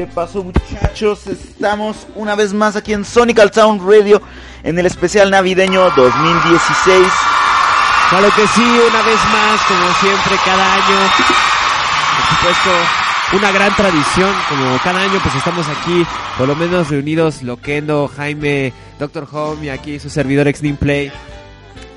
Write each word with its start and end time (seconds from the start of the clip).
¿Qué 0.00 0.06
pasó 0.06 0.42
muchachos? 0.42 1.26
Estamos 1.26 2.06
una 2.14 2.34
vez 2.34 2.54
más 2.54 2.74
aquí 2.74 2.94
en 2.94 3.04
Sonical 3.04 3.52
Sound 3.52 3.86
Radio 3.86 4.22
en 4.62 4.78
el 4.78 4.86
especial 4.86 5.30
navideño 5.30 5.90
2016. 5.90 7.06
Claro 8.08 8.28
que 8.34 8.46
sí, 8.46 8.62
una 8.62 9.02
vez 9.02 9.20
más, 9.30 9.60
como 9.68 9.92
siempre, 10.00 10.36
cada 10.42 10.72
año. 10.72 10.96
Por 12.16 12.34
supuesto, 12.34 12.70
una 13.34 13.52
gran 13.52 13.76
tradición, 13.76 14.34
como 14.48 14.78
cada 14.78 15.02
año 15.02 15.20
pues 15.22 15.34
estamos 15.34 15.66
aquí, 15.68 16.06
por 16.38 16.48
lo 16.48 16.56
menos 16.56 16.88
reunidos, 16.88 17.42
Loquendo, 17.42 18.08
Jaime, 18.08 18.72
Doctor 18.98 19.28
Home 19.30 19.66
y 19.66 19.68
aquí 19.68 19.98
su 19.98 20.08
servidor 20.08 20.48
Extreme 20.48 20.78
Play. 20.78 21.12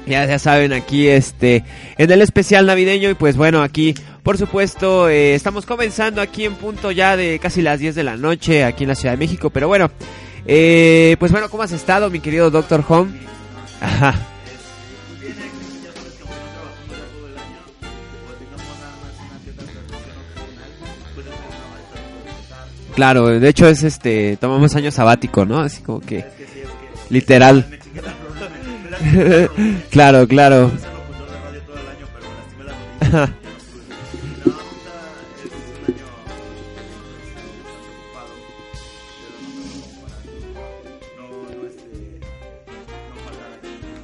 Ya, 0.06 0.26
ya 0.26 0.40
saben, 0.40 0.74
aquí 0.74 1.08
este, 1.08 1.64
en 1.98 2.12
el 2.12 2.22
especial 2.22 2.66
navideño 2.66 3.10
y 3.10 3.14
pues 3.14 3.38
bueno, 3.38 3.62
aquí 3.62 3.96
por 4.24 4.38
supuesto 4.38 5.10
eh, 5.10 5.36
estamos 5.36 5.66
comenzando 5.66 6.22
aquí 6.22 6.46
en 6.46 6.56
punto 6.56 6.92
ya 6.92 7.18
de 7.18 7.40
casi 7.40 7.62
las 7.62 7.80
10 7.80 7.94
de 7.94 8.04
la 8.04 8.16
noche 8.16 8.64
aquí 8.64 8.86
en 8.86 8.90
la 8.90 8.96
Ciudad 8.96 9.14
de 9.14 9.18
México, 9.18 9.50
pero 9.50 9.68
bueno, 9.68 9.92
eh, 10.46 11.18
pues 11.20 11.32
bueno, 11.32 11.50
¿cómo 11.50 11.64
has 11.64 11.74
estado 11.74 12.10
mi 12.10 12.22
querido 12.22 12.50
Doctor 12.50 12.84
Home? 12.88 13.12
Ajá. 13.82 14.16
Claro, 22.96 23.28
de 23.28 23.50
hecho 23.50 23.68
es 23.68 23.84
este, 23.84 24.38
tomamos 24.38 24.76
año 24.76 24.92
sabático, 24.92 25.46
¿no? 25.46 25.60
Así 25.60 25.82
como 25.82 26.00
que 26.00 26.26
literal. 27.10 27.66
claro, 29.90 30.28
claro. 30.28 30.72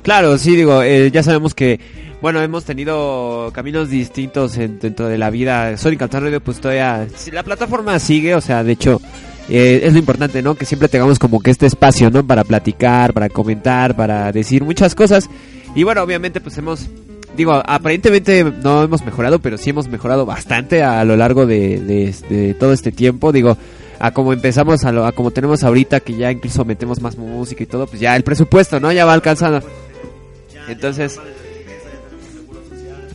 Claro, 0.10 0.40
sí, 0.40 0.56
digo, 0.56 0.82
eh, 0.82 1.12
ya 1.12 1.22
sabemos 1.22 1.54
que, 1.54 1.80
bueno, 2.20 2.42
hemos 2.42 2.66
tenido 2.66 3.52
caminos 3.54 3.92
distintos 3.92 4.58
en, 4.58 4.80
dentro 4.80 5.08
de 5.08 5.20
la 5.20 5.30
vida. 5.30 5.78
Sonic 5.78 6.02
Altar 6.02 6.24
Radio, 6.24 6.42
pues 6.42 6.60
todavía, 6.60 7.08
la 7.32 7.44
plataforma 7.44 8.00
sigue, 8.00 8.34
o 8.34 8.42
sea, 8.42 8.64
de 8.64 8.72
hecho, 8.72 9.00
eh, 9.50 9.82
es 9.84 9.94
lo 9.94 10.00
importante, 10.00 10.42
¿no? 10.42 10.56
Que 10.56 10.66
siempre 10.66 10.90
tengamos 10.90 11.20
como 11.20 11.40
que 11.40 11.52
este 11.52 11.68
espacio, 11.68 12.10
¿no? 12.10 12.26
Para 12.26 12.44
platicar, 12.44 13.14
para 13.14 13.30
comentar, 13.30 13.96
para 13.96 14.32
decir 14.32 14.64
muchas 14.64 14.96
cosas. 14.96 15.30
Y 15.76 15.84
bueno, 15.84 16.02
obviamente, 16.02 16.42
pues 16.42 16.58
hemos, 16.58 16.88
digo, 17.38 17.62
aparentemente 17.64 18.44
no 18.44 18.82
hemos 18.82 19.06
mejorado, 19.06 19.38
pero 19.38 19.60
sí 19.60 19.70
hemos 19.70 19.90
mejorado 19.90 20.26
bastante 20.26 20.82
a 20.82 21.06
lo 21.06 21.18
largo 21.18 21.46
de, 21.46 21.80
de, 21.82 22.16
de 22.36 22.56
todo 22.56 22.74
este 22.74 22.92
tiempo. 22.92 23.32
Digo, 23.32 23.60
a 24.00 24.10
como 24.10 24.34
empezamos, 24.34 24.86
a, 24.86 24.92
lo, 24.92 25.06
a 25.06 25.12
como 25.12 25.30
tenemos 25.30 25.64
ahorita, 25.64 26.00
que 26.00 26.16
ya 26.16 26.32
incluso 26.32 26.66
metemos 26.66 27.00
más 27.00 27.16
música 27.16 27.62
y 27.62 27.68
todo, 27.68 27.86
pues 27.86 28.02
ya 28.02 28.16
el 28.16 28.24
presupuesto, 28.24 28.80
¿no? 28.80 28.92
Ya 28.92 29.06
va 29.06 29.14
alcanzando. 29.14 29.62
Entonces, 30.70 31.20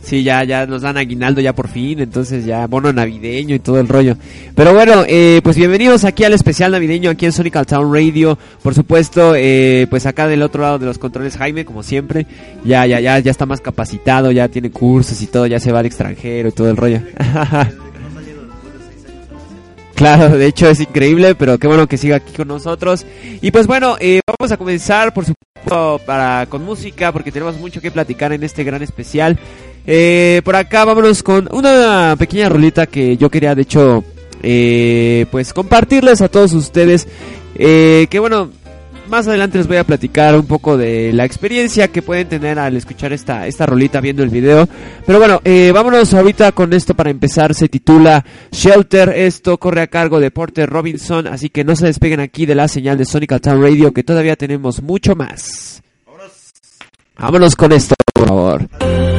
sí, 0.03 0.23
ya, 0.23 0.43
ya 0.43 0.65
nos 0.65 0.81
dan 0.81 0.97
aguinaldo 0.97 1.41
ya 1.41 1.53
por 1.53 1.67
fin, 1.67 1.99
entonces 1.99 2.45
ya 2.45 2.67
bono 2.67 2.91
navideño 2.93 3.55
y 3.55 3.59
todo 3.59 3.79
el 3.79 3.87
rollo. 3.87 4.17
Pero 4.55 4.73
bueno, 4.73 5.03
eh, 5.07 5.41
pues 5.43 5.57
bienvenidos 5.57 6.03
aquí 6.03 6.23
al 6.23 6.33
especial 6.33 6.71
navideño 6.71 7.09
aquí 7.09 7.25
en 7.25 7.31
Sonic 7.31 7.65
Town 7.65 7.93
Radio. 7.93 8.37
Por 8.61 8.73
supuesto, 8.75 9.33
eh, 9.35 9.87
pues 9.89 10.05
acá 10.05 10.27
del 10.27 10.41
otro 10.41 10.61
lado 10.61 10.79
de 10.79 10.85
los 10.85 10.97
controles 10.97 11.37
Jaime, 11.37 11.65
como 11.65 11.83
siempre, 11.83 12.27
ya, 12.63 12.85
ya, 12.85 12.99
ya, 12.99 13.19
ya 13.19 13.31
está 13.31 13.45
más 13.45 13.61
capacitado, 13.61 14.31
ya 14.31 14.47
tiene 14.47 14.71
cursos 14.71 15.21
y 15.21 15.27
todo, 15.27 15.47
ya 15.47 15.59
se 15.59 15.71
va 15.71 15.79
al 15.79 15.85
extranjero 15.85 16.49
y 16.49 16.51
todo 16.51 16.69
el 16.69 16.77
rollo. 16.77 17.01
Claro, 19.95 20.37
de 20.37 20.47
hecho 20.47 20.69
es 20.69 20.81
increíble, 20.81 21.35
pero 21.35 21.57
qué 21.57 21.67
bueno 21.67 21.87
que 21.87 21.97
siga 21.97 22.17
aquí 22.17 22.33
con 22.33 22.49
nosotros. 22.49 23.05
Y 23.41 23.51
pues 23.51 23.65
bueno, 23.65 23.95
eh, 23.99 24.19
vamos 24.27 24.51
a 24.51 24.57
comenzar, 24.57 25.13
por 25.13 25.25
supuesto, 25.25 26.01
para 26.05 26.45
con 26.47 26.65
música, 26.65 27.13
porque 27.13 27.31
tenemos 27.31 27.57
mucho 27.57 27.79
que 27.79 27.91
platicar 27.91 28.33
en 28.33 28.43
este 28.43 28.65
gran 28.65 28.83
especial. 28.83 29.39
Eh, 29.87 30.41
por 30.43 30.57
acá 30.57 30.83
vámonos 30.83 31.23
con 31.23 31.47
una 31.51 32.15
pequeña 32.19 32.49
rolita 32.49 32.87
que 32.87 33.15
yo 33.15 33.29
quería, 33.29 33.55
de 33.55 33.61
hecho, 33.61 34.03
eh, 34.43 35.27
pues 35.31 35.53
compartirles 35.53 36.21
a 36.21 36.27
todos 36.27 36.51
ustedes. 36.53 37.07
Que 37.55 38.17
bueno, 38.19 38.49
más 39.09 39.27
adelante 39.27 39.57
les 39.57 39.67
voy 39.67 39.77
a 39.77 39.83
platicar 39.83 40.35
un 40.35 40.45
poco 40.45 40.77
de 40.77 41.11
la 41.13 41.25
experiencia 41.25 41.87
que 41.89 42.01
pueden 42.01 42.27
tener 42.27 42.59
al 42.59 42.75
escuchar 42.75 43.13
esta, 43.13 43.47
esta 43.47 43.65
rolita 43.65 44.01
viendo 44.01 44.23
el 44.23 44.29
video. 44.29 44.67
Pero 45.05 45.19
bueno, 45.19 45.41
eh, 45.43 45.71
vámonos 45.73 46.13
ahorita 46.13 46.51
con 46.51 46.73
esto 46.73 46.93
para 46.93 47.09
empezar. 47.09 47.53
Se 47.53 47.69
titula 47.69 48.25
Shelter. 48.51 49.09
Esto 49.09 49.57
corre 49.57 49.81
a 49.81 49.87
cargo 49.87 50.19
de 50.19 50.31
Porter 50.31 50.69
Robinson. 50.69 51.27
Así 51.27 51.49
que 51.49 51.63
no 51.63 51.75
se 51.75 51.87
despeguen 51.87 52.19
aquí 52.19 52.45
de 52.45 52.55
la 52.55 52.67
señal 52.67 52.97
de 52.97 53.05
Sonic 53.05 53.39
Town 53.41 53.61
Radio 53.61 53.93
que 53.93 54.03
todavía 54.03 54.35
tenemos 54.35 54.81
mucho 54.81 55.15
más. 55.15 55.81
Vámonos 57.17 57.55
con 57.55 57.71
esto, 57.71 57.95
por 58.13 58.27
favor. 58.27 59.14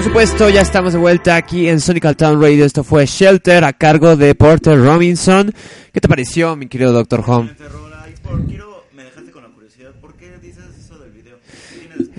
Por 0.00 0.06
supuesto, 0.06 0.48
ya 0.48 0.62
estamos 0.62 0.94
de 0.94 0.98
vuelta 0.98 1.36
aquí 1.36 1.68
en 1.68 1.78
Sonic 1.78 2.16
Town 2.16 2.40
Radio. 2.40 2.64
Esto 2.64 2.82
fue 2.82 3.04
Shelter 3.04 3.64
a 3.64 3.74
cargo 3.74 4.16
de 4.16 4.34
Porter 4.34 4.82
Robinson. 4.82 5.52
¿Qué 5.92 6.00
te 6.00 6.08
pareció, 6.08 6.56
mi 6.56 6.68
querido 6.68 6.90
Doctor 6.94 7.22
Home? 7.26 7.50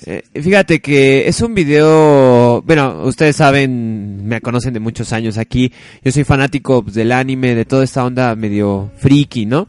Eh, 0.05 0.23
fíjate 0.33 0.79
que 0.79 1.27
es 1.27 1.41
un 1.41 1.55
video, 1.55 2.61
bueno, 2.61 3.01
ustedes 3.05 3.35
saben, 3.35 4.27
me 4.27 4.41
conocen 4.41 4.73
de 4.75 4.79
muchos 4.79 5.11
años 5.11 5.39
aquí, 5.39 5.73
yo 6.03 6.11
soy 6.11 6.23
fanático 6.23 6.83
pues, 6.83 6.93
del 6.93 7.11
anime, 7.11 7.55
de 7.55 7.65
toda 7.65 7.83
esta 7.83 8.05
onda 8.05 8.35
medio 8.35 8.91
friki, 8.97 9.47
¿no? 9.47 9.67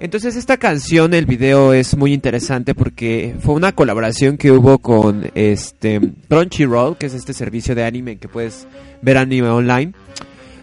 Entonces 0.00 0.36
esta 0.36 0.56
canción, 0.56 1.14
el 1.14 1.26
video 1.26 1.72
es 1.72 1.96
muy 1.96 2.12
interesante 2.12 2.74
porque 2.74 3.34
fue 3.40 3.54
una 3.54 3.72
colaboración 3.72 4.36
que 4.36 4.50
hubo 4.50 4.78
con 4.78 5.30
este 5.34 6.00
Crunchyroll, 6.28 6.96
que 6.98 7.06
es 7.06 7.14
este 7.14 7.32
servicio 7.32 7.74
de 7.74 7.84
anime 7.84 8.16
que 8.16 8.28
puedes 8.28 8.66
ver 9.02 9.16
anime 9.16 9.48
online. 9.48 9.92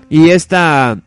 Y 0.09 0.29
esta 0.29 0.99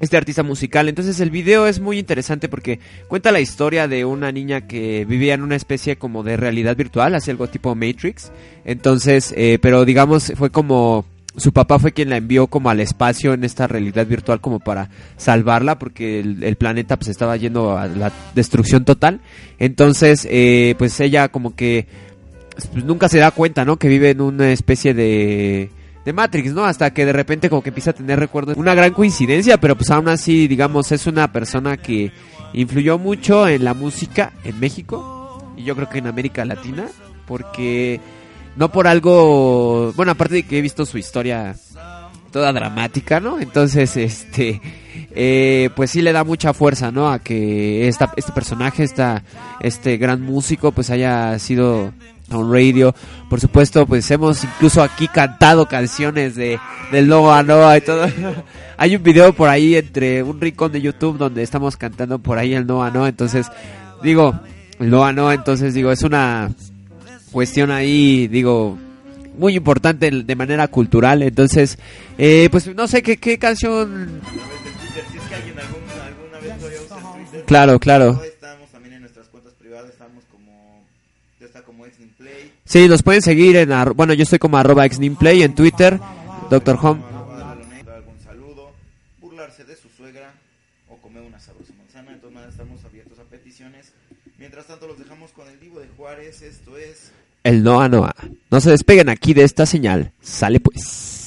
este 0.00 0.16
artista 0.16 0.42
musical. 0.42 0.88
Entonces 0.88 1.20
el 1.20 1.30
video 1.30 1.66
es 1.66 1.78
muy 1.78 1.98
interesante 1.98 2.48
porque 2.48 2.80
cuenta 3.06 3.32
la 3.32 3.40
historia 3.40 3.86
de 3.86 4.04
una 4.04 4.32
niña 4.32 4.66
que 4.66 5.04
vivía 5.04 5.34
en 5.34 5.42
una 5.42 5.56
especie 5.56 5.96
como 5.96 6.22
de 6.22 6.36
realidad 6.36 6.76
virtual, 6.76 7.14
así 7.14 7.30
algo 7.30 7.48
tipo 7.48 7.74
Matrix. 7.74 8.32
Entonces, 8.64 9.32
eh, 9.36 9.58
pero 9.60 9.84
digamos 9.84 10.32
fue 10.36 10.50
como 10.50 11.04
su 11.36 11.52
papá 11.52 11.78
fue 11.78 11.92
quien 11.92 12.10
la 12.10 12.16
envió 12.16 12.48
como 12.48 12.70
al 12.70 12.80
espacio 12.80 13.34
en 13.34 13.44
esta 13.44 13.66
realidad 13.66 14.06
virtual 14.06 14.40
como 14.40 14.58
para 14.58 14.90
salvarla 15.16 15.78
porque 15.78 16.20
el, 16.20 16.56
planeta 16.56 16.96
pues 16.96 17.08
estaba 17.08 17.36
yendo 17.36 17.78
a 17.78 17.86
la 17.86 18.12
destrucción 18.34 18.84
total. 18.84 19.20
Entonces, 19.58 20.26
eh, 20.30 20.74
pues 20.78 20.98
ella 21.00 21.28
como 21.28 21.54
que 21.54 21.86
pues, 22.72 22.84
nunca 22.84 23.08
se 23.08 23.18
da 23.18 23.30
cuenta, 23.30 23.64
¿no? 23.64 23.76
Que 23.76 23.88
vive 23.88 24.10
en 24.10 24.20
una 24.20 24.50
especie 24.50 24.92
de 24.92 25.70
de 26.04 26.12
Matrix, 26.12 26.52
¿no? 26.52 26.64
Hasta 26.64 26.92
que 26.92 27.04
de 27.04 27.12
repente 27.12 27.50
como 27.50 27.62
que 27.62 27.70
empieza 27.70 27.90
a 27.90 27.94
tener 27.94 28.18
recuerdos. 28.18 28.56
Una 28.56 28.74
gran 28.74 28.92
coincidencia, 28.92 29.58
pero 29.58 29.76
pues 29.76 29.90
aún 29.90 30.08
así, 30.08 30.48
digamos, 30.48 30.92
es 30.92 31.06
una 31.06 31.32
persona 31.32 31.76
que 31.76 32.12
influyó 32.52 32.98
mucho 32.98 33.46
en 33.46 33.64
la 33.64 33.74
música 33.74 34.32
en 34.44 34.58
México 34.58 35.52
y 35.56 35.64
yo 35.64 35.76
creo 35.76 35.88
que 35.88 35.98
en 35.98 36.06
América 36.06 36.44
Latina, 36.44 36.86
porque 37.26 38.00
no 38.56 38.70
por 38.70 38.86
algo, 38.86 39.92
bueno, 39.94 40.12
aparte 40.12 40.36
de 40.36 40.42
que 40.44 40.58
he 40.58 40.62
visto 40.62 40.84
su 40.86 40.98
historia 40.98 41.54
toda 42.30 42.52
dramática, 42.52 43.20
¿no? 43.20 43.40
Entonces, 43.40 43.96
este, 43.96 44.60
eh, 45.14 45.70
pues 45.74 45.90
sí 45.90 46.02
le 46.02 46.12
da 46.12 46.24
mucha 46.24 46.52
fuerza, 46.52 46.90
¿no? 46.90 47.10
A 47.10 47.18
que 47.18 47.88
esta, 47.88 48.12
este 48.16 48.32
personaje, 48.32 48.82
esta, 48.84 49.24
este 49.60 49.96
gran 49.96 50.22
músico, 50.22 50.72
pues 50.72 50.90
haya 50.90 51.38
sido 51.38 51.92
on 52.32 52.52
radio. 52.52 52.94
Por 53.28 53.40
supuesto, 53.40 53.86
pues 53.86 54.10
hemos 54.10 54.44
incluso 54.44 54.82
aquí 54.82 55.08
cantado 55.08 55.66
canciones 55.66 56.36
de 56.36 56.58
del 56.92 57.08
Noah 57.08 57.42
Noah 57.42 57.76
y 57.76 57.80
todo. 57.80 58.06
Hay 58.76 58.96
un 58.96 59.02
video 59.02 59.32
por 59.32 59.48
ahí 59.48 59.76
entre 59.76 60.22
un 60.22 60.40
rincón 60.40 60.72
de 60.72 60.80
YouTube 60.80 61.18
donde 61.18 61.42
estamos 61.42 61.76
cantando 61.76 62.18
por 62.18 62.38
ahí 62.38 62.54
el 62.54 62.66
Noah 62.66 62.90
Noah. 62.90 63.08
Entonces, 63.08 63.46
digo, 64.02 64.38
el 64.78 64.90
Noah 64.90 65.12
Noah, 65.12 65.34
entonces 65.34 65.74
digo, 65.74 65.90
es 65.90 66.02
una 66.02 66.50
cuestión 67.30 67.70
ahí, 67.70 68.28
digo, 68.28 68.78
muy 69.38 69.56
importante 69.56 70.10
de 70.10 70.36
manera 70.36 70.68
cultural. 70.68 71.22
Entonces, 71.22 71.78
eh, 72.18 72.48
pues 72.50 72.74
no 72.74 72.86
sé 72.86 73.02
qué, 73.02 73.16
qué 73.16 73.38
canción. 73.38 74.20
Claro, 77.46 77.78
claro. 77.78 78.20
Sí, 82.70 82.86
nos 82.86 83.02
pueden 83.02 83.20
seguir 83.20 83.56
en, 83.56 83.70
bueno, 83.96 84.14
yo 84.14 84.22
estoy 84.22 84.38
como 84.38 84.56
arroba 84.56 84.88
xnimplay 84.88 85.42
en 85.42 85.56
Twitter, 85.56 85.98
Doctor 86.48 86.78
Home. 86.80 87.02
algún 87.92 88.20
saludo, 88.22 88.70
burlarse 89.20 89.64
de 89.64 89.74
su 89.74 89.88
suegra 89.88 90.32
o 90.88 90.96
comer 90.98 91.24
una 91.24 91.40
sabrosa 91.40 91.72
manzana, 91.76 92.12
entonces 92.12 92.36
nada, 92.36 92.48
estamos 92.48 92.84
abiertos 92.84 93.18
a 93.18 93.24
peticiones. 93.24 93.92
Mientras 94.38 94.68
tanto 94.68 94.86
los 94.86 95.00
dejamos 95.00 95.32
con 95.32 95.48
el 95.48 95.58
vivo 95.58 95.80
de 95.80 95.88
Juárez, 95.96 96.42
esto 96.42 96.78
es... 96.78 97.10
El 97.42 97.62
Noa 97.62 97.88
Noa. 97.88 98.14
No 98.50 98.60
se 98.60 98.70
despeguen 98.70 99.08
aquí 99.08 99.34
de 99.34 99.44
esta 99.44 99.66
señal. 99.66 100.12
Sale 100.20 100.60
pues. 100.60 101.19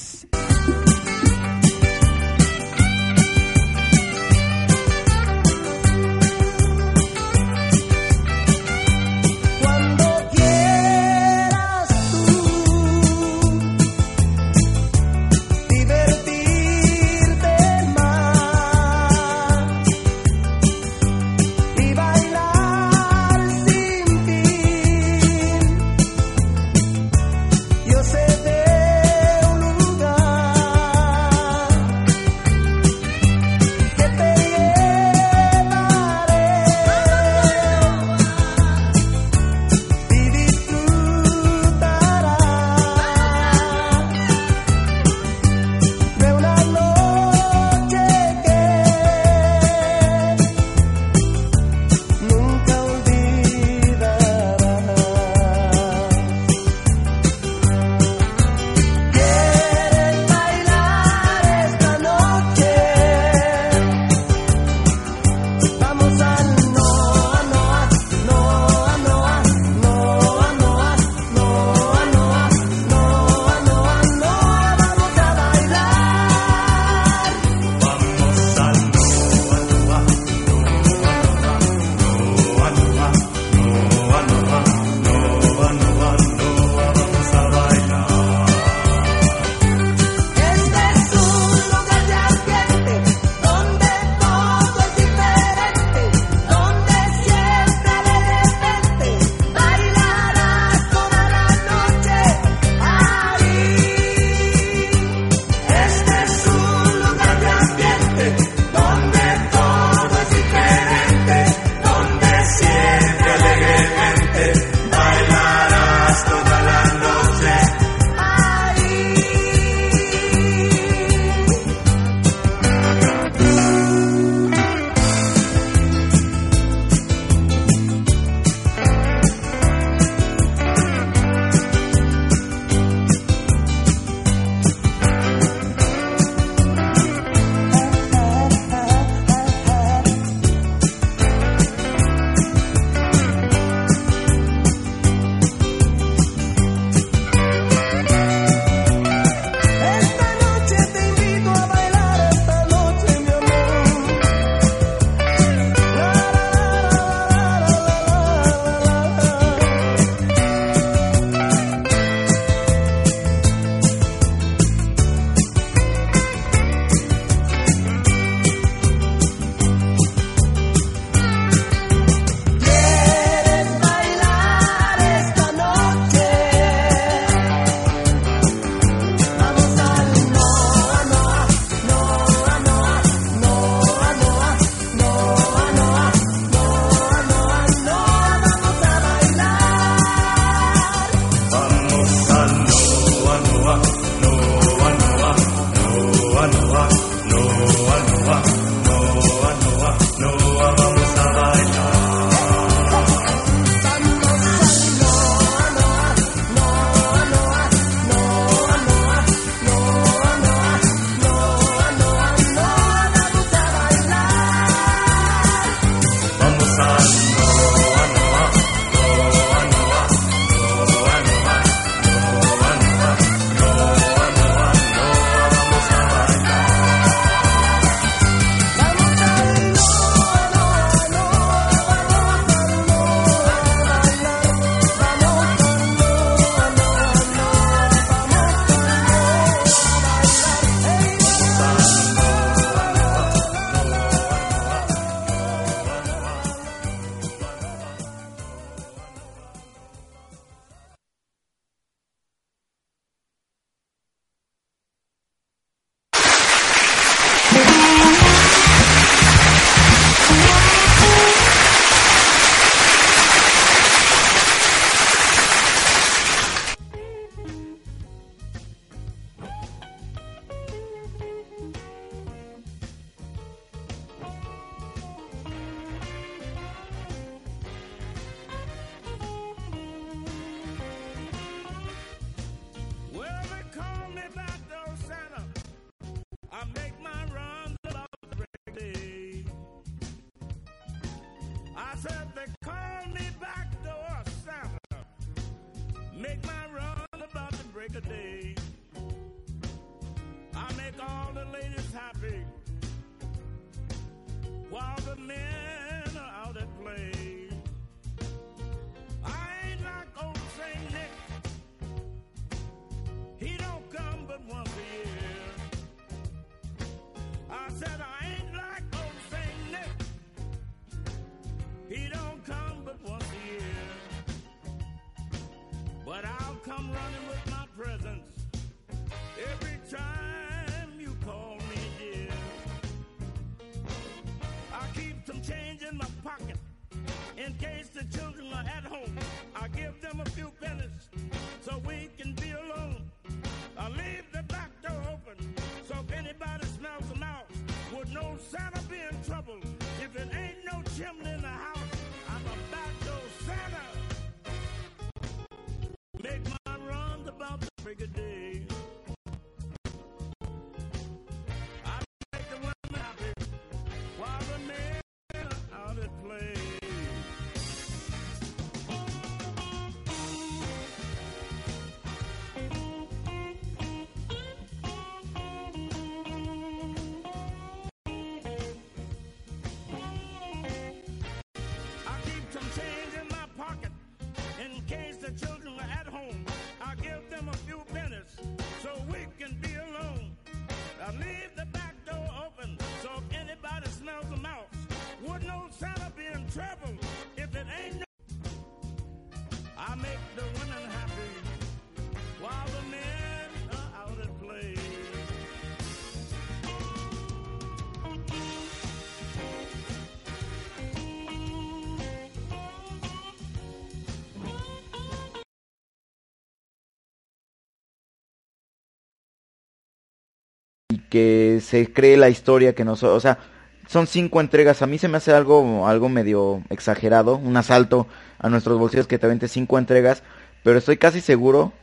Y 420.93 420.99
que 421.09 421.59
se 421.65 421.91
cree 421.91 422.17
la 422.17 422.29
historia 422.29 422.75
que 422.75 422.85
nos, 422.85 423.01
o 423.01 423.19
sea, 423.19 423.39
son 423.87 424.05
cinco 424.05 424.41
entregas. 424.41 424.81
A 424.83 424.85
mí 424.87 424.99
se 424.99 425.07
me 425.07 425.17
hace 425.17 425.33
algo, 425.33 425.87
algo 425.87 426.07
medio 426.07 426.61
exagerado, 426.69 427.37
un 427.37 427.57
asalto 427.57 428.07
a 428.37 428.49
nuestros 428.49 428.77
bolsillos 428.77 429.07
que 429.07 429.17
te 429.17 429.25
avente 429.25 429.47
cinco 429.47 429.79
entregas, 429.79 430.21
pero 430.63 430.77
estoy 430.77 430.97
casi 430.97 431.19
seguro 431.19 431.73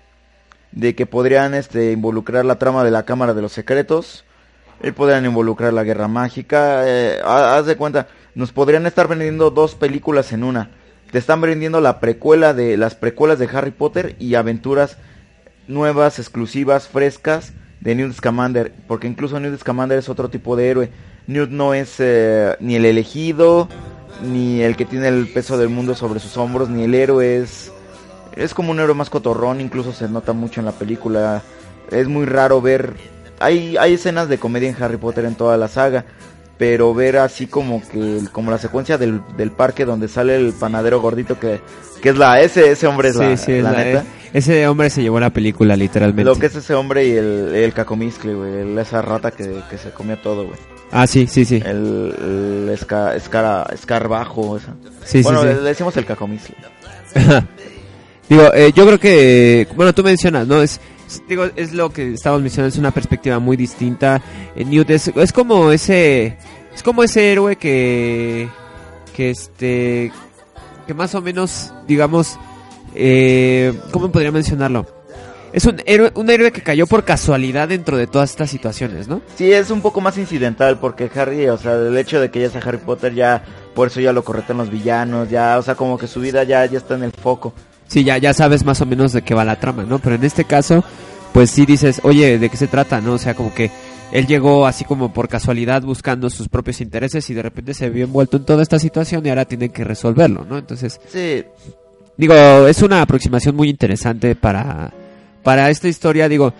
de 0.71 0.95
que 0.95 1.07
podrían 1.07 1.55
este 1.55 1.91
involucrar 1.91 2.45
la 2.45 2.59
trama 2.59 2.85
de 2.85 2.93
la 2.93 3.05
Cámara 3.05 3.35
de 3.35 3.43
los 3.43 3.51
Secretos, 3.53 4.25
eh, 4.81 4.93
podrían 4.93 5.27
involucrar 5.27 5.73
la 5.73 5.83
Guerra 5.83 6.07
Mágica, 6.07 6.83
eh, 6.87 7.19
ha- 7.25 7.57
haz 7.57 7.67
de 7.67 7.77
cuenta, 7.77 8.07
nos 8.37 8.53
podrían 8.53 8.87
estar 8.87 9.09
vendiendo 9.09 9.51
dos 9.51 9.75
películas 9.75 10.33
en 10.33 10.45
una. 10.45 10.71
Te 11.11 11.19
están 11.19 11.41
vendiendo 11.41 11.81
la 11.81 11.99
precuela 11.99 12.55
de 12.55 12.77
las 12.77 12.95
precuelas 12.95 13.41
de 13.41 13.49
Harry 13.53 13.73
Potter 13.73 14.15
y 14.21 14.37
aventuras 14.37 14.97
nuevas, 15.67 16.21
exclusivas, 16.21 16.87
frescas 16.87 17.53
de 17.81 17.95
Newt 17.95 18.13
Scamander, 18.15 18.73
porque 18.87 19.07
incluso 19.07 19.39
Newt 19.41 19.59
Scamander 19.61 19.99
es 19.99 20.09
otro 20.09 20.29
tipo 20.29 20.57
de 20.57 20.69
héroe. 20.69 20.91
Newt 21.27 21.51
no 21.51 21.75
es 21.75 21.95
eh, 21.99 22.57
ni 22.61 22.77
el 22.77 22.85
elegido, 22.85 23.69
ni 24.23 24.61
el 24.63 24.77
que 24.77 24.85
tiene 24.85 25.09
el 25.09 25.29
peso 25.29 25.57
del 25.59 25.69
mundo 25.69 25.95
sobre 25.95 26.21
sus 26.21 26.37
hombros, 26.37 26.69
ni 26.69 26.85
el 26.85 26.95
héroe 26.95 27.39
es 27.39 27.73
es 28.37 28.55
como 28.55 28.71
un 28.71 28.79
héroe 28.81 28.95
más 28.95 29.11
cotorrón, 29.11 29.61
incluso 29.61 29.93
se 29.93 30.09
nota 30.09 30.33
mucho 30.33 30.61
en 30.61 30.67
la 30.67 30.73
película. 30.73 31.43
Es 31.91 32.07
muy 32.09 32.27
raro 32.27 32.61
ver 32.61 32.95
hay 33.41 33.77
hay 33.77 33.95
escenas 33.95 34.29
de 34.29 34.39
comedia 34.39 34.69
en 34.69 34.83
Harry 34.83 34.97
Potter 34.99 35.25
en 35.25 35.35
toda 35.35 35.57
la 35.57 35.69
saga, 35.69 36.05
pero 36.59 36.93
ver 36.95 37.17
así 37.17 37.47
como 37.47 37.83
que 37.89 38.21
como 38.33 38.51
la 38.51 38.59
secuencia 38.59 38.99
del, 38.99 39.21
del 39.37 39.51
parque 39.51 39.85
donde 39.85 40.09
sale 40.09 40.37
el 40.37 40.53
panadero 40.53 41.01
gordito 41.01 41.39
que 41.41 41.61
que 42.03 42.11
es 42.11 42.17
la 42.19 42.41
ese 42.41 42.71
ese 42.71 42.87
hombre 42.87 43.09
es 43.09 43.15
Sí, 43.17 43.21
la, 43.23 43.37
sí, 43.37 43.53
es 43.53 43.65
la 43.65 43.73
la- 43.73 43.85
neta. 43.85 44.05
Ese 44.33 44.67
hombre 44.69 44.91
se 44.91 45.03
llevó 45.03 45.19
la 45.21 45.31
película, 45.31 45.77
literalmente. 45.77 46.25
Lo 46.25 46.37
que 46.37 46.47
es 46.47 46.55
ese 46.55 46.75
hombre 46.75 47.07
y 47.07 47.13
el, 47.13 47.55
el 47.55 47.73
cacomiscle, 47.73 48.35
güey. 48.35 48.79
Esa 48.79 49.03
rata 49.03 49.31
que, 49.31 49.61
que 49.69 49.79
se 49.79 49.91
comía 49.91 50.21
todo, 50.21 50.47
güey. 50.47 50.59
Ah, 50.93 51.07
sí, 51.07 51.27
sí, 51.27 51.45
sí. 51.45 51.57
El, 51.65 52.15
el 52.19 52.69
esca- 52.77 53.15
escara- 53.15 53.67
escarbajo, 53.73 54.57
esa. 54.57 54.75
Sí, 55.05 55.23
bueno, 55.23 55.43
sí, 55.43 55.49
sí. 55.49 55.55
le 55.55 55.61
decimos 55.63 55.97
el 55.97 56.05
cacomiscle. 56.07 56.57
Digo, 58.29 58.53
eh, 58.55 58.73
yo 58.75 58.87
creo 58.87 58.99
que, 59.01 59.67
bueno, 59.75 59.93
tú 59.93 60.05
mencionas, 60.05 60.47
¿no? 60.47 60.63
Es, 60.63 60.81
digo, 61.29 61.47
es 61.57 61.73
lo 61.73 61.91
que 61.93 62.15
estábamos 62.15 62.43
mencionando, 62.43 62.73
es 62.73 62.79
una 62.79 62.93
perspectiva 62.93 63.41
muy 63.41 63.57
distinta. 63.57 64.23
Eh, 64.55 64.65
Newt 64.65 64.89
es, 64.91 65.09
es 65.09 65.33
como 65.33 65.73
ese, 65.73 66.37
es 66.73 66.83
como 66.85 67.03
ese 67.03 67.33
héroe 67.33 67.57
que, 67.57 68.49
que 69.17 69.31
este, 69.31 70.13
que 70.87 70.95
más 70.95 71.13
o 71.17 71.21
menos, 71.21 71.73
digamos, 71.89 72.39
eh, 72.95 73.73
¿cómo 73.91 74.11
podría 74.11 74.33
mencionarlo? 74.33 74.87
Es 75.53 75.65
un 75.65 75.83
héroe, 75.85 76.13
un 76.15 76.31
héroe 76.31 76.53
que 76.53 76.63
cayó 76.63 76.87
por 76.87 77.05
casualidad 77.05 77.69
dentro 77.69 77.97
de 77.97 78.07
todas 78.07 78.31
estas 78.31 78.51
situaciones, 78.51 79.09
¿no? 79.09 79.21
Sí, 79.35 79.51
es 79.53 79.71
un 79.71 79.81
poco 79.81 80.01
más 80.01 80.17
incidental 80.17 80.79
porque 80.79 81.11
Harry, 81.15 81.49
o 81.49 81.59
sea, 81.59 81.75
el 81.75 81.97
hecho 81.99 82.21
de 82.21 82.31
que 82.31 82.41
ya 82.41 82.51
sea 82.51 82.61
Harry 82.65 82.79
Potter 82.79 83.15
ya, 83.15 83.43
por 83.75 83.89
eso 83.89 84.01
ya 84.01 84.13
lo 84.13 84.23
corretan 84.23 84.59
los 84.59 84.71
villanos, 84.71 85.29
ya, 85.29 85.59
o 85.59 85.63
sea, 85.63 85.75
como 85.75 85.99
que 85.99 86.07
su 86.07 86.21
vida 86.21 86.45
ya, 86.45 86.65
ya 86.67 86.79
está 86.79 86.95
en 86.95 87.03
el 87.03 87.13
foco. 87.13 87.53
Sí, 87.89 88.05
ya, 88.05 88.19
ya 88.19 88.33
sabes 88.33 88.65
más 88.65 88.81
o 88.81 88.87
menos 88.87 89.13
de 89.13 89.23
qué 89.23 89.35
va 89.35 89.45
la 89.45 89.59
trama, 89.59 89.83
¿no? 89.83 89.99
Pero 89.99 90.15
en 90.15 90.23
este 90.23 90.45
caso, 90.45 90.85
pues 91.33 91.51
sí 91.51 91.67
dices, 91.67 92.01
oye, 92.05 92.39
¿de 92.39 92.49
qué 92.49 92.57
se 92.57 92.69
trata, 92.69 93.01
no? 93.01 93.15
O 93.15 93.19
sea, 93.19 93.35
como 93.35 93.53
que 93.53 93.73
él 94.13 94.29
llegó 94.29 94.67
así 94.67 94.85
como 94.85 95.13
por 95.13 95.29
casualidad 95.29 95.83
buscando 95.83 96.31
sus 96.31 96.49
propios 96.49 96.81
intereses 96.81 97.29
y 97.31 97.35
de 97.35 97.43
repente 97.43 97.75
se 97.75 97.91
vio 97.91 98.05
envuelto 98.05 98.37
en 98.37 98.45
toda 98.45 98.63
esta 98.63 98.79
situación 98.79 99.27
y 99.27 99.29
ahora 99.31 99.45
tiene 99.45 99.71
que 99.71 99.83
resolverlo, 99.83 100.45
¿no? 100.49 100.59
Entonces, 100.59 101.01
Sí, 101.09 101.45
digo, 102.21 102.35
es 102.69 102.83
una 102.83 103.03
aproximación 103.03 103.57
muy 103.57 103.69
interesante 103.71 104.35
para, 104.35 104.93
para 105.43 105.71
esta 105.71 105.89
historia, 105.89 106.29
digo, 106.29 106.53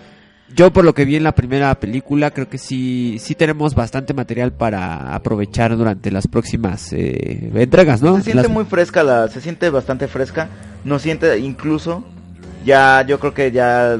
yo 0.53 0.73
por 0.73 0.83
lo 0.83 0.93
que 0.93 1.05
vi 1.05 1.15
en 1.15 1.23
la 1.23 1.33
primera 1.33 1.73
película, 1.75 2.31
creo 2.31 2.49
que 2.49 2.57
sí, 2.57 3.17
sí 3.19 3.35
tenemos 3.35 3.73
bastante 3.75 4.13
material 4.13 4.51
para 4.51 5.13
aprovechar 5.15 5.77
durante 5.77 6.11
las 6.11 6.27
próximas 6.27 6.91
eh, 6.91 7.51
entregas, 7.55 8.01
¿no? 8.01 8.17
se 8.17 8.23
siente 8.23 8.43
Las- 8.43 8.51
muy 8.51 8.65
fresca, 8.65 9.03
la, 9.03 9.27
se 9.29 9.39
siente 9.39 9.69
bastante 9.69 10.07
fresca. 10.07 10.49
No 10.83 10.97
siente, 10.99 11.37
incluso, 11.37 12.03
ya, 12.65 13.05
yo 13.07 13.19
creo 13.19 13.33
que 13.33 13.51
ya 13.51 13.97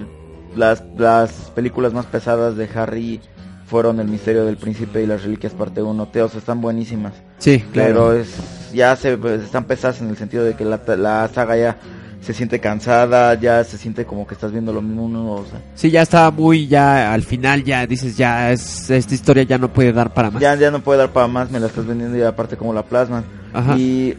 las, 0.55 0.83
las 0.97 1.31
películas 1.55 1.93
más 1.93 2.07
pesadas 2.07 2.57
de 2.57 2.67
Harry 2.75 3.21
fueron 3.67 3.99
El 4.01 4.07
misterio 4.09 4.43
del 4.43 4.57
príncipe 4.57 5.01
y 5.01 5.05
las 5.05 5.23
reliquias 5.23 5.53
parte 5.53 5.81
1. 5.81 6.07
Teos 6.07 6.35
están 6.35 6.59
buenísimas. 6.59 7.13
Sí, 7.37 7.63
claro. 7.71 7.87
Pero 8.09 8.13
es, 8.13 8.27
ya 8.73 8.95
se 8.95 9.17
pues, 9.17 9.41
están 9.43 9.65
pesadas 9.65 10.01
en 10.01 10.09
el 10.09 10.17
sentido 10.17 10.43
de 10.43 10.55
que 10.55 10.65
la, 10.65 10.79
la 10.97 11.27
saga 11.33 11.57
ya 11.57 11.77
se 12.21 12.33
siente 12.33 12.59
cansada, 12.59 13.33
ya 13.33 13.63
se 13.63 13.77
siente 13.79 14.05
como 14.05 14.27
que 14.27 14.35
estás 14.35 14.51
viendo 14.51 14.71
lo 14.71 14.81
mismo. 14.81 15.05
uno, 15.05 15.31
o 15.33 15.45
sea, 15.45 15.59
Sí, 15.73 15.89
ya 15.89 16.03
estaba 16.03 16.29
muy, 16.29 16.67
ya 16.67 17.13
al 17.13 17.23
final 17.23 17.63
ya 17.63 17.87
dices, 17.87 18.15
ya 18.15 18.51
es, 18.51 18.89
esta 18.91 19.13
historia 19.15 19.43
ya 19.43 19.57
no 19.57 19.73
puede 19.73 19.91
dar 19.91 20.13
para 20.13 20.29
más. 20.29 20.41
ya, 20.41 20.53
ya 20.55 20.69
no 20.69 20.81
puede 20.81 20.99
dar 20.99 21.09
para 21.09 21.27
más, 21.27 21.49
me 21.49 21.59
la 21.59 21.67
estás 21.67 21.85
vendiendo 21.85 22.17
y 22.17 22.21
aparte 22.21 22.57
como 22.57 22.73
la 22.73 22.83
plasman. 22.83 23.23
Ajá. 23.53 23.75
Y 23.77 24.15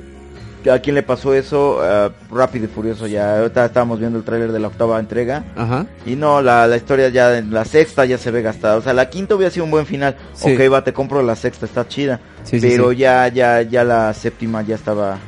a 0.71 0.79
quién 0.81 0.95
le 0.95 1.03
pasó 1.03 1.35
eso, 1.35 1.79
ah, 1.83 2.11
Rápido 2.31 2.67
y 2.67 2.69
Furioso 2.69 3.07
ya, 3.07 3.39
ahorita 3.39 3.67
estábamos 3.67 3.99
viendo 3.99 4.19
el 4.19 4.25
tráiler 4.25 4.53
de 4.53 4.61
la 4.61 4.69
octava 4.69 4.99
entrega. 5.01 5.45
Ajá. 5.57 5.87
Y 6.07 6.17
no, 6.17 6.43
la, 6.43 6.67
la 6.67 6.77
historia 6.77 7.09
ya, 7.09 7.39
en 7.39 7.53
la 7.53 7.65
sexta 7.65 8.05
ya 8.05 8.19
se 8.19 8.31
ve 8.31 8.43
gastada. 8.43 8.77
O 8.77 8.83
sea, 8.83 8.93
la 8.93 9.09
quinta 9.11 9.35
hubiera 9.35 9.51
sido 9.51 9.65
un 9.65 9.71
buen 9.71 9.87
final. 9.87 10.17
Sí. 10.35 10.53
Ok, 10.55 10.73
va, 10.73 10.85
te 10.85 10.93
compro 10.93 11.23
la 11.23 11.37
sexta, 11.37 11.67
está 11.67 11.87
chida. 11.89 12.21
Sí, 12.45 12.59
pero 12.61 12.91
sí. 12.91 12.99
ya, 12.99 13.29
ya, 13.29 13.63
ya 13.63 13.85
la 13.85 14.13
séptima 14.15 14.63
ya 14.63 14.75
estaba... 14.75 15.19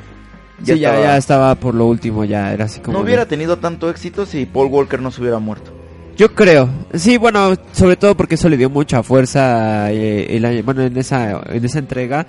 sí, 0.63 0.79
ya, 0.79 0.99
ya 1.01 1.17
estaba 1.17 1.55
por 1.55 1.75
lo 1.75 1.87
último, 1.87 2.25
ya 2.25 2.53
era 2.53 2.65
así 2.67 2.81
como... 2.81 2.93
No 2.93 2.99
de- 3.01 3.05
hubiera 3.07 3.27
tenido 3.27 3.59
tanto 3.59 3.89
éxito 3.91 4.27
si 4.27 4.47
Paul 4.47 4.69
Walker 4.69 5.01
no 5.01 5.11
se 5.11 5.21
hubiera 5.21 5.39
muerto. 5.39 5.73
Yo 6.17 6.33
creo, 6.33 6.69
sí, 6.95 7.17
bueno, 7.17 7.57
sobre 7.73 7.97
todo 7.97 8.17
porque 8.17 8.37
eso 8.37 8.49
le 8.49 8.57
dio 8.57 8.71
mucha 8.71 9.03
fuerza, 9.03 9.91
eh, 9.91 10.37
el 10.37 10.63
bueno, 10.63 10.83
en 10.83 10.97
esa, 10.97 11.43
en 11.49 11.65
esa 11.65 11.81
entrega, 11.81 12.25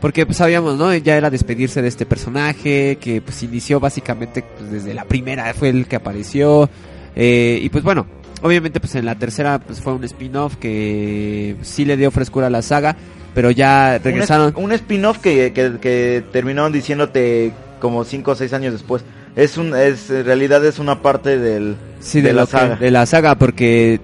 porque 0.00 0.26
pues 0.26 0.38
sabíamos, 0.38 0.76
¿no? 0.78 0.94
Ya 0.94 1.16
era 1.16 1.30
despedirse 1.30 1.82
de 1.82 1.88
este 1.88 2.06
personaje, 2.06 2.96
que 3.00 3.20
pues 3.20 3.42
inició 3.42 3.80
básicamente 3.80 4.42
pues, 4.58 4.70
desde 4.70 4.94
la 4.94 5.04
primera, 5.04 5.52
fue 5.54 5.68
el 5.68 5.86
que 5.86 5.96
apareció, 5.96 6.68
eh, 7.16 7.58
y 7.62 7.68
pues 7.68 7.84
bueno, 7.84 8.06
obviamente 8.42 8.80
pues 8.80 8.94
en 8.94 9.04
la 9.04 9.14
tercera 9.16 9.58
pues 9.58 9.80
fue 9.80 9.92
un 9.92 10.04
spin-off 10.04 10.56
que 10.56 11.56
sí 11.62 11.84
le 11.84 11.96
dio 11.96 12.10
frescura 12.10 12.46
a 12.46 12.50
la 12.50 12.62
saga, 12.62 12.96
pero 13.34 13.50
ya 13.50 13.98
regresaron... 13.98 14.52
Un, 14.56 14.72
spin-off 14.72 15.18
que, 15.18 15.52
que, 15.52 15.72
que 15.80 16.24
terminaron 16.32 16.72
diciéndote 16.72 17.52
como 17.80 18.04
5 18.04 18.30
o 18.30 18.34
6 18.34 18.52
años 18.52 18.72
después. 18.72 19.04
Es 19.36 19.56
un, 19.56 19.74
es, 19.76 20.10
en 20.10 20.24
realidad 20.24 20.64
es 20.66 20.78
una 20.80 21.02
parte 21.02 21.38
del, 21.38 21.76
Sí, 22.00 22.20
de, 22.20 22.28
de, 22.28 22.34
la 22.34 22.46
que- 22.46 22.50
saga. 22.50 22.76
de 22.76 22.90
la 22.90 23.06
saga, 23.06 23.36
porque 23.36 24.00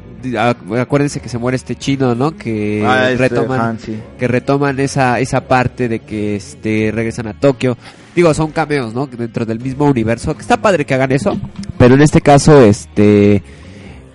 acuérdense 0.79 1.21
que 1.21 1.29
se 1.29 1.39
muere 1.39 1.57
este 1.57 1.77
chino, 1.77 2.15
¿no? 2.15 2.37
Que 2.37 2.85
Ah, 2.87 3.11
eh, 3.11 3.17
retoman, 3.17 3.61
Han, 3.61 3.79
sí. 3.81 3.99
que 4.19 4.29
retoman 4.29 4.79
esa 4.81 5.21
esa 5.21 5.43
parte 5.43 5.89
de 5.89 6.01
que 6.01 6.37
este 6.37 6.91
regresan 6.95 7.27
a 7.29 7.35
Tokio. 7.35 7.77
Digo, 8.15 8.33
son 8.35 8.51
cameos, 8.51 8.95
¿no? 8.95 9.07
Dentro 9.07 9.45
del 9.45 9.61
mismo 9.61 9.85
universo. 9.85 10.35
Que 10.35 10.41
está 10.43 10.57
padre 10.57 10.85
que 10.87 10.95
hagan 10.95 11.13
eso, 11.13 11.37
pero 11.79 11.95
en 11.95 12.01
este 12.03 12.21
caso, 12.21 12.61
este, 12.63 13.43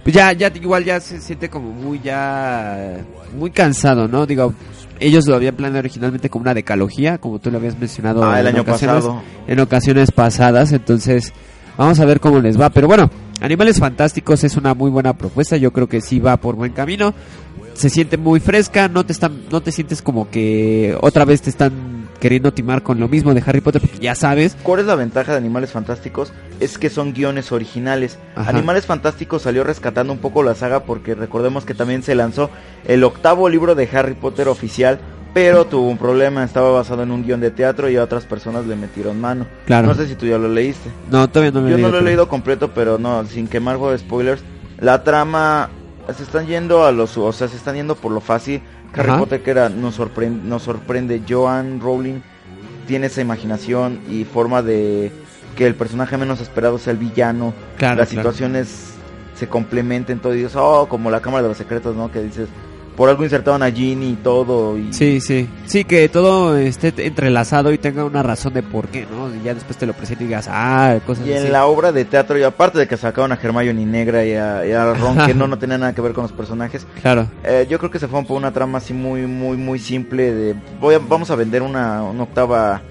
pues 0.04 0.16
ya 0.16 0.32
ya 0.34 0.52
igual 0.56 0.84
ya 0.84 1.00
se 1.00 1.22
siente 1.22 1.50
como 1.50 1.72
muy 1.72 2.00
ya 2.04 2.98
muy 3.38 3.52
cansado, 3.52 4.08
¿no? 4.08 4.26
Digo, 4.26 4.54
ellos 5.00 5.28
lo 5.28 5.36
habían 5.36 5.56
planeado 5.56 5.80
originalmente 5.80 6.30
como 6.30 6.44
una 6.44 6.54
decalogía, 6.54 7.18
como 7.20 7.40
tú 7.40 7.52
lo 7.52 7.58
habías 7.60 7.78
mencionado 7.78 8.24
Ah, 8.24 8.40
el 8.40 8.48
en 8.48 8.56
año 8.56 8.62
ocasiones 8.64 8.96
pasado. 9.04 9.22
en 9.48 9.60
ocasiones 9.60 10.12
pasadas, 10.12 10.72
entonces 10.72 11.32
vamos 11.78 12.00
a 12.00 12.06
ver 12.06 12.20
cómo 12.20 12.40
les 12.40 12.60
va, 12.60 12.70
pero 12.72 12.88
bueno, 12.88 13.10
Animales 13.42 13.80
Fantásticos 13.80 14.44
es 14.44 14.56
una 14.56 14.76
muy 14.76 14.92
buena 14.92 15.14
propuesta, 15.18 15.58
yo 15.58 15.74
creo 15.74 15.90
que 15.90 16.00
sí 16.00 16.20
va 16.20 16.38
por 16.38 16.56
buen 16.56 16.74
camino. 16.74 17.16
Se 17.74 17.90
siente 17.90 18.18
muy 18.18 18.40
fresca, 18.40 18.88
no 18.88 19.04
te 19.04 19.14
están 19.14 19.46
no 19.50 19.62
te 19.62 19.72
sientes 19.72 20.04
como 20.04 20.30
que 20.30 20.96
otra 21.02 21.26
vez 21.26 21.42
te 21.42 21.50
están 21.50 22.08
queriendo 22.20 22.54
timar 22.54 22.84
con 22.84 23.00
lo 23.00 23.08
mismo 23.08 23.34
de 23.34 23.42
Harry 23.44 23.62
Potter 23.62 23.82
porque 23.82 23.98
ya 23.98 24.14
sabes. 24.14 24.56
¿Cuál 24.62 24.82
es 24.82 24.86
la 24.86 24.94
ventaja 24.94 25.32
de 25.32 25.40
Animales 25.40 25.72
Fantásticos? 25.72 26.32
Es 26.60 26.78
que 26.78 26.92
son 26.92 27.14
guiones 27.14 27.52
originales. 27.52 28.20
Ajá. 28.36 28.52
Animales 28.52 28.86
Fantásticos 28.86 29.42
salió 29.42 29.64
rescatando 29.64 30.14
un 30.14 30.20
poco 30.20 30.44
la 30.44 30.54
saga 30.54 30.84
porque 30.84 31.16
recordemos 31.16 31.66
que 31.66 31.74
también 31.74 32.04
se 32.04 32.14
lanzó 32.14 32.52
el 32.86 33.04
octavo 33.04 33.50
libro 33.50 33.74
de 33.74 33.90
Harry 33.92 34.14
Potter 34.14 34.50
oficial, 34.50 35.00
pero 35.34 35.66
tuvo 35.66 35.88
un 35.90 35.98
problema, 35.98 36.44
estaba 36.44 36.72
basado 36.72 37.04
en 37.04 37.12
un 37.12 37.24
guion 37.24 37.40
de 37.40 37.52
teatro 37.52 37.90
y 37.90 37.96
a 37.98 38.04
otras 38.04 38.26
personas 38.26 38.66
le 38.66 38.76
metieron 38.76 39.20
mano. 39.20 39.46
Claro. 39.66 39.88
No 39.88 39.94
sé 39.94 40.08
si 40.08 40.16
tú 40.16 40.26
ya 40.26 40.38
lo 40.38 40.50
leíste. 40.50 40.90
No, 41.10 41.30
todavía 41.30 41.52
no 41.52 41.62
lo 41.62 41.68
he 41.68 41.72
Yo 41.72 41.78
no 41.78 41.90
lo 41.90 42.00
he 42.00 42.02
leído 42.02 42.28
completo, 42.28 42.72
pero 42.74 42.98
no, 42.98 43.26
sin 43.26 43.48
quemar 43.48 43.80
de 43.80 43.98
spoilers. 43.98 44.44
La 44.80 45.04
trama 45.04 45.70
se 46.16 46.24
están 46.24 46.48
yendo 46.48 46.86
a 46.86 46.92
los, 46.92 47.18
o 47.18 47.32
sea, 47.32 47.48
se 47.48 47.56
están 47.56 47.76
yendo 47.76 47.96
por 47.96 48.12
lo 48.12 48.20
fácil. 48.20 48.62
Harry 48.94 49.10
Ajá. 49.10 49.20
Potter 49.20 49.42
que 49.42 49.52
era 49.52 49.70
nos 49.70 49.96
sorprende, 49.96 50.48
nos 50.48 50.64
sorprende. 50.64 51.22
Joan 51.28 51.80
Rowling 51.80 52.20
tiene 52.88 53.08
esa 53.08 53.22
imaginación 53.22 54.02
y 54.10 54.26
forma 54.26 54.62
de 54.62 55.12
que 55.56 55.66
el 55.66 55.76
personaje 55.76 56.18
menos 56.18 56.42
esperado 56.42 56.78
sea 56.78 56.92
el 56.92 57.00
villano. 57.00 57.54
Claro, 57.78 58.00
Las 58.00 58.10
claro. 58.10 58.32
situaciones 58.32 58.94
se 59.36 59.48
complementen 59.48 60.20
todo 60.20 60.34
y 60.34 60.38
dices, 60.38 60.56
oh, 60.56 60.88
como 60.90 61.10
la 61.10 61.22
cámara 61.22 61.44
de 61.44 61.50
los 61.50 61.58
secretos, 61.58 61.96
¿no? 61.96 62.12
Que 62.12 62.22
dices, 62.22 62.50
por 62.96 63.10
algo 63.10 63.24
insertaron 63.24 63.64
a 63.64 63.72
Ginny 63.72 64.12
y 64.12 64.16
todo 64.16 64.78
y 64.78 64.92
Sí, 64.94 65.22
sí. 65.22 65.48
Sí, 65.66 65.84
que 65.86 66.08
todo 66.10 66.58
esté 66.58 66.94
entrelazado 67.06 67.72
y 67.72 67.78
tenga 67.78 68.04
una 68.04 68.22
razón 68.22 68.54
de 68.54 68.62
por 68.64 68.88
qué, 68.90 69.08
¿no? 69.10 69.34
Y 69.34 69.42
ya 69.44 69.54
después 69.54 69.78
te 69.78 69.86
lo 69.86 69.94
presento 69.94 70.24
y 70.24 70.28
digas, 70.28 70.48
ah, 70.52 70.98
cosas 71.06 71.26
Y 71.26 71.34
así. 71.34 71.46
en 71.48 71.52
la 71.54 71.66
obra 71.66 71.92
de 71.92 72.04
teatro, 72.06 72.38
y 72.38 72.44
aparte 72.44 72.80
de 72.80 72.88
que 72.88 72.98
sacaron 72.98 73.32
a 73.32 73.40
Hermione 73.42 73.86
negra 73.86 74.26
y 74.26 74.34
a, 74.34 74.66
y 74.68 74.72
a 74.74 74.94
Ron, 74.94 75.18
que 75.26 75.34
no, 75.34 75.48
no 75.48 75.58
tenía 75.58 75.78
nada 75.78 75.94
que 75.96 76.02
ver 76.02 76.14
con 76.14 76.24
los 76.24 76.32
personajes, 76.34 76.86
Claro. 77.02 77.28
eh, 77.44 77.66
yo 77.70 77.80
creo 77.80 77.90
que 77.90 78.00
se 78.00 78.08
fue 78.08 78.24
por 78.24 78.38
una 78.38 78.52
trama 78.52 78.80
así 78.80 78.94
muy, 78.94 79.22
muy, 79.26 79.58
muy 79.58 79.80
simple 79.80 80.32
de 80.34 80.56
voy 80.80 80.96
a- 80.96 81.00
vamos 81.00 81.32
a 81.32 81.36
vender 81.36 81.62
una, 81.62 82.04
una 82.04 82.24
octava 82.24 82.82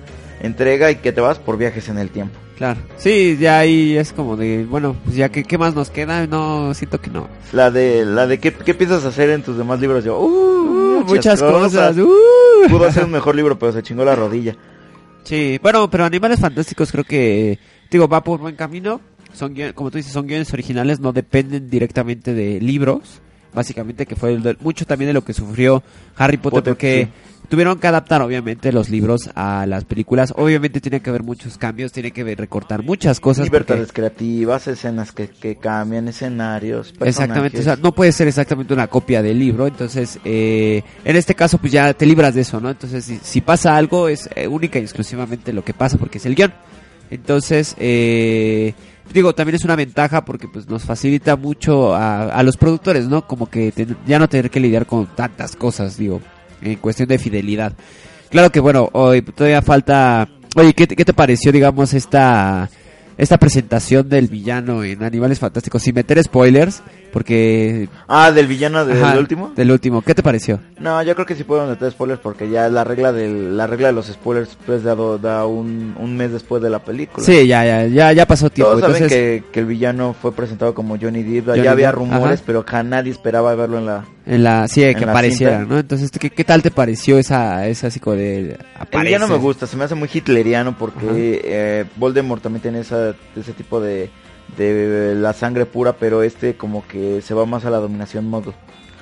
entrega 0.40 0.90
y 0.90 0.96
que 0.96 1.12
te 1.12 1.20
vas 1.20 1.38
por 1.38 1.58
viajes 1.58 1.88
en 1.90 1.98
el 1.98 2.08
tiempo. 2.10 2.38
Claro. 2.60 2.78
Sí, 2.98 3.38
ya 3.40 3.58
ahí 3.60 3.96
es 3.96 4.12
como 4.12 4.36
de, 4.36 4.66
bueno, 4.68 4.94
pues 5.02 5.16
ya 5.16 5.30
que 5.30 5.44
qué 5.44 5.56
más 5.56 5.74
nos 5.74 5.88
queda? 5.88 6.26
No, 6.26 6.74
siento 6.74 7.00
que 7.00 7.08
no. 7.08 7.26
La 7.52 7.70
de, 7.70 8.04
la 8.04 8.26
de 8.26 8.38
¿qué, 8.38 8.52
qué 8.52 8.74
piensas 8.74 9.02
hacer 9.06 9.30
en 9.30 9.42
tus 9.42 9.56
demás 9.56 9.80
libros? 9.80 10.04
Yo, 10.04 10.18
uh, 10.20 10.60
Uh, 11.00 11.04
muchas 11.06 11.40
cosas. 11.42 11.96
uh. 11.96 12.06
Pudo 12.68 12.92
ser 12.92 13.04
un 13.06 13.12
mejor 13.12 13.34
libro, 13.34 13.58
pero 13.58 13.72
se 13.72 13.82
chingó 13.82 14.04
la 14.04 14.14
rodilla. 14.14 14.54
Sí, 15.24 15.58
bueno, 15.62 15.88
pero 15.90 16.04
Animales 16.04 16.38
Fantásticos 16.40 16.92
creo 16.92 17.04
que, 17.04 17.58
digo, 17.90 18.06
va 18.06 18.22
por 18.22 18.38
buen 18.40 18.54
camino. 18.56 19.00
Son, 19.32 19.54
guion- 19.54 19.72
como 19.72 19.90
tú 19.90 19.96
dices, 19.96 20.12
son 20.12 20.26
guiones 20.26 20.52
originales, 20.52 21.00
no 21.00 21.14
dependen 21.14 21.70
directamente 21.70 22.34
de 22.34 22.60
libros. 22.60 23.22
Básicamente 23.54 24.04
que 24.04 24.14
fue 24.14 24.34
el 24.34 24.42
de- 24.42 24.56
mucho 24.60 24.84
también 24.84 25.08
de 25.08 25.14
lo 25.14 25.24
que 25.24 25.32
sufrió 25.32 25.82
Harry 26.16 26.36
Potter, 26.36 26.58
Potter, 26.60 26.72
porque 26.74 27.08
tuvieron 27.50 27.78
que 27.78 27.86
adaptar 27.86 28.22
obviamente 28.22 28.72
los 28.72 28.88
libros 28.88 29.28
a 29.34 29.66
las 29.66 29.84
películas. 29.84 30.32
Obviamente 30.36 30.80
tiene 30.80 31.00
que 31.00 31.10
haber 31.10 31.22
muchos 31.22 31.58
cambios, 31.58 31.92
tiene 31.92 32.12
que 32.12 32.24
recortar 32.34 32.82
muchas 32.82 33.20
cosas. 33.20 33.44
Libertades 33.44 33.88
porque- 33.88 34.00
creativas, 34.00 34.66
escenas 34.68 35.12
que, 35.12 35.28
que 35.28 35.56
cambian, 35.56 36.08
escenarios. 36.08 36.94
Exactamente, 37.00 37.58
o 37.58 37.62
sea, 37.62 37.76
no 37.76 37.92
puede 37.92 38.12
ser 38.12 38.28
exactamente 38.28 38.72
una 38.72 38.86
copia 38.86 39.20
del 39.20 39.38
libro, 39.38 39.66
entonces 39.66 40.18
eh, 40.24 40.82
en 41.04 41.16
este 41.16 41.34
caso 41.34 41.58
pues 41.58 41.72
ya 41.72 41.92
te 41.92 42.06
libras 42.06 42.34
de 42.34 42.40
eso, 42.42 42.60
¿no? 42.60 42.70
Entonces 42.70 43.04
si, 43.04 43.18
si 43.22 43.40
pasa 43.42 43.76
algo 43.76 44.08
es 44.08 44.30
eh, 44.34 44.46
única 44.48 44.78
y 44.78 44.82
exclusivamente 44.82 45.52
lo 45.52 45.62
que 45.64 45.74
pasa 45.74 45.98
porque 45.98 46.16
es 46.18 46.26
el 46.26 46.34
guion. 46.36 46.52
Entonces, 47.10 47.74
eh, 47.78 48.72
digo, 49.12 49.34
también 49.34 49.56
es 49.56 49.64
una 49.64 49.74
ventaja 49.74 50.24
porque 50.24 50.46
pues 50.46 50.68
nos 50.68 50.84
facilita 50.84 51.34
mucho 51.34 51.92
a, 51.94 52.26
a 52.26 52.42
los 52.44 52.56
productores, 52.56 53.08
¿no? 53.08 53.26
Como 53.26 53.46
que 53.50 53.72
te- 53.72 53.88
ya 54.06 54.20
no 54.20 54.28
tener 54.28 54.48
que 54.50 54.60
lidiar 54.60 54.86
con 54.86 55.06
tantas 55.16 55.56
cosas, 55.56 55.96
digo, 55.96 56.20
en 56.62 56.76
cuestión 56.76 57.08
de 57.08 57.18
fidelidad. 57.18 57.72
Claro 58.30 58.50
que 58.50 58.60
bueno, 58.60 58.88
hoy 58.92 59.22
todavía 59.22 59.62
falta... 59.62 60.28
Oye, 60.56 60.72
¿qué, 60.74 60.86
te- 60.86 60.96
qué 60.96 61.04
te 61.04 61.12
pareció, 61.14 61.52
digamos, 61.52 61.94
esta 61.94 62.68
esta 63.18 63.36
presentación 63.36 64.08
del 64.08 64.28
villano 64.28 64.82
en 64.82 65.02
Animales 65.02 65.38
Fantásticos 65.38 65.82
sin 65.82 65.94
meter 65.94 66.22
spoilers? 66.22 66.82
Porque... 67.12 67.88
Ah, 68.08 68.30
del 68.32 68.46
villano 68.46 68.84
del 68.84 69.02
ajá, 69.02 69.18
último. 69.18 69.52
Del 69.56 69.70
último, 69.70 70.02
¿qué 70.02 70.14
te 70.14 70.22
pareció? 70.22 70.60
No, 70.78 71.02
yo 71.02 71.14
creo 71.14 71.26
que 71.26 71.34
sí 71.34 71.44
puedo 71.44 71.66
meter 71.66 71.90
spoilers 71.90 72.20
porque 72.20 72.48
ya 72.48 72.68
la 72.68 72.84
regla 72.84 73.12
del, 73.12 73.56
la 73.56 73.66
regla 73.66 73.88
de 73.88 73.92
los 73.94 74.06
spoilers 74.06 74.56
pues 74.66 74.82
da 74.84 74.94
un, 75.46 75.94
un 75.98 76.16
mes 76.16 76.32
después 76.32 76.62
de 76.62 76.70
la 76.70 76.78
película. 76.78 77.24
Sí, 77.24 77.46
ya, 77.46 77.64
ya, 77.64 77.86
ya, 77.86 78.12
ya 78.12 78.26
pasó 78.26 78.50
tiempo. 78.50 78.70
Todos 78.70 78.82
saben 78.82 78.96
entonces, 78.96 79.18
que, 79.42 79.44
que 79.52 79.60
el 79.60 79.66
villano 79.66 80.14
fue 80.20 80.32
presentado 80.32 80.74
como 80.74 80.96
Johnny 81.00 81.22
Depp. 81.22 81.48
Johnny 81.48 81.62
ya 81.62 81.72
había 81.72 81.88
Depp, 81.88 81.96
rumores, 81.96 82.34
ajá. 82.38 82.42
pero 82.46 82.64
ja- 82.66 82.82
nadie 82.82 83.10
esperaba 83.12 83.54
verlo 83.54 83.78
en 83.78 83.86
la. 83.86 84.04
en 84.26 84.42
la, 84.44 84.68
sí, 84.68 84.80
que 84.94 85.04
apareciera. 85.04 85.64
¿no? 85.64 85.78
Entonces, 85.78 86.10
¿qué, 86.10 86.30
qué 86.30 86.44
tal 86.44 86.62
te 86.62 86.70
pareció 86.70 87.18
esa, 87.18 87.66
esa 87.66 87.88
así 87.88 88.00
como 88.00 88.16
de... 88.16 88.56
El 88.90 89.00
villano 89.02 89.28
me 89.28 89.36
gusta, 89.36 89.66
se 89.66 89.76
me 89.76 89.84
hace 89.84 89.94
muy 89.94 90.08
hitleriano 90.12 90.76
porque 90.78 91.40
eh, 91.44 91.84
Voldemort 91.96 92.42
también 92.42 92.62
tiene 92.62 92.80
esa, 92.80 93.14
ese 93.36 93.52
tipo 93.52 93.80
de, 93.80 94.10
de 94.56 95.14
la 95.16 95.32
sangre 95.32 95.66
pura, 95.66 95.94
pero 95.94 96.22
este 96.22 96.56
como 96.56 96.86
que 96.86 97.20
se 97.22 97.34
va 97.34 97.46
más 97.46 97.64
a 97.64 97.70
la 97.70 97.78
dominación. 97.78 98.30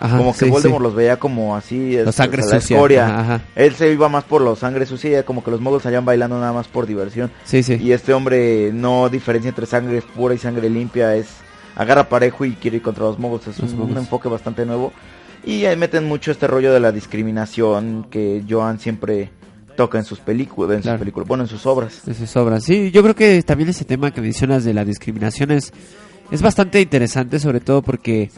Ajá, 0.00 0.16
como 0.18 0.32
que 0.32 0.44
sí, 0.44 0.50
Voldemort 0.50 0.80
sí. 0.80 0.84
los 0.84 0.94
veía 0.94 1.16
como 1.18 1.56
así, 1.56 1.92
Los 1.96 2.00
este, 2.08 2.12
sangre 2.12 2.42
la 2.42 2.60
sucia, 2.60 2.76
escoria. 2.76 3.06
ajá, 3.06 3.20
ajá. 3.20 3.40
Él 3.56 3.74
se 3.74 3.92
iba 3.92 4.08
más 4.08 4.22
por 4.24 4.40
los 4.42 4.60
sangre 4.60 4.86
sucia, 4.86 5.24
como 5.24 5.42
que 5.42 5.50
los 5.50 5.60
muggles 5.60 5.82
salían 5.82 6.04
bailando 6.04 6.38
nada 6.38 6.52
más 6.52 6.68
por 6.68 6.86
diversión. 6.86 7.32
Sí, 7.44 7.62
sí. 7.64 7.74
Y 7.80 7.90
este 7.92 8.14
hombre 8.14 8.70
no 8.72 9.08
diferencia 9.08 9.48
entre 9.48 9.66
sangre 9.66 10.00
pura 10.02 10.34
y 10.34 10.38
sangre 10.38 10.70
limpia, 10.70 11.16
es 11.16 11.26
agarra 11.74 12.08
parejo 12.08 12.44
y 12.44 12.52
quiere 12.52 12.76
ir 12.76 12.82
contra 12.82 13.04
los 13.04 13.18
muggles, 13.18 13.48
es 13.48 13.58
Los 13.58 13.72
un, 13.72 13.78
muggles. 13.80 13.98
enfoque 13.98 14.28
bastante 14.28 14.64
nuevo. 14.64 14.92
Y 15.44 15.64
ahí 15.64 15.76
meten 15.76 16.04
mucho 16.04 16.30
este 16.30 16.46
rollo 16.46 16.72
de 16.72 16.80
la 16.80 16.92
discriminación 16.92 18.06
que 18.10 18.44
Joan 18.48 18.78
siempre 18.78 19.30
toca 19.78 19.96
en 19.96 20.04
sus 20.04 20.18
películas, 20.18 20.74
en 20.78 20.82
Claro. 20.82 20.98
sus 20.98 21.02
películas, 21.02 21.28
bueno, 21.28 21.44
en 21.44 21.48
sus 21.48 21.64
obras. 21.66 22.00
de 22.04 22.12
sus 22.12 22.34
obras. 22.36 22.64
Sí, 22.64 22.90
yo 22.90 23.00
creo 23.04 23.14
que 23.14 23.40
también 23.44 23.70
ese 23.70 23.84
tema 23.84 24.10
que 24.10 24.20
mencionas 24.20 24.64
de 24.64 24.74
la 24.74 24.84
discriminación 24.84 25.52
es, 25.52 25.72
es 26.32 26.42
bastante 26.42 26.80
interesante, 26.80 27.38
sobre 27.38 27.60
todo 27.60 27.80
porque 27.82 28.28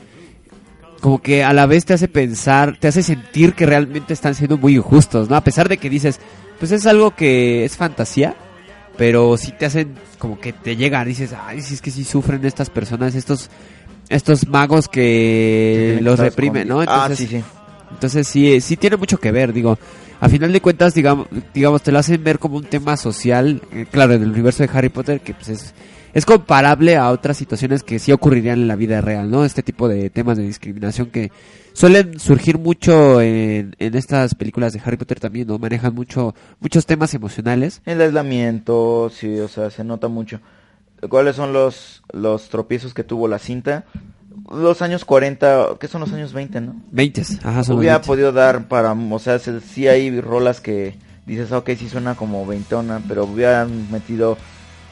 como 1.01 1.23
que 1.23 1.43
a 1.43 1.55
la 1.55 1.65
vez 1.65 1.87
te 1.87 1.95
hace 1.95 2.09
pensar, 2.09 2.77
te 2.79 2.89
hace 2.89 3.03
sentir 3.03 3.55
que 3.55 3.65
realmente 3.65 4.13
están 4.13 4.35
siendo 4.35 4.59
muy 4.59 4.77
injustos, 4.77 5.31
¿no? 5.31 5.37
A 5.37 5.41
pesar 5.43 5.67
de 5.71 5.79
que 5.79 5.89
dices, 5.89 6.21
pues 6.59 6.73
es 6.73 6.87
algo 6.87 7.13
que 7.13 7.65
es 7.65 7.75
fantasía, 7.79 8.37
pero 8.99 9.39
sí 9.39 9.53
te 9.59 9.65
hacen 9.65 9.95
como 10.19 10.39
que 10.39 10.53
te 10.53 10.77
llega, 10.77 11.03
dices, 11.07 11.33
ay, 11.33 11.63
si 11.63 11.73
es 11.73 11.81
que 11.81 11.91
sí 11.91 12.05
sufren 12.05 12.45
estas 12.45 12.69
personas, 12.69 13.15
estos 13.15 13.49
estos 14.11 14.47
magos 14.47 14.89
que 14.89 16.01
los 16.03 16.19
reprimen, 16.19 16.69
¿no? 16.69 16.83
Entonces, 16.83 17.13
ah, 17.13 17.17
sí, 17.17 17.27
sí. 17.39 17.45
Entonces 18.01 18.29
sí, 18.29 18.63
sí 18.63 18.79
tiene 18.79 18.97
mucho 18.97 19.19
que 19.19 19.31
ver, 19.31 19.53
digo. 19.53 19.79
A 20.21 20.29
final 20.31 20.51
de 20.55 20.63
cuentas, 20.63 20.95
digamos, 20.95 21.27
digamos, 21.53 21.83
te 21.83 21.93
lo 21.93 21.99
hacen 21.99 22.25
ver 22.25 22.39
como 22.39 22.57
un 22.57 22.65
tema 22.65 22.97
social, 22.97 23.61
eh, 23.73 23.85
claro, 23.91 24.15
en 24.15 24.23
el 24.23 24.31
universo 24.31 24.63
de 24.63 24.71
Harry 24.73 24.89
Potter, 24.89 25.21
que 25.21 25.35
pues 25.35 25.51
es, 25.51 25.75
es 26.15 26.25
comparable 26.25 26.97
a 26.97 27.11
otras 27.11 27.37
situaciones 27.37 27.83
que 27.83 27.99
sí 27.99 28.11
ocurrirían 28.11 28.59
en 28.59 28.69
la 28.69 28.77
vida 28.77 29.03
real, 29.03 29.31
¿no? 29.31 29.45
Este 29.45 29.63
tipo 29.63 29.87
de 29.87 30.09
temas 30.09 30.39
de 30.39 30.45
discriminación 30.45 31.11
que 31.11 31.31
suelen 31.75 32.19
surgir 32.19 32.57
mucho 32.57 33.21
en, 33.21 33.77
en 33.79 33.95
estas 33.95 34.35
películas 34.35 34.73
de 34.73 34.81
Harry 34.83 34.97
Potter 34.97 35.21
también, 35.21 35.47
¿no? 35.47 35.59
Manejan 35.59 35.95
mucho, 35.95 36.35
muchos 36.59 36.87
temas 36.87 37.13
emocionales. 37.13 37.83
El 37.85 38.01
aislamiento, 38.01 39.11
sí, 39.15 39.39
o 39.41 39.49
sea, 39.49 39.69
se 39.69 39.85
nota 39.85 40.09
mucho. 40.09 40.41
¿Cuáles 41.11 41.37
son 41.37 41.53
los, 41.53 42.03
los 42.15 42.49
tropiezos 42.49 42.95
que 42.95 43.05
tuvo 43.05 43.29
la 43.29 43.39
cinta? 43.39 43.85
Los 44.49 44.81
años 44.83 45.05
40, 45.05 45.67
¿qué 45.79 45.89
son 45.89 46.01
los 46.01 46.13
años 46.13 46.33
20, 46.33 46.61
no? 46.61 46.75
20, 46.91 47.23
ajá, 47.45 47.65
son 47.65 47.79
Hubiera 47.79 47.95
20. 47.97 48.07
podido 48.07 48.33
dar 48.33 48.69
para, 48.69 48.93
o 48.93 49.19
sea, 49.19 49.39
se- 49.39 49.61
sí 49.61 49.87
hay 49.89 50.21
rolas 50.21 50.61
que 50.61 50.97
dices, 51.27 51.53
"Ah, 51.53 51.59
ok, 51.59 51.71
sí 51.79 51.89
suena 51.89 52.15
como 52.15 52.45
veintona, 52.47 53.01
pero 53.07 53.25
hubieran 53.25 53.91
metido, 53.93 54.37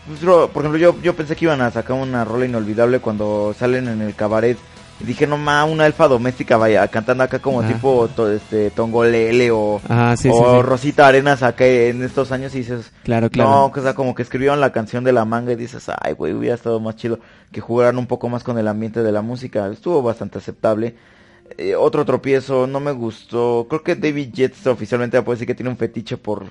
pues, 0.06 0.20
por 0.20 0.62
ejemplo, 0.62 0.78
yo, 0.78 1.00
yo 1.02 1.14
pensé 1.16 1.34
que 1.36 1.46
iban 1.46 1.60
a 1.60 1.70
sacar 1.70 1.96
una 1.96 2.24
rola 2.24 2.46
inolvidable 2.46 3.00
cuando 3.00 3.54
salen 3.58 3.88
en 3.88 4.02
el 4.02 4.14
cabaret. 4.14 4.56
Y 5.00 5.04
dije, 5.04 5.28
no 5.28 5.36
ma, 5.36 5.64
una 5.64 5.86
elfa 5.86 6.08
doméstica 6.08 6.56
vaya 6.56 6.86
cantando 6.88 7.22
acá 7.22 7.38
como 7.38 7.60
Ah. 7.62 7.68
tipo 7.68 8.08
to- 8.16 8.32
este 8.32 8.70
Tongolele 8.70 9.50
o, 9.52 9.80
Ajá, 9.88 10.16
sí, 10.16 10.24
sí, 10.24 10.30
o 10.32 10.56
sí. 10.56 10.62
Rosita 10.62 11.06
Arenas 11.06 11.42
acá 11.44 11.64
en 11.66 12.02
estos 12.02 12.32
años 12.32 12.52
y 12.56 12.58
dices, 12.58 12.90
Claro, 13.04 13.30
claro. 13.30 13.50
no, 13.50 13.66
o 13.66 13.80
sea, 13.82 13.94
como 13.94 14.14
que 14.14 14.22
escribieron 14.22 14.60
la 14.60 14.72
canción 14.72 15.04
de 15.04 15.12
la 15.12 15.24
manga 15.24 15.52
y 15.52 15.56
dices, 15.56 15.86
ay, 16.00 16.14
güey, 16.14 16.32
hubiera 16.32 16.56
estado 16.56 16.80
más 16.80 16.96
chido 16.96 17.20
que 17.52 17.60
jugaran 17.60 17.96
un 17.96 18.06
poco 18.06 18.28
más 18.28 18.42
con 18.42 18.58
el 18.58 18.66
ambiente 18.66 19.02
de 19.04 19.12
la 19.12 19.22
música. 19.22 19.68
Estuvo 19.68 20.02
bastante 20.02 20.38
aceptable. 20.38 20.96
Eh, 21.56 21.76
otro 21.76 22.04
tropiezo, 22.04 22.66
no 22.66 22.80
me 22.80 22.90
gustó. 22.92 23.66
Creo 23.70 23.82
que 23.84 23.94
David 23.94 24.30
Yates 24.34 24.66
oficialmente 24.66 25.22
puede 25.22 25.36
decir 25.36 25.46
que 25.46 25.54
tiene 25.54 25.70
un 25.70 25.76
fetiche 25.78 26.16
por, 26.16 26.46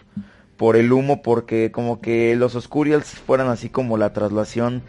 por 0.56 0.76
el 0.78 0.92
humo, 0.94 1.22
porque 1.22 1.70
como 1.72 2.00
que 2.02 2.34
los 2.38 2.56
Oscurials 2.56 3.08
fueran 3.10 3.50
así 3.50 3.70
como 3.70 3.98
la 3.98 4.14
traslación, 4.14 4.82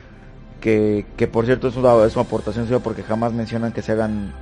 que, 0.61 1.07
que 1.17 1.27
por 1.27 1.47
cierto 1.47 1.69
es 1.69 1.77
una, 1.77 2.05
es 2.05 2.15
una 2.15 2.25
aportación 2.25 2.67
suya 2.67 2.81
porque 2.81 3.03
jamás 3.03 3.33
mencionan 3.33 3.73
que 3.73 3.83
se 3.83 3.93
hagan, 3.93 4.33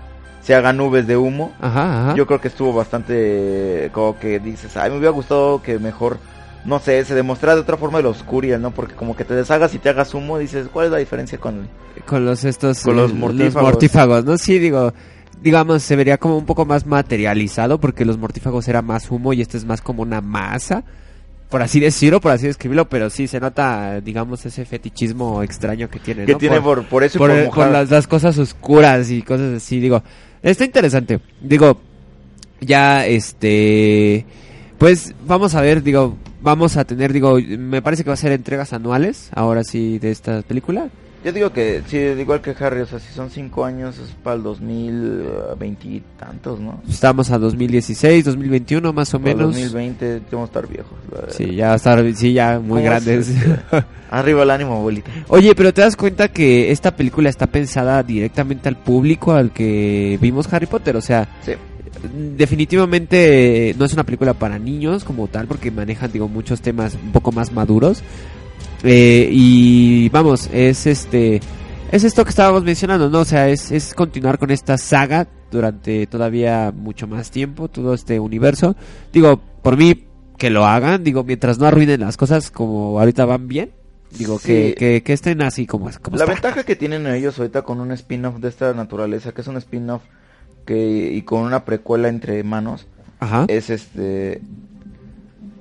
se 0.43 0.55
hagan 0.55 0.77
nubes 0.77 1.07
de 1.07 1.17
humo. 1.17 1.53
Ajá, 1.61 2.03
ajá. 2.03 2.15
Yo 2.17 2.27
creo 2.27 2.41
que 2.41 2.49
estuvo 2.49 2.73
bastante 2.73 3.91
como 3.93 4.19
que 4.19 4.39
dices, 4.41 4.77
ay, 4.77 4.91
me 4.91 4.99
hubiera 4.99 5.13
gustado 5.13 5.63
que 5.63 5.79
mejor, 5.79 6.19
no 6.65 6.79
sé, 6.79 7.05
se 7.05 7.15
demostrara 7.15 7.55
de 7.55 7.63
otra 7.63 7.77
forma 7.77 7.99
el 7.99 8.07
Oscurial, 8.07 8.61
¿no? 8.61 8.71
Porque 8.71 8.95
como 8.95 9.17
que 9.17 9.25
te 9.25 9.35
deshagas 9.35 9.75
y 9.75 9.79
te 9.79 9.89
hagas 9.89 10.15
humo, 10.15 10.39
dices, 10.39 10.69
¿cuál 10.73 10.87
es 10.87 10.93
la 10.93 10.99
diferencia 10.99 11.39
con 11.39 11.69
con 12.07 12.25
los 12.25 12.45
estos 12.45 12.83
Con 12.83 12.97
los 12.97 13.15
mortífagos. 13.15 13.63
mortífagos, 13.63 14.25
no 14.25 14.37
sí 14.39 14.59
digo 14.59 14.93
digamos 15.43 15.83
se 15.83 15.97
vería 15.97 16.19
como 16.19 16.39
un 16.39 16.47
poco 16.47 16.65
más 16.65 16.87
materializado 16.87 17.79
porque 17.79 18.05
los 18.05 18.19
mortífagos 18.19 18.69
era 18.69 18.83
más 18.83 19.11
humo 19.11 19.33
y 19.33 19.43
este 19.43 19.57
es 19.57 19.65
más 19.65 19.81
como 19.83 20.03
una 20.03 20.21
masa 20.21 20.85
por 21.49 21.63
así 21.63 21.81
decirlo 21.81 22.21
por 22.21 22.33
así 22.33 22.47
describirlo 22.47 22.89
pero 22.89 23.09
sí 23.09 23.27
se 23.29 23.39
nota 23.39 24.01
digamos 24.01 24.45
ese 24.47 24.65
fetichismo 24.65 25.43
extraño 25.43 25.89
que 25.89 26.01
tiene 26.01 26.27
que 26.27 26.33
¿no? 26.33 26.39
tiene 26.39 26.61
por, 26.61 26.85
por 26.87 27.05
eso 27.05 27.19
y 27.19 27.21
por, 27.21 27.51
por, 27.51 27.71
las 27.71 28.07
cosas 28.07 28.37
oscuras 28.39 29.11
y 29.11 29.23
cosas 29.23 29.57
así 29.57 29.81
digo 29.81 30.03
está 30.43 30.65
interesante. 30.65 31.21
Digo 31.41 31.81
ya 32.61 33.07
este 33.07 34.25
pues 34.79 35.15
vamos 35.27 35.55
a 35.55 35.61
ver 35.61 35.83
digo 35.83 36.17
vamos 36.41 36.77
a 36.77 36.85
tener 36.85 37.13
digo 37.13 37.39
me 37.41 37.83
parece 37.83 38.05
que 38.05 38.11
va 38.11 38.15
a 38.15 38.19
ser 38.19 38.33
entregas 38.33 38.73
anuales 38.73 39.31
ahora 39.35 39.65
sí 39.65 39.99
de 39.99 40.11
esta 40.11 40.43
película 40.43 40.89
Yo 41.27 41.33
digo 41.33 41.51
que, 41.53 41.83
sí, 41.89 41.97
igual 41.97 42.41
que 42.41 42.55
Harry, 42.61 42.83
o 42.83 42.87
sea, 42.87 43.01
si 43.01 43.13
son 43.13 43.31
cinco 43.31 43.65
años 43.65 43.99
es 43.99 44.11
para 44.23 44.37
el 44.37 44.45
2020 44.45 45.89
y 45.89 46.01
tantos, 46.17 46.61
¿no? 46.61 46.81
Estamos 46.89 47.33
a 47.33 47.39
2016, 47.39 48.25
2021 48.27 48.93
más 48.93 49.13
o 49.13 49.19
menos. 49.19 49.47
2020 49.49 50.21
vamos 50.31 50.47
a 50.49 50.51
estar 50.51 50.69
viejos. 50.69 50.93
la. 51.11 51.33
Sí, 51.33 51.57
ya 51.57 51.75
estar, 51.75 52.15
sí, 52.15 52.33
ya 52.33 52.61
muy 52.61 52.79
¿Cómo 52.79 52.83
grandes. 52.85 53.29
es? 53.31 53.37
Arriba 54.13 54.45
el 54.45 54.51
ánimo, 54.53 54.75
abuelita. 54.77 55.11
Oye, 55.27 55.53
pero 55.57 55.75
te 55.75 55.81
das 55.81 55.97
cuenta 55.97 56.29
que 56.29 56.71
esta 56.71 56.95
película 56.95 57.29
está 57.29 57.49
pensada 57.49 58.05
directamente 58.05 58.69
al 58.69 58.77
público 58.77 59.33
al 59.33 59.51
que 59.51 60.21
vimos 60.23 60.53
Harry 60.53 60.67
Potter, 60.67 60.95
o 60.97 61.01
sea, 61.01 61.27
Sí. 61.45 61.55
definitivamente 62.37 63.75
no 63.77 63.85
es 63.85 63.93
una 63.95 64.05
película 64.05 64.35
para 64.35 64.61
niños 64.61 65.03
como 65.03 65.27
tal 65.27 65.49
porque 65.49 65.73
manejan 65.73 66.13
digo 66.13 66.29
muchos 66.29 66.61
temas 66.61 66.95
un 66.95 67.11
poco 67.11 67.33
más 67.33 67.51
maduros 67.53 68.03
Eh, 68.89 69.29
y 69.33 70.09
vamos 70.11 70.49
es 70.53 70.87
este 70.87 71.41
es 71.91 72.05
esto 72.05 72.23
que 72.25 72.31
estábamos 72.31 72.63
mencionando 72.63 73.11
no 73.11 73.21
o 73.21 73.25
sea 73.25 73.49
es, 73.49 73.73
es 73.73 73.95
continuar 73.95 74.39
con 74.39 74.51
esta 74.53 74.79
saga 74.79 75.27
durante 75.51 76.07
todavía 76.07 76.73
mucho 76.75 77.07
más 77.09 77.31
tiempo 77.31 77.67
todo 77.69 77.95
este 77.95 78.21
universo 78.21 78.77
digo 79.13 79.41
por 79.63 79.77
mí 79.77 80.05
que 80.39 80.51
lo 80.51 80.65
hagan 80.67 81.03
digo 81.03 81.25
mientras 81.25 81.59
no 81.59 81.67
arruinen 81.67 82.01
las 82.01 82.17
cosas 82.17 82.51
como 82.53 82.99
ahorita 83.01 83.25
van 83.25 83.49
bien 83.49 83.73
digo 84.17 84.39
que, 84.39 84.69
Sí. 84.69 84.75
que, 84.79 85.03
que 85.03 85.13
estén 85.13 85.43
así 85.43 85.67
como, 85.67 85.91
como 86.01 86.17
La 86.17 86.25
está. 86.25 86.33
ventaja 86.35 86.63
que 86.65 86.77
tienen 86.77 87.07
ellos 87.09 87.39
ahorita 87.39 87.63
con 87.63 87.81
un 87.81 87.91
spin-off 87.93 88.37
de 88.37 88.49
esta 88.49 88.73
naturaleza, 88.73 89.33
que 89.33 89.41
es 89.41 89.47
un 89.49 89.57
spin-off 89.57 90.03
que 90.65 91.13
y 91.13 91.23
con 91.23 91.43
una 91.43 91.65
precuela 91.65 92.09
entre 92.09 92.43
manos, 92.45 92.87
Ajá. 93.21 93.47
es 93.49 93.69
este 93.71 94.41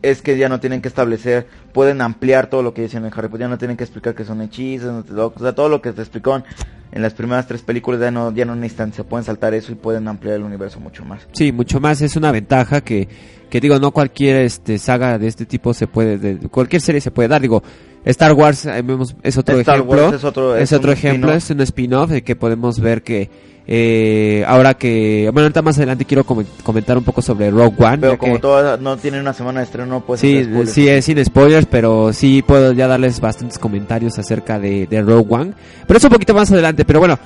es 0.10 0.22
que 0.22 0.38
ya 0.38 0.50
no 0.50 0.60
tienen 0.60 0.82
que 0.82 0.88
establecer, 0.88 1.48
pueden 1.74 2.02
ampliar 2.02 2.48
todo 2.48 2.64
lo 2.64 2.74
que 2.74 2.84
dicen 2.84 3.06
en 3.06 3.12
Harry 3.14 3.28
Potter, 3.28 3.42
ya 3.42 3.48
no 3.48 3.58
tienen 3.58 3.78
que 3.78 3.84
explicar 3.84 4.16
que 4.16 4.24
son 4.26 4.42
hechizos, 4.42 5.06
o 5.12 5.34
sea, 5.40 5.54
todo 5.54 5.70
lo 5.70 5.82
que 5.82 5.92
te 5.92 6.02
explicaron 6.02 6.44
en 6.92 7.02
las 7.02 7.14
primeras 7.14 7.48
tres 7.48 7.62
películas 7.62 8.00
ya 8.00 8.12
no 8.12 8.32
ya 8.34 8.46
no 8.46 8.56
necesitan, 8.56 8.94
se 8.94 9.04
pueden 9.04 9.26
saltar 9.26 9.54
eso 9.54 9.72
y 9.72 9.76
pueden 9.76 10.08
ampliar 10.08 10.36
el 10.38 10.44
universo 10.44 10.80
mucho 10.80 11.04
más. 11.04 11.28
Sí, 11.34 11.52
mucho 11.52 11.80
más 11.80 12.02
es 12.02 12.16
una 12.16 12.32
ventaja 12.32 12.82
que, 12.82 13.08
que 13.50 13.60
digo, 13.60 13.80
no 13.80 13.92
cualquier 13.92 14.38
este 14.38 14.78
saga 14.78 15.18
de 15.18 15.28
este 15.28 15.46
tipo 15.46 15.74
se 15.74 15.88
puede, 15.88 16.18
de, 16.18 16.38
cualquier 16.50 16.82
serie 16.82 17.02
se 17.02 17.12
puede 17.12 17.28
dar, 17.28 17.42
digo, 17.42 17.62
Star 18.06 18.34
Wars 18.34 18.66
eh, 18.68 18.82
vemos- 18.84 19.16
es 19.24 19.36
otro 19.38 19.58
Star 19.60 19.76
ejemplo, 19.78 20.04
Wars 20.06 20.16
es 20.16 20.24
otro- 20.24 20.56
es 20.56 20.64
es 20.64 20.74
otro 20.74 20.92
un 20.92 20.98
ejemplo, 20.98 21.34
es 21.34 21.50
un 21.50 21.60
spin-off 21.62 22.12
de 22.12 22.24
que 22.24 22.36
podemos 22.36 22.80
ver 22.80 23.02
que 23.02 23.30
eh, 23.68 24.44
ahora 24.48 24.76
que, 24.76 25.30
bueno, 25.34 25.46
ahorita 25.46 25.62
más 25.62 25.78
adelante 25.78 26.06
quiero 26.06 26.24
comen- 26.26 26.46
comentar 26.64 26.98
un 26.98 27.04
poco 27.04 27.22
sobre 27.22 27.50
Rogue 27.52 27.76
One, 27.84 27.98
Pero 28.00 28.18
como 28.18 28.34
que- 28.36 28.40
todas 28.40 28.80
no 28.80 28.98
tienen 28.98 29.22
una 29.22 29.34
semana 29.34 29.60
de 29.62 29.66
estreno, 29.66 30.04
pues 30.06 30.22
Sí, 30.22 30.48
sí, 30.68 30.88
es 30.88 31.06
sin 31.06 31.24
spoilers, 31.26 31.66
pero 31.66 32.14
sí 32.14 32.44
puedo 32.46 32.74
ya 32.74 32.88
darles 32.88 33.20
bastantes 33.20 33.58
comentarios 33.58 34.18
acerca 34.20 34.60
de, 34.60 34.86
de 34.88 35.02
Rogue 35.02 35.28
One. 35.30 35.54
Pero 35.88 35.98
eso 35.98 36.08
un 36.08 36.14
poquito 36.14 36.34
más 36.34 36.52
adelante, 36.52 36.86
pero 36.86 37.00
bueno, 37.00 37.18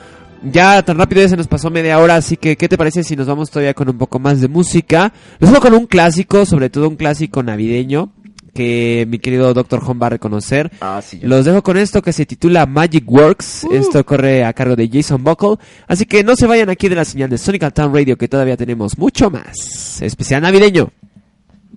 ya 0.42 0.82
tan 0.84 0.98
rápido 0.98 1.22
ya 1.22 1.28
se 1.30 1.36
nos 1.38 1.48
pasó 1.48 1.70
media 1.70 2.00
hora, 2.00 2.16
así 2.16 2.38
que 2.38 2.56
¿qué 2.56 2.70
te 2.70 2.78
parece 2.78 3.04
si 3.04 3.16
nos 3.18 3.28
vamos 3.28 3.50
todavía 3.50 3.74
con 3.74 3.90
un 3.90 3.98
poco 3.98 4.20
más 4.20 4.40
de 4.40 4.48
música? 4.48 5.12
Los 5.40 5.50
dejo 5.50 5.62
con 5.62 5.74
un 5.74 5.86
clásico, 5.86 6.46
sobre 6.46 6.70
todo 6.70 6.88
un 6.88 6.96
clásico 6.96 7.44
navideño, 7.44 8.12
que 8.60 9.06
mi 9.08 9.20
querido 9.20 9.54
Doctor 9.54 9.82
Home 9.86 10.02
va 10.02 10.08
a 10.08 10.10
reconocer. 10.10 10.70
Ah, 10.82 11.02
sí. 11.02 11.22
Los 11.22 11.46
dejo 11.46 11.64
con 11.64 11.78
esto 11.78 12.02
que 12.02 12.12
se 12.12 12.26
titula 12.26 12.66
Magic 12.66 13.10
Works. 13.10 13.66
Esto 13.72 14.06
corre 14.06 14.44
a 14.44 14.52
cargo 14.52 14.76
de 14.76 14.90
Jason 14.92 15.24
Buckle. 15.24 15.56
Así 15.88 16.06
que 16.06 16.26
no 16.26 16.36
se 16.36 16.46
vayan 16.46 16.70
aquí 16.70 16.90
de 16.90 16.96
la 16.96 17.06
señal 17.06 17.30
de 17.30 17.38
Sonic 17.38 17.74
Town 17.74 17.94
Radio, 17.94 18.18
que 18.18 18.28
todavía 18.28 18.58
tenemos 18.58 18.98
mucho 18.98 19.30
más. 19.30 20.02
Especial 20.02 20.42
navideño. 20.42 20.92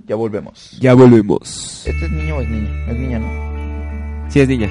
Ya 0.08 0.16
volvemos. 0.16 0.76
Ya 0.80 0.94
volvemos. 0.94 1.84
¿Este 1.86 2.04
es 2.04 2.10
niño 2.10 2.38
o 2.38 2.40
es 2.40 2.48
niña? 2.48 2.86
Es 2.88 2.96
niña, 2.96 3.18
¿no? 3.20 4.28
Sí, 4.28 4.40
es 4.40 4.48
niña. 4.48 4.68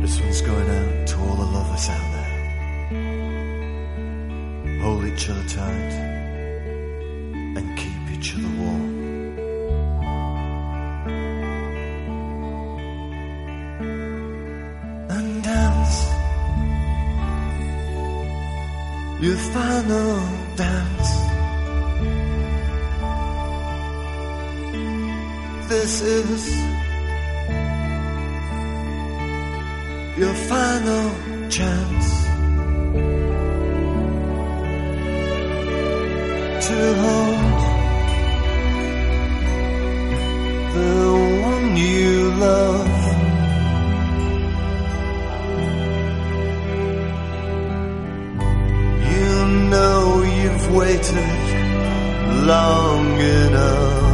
This 0.00 0.20
one's 0.20 0.42
going 0.42 0.70
out 0.70 1.08
to 1.08 1.16
all 1.18 1.34
the 1.34 1.42
lovers 1.42 1.88
out 1.88 2.12
there. 2.12 3.00
Hold 4.80 5.06
each 5.06 5.28
other 5.28 5.42
tight 5.48 5.92
and 7.56 7.76
keep 7.76 7.89
And 15.20 15.42
dance 15.42 15.96
your 19.20 19.36
final 19.36 20.12
dance. 20.56 21.10
This 25.68 26.00
is 26.00 26.42
your 30.20 30.34
final 30.52 31.06
chance 31.50 32.06
to 36.66 36.78
hold 37.02 37.60
the 40.76 40.92
one 41.44 41.76
you 41.76 42.30
love. 42.46 43.19
Know 49.70 50.22
you've 50.22 50.74
waited 50.74 51.14
long 52.46 53.20
enough. 53.20 54.09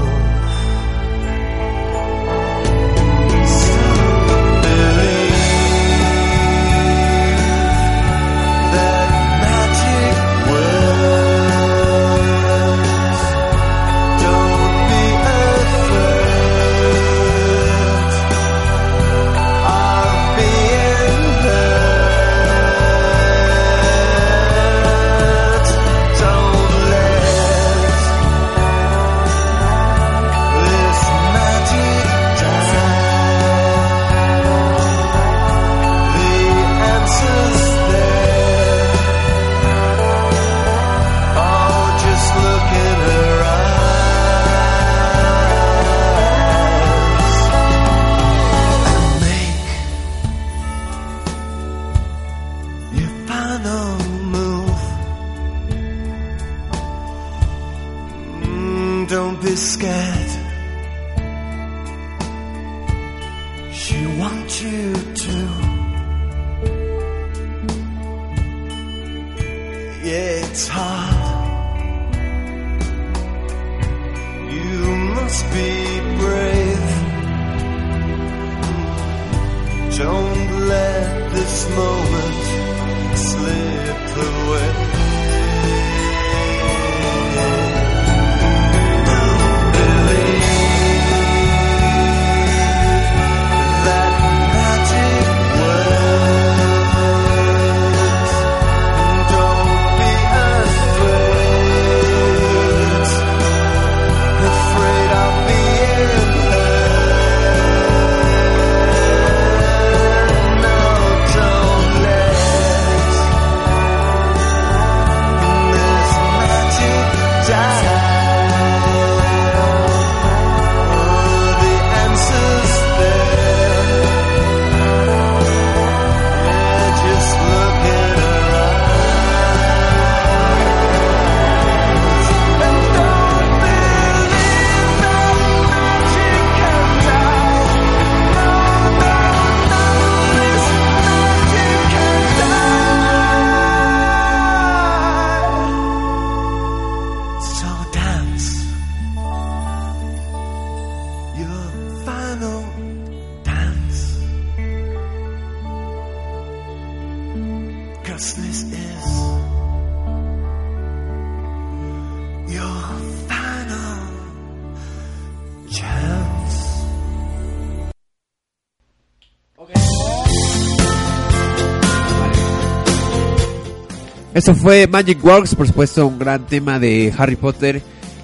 Esto 174.48 174.54
fue 174.62 174.86
Magic 174.86 175.24
Works, 175.24 175.56
por 175.56 175.66
supuesto, 175.66 176.06
un 176.06 176.20
gran 176.20 176.46
tema 176.46 176.78
de 176.78 177.12
Harry 177.18 177.34
Potter 177.34 177.82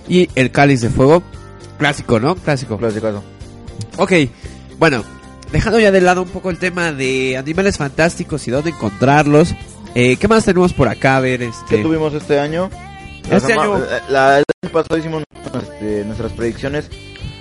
y 0.08 0.28
el 0.36 0.52
Cáliz 0.52 0.80
de 0.80 0.88
Fuego. 0.88 1.20
Clásico, 1.78 2.20
¿no? 2.20 2.36
Clásico. 2.36 2.78
Clasicazo. 2.78 3.24
Ok, 3.96 4.12
bueno, 4.78 5.02
dejando 5.50 5.80
ya 5.80 5.90
de 5.90 6.00
lado 6.00 6.22
un 6.22 6.28
poco 6.28 6.50
el 6.50 6.58
tema 6.58 6.92
de 6.92 7.36
animales 7.36 7.76
fantásticos 7.76 8.46
y 8.46 8.52
dónde 8.52 8.70
encontrarlos. 8.70 9.52
eh, 9.96 10.14
¿Qué 10.16 10.28
más 10.28 10.44
tenemos 10.44 10.72
por 10.72 10.86
acá? 10.86 11.16
A 11.16 11.20
ver, 11.20 11.42
este. 11.42 11.78
¿Qué 11.78 11.82
tuvimos 11.82 12.14
este 12.14 12.38
año? 12.38 12.70
Este 13.28 13.54
año- 13.54 13.80
la- 14.08 14.38
el 14.38 14.44
año 14.62 14.72
pasado 14.72 14.98
hicimos 14.98 15.24
este, 15.60 16.04
nuestras 16.04 16.30
predicciones 16.34 16.88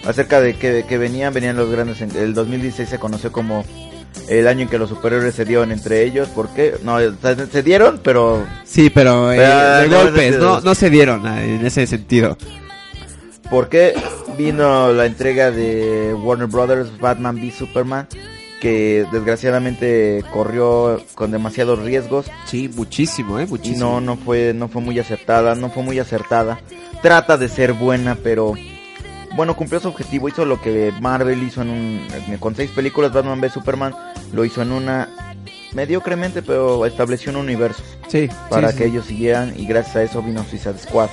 acerca 0.08 0.42
de 0.42 0.56
que, 0.56 0.86
que 0.90 0.98
venían, 0.98 1.36
venían 1.36 1.56
los 1.56 1.70
grandes. 1.70 2.02
en- 2.02 2.16
El 2.18 2.34
2016 2.34 2.90
se 2.90 2.98
conoció 2.98 3.32
como 3.32 3.64
el 4.30 4.48
año 4.48 4.64
en 4.64 4.70
que 4.70 4.78
los 4.78 4.90
superhéroes 4.90 5.36
se 5.36 5.46
dieron 5.46 5.72
entre 5.72 6.04
ellos. 6.04 6.30
¿Por 6.30 6.50
qué? 6.50 6.76
No, 6.84 6.98
se, 7.52 7.64
dieron, 7.64 8.00
pero 8.04 8.46
Sí, 8.66 8.90
pero 8.90 9.32
eh, 9.32 9.40
de 9.40 9.88
no, 9.90 10.04
golpes, 10.04 10.38
no, 10.38 10.62
no 10.62 10.76
se 10.76 10.90
dieron 10.90 11.26
ah, 11.26 11.44
en 11.44 11.66
ese 11.66 11.88
sentido. 11.88 12.38
¿por 13.50 13.68
qué 13.68 13.94
vino 14.38 14.94
la 14.94 15.06
entrega 15.06 15.52
de 15.52 16.14
Warner 16.14 16.48
Brothers 16.48 16.98
Batman 17.00 17.36
v 17.36 17.52
Superman? 17.52 18.08
Que 18.62 19.06
desgraciadamente 19.12 20.24
corrió 20.32 21.02
con 21.16 21.32
demasiados 21.32 21.80
riesgos 21.80 22.28
Sí, 22.46 22.70
muchísimo, 22.70 23.40
eh, 23.40 23.44
y 23.44 23.48
muchísimo. 23.48 24.00
no 24.00 24.02
no 24.02 24.18
fue 24.18 24.54
no 24.54 24.68
fue 24.70 24.82
muy 24.84 25.00
acertada 25.00 25.56
no 25.56 25.70
fue 25.72 25.82
muy 25.84 25.98
acertada 26.00 26.60
trata 27.02 27.38
de 27.38 27.50
ser 27.50 27.74
buena 27.74 28.16
pero 28.24 28.54
bueno 29.36 29.56
cumplió 29.56 29.80
su 29.80 29.88
objetivo 29.90 30.28
hizo 30.30 30.46
lo 30.46 30.62
que 30.62 30.94
Marvel 31.02 31.42
hizo 31.44 31.62
en 31.62 31.70
un 31.70 32.08
con 32.40 32.56
seis 32.56 32.72
películas 32.72 33.12
Batman 33.14 33.40
v 33.40 33.50
Superman 33.50 33.96
lo 34.34 34.44
hizo 34.46 34.62
en 34.62 34.72
una 34.72 35.10
mediocremente 35.74 36.42
pero 36.42 36.86
estableció 36.86 37.32
un 37.32 37.38
universo 37.38 37.82
Sí, 38.08 38.30
para 38.50 38.72
sí, 38.72 38.78
que 38.78 38.84
sí. 38.86 38.90
ellos 38.90 39.06
siguieran 39.06 39.54
y 39.58 39.66
gracias 39.66 39.96
a 39.96 40.04
eso 40.04 40.22
vino 40.22 40.44
Suicide 40.44 40.78
Squad 40.78 41.10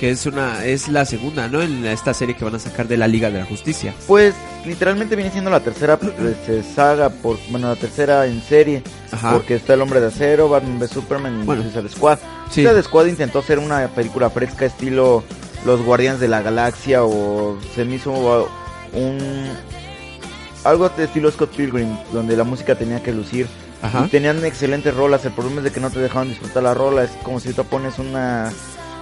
que 0.00 0.10
es 0.10 0.26
una 0.26 0.64
es 0.64 0.88
la 0.88 1.04
segunda, 1.04 1.46
¿no? 1.46 1.62
En 1.62 1.86
esta 1.86 2.12
serie 2.14 2.34
que 2.34 2.44
van 2.44 2.56
a 2.56 2.58
sacar 2.58 2.88
de 2.88 2.96
la 2.96 3.06
Liga 3.06 3.30
de 3.30 3.38
la 3.38 3.44
Justicia. 3.44 3.94
pues 4.08 4.34
literalmente 4.66 5.14
viene 5.14 5.30
siendo 5.30 5.50
la 5.50 5.60
tercera 5.60 5.96
pues, 5.98 6.12
saga 6.74 7.10
por 7.10 7.38
bueno 7.50 7.68
la 7.68 7.76
tercera 7.76 8.26
en 8.26 8.42
serie 8.42 8.82
Ajá. 9.12 9.32
porque 9.32 9.54
está 9.54 9.74
el 9.74 9.82
Hombre 9.82 10.00
de 10.00 10.08
Acero 10.08 10.48
Batman 10.48 10.78
v 10.78 10.88
Superman 10.88 11.42
y 11.42 11.44
Bueno. 11.44 11.62
Suicide 11.62 11.88
Squad 11.90 12.18
Sí. 12.50 12.62
Suicide 12.62 12.82
Squad 12.82 13.06
intentó 13.06 13.38
hacer 13.38 13.58
una 13.60 13.86
película 13.88 14.30
fresca 14.30 14.64
estilo 14.66 15.22
Los 15.64 15.80
Guardianes 15.82 16.20
de 16.20 16.28
la 16.28 16.42
Galaxia 16.42 17.04
o 17.04 17.56
se 17.74 17.84
me 17.84 17.96
hizo 17.96 18.12
un 18.92 19.48
algo 20.64 20.88
de 20.88 21.04
estilo 21.04 21.30
Scott 21.30 21.50
Pilgrim 21.54 21.96
donde 22.12 22.36
la 22.36 22.44
música 22.44 22.74
tenía 22.74 23.02
que 23.02 23.12
lucir 23.12 23.46
Ajá. 23.82 24.04
y 24.06 24.08
tenían 24.08 24.44
excelentes 24.44 24.94
rolas. 24.94 25.24
El 25.24 25.32
problema 25.32 25.58
es 25.58 25.64
de 25.64 25.70
que 25.72 25.80
no 25.80 25.90
te 25.90 25.98
dejaban 26.00 26.28
disfrutar 26.28 26.62
la 26.62 26.74
rola. 26.74 27.04
Es 27.04 27.10
como 27.22 27.40
si 27.40 27.52
tú 27.52 27.64
pones 27.64 27.98
una 27.98 28.50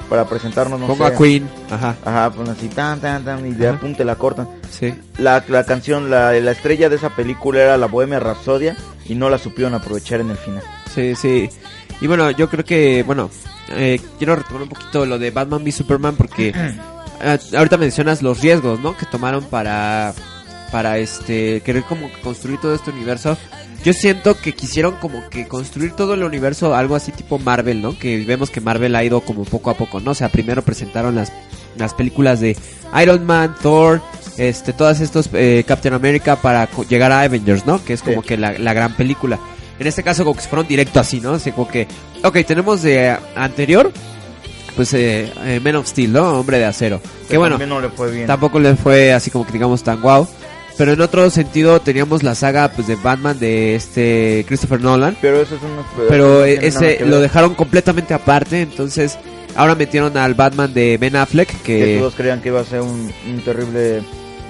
para 0.09 0.25
presentarnos, 0.27 0.79
no 0.81 0.94
sé. 0.94 1.05
a 1.05 1.16
Queen. 1.16 1.48
Ajá. 1.70 1.94
Ajá, 2.05 2.31
pues 2.31 2.48
así 2.48 2.68
tan 2.68 3.01
tan 3.01 3.25
tan 3.25 3.46
y 3.46 3.53
de 3.53 3.68
Ajá. 3.68 3.77
apunte 3.77 4.05
la 4.05 4.16
cortan. 4.16 4.48
Sí. 4.70 4.92
La, 5.18 5.42
la 5.48 5.64
canción, 5.64 6.11
la, 6.11 6.33
la 6.33 6.51
estrella 6.51 6.88
de 6.88 6.96
esa 6.96 7.11
película 7.11 7.61
era 7.62 7.77
la 7.77 7.87
Bohemia 7.87 8.18
Rhapsodia 8.20 8.77
y 9.07 9.14
no 9.14 9.31
la 9.31 9.38
supieron 9.38 9.75
aprovechar 9.75 10.20
en 10.20 10.31
el 10.31 10.37
final. 10.37 10.62
Sí, 10.92 11.14
sí. 11.14 11.48
Y 12.01 12.07
bueno, 12.09 12.31
yo 12.33 12.48
creo 12.51 12.64
que, 12.64 13.05
bueno, 13.05 13.31
eh, 13.76 14.00
quiero 14.18 14.37
retomar 14.37 14.62
un 14.62 14.68
poquito 14.68 15.06
lo 15.06 15.18
de 15.18 15.30
Batman 15.30 15.62
v 15.62 15.72
Superman 15.72 16.16
porque 16.16 16.52
ah, 17.20 17.38
ahorita 17.56 17.76
mencionas 17.76 18.22
los 18.22 18.40
riesgos, 18.40 18.80
¿no? 18.80 18.96
Que 18.96 19.06
tomaron 19.06 19.44
para, 19.44 20.14
para 20.70 20.98
este, 20.98 21.61
querer 21.62 21.82
como 21.85 22.12
que 22.12 22.20
construir 22.20 22.61
todo 22.61 22.74
este 22.74 22.90
universo. 22.90 23.37
Yo 23.85 23.92
siento 23.92 24.37
que 24.37 24.52
quisieron 24.54 24.94
como 24.96 25.28
que 25.28 25.48
construir 25.48 25.92
todo 25.92 26.14
el 26.14 26.22
universo, 26.22 26.74
algo 26.74 26.94
así 26.94 27.11
tipo 27.11 27.38
Marvel, 27.40 27.82
¿no? 27.82 27.98
Que 27.98 28.24
vemos 28.24 28.48
que 28.50 28.61
Marvel 28.61 28.94
ha 28.94 29.02
ido 29.02 29.20
como 29.22 29.44
poco 29.44 29.70
a 29.70 29.74
poco, 29.74 29.98
¿no? 29.98 30.12
O 30.12 30.14
sea, 30.14 30.28
primero 30.28 30.62
presentaron 30.62 31.16
las, 31.16 31.32
las 31.76 31.92
películas 31.92 32.38
de 32.38 32.56
Iron 33.02 33.26
Man, 33.26 33.56
Thor, 33.61 34.00
este, 34.38 34.72
todas 34.72 35.00
estos 35.00 35.28
eh, 35.32 35.64
Captain 35.66 35.94
America 35.94 36.37
para 36.37 36.68
llegar 36.88 37.11
a 37.11 37.22
Avengers, 37.22 37.66
¿no? 37.66 37.85
Que 37.85 37.94
es 37.94 38.02
como 38.02 38.22
Sí. 38.22 38.28
que 38.28 38.37
la, 38.37 38.52
la 38.56 38.72
gran 38.72 38.94
película. 38.94 39.40
En 39.78 39.87
este 39.87 40.02
caso 40.02 40.24
como 40.24 40.37
que 40.37 40.42
se 40.42 40.48
fueron 40.48 40.66
directo 40.68 41.00
así, 41.00 41.20
¿no? 41.20 41.32
Así 41.35 41.50
como 41.52 41.68
que, 41.68 41.87
ok, 42.22 42.38
tenemos 42.46 42.82
de 42.82 43.16
anterior, 43.35 43.90
pues 44.76 44.92
eh, 44.94 45.32
eh, 45.44 45.61
Man 45.62 45.76
of 45.76 45.87
Steel, 45.88 46.12
¿no? 46.12 46.38
Hombre 46.40 46.58
de 46.58 46.66
acero. 46.66 47.00
Que 47.28 47.37
bueno, 47.38 47.54
También 47.56 47.70
no 47.70 47.80
le 47.80 47.88
fue 47.88 48.11
bien. 48.11 48.26
tampoco 48.26 48.58
le 48.58 48.76
fue 48.76 49.12
así 49.12 49.30
como 49.30 49.46
que 49.46 49.52
digamos 49.52 49.82
tan 49.82 50.00
guau. 50.00 50.26
Pero 50.78 50.92
en 50.92 51.00
otro 51.02 51.28
sentido 51.28 51.80
teníamos 51.80 52.22
la 52.22 52.35
saga 52.35 52.68
pues 52.74 52.87
de 52.87 52.96
Batman 52.96 53.38
de 53.38 53.74
este 53.74 54.44
Christopher 54.48 54.80
Nolan. 54.80 55.16
Pero 55.20 55.40
eso 55.42 55.56
es 55.56 55.62
un... 55.62 55.70
Pero 56.08 56.26
no 56.38 56.44
eh, 56.44 56.58
ese 56.66 57.04
lo 57.04 57.20
dejaron 57.20 57.54
completamente 57.54 58.14
aparte. 58.14 58.62
Entonces 58.62 59.18
ahora 59.54 59.74
metieron 59.74 60.16
al 60.16 60.32
Batman 60.35 60.72
de 60.72 60.96
Ben 60.96 61.14
Affleck. 61.16 61.48
Que 61.62 61.78
Que 61.78 61.98
todos 61.98 62.14
creían 62.14 62.40
que 62.40 62.48
iba 62.48 62.61
a 62.61 62.64
ser 62.64 62.80
un, 62.80 63.12
un 63.28 63.40
terrible 63.44 64.02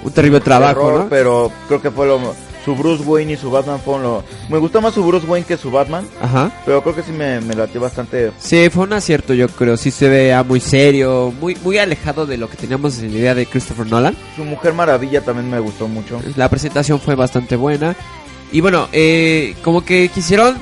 un 0.03 0.11
terrible 0.13 0.39
trabajo, 0.39 0.87
error, 0.87 0.99
¿no? 1.03 1.09
pero 1.09 1.51
creo 1.67 1.81
que 1.81 1.91
fue 1.91 2.07
lo 2.07 2.19
su 2.65 2.75
Bruce 2.75 3.03
Wayne 3.03 3.33
y 3.33 3.37
su 3.37 3.51
Batman 3.51 3.79
fueron 3.79 4.03
lo 4.03 4.23
me 4.49 4.57
gustó 4.57 4.81
más 4.81 4.93
su 4.93 5.03
Bruce 5.05 5.27
Wayne 5.27 5.45
que 5.45 5.57
su 5.57 5.69
Batman 5.71 6.07
Ajá. 6.21 6.51
pero 6.65 6.81
creo 6.81 6.95
que 6.95 7.03
sí 7.03 7.11
me, 7.11 7.41
me 7.41 7.53
latió 7.55 7.81
bastante 7.81 8.31
Sí, 8.39 8.69
fue 8.69 8.83
un 8.83 8.93
acierto, 8.93 9.33
yo 9.33 9.47
creo. 9.49 9.75
Sí 9.77 9.91
se 9.91 10.07
vea 10.09 10.43
muy 10.43 10.59
serio, 10.59 11.33
muy 11.39 11.55
muy 11.63 11.77
alejado 11.77 12.25
de 12.25 12.37
lo 12.37 12.49
que 12.49 12.57
teníamos 12.57 12.99
en 12.99 13.11
la 13.13 13.19
idea 13.19 13.35
de 13.35 13.45
Christopher 13.45 13.87
Nolan. 13.87 14.15
su 14.35 14.43
Mujer 14.45 14.73
Maravilla 14.73 15.21
también 15.21 15.49
me 15.49 15.59
gustó 15.59 15.87
mucho 15.87 16.21
La 16.35 16.49
presentación 16.49 16.99
fue 16.99 17.15
bastante 17.15 17.55
buena. 17.55 17.95
Y 18.51 18.61
bueno, 18.61 18.87
eh, 18.91 19.55
como 19.63 19.83
que 19.83 20.09
quisieron 20.09 20.55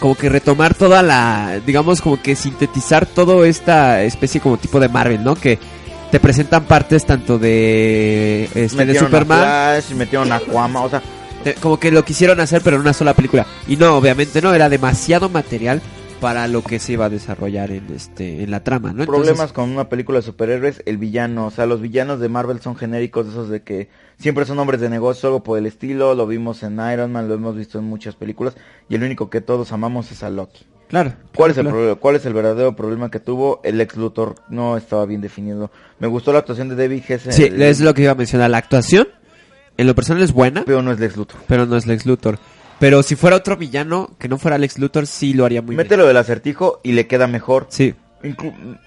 como 0.00 0.14
que 0.16 0.28
retomar 0.28 0.74
toda 0.74 1.02
la, 1.02 1.60
digamos 1.64 2.02
como 2.02 2.20
que 2.20 2.36
sintetizar 2.36 3.06
toda 3.06 3.46
esta 3.48 4.02
especie 4.02 4.38
como 4.40 4.58
tipo 4.58 4.78
de 4.78 4.88
Marvel, 4.90 5.24
¿no? 5.24 5.34
Que 5.34 5.58
te 6.14 6.20
presentan 6.20 6.62
partes 6.62 7.04
tanto 7.04 7.40
de 7.40 8.44
este 8.54 8.86
de 8.86 8.96
Superman. 8.96 9.40
a 9.40 9.42
Flash 9.82 9.96
metieron 9.96 10.30
a 10.30 10.36
Aquaman 10.36 10.84
o 10.84 10.88
sea 10.88 11.02
te- 11.42 11.54
como 11.54 11.80
que 11.80 11.90
lo 11.90 12.04
quisieron 12.04 12.38
hacer 12.38 12.62
pero 12.62 12.76
en 12.76 12.82
una 12.82 12.92
sola 12.92 13.14
película. 13.14 13.44
Y 13.66 13.76
no, 13.76 13.96
obviamente 13.96 14.40
no, 14.40 14.54
era 14.54 14.68
demasiado 14.68 15.28
material 15.28 15.82
para 16.20 16.48
lo 16.48 16.62
que 16.62 16.78
se 16.78 16.94
iba 16.94 17.04
a 17.06 17.10
desarrollar 17.10 17.70
en 17.70 17.86
este 17.94 18.42
en 18.42 18.50
la 18.50 18.64
trama, 18.64 18.92
¿no? 18.92 19.02
Entonces- 19.02 19.24
Problemas 19.26 19.52
con 19.52 19.70
una 19.70 19.88
película 19.88 20.18
de 20.18 20.22
superhéroes, 20.22 20.82
el 20.86 20.96
villano, 20.98 21.46
o 21.46 21.50
sea, 21.50 21.66
los 21.66 21.80
villanos 21.80 22.20
de 22.20 22.28
Marvel 22.28 22.60
son 22.60 22.76
genéricos, 22.76 23.26
esos 23.28 23.48
de 23.50 23.62
que 23.62 23.88
siempre 24.18 24.44
son 24.46 24.58
hombres 24.58 24.80
de 24.80 24.88
negocio, 24.88 25.28
algo 25.28 25.42
por 25.42 25.58
el 25.58 25.66
estilo, 25.66 26.14
lo 26.14 26.26
vimos 26.26 26.62
en 26.62 26.78
Iron 26.92 27.12
Man, 27.12 27.28
lo 27.28 27.34
hemos 27.34 27.56
visto 27.56 27.78
en 27.78 27.84
muchas 27.84 28.14
películas, 28.14 28.54
y 28.88 28.94
el 28.94 29.02
único 29.02 29.28
que 29.28 29.40
todos 29.40 29.72
amamos 29.72 30.10
es 30.12 30.22
a 30.22 30.30
Loki. 30.30 30.64
Claro. 30.88 31.14
¿Cuál 31.34 31.50
es 31.50 31.56
el 31.58 31.62
claro. 31.64 31.76
problema? 31.76 32.00
¿Cuál 32.00 32.16
es 32.16 32.26
el 32.26 32.34
verdadero 32.34 32.76
problema 32.76 33.10
que 33.10 33.18
tuvo? 33.18 33.60
El 33.64 33.80
ex 33.80 33.96
Luthor 33.96 34.36
no 34.48 34.76
estaba 34.76 35.06
bien 35.06 35.20
definido. 35.20 35.70
Me 35.98 36.06
gustó 36.06 36.32
la 36.32 36.38
actuación 36.40 36.68
de 36.68 36.76
David 36.76 37.02
Hesse, 37.08 37.32
Sí, 37.34 37.44
el- 37.44 37.60
es 37.62 37.80
lo 37.80 37.94
que 37.94 38.02
iba 38.02 38.12
a 38.12 38.14
mencionar. 38.14 38.50
La 38.50 38.58
actuación, 38.58 39.08
en 39.76 39.86
lo 39.86 39.94
personal 39.94 40.22
es 40.22 40.32
buena, 40.32 40.62
pero 40.64 40.82
no 40.82 40.92
es 40.92 41.00
Lex 41.00 41.16
Luthor. 41.16 41.40
pero 41.48 41.66
no 41.66 41.76
es 41.76 41.86
Lex 41.86 42.06
Luthor. 42.06 42.38
Pero 42.78 43.02
si 43.02 43.16
fuera 43.16 43.36
otro 43.36 43.56
villano 43.56 44.10
que 44.18 44.28
no 44.28 44.38
fuera 44.38 44.58
Lex 44.58 44.78
Luthor, 44.78 45.06
sí 45.06 45.32
lo 45.32 45.44
haría 45.44 45.62
muy 45.62 45.70
bien. 45.76 45.78
Mételo 45.84 46.06
del 46.06 46.16
acertijo 46.16 46.80
y 46.82 46.92
le 46.92 47.06
queda 47.06 47.26
mejor. 47.26 47.66
Sí. 47.70 47.94
Inclu- 48.22 48.78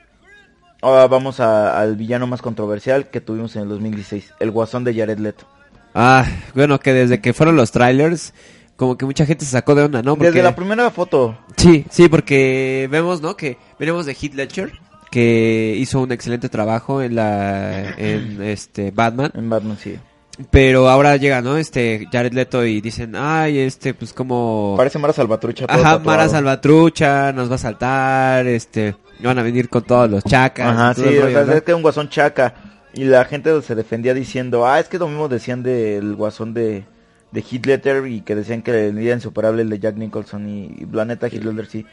Ahora 0.81 1.07
vamos 1.07 1.39
a- 1.39 1.79
al 1.79 1.95
villano 1.95 2.27
más 2.27 2.41
controversial 2.41 3.09
que 3.09 3.19
tuvimos 3.21 3.55
en 3.55 3.63
el 3.63 3.69
2016, 3.69 4.33
el 4.39 4.51
guasón 4.51 4.83
de 4.83 4.93
Jared 4.93 5.17
Leto. 5.17 5.47
Ah, 5.95 6.25
bueno, 6.53 6.79
que 6.79 6.93
desde 6.93 7.19
que 7.19 7.33
fueron 7.33 7.55
los 7.55 7.71
trailers, 7.71 8.33
como 8.75 8.95
que 8.95 9.05
mucha 9.05 9.25
gente 9.25 9.43
se 9.45 9.51
sacó 9.51 9.73
de 9.73 9.83
onda, 9.83 10.03
¿no? 10.03 10.15
Porque... 10.15 10.27
Desde 10.31 10.43
la 10.43 10.55
primera 10.55 10.91
foto, 10.91 11.35
Sí, 11.55 11.83
sí, 11.89 12.07
porque 12.07 12.87
vemos, 12.91 13.21
¿no? 13.21 13.35
Que 13.35 13.57
venimos 13.79 14.05
de 14.05 14.11
Heath 14.13 14.35
Ledger, 14.35 14.71
que 15.09 15.73
hizo 15.79 15.99
un 16.01 16.11
excelente 16.11 16.49
trabajo 16.49 17.01
en 17.01 17.15
la 17.15 17.93
en 17.97 18.43
este 18.43 18.91
Batman, 18.91 19.31
en 19.33 19.49
Batman 19.49 19.77
sí. 19.81 19.97
Pero 20.51 20.87
ahora 20.89 21.17
llega, 21.17 21.41
¿no? 21.41 21.57
Este 21.57 22.07
Jared 22.11 22.33
Leto 22.33 22.63
y 22.65 22.79
dicen, 22.81 23.13
"Ay, 23.15 23.59
este 23.59 23.93
pues 23.93 24.13
como 24.13 24.75
Parece 24.77 24.99
Mara 24.99 25.13
Salvatrucha. 25.13 25.65
todo 25.67 25.73
Ajá, 25.79 25.97
tatuado. 25.97 26.05
Mara 26.17 26.29
Salvatrucha 26.29 27.31
nos 27.33 27.49
va 27.49 27.55
a 27.55 27.59
saltar, 27.59 28.45
este, 28.47 28.95
van 29.23 29.39
a 29.39 29.43
venir 29.43 29.67
con 29.69 29.83
todos 29.83 30.09
los 30.09 30.23
chacas. 30.23 30.67
Ajá, 30.67 30.93
sí, 30.93 31.01
el 31.03 31.17
o 31.17 31.21
rollo, 31.23 31.33
sea, 31.37 31.45
¿no? 31.45 31.53
es 31.53 31.63
que 31.63 31.73
un 31.73 31.81
guasón 31.81 32.09
chaca. 32.09 32.53
Y 32.93 33.03
la 33.03 33.25
gente 33.25 33.61
se 33.61 33.75
defendía 33.75 34.13
diciendo, 34.13 34.65
ah, 34.65 34.79
es 34.79 34.87
que 34.87 34.97
lo 34.97 35.07
mismo 35.07 35.27
decían 35.27 35.61
del 35.61 36.15
guasón 36.15 36.53
de, 36.53 36.83
de 37.31 37.41
Ledger 37.63 38.07
y 38.07 38.21
que 38.21 38.33
decían 38.35 38.61
que 38.63 38.91
día 38.91 39.13
insuperable 39.13 39.61
el 39.61 39.69
de 39.69 39.77
Jack 39.79 39.95
Nicholson 39.97 40.47
y, 40.49 40.65
y 40.79 40.87
la 40.91 41.05
neta 41.05 41.27
Heath 41.27 41.43
Ledger 41.43 41.65
sí. 41.67 41.85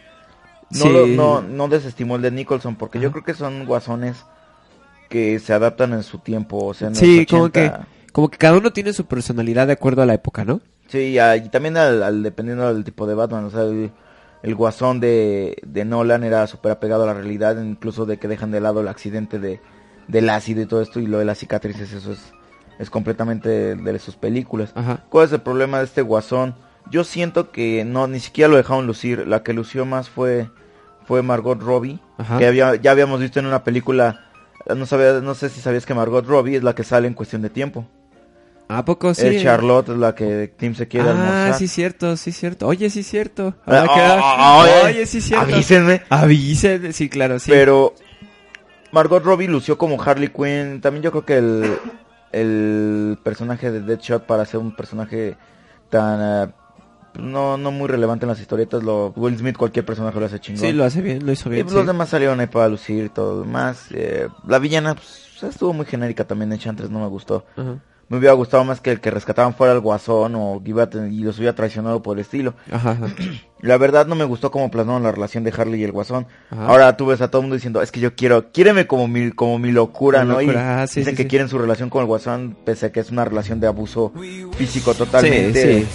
No, 0.70 0.84
Sí. 0.84 0.88
lo- 0.92 1.07
no, 1.07 1.42
no 1.42 1.68
desestimó 1.68 2.16
el 2.16 2.22
de 2.22 2.30
Nicholson 2.30 2.76
porque 2.76 3.01
yo 3.01 3.11
creo 3.12 3.22
que 3.24 3.34
son 3.34 3.66
guasones 3.66 4.16
que 5.11 5.38
se 5.38 5.53
adaptan 5.53 5.92
en 5.92 6.03
su 6.03 6.18
tiempo, 6.18 6.64
o 6.64 6.72
sea, 6.74 6.88
en 6.88 6.95
los 6.95 7.01
Sí, 7.01 7.26
como 7.28 7.51
que 7.51 7.66
80. 7.66 7.86
Como 8.15 8.29
que 8.31 8.39
cada 8.39 8.57
uno 8.57 8.73
tiene 8.73 8.93
su 8.93 9.07
personalidad 9.07 9.67
de 9.67 9.73
acuerdo 9.73 10.03
a 10.03 10.07
la 10.07 10.15
época, 10.15 10.45
¿no? 10.45 10.61
Sí, 10.87 11.19
y 11.19 11.49
también 11.49 11.77
al, 11.77 12.03
al- 12.03 12.23
dependiendo 12.23 12.73
del 12.73 12.85
tipo 12.85 13.07
de 13.09 13.15
Batman, 13.15 13.45
o 13.47 13.51
sea, 13.51 13.62
el, 13.62 13.91
el 14.45 14.55
guasón 14.55 15.01
de, 15.01 15.57
de 15.67 15.85
Nolan 15.85 16.23
era 16.23 16.47
súper 16.47 16.71
apegado 16.71 17.03
a 17.03 17.07
la 17.07 17.15
realidad, 17.15 17.61
incluso 17.61 18.07
de 18.07 18.19
que 18.19 18.29
dejan 18.29 18.53
de 18.53 18.61
lado 18.61 18.81
el 18.83 18.89
accidente 18.89 19.41
de, 19.41 19.61
del 20.07 20.31
ácido 20.31 20.62
y 20.62 20.67
todo 20.67 20.81
esto, 20.81 21.01
y 21.01 21.07
lo 21.09 21.19
de 21.19 21.25
las 21.25 21.39
cicatrices, 21.39 21.93
eso 21.93 22.12
es, 22.12 22.21
es 22.79 22.89
completamente 22.89 23.49
de, 23.49 23.75
de 23.75 23.99
sus 23.99 24.15
películas. 24.15 24.71
Ajá. 24.77 25.03
¿Cuál 25.09 25.27
es 25.27 25.33
el 25.33 25.41
problema 25.41 25.79
de 25.79 25.85
este 25.87 26.03
guasón? 26.03 26.55
Yo 26.91 27.03
siento 27.03 27.51
que 27.51 27.85
no, 27.85 28.07
ni 28.07 28.21
siquiera 28.21 28.49
lo 28.49 28.57
dejaron 28.59 28.87
lucir, 28.87 29.27
la 29.27 29.43
que 29.43 29.55
lució 29.55 29.87
más 29.87 30.09
fue, 30.09 30.51
fue 31.05 31.23
Margot 31.23 31.61
Robbie, 31.61 31.99
Ajá. 32.19 32.39
que 32.39 32.47
había, 32.47 32.77
ya 32.77 32.93
habíamos 32.93 33.19
visto 33.21 33.41
en 33.41 33.47
una 33.47 33.65
película, 33.65 34.21
no 34.77 34.87
sabía, 34.87 35.15
no 35.21 35.35
sé 35.35 35.49
si 35.49 35.61
sabías 35.61 35.85
que 35.87 35.95
Margot 35.95 36.25
Robbie 36.27 36.57
es 36.59 36.62
la 36.62 36.75
que 36.75 36.85
sale 36.85 37.09
en 37.09 37.15
cuestión 37.15 37.43
de 37.43 37.51
tiempo. 37.51 37.87
¿A 38.69 38.85
poco 38.85 39.12
sí? 39.15 39.27
El 39.27 39.43
Charlotte 39.43 39.91
es 39.91 39.97
la 39.99 40.15
que 40.15 40.49
Tim 40.57 40.75
se 40.75 40.89
quiere 40.89 41.09
Ah, 41.09 41.12
almorzar. 41.12 41.55
sí 41.55 41.69
cierto, 41.69 42.17
sí 42.17 42.33
cierto. 42.33 42.67
Oye, 42.67 42.89
sí 42.91 43.03
cierto. 43.03 43.55
Ah, 43.67 43.81
Ahora 43.81 43.83
que- 43.95 44.01
ah, 44.01 44.21
ah, 44.23 44.83
Oye, 44.87 45.07
sí 45.07 45.21
cierto. 45.21 45.45
Avísenme. 45.55 46.03
Avisen, 46.09 46.93
sí, 46.93 47.09
claro, 47.09 47.39
sí. 47.39 47.51
Pero 47.51 47.95
Margot 48.93 49.23
Robbie 49.23 49.49
lució 49.49 49.77
como 49.77 50.01
Harley 50.03 50.29
Quinn. 50.29 50.81
También 50.81 51.03
yo 51.03 51.11
creo 51.11 51.25
que 51.27 51.37
el, 51.39 51.77
el 52.33 53.19
personaje 53.23 53.71
de 53.71 53.81
Deadshot 53.81 54.25
para 54.25 54.45
ser 54.47 54.61
un 54.61 54.75
personaje 54.75 55.37
tan... 55.91 56.49
eh, 56.49 56.53
no, 57.19 57.57
no 57.57 57.71
muy 57.71 57.87
relevante 57.87 58.25
en 58.25 58.31
las 58.31 58.41
historietas, 58.41 58.83
lo, 58.83 59.12
Will 59.15 59.39
Smith 59.39 59.57
cualquier 59.57 59.85
personaje 59.87 60.19
lo 60.19 60.27
hace 60.27 60.41
chingón. 60.41 60.61
Sí, 60.62 60.73
lo 60.73 60.83
hace 60.83 61.01
bien, 61.01 61.25
lo 61.25 61.31
hizo 61.31 61.49
Y 61.49 61.53
bien. 61.53 61.65
pues 61.67 61.73
sí. 61.73 61.79
los 61.79 61.87
demás 61.87 62.09
salieron 62.09 62.41
ahí 62.41 62.49
para 62.49 62.69
lucir 62.69 63.05
y 63.05 63.09
todo 63.09 63.35
lo 63.37 63.41
demás. 63.43 63.87
Eh, 63.93 64.27
la 64.49 64.59
villana 64.59 64.95
pues, 64.97 65.39
estuvo 65.49 65.73
muy 65.73 65.87
genérica 65.87 66.25
también, 66.25 66.53
Enchantress 66.53 66.91
no 66.91 66.99
me 66.99 67.07
gustó. 67.07 67.45
Me 68.09 68.19
hubiera 68.19 68.35
gustado 68.35 68.65
más 68.65 68.81
que 68.81 68.91
el 68.91 69.01
que 69.01 69.11
rescataban 69.11 69.55
fuera 69.55 69.73
el 69.73 69.81
guasón 69.81 70.35
o 70.37 70.61
que 70.63 70.71
iba 70.71 70.89
y 71.11 71.23
los 71.23 71.39
hubiera 71.39 71.55
traicionado 71.55 72.03
por 72.03 72.17
el 72.17 72.23
estilo. 72.23 72.55
Ajá, 72.71 72.93
ajá. 72.93 73.07
La 73.61 73.79
verdad 73.79 74.07
no 74.07 74.15
me 74.15 74.25
gustó 74.25 74.51
cómo 74.51 74.71
plasmaron 74.71 75.03
la 75.03 75.11
relación 75.11 75.43
de 75.43 75.51
Harley 75.57 75.81
y 75.81 75.85
el 75.85 75.93
Guasón. 75.93 76.27
Ajá. 76.51 76.67
Ahora 76.67 76.99
tú 76.99 77.07
ves 77.07 77.23
a 77.23 77.31
todo 77.31 77.41
el 77.41 77.45
mundo 77.45 77.55
diciendo, 77.55 77.81
es 77.81 77.91
que 77.91 77.99
yo 78.01 78.15
quiero, 78.15 78.53
quiéreme 78.53 78.87
como 78.87 79.09
mi, 79.09 79.31
como 79.31 79.59
mi 79.59 79.73
locura, 79.73 80.23
Mi 80.23 80.29
¿no? 80.29 80.43
Y 80.43 80.47
locura, 80.47 80.83
ah, 80.83 80.87
sí, 80.87 81.01
dicen 81.01 81.13
sí, 81.13 81.17
que 81.17 81.23
sí. 81.23 81.29
quieren 81.31 81.49
su 81.49 81.57
relación 81.57 81.89
con 81.89 82.03
el 82.03 82.07
Guasón, 82.07 82.59
pese 82.63 82.87
a 82.87 82.93
que 82.93 83.01
es 83.01 83.11
una 83.11 83.25
relación 83.25 83.61
de 83.61 83.67
abuso 83.67 84.13
físico 84.59 84.93
totalmente 84.93 85.81
Sí, 85.81 85.87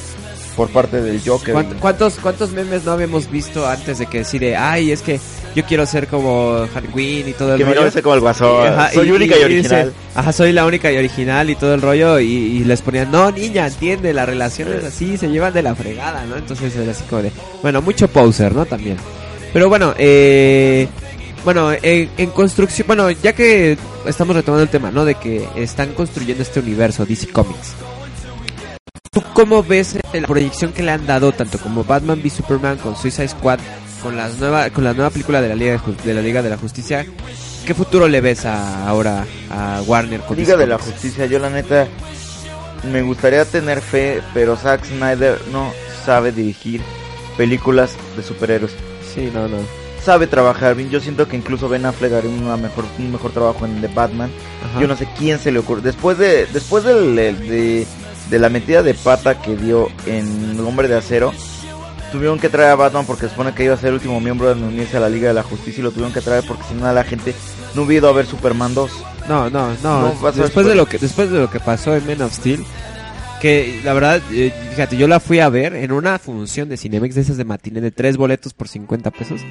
por 0.60 0.70
parte 0.72 1.01
del 1.01 1.22
Joker. 1.26 1.55
¿Cuánt- 1.55 1.80
¿Cuántos, 1.80 2.16
¿Cuántos 2.16 2.51
memes 2.51 2.84
no 2.84 2.91
habíamos 2.91 3.32
visto 3.32 3.66
antes 3.66 3.97
de 3.99 4.07
que 4.07 4.18
decide, 4.20 4.57
ay, 4.57 4.91
es 4.91 5.01
que 5.01 5.18
yo 5.55 5.64
quiero 5.64 5.86
ser 5.86 6.07
como 6.07 6.68
Quinn 6.93 7.30
y 7.30 7.32
todo 7.32 7.53
el 7.55 7.60
que 7.60 7.64
rollo? 7.64 7.89
sea 7.89 8.01
como 8.01 8.16
el 8.16 8.20
Guasón. 8.22 8.68
Ajá, 8.68 8.91
Soy 8.91 9.10
única 9.12 9.38
y, 9.39 9.43
original. 9.43 9.86
dicen, 9.86 9.93
ajá, 10.16 10.34
soy 10.34 10.51
la 10.51 10.66
única 10.66 10.91
y 10.91 10.97
original 10.97 11.49
y 11.49 11.55
todo 11.55 11.74
el 11.74 11.82
rollo. 11.82 12.20
Y, 12.20 12.26
y 12.28 12.60
les 12.66 12.82
ponían, 12.82 13.10
no, 13.10 13.32
niña, 13.32 13.68
entiende, 13.68 14.12
la 14.14 14.26
relación 14.26 14.68
es 14.74 14.84
así, 14.84 15.16
se 15.16 15.30
llevan 15.30 15.53
de 15.53 15.64
la 15.64 15.76
fregada, 15.76 16.26
¿no? 16.26 16.36
Entonces 16.36 16.76
era 16.76 16.91
así 16.91 17.03
como 17.10 17.22
de, 17.22 17.32
bueno, 17.62 17.82
mucho 17.82 18.10
poser, 18.10 18.53
¿no? 18.53 18.66
También. 18.66 18.97
Pero 19.53 19.70
bueno, 19.70 19.93
eh, 19.97 20.89
bueno, 21.45 21.72
en, 21.72 22.10
en 22.18 22.30
construcción, 22.32 22.86
bueno, 22.86 23.10
ya 23.12 23.32
que 23.32 23.78
estamos 24.05 24.36
retomando 24.36 24.64
el 24.64 24.70
tema, 24.70 24.91
¿no? 24.91 25.05
De 25.05 25.16
que 25.16 25.47
están 25.55 25.93
construyendo 25.93 26.43
este 26.43 26.60
universo, 26.60 27.05
DC 27.05 27.30
Comics. 27.30 27.74
¿Tú 29.39 29.45
cómo 29.45 29.63
ves 29.63 29.95
la 30.11 30.27
proyección 30.27 30.73
que 30.73 30.83
le 30.83 30.91
han 30.91 31.07
dado 31.07 31.31
tanto 31.31 31.59
como 31.59 31.85
Batman 31.85 32.19
v 32.21 32.29
Superman 32.29 32.77
con 32.77 32.97
Suicide 32.97 33.29
Squad 33.29 33.59
con 34.03 34.17
las 34.17 34.37
nueva 34.37 34.69
con 34.69 34.83
la 34.83 34.93
nueva 34.93 35.11
película 35.11 35.41
de 35.41 35.47
la 35.47 35.55
Liga 35.55 35.77
de, 35.77 35.93
de 36.03 36.13
la 36.13 36.21
Liga 36.21 36.41
de 36.41 36.49
la 36.49 36.57
Justicia? 36.57 37.05
¿Qué 37.65 37.73
futuro 37.73 38.09
le 38.09 38.19
ves 38.19 38.45
a, 38.45 38.85
ahora 38.85 39.25
a 39.49 39.81
Warner 39.87 40.19
con 40.19 40.35
Liga 40.35 40.57
de 40.57 40.67
la? 40.67 40.77
Justicia, 40.77 41.25
yo 41.25 41.39
la 41.39 41.49
neta 41.49 41.87
me 42.91 43.01
gustaría 43.01 43.45
tener 43.45 43.79
fe, 43.79 44.21
pero 44.33 44.57
Zack 44.57 44.83
Snyder 44.83 45.39
no 45.53 45.71
sabe 46.05 46.33
dirigir 46.33 46.81
películas 47.37 47.95
de 48.17 48.23
superhéroes. 48.23 48.73
Sí, 49.15 49.31
no, 49.33 49.47
no. 49.47 49.59
Sabe 50.03 50.27
trabajar 50.27 50.75
bien, 50.75 50.89
yo 50.89 50.99
siento 50.99 51.29
que 51.29 51.37
incluso 51.37 51.69
Ben 51.69 51.85
Affleck 51.85 52.11
haría 52.11 52.29
una 52.29 52.57
mejor, 52.57 52.83
un 52.97 53.09
mejor 53.13 53.31
trabajo 53.31 53.65
en 53.65 53.79
The 53.79 53.87
Batman. 53.87 54.31
Ajá. 54.69 54.81
Yo 54.81 54.87
no 54.87 54.97
sé 54.97 55.07
quién 55.17 55.39
se 55.39 55.53
le 55.53 55.59
ocurre. 55.59 55.81
Después 55.81 56.17
de 56.17 56.45
después 56.47 56.83
del- 56.83 57.15
del- 57.15 57.39
de, 57.47 57.87
de 58.30 58.39
la 58.39 58.49
metida 58.49 58.84
de 58.84 58.93
pata 58.93 59.41
que 59.41 59.55
dio 59.55 59.89
en 60.05 60.51
El 60.51 60.59
Hombre 60.61 60.88
de 60.88 60.97
Acero, 60.97 61.34
tuvieron 62.11 62.39
que 62.39 62.49
traer 62.49 62.71
a 62.71 62.75
Batman 62.75 63.05
porque 63.05 63.23
se 63.23 63.30
supone 63.30 63.53
que 63.53 63.63
iba 63.63 63.73
a 63.73 63.77
ser 63.77 63.89
el 63.89 63.95
último 63.95 64.19
miembro 64.19 64.53
de 64.53 64.61
unirse 64.61 64.97
a 64.97 64.99
la 64.99 65.09
Liga 65.09 65.27
de 65.30 65.34
la 65.34 65.43
Justicia 65.43 65.82
y 65.82 65.84
lo 65.84 65.91
tuvieron 65.91 66.13
que 66.13 66.21
traer 66.21 66.43
porque 66.47 66.63
si 66.67 66.73
no 66.73 66.91
la 66.91 67.03
gente 67.03 67.34
no 67.75 67.84
hubiera 67.84 67.99
ido 67.99 68.09
a 68.09 68.13
ver 68.13 68.25
Superman 68.25 68.73
2. 68.73 68.91
No, 69.27 69.49
no, 69.49 69.75
no. 69.84 70.32
Después 70.34 70.65
de 70.65 70.75
lo 70.75 70.86
que 70.86 70.97
después 70.97 71.30
de 71.30 71.39
lo 71.39 71.49
que 71.49 71.59
pasó 71.59 71.95
en 71.95 72.05
Men 72.05 72.21
of 72.23 72.34
Steel, 72.34 72.63
que 73.39 73.80
la 73.84 73.93
verdad, 73.93 74.21
eh, 74.32 74.51
fíjate, 74.71 74.97
yo 74.97 75.07
la 75.07 75.19
fui 75.19 75.39
a 75.39 75.49
ver 75.49 75.75
en 75.75 75.91
una 75.91 76.19
función 76.19 76.67
de 76.67 76.77
Cinemex 76.77 77.15
de 77.15 77.21
esas 77.21 77.38
de 77.38 77.45
matiné 77.45 77.80
de 77.80 77.91
tres 77.91 78.17
boletos 78.17 78.53
por 78.53 78.67
50 78.67 79.11
pesos, 79.11 79.41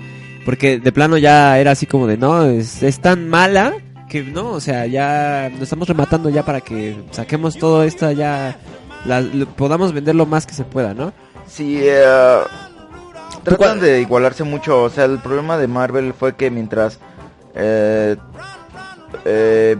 porque 0.45 0.79
de 0.79 0.93
plano 0.93 1.17
ya 1.17 1.59
era 1.59 1.73
así 1.73 1.87
como 1.87 2.07
de, 2.07 2.17
no, 2.17 2.45
es, 2.45 2.83
es 2.83 3.01
tan 3.01 3.29
mala 3.29 3.75
que 4.09 4.23
no, 4.23 4.51
o 4.53 4.61
sea, 4.61 4.87
ya 4.87 5.49
nos 5.53 5.63
estamos 5.63 5.87
rematando 5.89 6.29
ya 6.31 6.45
para 6.45 6.61
que 6.61 6.97
saquemos 7.11 7.57
todo 7.59 7.83
esto 7.85 8.11
ya 8.13 8.57
la- 9.05 9.21
lo- 9.21 9.47
podamos 9.47 9.93
vender 9.93 10.15
lo 10.15 10.27
más 10.27 10.47
que 10.47 10.55
se 10.55 10.65
pueda, 10.65 10.95
¿no? 10.95 11.13
Sí, 11.47 11.81
¿Tú 13.45 13.55
tratan 13.57 13.81
de 13.81 14.01
igualarse 14.01 14.45
mucho. 14.45 14.83
O 14.83 14.91
sea, 14.91 15.05
el 15.05 15.19
problema 15.19 15.57
de 15.59 15.67
Marvel 15.69 16.13
fue 16.13 16.35
que 16.37 16.51
mientras 16.51 16.99
eh, 17.55 18.17
eh, 19.25 19.77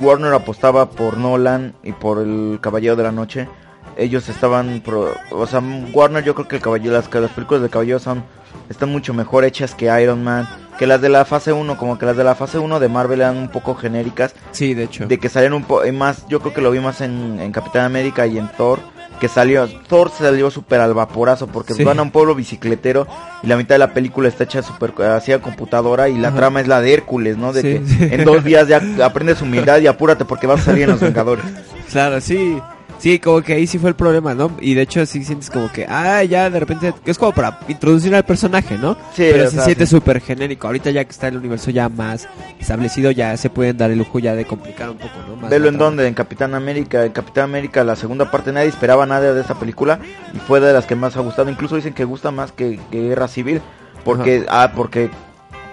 Warner 0.00 0.32
apostaba 0.34 0.90
por 0.90 1.16
Nolan 1.16 1.74
y 1.82 1.92
por 1.92 2.18
el 2.18 2.58
Caballero 2.60 2.96
de 2.96 3.02
la 3.02 3.12
Noche, 3.12 3.48
ellos 3.96 4.28
estaban, 4.28 4.80
pro- 4.84 5.14
o 5.30 5.46
sea, 5.46 5.60
Warner 5.92 6.22
yo 6.24 6.34
creo 6.34 6.46
que 6.48 6.56
el 6.56 6.62
Caballero, 6.62 6.92
las, 6.92 7.12
las 7.12 7.30
películas 7.32 7.62
de 7.62 7.70
Caballero 7.70 7.98
son 7.98 8.22
están 8.70 8.90
mucho 8.90 9.12
mejor 9.14 9.44
hechas 9.44 9.74
que 9.74 9.86
Iron 10.02 10.22
Man, 10.22 10.48
que 10.78 10.86
las 10.86 11.00
de 11.00 11.08
la 11.08 11.24
fase 11.24 11.52
1, 11.52 11.76
como 11.76 11.98
que 11.98 12.06
las 12.06 12.16
de 12.16 12.24
la 12.24 12.34
fase 12.34 12.58
1 12.58 12.78
de 12.80 12.88
Marvel 12.88 13.20
eran 13.20 13.36
un 13.36 13.48
poco 13.48 13.74
genéricas, 13.74 14.34
Sí, 14.52 14.74
de 14.74 14.84
hecho. 14.84 15.06
de 15.06 15.18
que 15.18 15.28
salieron 15.28 15.56
un 15.58 15.64
poco 15.64 15.90
más, 15.92 16.26
yo 16.28 16.40
creo 16.40 16.54
que 16.54 16.60
lo 16.60 16.70
vi 16.70 16.78
más 16.80 17.00
en, 17.00 17.38
en 17.40 17.52
Capitán 17.52 17.84
América 17.84 18.26
y 18.26 18.38
en 18.38 18.48
Thor, 18.48 18.78
que 19.20 19.26
salió, 19.26 19.66
Thor 19.88 20.12
salió 20.16 20.48
súper 20.48 20.80
al 20.80 20.94
vaporazo 20.94 21.48
porque 21.48 21.74
Sí. 21.74 21.82
van 21.82 21.98
a 21.98 22.02
un 22.02 22.12
pueblo 22.12 22.36
bicicletero 22.36 23.08
y 23.42 23.48
la 23.48 23.56
mitad 23.56 23.74
de 23.74 23.80
la 23.80 23.92
película 23.92 24.28
está 24.28 24.44
hecha 24.44 24.62
súper 24.62 24.92
así 25.02 25.32
a 25.32 25.42
computadora 25.42 26.08
y 26.08 26.16
la 26.16 26.28
Ajá. 26.28 26.36
trama 26.36 26.60
es 26.60 26.68
la 26.68 26.80
de 26.80 26.94
Hércules, 26.94 27.36
¿no? 27.36 27.52
De 27.52 27.62
Sí, 27.62 27.68
que 27.80 27.86
sí. 27.86 28.14
en 28.14 28.24
dos 28.24 28.44
días 28.44 28.68
ya 28.68 28.80
aprendes 29.04 29.42
humildad 29.42 29.80
y 29.80 29.88
apúrate 29.88 30.24
porque 30.24 30.46
vas 30.46 30.60
a 30.60 30.64
salir 30.66 30.84
en 30.84 30.90
Los 30.90 31.00
Vengadores. 31.00 31.44
Claro, 31.90 32.20
sí. 32.20 32.60
Sí, 32.98 33.20
como 33.20 33.42
que 33.42 33.54
ahí 33.54 33.66
sí 33.66 33.78
fue 33.78 33.90
el 33.90 33.96
problema, 33.96 34.34
¿no? 34.34 34.50
Y 34.60 34.74
de 34.74 34.82
hecho 34.82 35.06
sí 35.06 35.24
sientes 35.24 35.50
como 35.50 35.70
que, 35.70 35.86
ah, 35.88 36.22
ya 36.24 36.50
de 36.50 36.58
repente, 36.58 36.92
es 37.04 37.16
como 37.16 37.32
para 37.32 37.60
introducir 37.68 38.14
al 38.14 38.24
personaje, 38.24 38.76
¿no? 38.76 38.94
Sí, 39.14 39.28
Pero 39.30 39.44
se 39.44 39.56
sea, 39.56 39.64
siente 39.64 39.86
sí. 39.86 39.90
súper 39.90 40.20
genérico. 40.20 40.66
Ahorita 40.66 40.90
ya 40.90 41.04
que 41.04 41.10
está 41.10 41.28
el 41.28 41.36
universo 41.36 41.70
ya 41.70 41.88
más 41.88 42.28
establecido, 42.58 43.12
ya 43.12 43.36
se 43.36 43.50
pueden 43.50 43.76
dar 43.76 43.90
el 43.92 43.98
lujo 43.98 44.18
ya 44.18 44.34
de 44.34 44.44
complicar 44.44 44.90
un 44.90 44.98
poco, 44.98 45.14
¿no? 45.28 45.36
Más 45.36 45.50
Velo 45.50 45.68
en 45.68 45.78
donde, 45.78 46.08
en 46.08 46.14
Capitán 46.14 46.54
América. 46.54 47.04
En 47.04 47.12
Capitán 47.12 47.44
América, 47.44 47.84
la 47.84 47.94
segunda 47.94 48.30
parte, 48.30 48.52
nadie 48.52 48.68
esperaba 48.68 49.06
nada 49.06 49.32
de 49.32 49.40
esta 49.40 49.54
película 49.54 50.00
y 50.34 50.38
fue 50.38 50.58
de 50.60 50.72
las 50.72 50.86
que 50.86 50.96
más 50.96 51.16
ha 51.16 51.20
gustado. 51.20 51.48
Incluso 51.50 51.76
dicen 51.76 51.94
que 51.94 52.04
gusta 52.04 52.32
más 52.32 52.50
que, 52.50 52.80
que 52.90 53.00
Guerra 53.02 53.28
Civil, 53.28 53.62
porque, 54.04 54.44
ah, 54.48 54.72
porque 54.74 55.10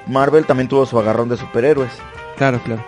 Marvel 0.07 0.45
también 0.45 0.67
tuvo 0.67 0.85
su 0.85 0.99
agarrón 0.99 1.29
de 1.29 1.37
superhéroes. 1.37 1.91
Claro, 2.37 2.59
claro. 2.63 2.83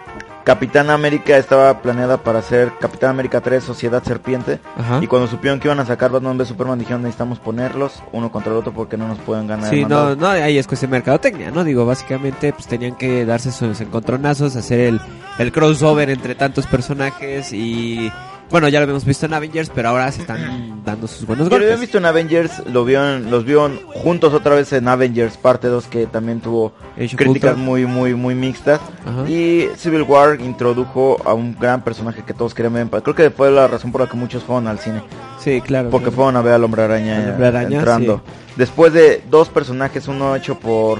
Capitán 0.47 0.89
América 0.89 1.35
estaba 1.35 1.81
planeada 1.81 2.23
para 2.23 2.41
ser 2.41 2.71
Capitán 2.79 3.09
América 3.09 3.41
3, 3.41 3.61
Sociedad 3.61 4.01
Serpiente. 4.01 4.61
Ajá. 4.77 5.01
Y 5.03 5.07
cuando 5.07 5.27
supieron 5.27 5.59
que 5.59 5.67
iban 5.67 5.81
a 5.81 5.85
sacar 5.85 6.09
Batman 6.09 6.37
v 6.37 6.45
Superman, 6.45 6.79
dijeron 6.79 7.01
necesitamos 7.01 7.37
ponerlos 7.37 8.01
uno 8.13 8.31
contra 8.31 8.53
el 8.53 8.57
otro 8.59 8.71
porque 8.71 8.95
no 8.95 9.09
nos 9.09 9.19
pueden 9.19 9.45
ganar. 9.45 9.69
Sí, 9.69 9.81
el 9.81 9.89
no, 9.89 10.05
mandado". 10.05 10.15
no, 10.15 10.27
ahí 10.29 10.57
es 10.57 10.65
cuestión 10.65 10.91
de 10.91 10.99
mercadotecnia, 10.99 11.51
¿no? 11.51 11.65
Digo, 11.65 11.85
básicamente, 11.85 12.53
pues 12.53 12.65
tenían 12.65 12.95
que 12.95 13.25
darse 13.25 13.51
sus 13.51 13.81
encontronazos, 13.81 14.55
hacer 14.55 14.79
el, 14.79 15.01
el 15.37 15.51
crossover 15.51 16.09
entre 16.09 16.33
tantos 16.33 16.65
personajes 16.65 17.51
y... 17.51 18.09
Bueno, 18.49 18.69
ya 18.69 18.79
lo 18.79 18.83
habíamos 18.83 19.03
visto 19.03 19.25
en 19.25 19.33
Avengers, 19.33 19.69
pero 19.75 19.89
ahora 19.89 20.09
se 20.11 20.21
están 20.21 20.81
dando 20.85 21.05
sus 21.07 21.25
buenos 21.27 21.47
Yo 21.47 21.49
lo 21.49 21.55
había 21.57 21.67
golpes. 21.69 21.81
visto 21.81 21.97
en 21.97 22.05
Avengers, 22.05 22.63
lo 22.71 22.85
vieron, 22.85 23.29
los 23.29 23.43
vieron 23.43 23.77
juntos 23.87 24.33
otra 24.33 24.55
vez 24.55 24.71
en 24.71 24.87
Avengers 24.87 25.35
parte 25.35 25.67
2 25.67 25.87
que 25.87 26.05
también 26.07 26.39
tuvo 26.39 26.71
Age 26.95 27.17
críticas 27.17 27.57
muy 27.57 27.85
muy 27.85 28.15
muy 28.15 28.35
mixtas 28.35 28.79
Ajá. 29.05 29.29
y 29.29 29.67
Civil 29.75 30.03
War 30.03 30.39
introdujo 30.39 31.17
a 31.25 31.33
un 31.33 31.57
gran 31.59 31.83
personaje 31.83 32.23
que 32.25 32.33
todos 32.33 32.53
querían 32.53 32.73
ver. 32.89 33.03
Creo 33.03 33.15
que 33.15 33.29
fue 33.31 33.51
la 33.51 33.67
razón 33.67 33.91
por 33.91 33.99
la 34.01 34.07
que 34.07 34.15
muchos 34.15 34.43
fueron 34.43 34.67
al 34.67 34.79
cine, 34.79 35.01
Sí, 35.39 35.59
claro. 35.59 35.89
porque 35.89 36.05
claro. 36.05 36.15
fueron 36.15 36.37
a 36.37 36.41
ver 36.41 36.53
al 36.53 36.63
Hombre 36.63 36.83
Araña, 36.83 37.17
Al 37.17 37.29
Hombre 37.31 37.47
Araña, 37.47 37.77
entrando. 37.79 38.21
Después 38.55 38.93
de 38.93 39.23
dos 39.29 39.49
personajes, 39.49 40.07
uno 40.07 40.35
hecho 40.37 40.57
por 40.57 40.99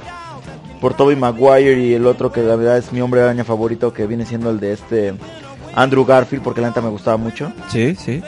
por 0.82 0.94
Tobey 0.94 1.16
Maguire 1.16 1.80
y 1.80 1.94
el 1.94 2.06
otro 2.06 2.30
que 2.30 2.40
la 2.42 2.54
verdad 2.56 2.76
es 2.78 2.92
mi 2.92 3.00
Hombre 3.00 3.22
Araña 3.22 3.42
favorito 3.42 3.92
que 3.92 4.06
viene 4.06 4.24
siendo 4.26 4.50
el 4.50 4.60
de 4.60 4.72
este 4.74 5.14
Andrew 5.78 6.04
Garfield 6.04 6.42
porque 6.42 6.60
la 6.60 6.68
neta 6.68 6.80
me 6.80 6.88
gustaba 6.88 7.16
mucho. 7.16 7.52
Sí, 7.68 7.94
sí. 7.94 8.22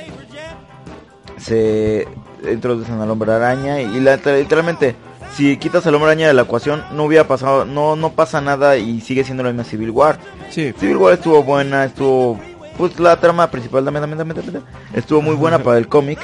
se 1.39 2.07
introducen 2.51 3.01
al 3.01 3.11
hombre 3.11 3.33
araña 3.33 3.81
y 3.81 4.01
la, 4.01 4.17
literalmente 4.17 4.95
si 5.37 5.57
quitas 5.57 5.87
al 5.87 5.95
hombre 5.95 6.11
araña 6.11 6.29
de 6.29 6.35
la 6.35 6.43
ecuación 6.43 6.83
no 6.93 7.05
hubiera 7.05 7.27
pasado 7.27 7.65
no 7.65 7.97
no 7.97 8.13
pasa 8.13 8.41
nada 8.41 8.77
y 8.77 9.01
sigue 9.01 9.25
siendo 9.25 9.43
la 9.43 9.51
misma 9.51 9.65
Civil 9.65 9.91
War 9.91 10.19
Sí. 10.51 10.73
Civil 10.79 10.97
War 10.97 11.15
estuvo 11.15 11.43
buena 11.43 11.85
estuvo 11.85 12.39
pues 12.79 12.99
la 12.99 13.17
trama 13.19 13.51
principal 13.51 13.85
dame, 13.85 14.01
dame, 14.01 14.17
dame, 14.17 14.35
dame, 14.35 14.61
estuvo 14.95 15.21
muy 15.23 15.35
buena 15.37 15.59
para 15.59 15.79
el 15.79 15.87
cómic 15.89 16.19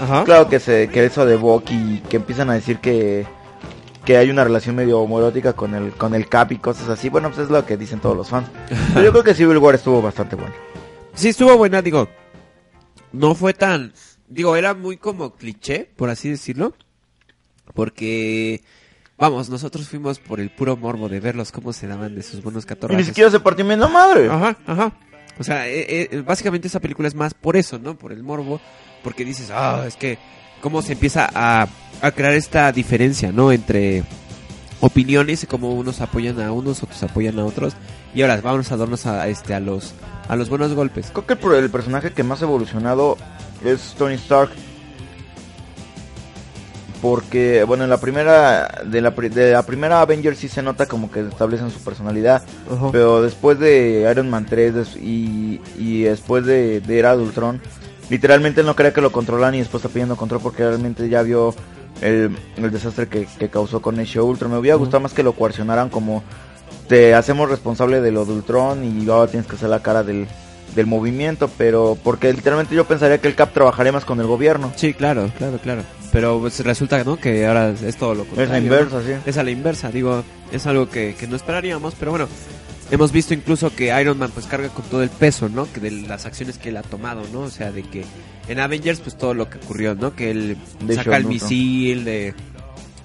Ajá. 0.00 0.24
claro 0.24 0.48
que 0.48 0.60
se 0.60 0.88
que 0.88 1.04
eso 1.04 1.24
de 1.26 1.36
Bucky 1.36 2.02
que 2.08 2.16
empiezan 2.16 2.50
a 2.50 2.54
decir 2.54 2.78
que 2.78 3.26
que 4.08 4.16
hay 4.16 4.30
una 4.30 4.42
relación 4.42 4.74
medio 4.74 5.00
homoerótica 5.00 5.52
con 5.52 5.74
el 5.74 5.92
con 5.92 6.14
el 6.14 6.28
Cap 6.28 6.50
y 6.50 6.56
cosas 6.56 6.88
así 6.88 7.10
bueno 7.10 7.28
pues 7.28 7.42
es 7.42 7.50
lo 7.50 7.64
que 7.64 7.76
dicen 7.76 8.00
todos 8.00 8.16
los 8.16 8.28
fans 8.28 8.48
pero 8.94 9.04
yo 9.04 9.12
creo 9.12 9.22
que 9.22 9.34
Civil 9.34 9.58
War 9.58 9.74
estuvo 9.74 10.02
bastante 10.02 10.34
bueno 10.34 10.54
Sí, 11.18 11.30
estuvo 11.30 11.56
buena, 11.56 11.82
digo. 11.82 12.08
No 13.10 13.34
fue 13.34 13.52
tan. 13.52 13.92
Digo, 14.28 14.54
era 14.54 14.74
muy 14.74 14.98
como 14.98 15.34
cliché, 15.34 15.90
por 15.96 16.10
así 16.10 16.30
decirlo. 16.30 16.74
Porque. 17.74 18.62
Vamos, 19.18 19.48
nosotros 19.50 19.88
fuimos 19.88 20.20
por 20.20 20.38
el 20.38 20.50
puro 20.50 20.76
morbo 20.76 21.08
de 21.08 21.18
verlos 21.18 21.50
cómo 21.50 21.72
se 21.72 21.88
daban 21.88 22.14
de 22.14 22.22
sus 22.22 22.40
buenos 22.40 22.62
y 22.62 22.66
catorrazos. 22.68 23.00
ni 23.00 23.04
siquiera 23.04 23.32
se 23.32 23.40
madre 23.88 24.28
Ajá, 24.28 24.56
ajá. 24.64 24.92
O 25.40 25.42
sea, 25.42 25.66
eh, 25.66 26.08
eh, 26.12 26.22
básicamente 26.24 26.68
esa 26.68 26.78
película 26.78 27.08
es 27.08 27.16
más 27.16 27.34
por 27.34 27.56
eso, 27.56 27.80
¿no? 27.80 27.98
Por 27.98 28.12
el 28.12 28.22
morbo. 28.22 28.60
Porque 29.02 29.24
dices, 29.24 29.50
ah, 29.52 29.86
es 29.88 29.96
que. 29.96 30.18
Cómo 30.60 30.82
se 30.82 30.92
empieza 30.92 31.28
a, 31.32 31.68
a 32.02 32.10
crear 32.12 32.32
esta 32.34 32.70
diferencia, 32.72 33.32
¿no? 33.32 33.52
Entre 33.52 34.02
opiniones 34.80 35.42
y 35.42 35.46
cómo 35.46 35.72
unos 35.74 36.00
apoyan 36.00 36.40
a 36.40 36.52
unos, 36.52 36.82
otros 36.82 37.02
apoyan 37.02 37.38
a 37.38 37.44
otros. 37.44 37.74
Y 38.14 38.22
ahora 38.22 38.40
vamos 38.40 38.70
a 38.72 38.76
darnos 38.76 39.06
a, 39.06 39.28
este, 39.28 39.54
a, 39.54 39.60
los, 39.60 39.92
a 40.28 40.34
los 40.36 40.48
buenos 40.48 40.72
golpes. 40.74 41.10
Creo 41.12 41.26
que 41.26 41.58
el, 41.58 41.70
personaje 41.70 42.12
que 42.12 42.22
más 42.22 42.40
ha 42.42 42.46
evolucionado 42.46 43.16
es 43.64 43.94
Tony 43.98 44.14
Stark. 44.14 44.50
Porque, 47.00 47.62
bueno, 47.62 47.84
en 47.84 47.90
la 47.90 47.98
primera 48.00 48.82
de 48.84 49.00
la, 49.00 49.14
pri- 49.14 49.28
de 49.28 49.52
la 49.52 49.62
primera 49.62 50.00
Avengers 50.00 50.36
sí 50.38 50.48
se 50.48 50.62
nota 50.62 50.86
como 50.86 51.12
que 51.12 51.20
establecen 51.20 51.70
su 51.70 51.78
personalidad. 51.78 52.42
Ajá. 52.68 52.88
Pero 52.90 53.22
después 53.22 53.60
de 53.60 54.08
Iron 54.10 54.28
Man 54.28 54.46
3 54.46 54.74
des- 54.74 54.96
y, 54.96 55.60
y 55.78 56.02
después 56.02 56.44
de, 56.44 56.80
de 56.80 56.98
Era 56.98 57.16
de 57.16 57.22
Ultron, 57.22 57.60
literalmente 58.10 58.60
él 58.60 58.66
no 58.66 58.76
quería 58.76 58.92
que 58.92 59.00
lo 59.00 59.12
controlan 59.12 59.54
y 59.54 59.58
después 59.58 59.82
está 59.82 59.92
pidiendo 59.92 60.16
control 60.16 60.40
porque 60.42 60.62
realmente 60.64 61.08
ya 61.08 61.22
vio 61.22 61.54
el, 62.00 62.36
el 62.56 62.70
desastre 62.70 63.08
que, 63.08 63.26
que 63.38 63.48
causó 63.48 63.80
con 63.82 63.98
Age 63.98 64.18
of 64.20 64.28
Ultron. 64.28 64.50
Me 64.52 64.58
hubiera 64.58 64.76
gustado 64.76 65.00
más 65.00 65.12
que 65.12 65.22
lo 65.22 65.32
coercionaran 65.32 65.88
como 65.88 66.22
te 66.88 67.14
hacemos 67.14 67.50
responsable 67.50 68.00
de 68.00 68.12
lo 68.12 68.24
de 68.24 68.32
Ultron 68.32 68.84
y 68.84 69.08
ahora 69.10 69.30
tienes 69.30 69.46
que 69.48 69.56
hacer 69.56 69.68
la 69.68 69.80
cara 69.82 70.02
del, 70.02 70.26
del 70.74 70.86
movimiento, 70.86 71.50
pero 71.58 71.98
porque 72.02 72.32
literalmente 72.32 72.74
yo 72.74 72.86
pensaría 72.86 73.18
que 73.18 73.28
el 73.28 73.34
Cap 73.34 73.52
trabajaría 73.52 73.92
más 73.92 74.04
con 74.04 74.20
el 74.20 74.26
gobierno. 74.26 74.72
Sí, 74.76 74.94
claro, 74.94 75.30
claro, 75.36 75.58
claro. 75.58 75.82
Pero 76.10 76.40
pues, 76.40 76.58
resulta, 76.64 77.04
¿no? 77.04 77.16
Que 77.18 77.46
ahora 77.46 77.68
es 77.70 77.96
todo 77.98 78.14
lo 78.14 78.22
Es 78.22 78.28
contrario. 78.28 78.52
la 78.54 78.58
¿no? 78.60 78.64
inversa, 78.64 79.02
sí. 79.02 79.12
Es 79.26 79.36
a 79.36 79.42
la 79.42 79.50
inversa, 79.50 79.90
digo, 79.90 80.22
es 80.50 80.66
algo 80.66 80.88
que, 80.88 81.14
que 81.14 81.26
no 81.26 81.36
esperaríamos, 81.36 81.94
pero 81.98 82.12
bueno, 82.12 82.26
hemos 82.90 83.12
visto 83.12 83.34
incluso 83.34 83.74
que 83.74 83.98
Iron 84.00 84.18
Man 84.18 84.30
pues 84.32 84.46
carga 84.46 84.68
con 84.68 84.84
todo 84.86 85.02
el 85.02 85.10
peso, 85.10 85.48
¿no? 85.48 85.70
Que 85.72 85.80
de 85.80 85.90
las 85.90 86.26
acciones 86.26 86.58
que 86.58 86.70
él 86.70 86.76
ha 86.76 86.82
tomado, 86.82 87.22
¿no? 87.32 87.40
O 87.40 87.50
sea, 87.50 87.70
de 87.72 87.82
que 87.82 88.04
en 88.48 88.60
Avengers 88.60 89.00
pues 89.00 89.16
todo 89.16 89.34
lo 89.34 89.48
que 89.48 89.58
ocurrió, 89.58 89.94
¿no? 89.94 90.14
Que 90.14 90.30
él 90.30 90.56
De 90.80 90.94
saca 90.94 91.16
el 91.16 91.26
misil 91.26 92.04
de, 92.04 92.34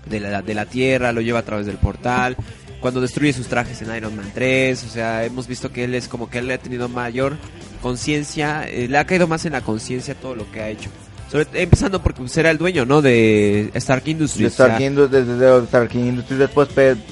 de, 0.05 0.19
la, 0.19 0.41
de 0.41 0.53
la 0.53 0.65
Tierra, 0.65 1.11
lo 1.11 1.21
lleva 1.21 1.39
a 1.39 1.45
través 1.45 1.65
del 1.65 1.77
portal, 1.77 2.37
cuando 2.79 3.01
destruye 3.01 3.31
sus 3.33 3.47
trajes 3.47 3.81
en 3.81 3.95
Iron 3.95 4.15
Man 4.15 4.29
3, 4.33 4.83
o 4.83 4.89
sea, 4.89 5.23
hemos 5.23 5.47
visto 5.47 5.71
que 5.71 5.85
él 5.85 5.95
es 5.95 6.07
como 6.07 6.29
que 6.29 6.39
él 6.39 6.51
ha 6.51 6.57
tenido 6.57 6.89
mayor 6.89 7.37
conciencia, 7.81 8.67
eh, 8.67 8.87
le 8.89 8.97
ha 8.97 9.05
caído 9.05 9.27
más 9.27 9.45
en 9.45 9.53
la 9.53 9.61
conciencia 9.61 10.15
todo 10.15 10.35
lo 10.35 10.51
que 10.51 10.61
ha 10.61 10.69
hecho. 10.69 10.89
Sobre, 11.31 11.47
empezando 11.63 12.03
porque 12.03 12.19
pues, 12.19 12.35
era 12.37 12.51
el 12.51 12.57
dueño, 12.57 12.85
¿no? 12.85 13.01
De 13.01 13.71
Stark 13.73 14.03
De 14.03 14.11
Industries. 14.11 14.51
Stark, 14.51 14.73
o 14.73 14.77
sea, 14.77 14.85
Industries, 14.85 15.27
desde 15.27 15.39
de 15.39 15.63
Stark 15.63 15.95
Industries, 15.95 16.39
después 16.39 16.69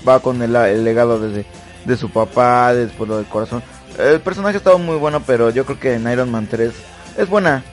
va 0.08 0.20
con 0.20 0.42
el, 0.42 0.56
el 0.56 0.84
legado 0.84 1.20
desde 1.20 1.46
de 1.86 1.98
su 1.98 2.10
papá, 2.10 2.74
después 2.74 3.10
lo 3.10 3.18
del 3.18 3.26
corazón. 3.26 3.62
El 3.98 4.20
personaje 4.22 4.58
estaba 4.58 4.78
muy 4.78 4.98
bueno, 4.98 5.22
pero 5.26 5.50
yo 5.50 5.66
creo 5.66 5.80
que 5.80 5.94
en 5.96 6.10
Iron 6.12 6.32
Man 6.32 6.48
3 6.50 6.72
es 7.18 7.28
buena. 7.30 7.64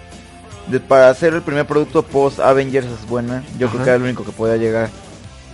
De- 0.69 0.81
para 0.81 1.09
hacer 1.09 1.33
el 1.33 1.43
primer 1.43 1.67
producto 1.67 2.03
post 2.03 2.41
Avengers 2.41 2.87
es 2.87 3.09
buena. 3.09 3.43
Yo 3.59 3.67
Ajá. 3.69 3.75
creo 3.75 3.85
que 3.85 3.91
era 3.91 3.97
el 3.97 4.03
único 4.03 4.25
que 4.25 4.33
podía 4.33 4.57
llegar 4.57 4.91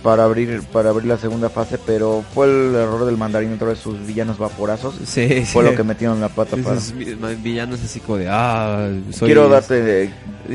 para 0.03 0.23
abrir 0.25 0.61
para 0.71 0.89
abrir 0.89 1.07
la 1.07 1.17
segunda 1.17 1.49
fase, 1.49 1.77
pero 1.83 2.23
fue 2.33 2.47
el 2.47 2.75
error 2.75 3.05
del 3.05 3.17
mandarín 3.17 3.53
otra 3.53 3.69
vez 3.69 3.79
sus 3.79 4.05
villanos 4.05 4.37
vaporazos. 4.37 4.95
Sí, 5.05 5.27
sí. 5.27 5.45
Fue 5.45 5.63
lo 5.63 5.73
que 5.75 5.83
metieron 5.83 6.19
la 6.19 6.29
pata 6.29 6.57
para. 6.57 6.75
Esos 6.77 6.91
vi- 6.93 7.15
villanos 7.41 7.81
así 7.83 7.99
como 8.01 8.17
de, 8.17 8.27
ah, 8.29 8.89
soy... 9.11 9.27
Quiero 9.29 9.47
darte 9.49 10.11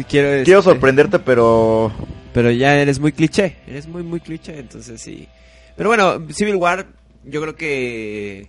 Quiero, 0.08 0.28
este, 0.28 0.44
quiero 0.44 0.62
sorprenderte, 0.62 1.18
pero 1.18 1.90
Pero 2.32 2.50
ya 2.52 2.74
eres 2.76 3.00
muy 3.00 3.10
cliché, 3.12 3.56
eres 3.66 3.88
muy, 3.88 4.02
muy 4.04 4.20
cliché, 4.20 4.58
entonces 4.58 5.00
sí. 5.00 5.26
Pero 5.76 5.88
bueno, 5.88 6.20
Civil 6.32 6.56
War, 6.56 6.86
yo 7.24 7.40
creo 7.40 7.56
que... 7.56 8.48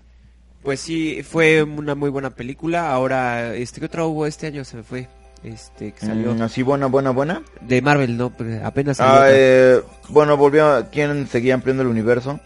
Pues 0.63 0.79
sí, 0.79 1.23
fue 1.23 1.63
una 1.63 1.95
muy 1.95 2.09
buena 2.09 2.29
película. 2.29 2.91
Ahora, 2.91 3.55
este, 3.55 3.79
¿qué 3.79 3.87
otra 3.87 4.05
hubo 4.05 4.27
este 4.27 4.45
año? 4.45 4.63
Se 4.63 4.77
me 4.77 4.83
fue. 4.83 5.07
Este, 5.43 5.91
que 5.91 6.05
salió 6.05 6.35
mm, 6.35 6.41
así 6.43 6.61
buena, 6.61 6.85
buena, 6.85 7.09
buena. 7.09 7.41
de 7.61 7.81
Marvel, 7.81 8.15
¿no? 8.15 8.31
Apenas 8.63 8.97
salió. 8.97 9.21
Ah, 9.21 9.25
eh, 9.29 9.81
bueno, 10.09 10.37
volvió 10.37 10.67
a 10.67 10.89
quien 10.89 11.27
seguía 11.27 11.55
ampliando 11.55 11.81
el 11.81 11.89
universo. 11.89 12.39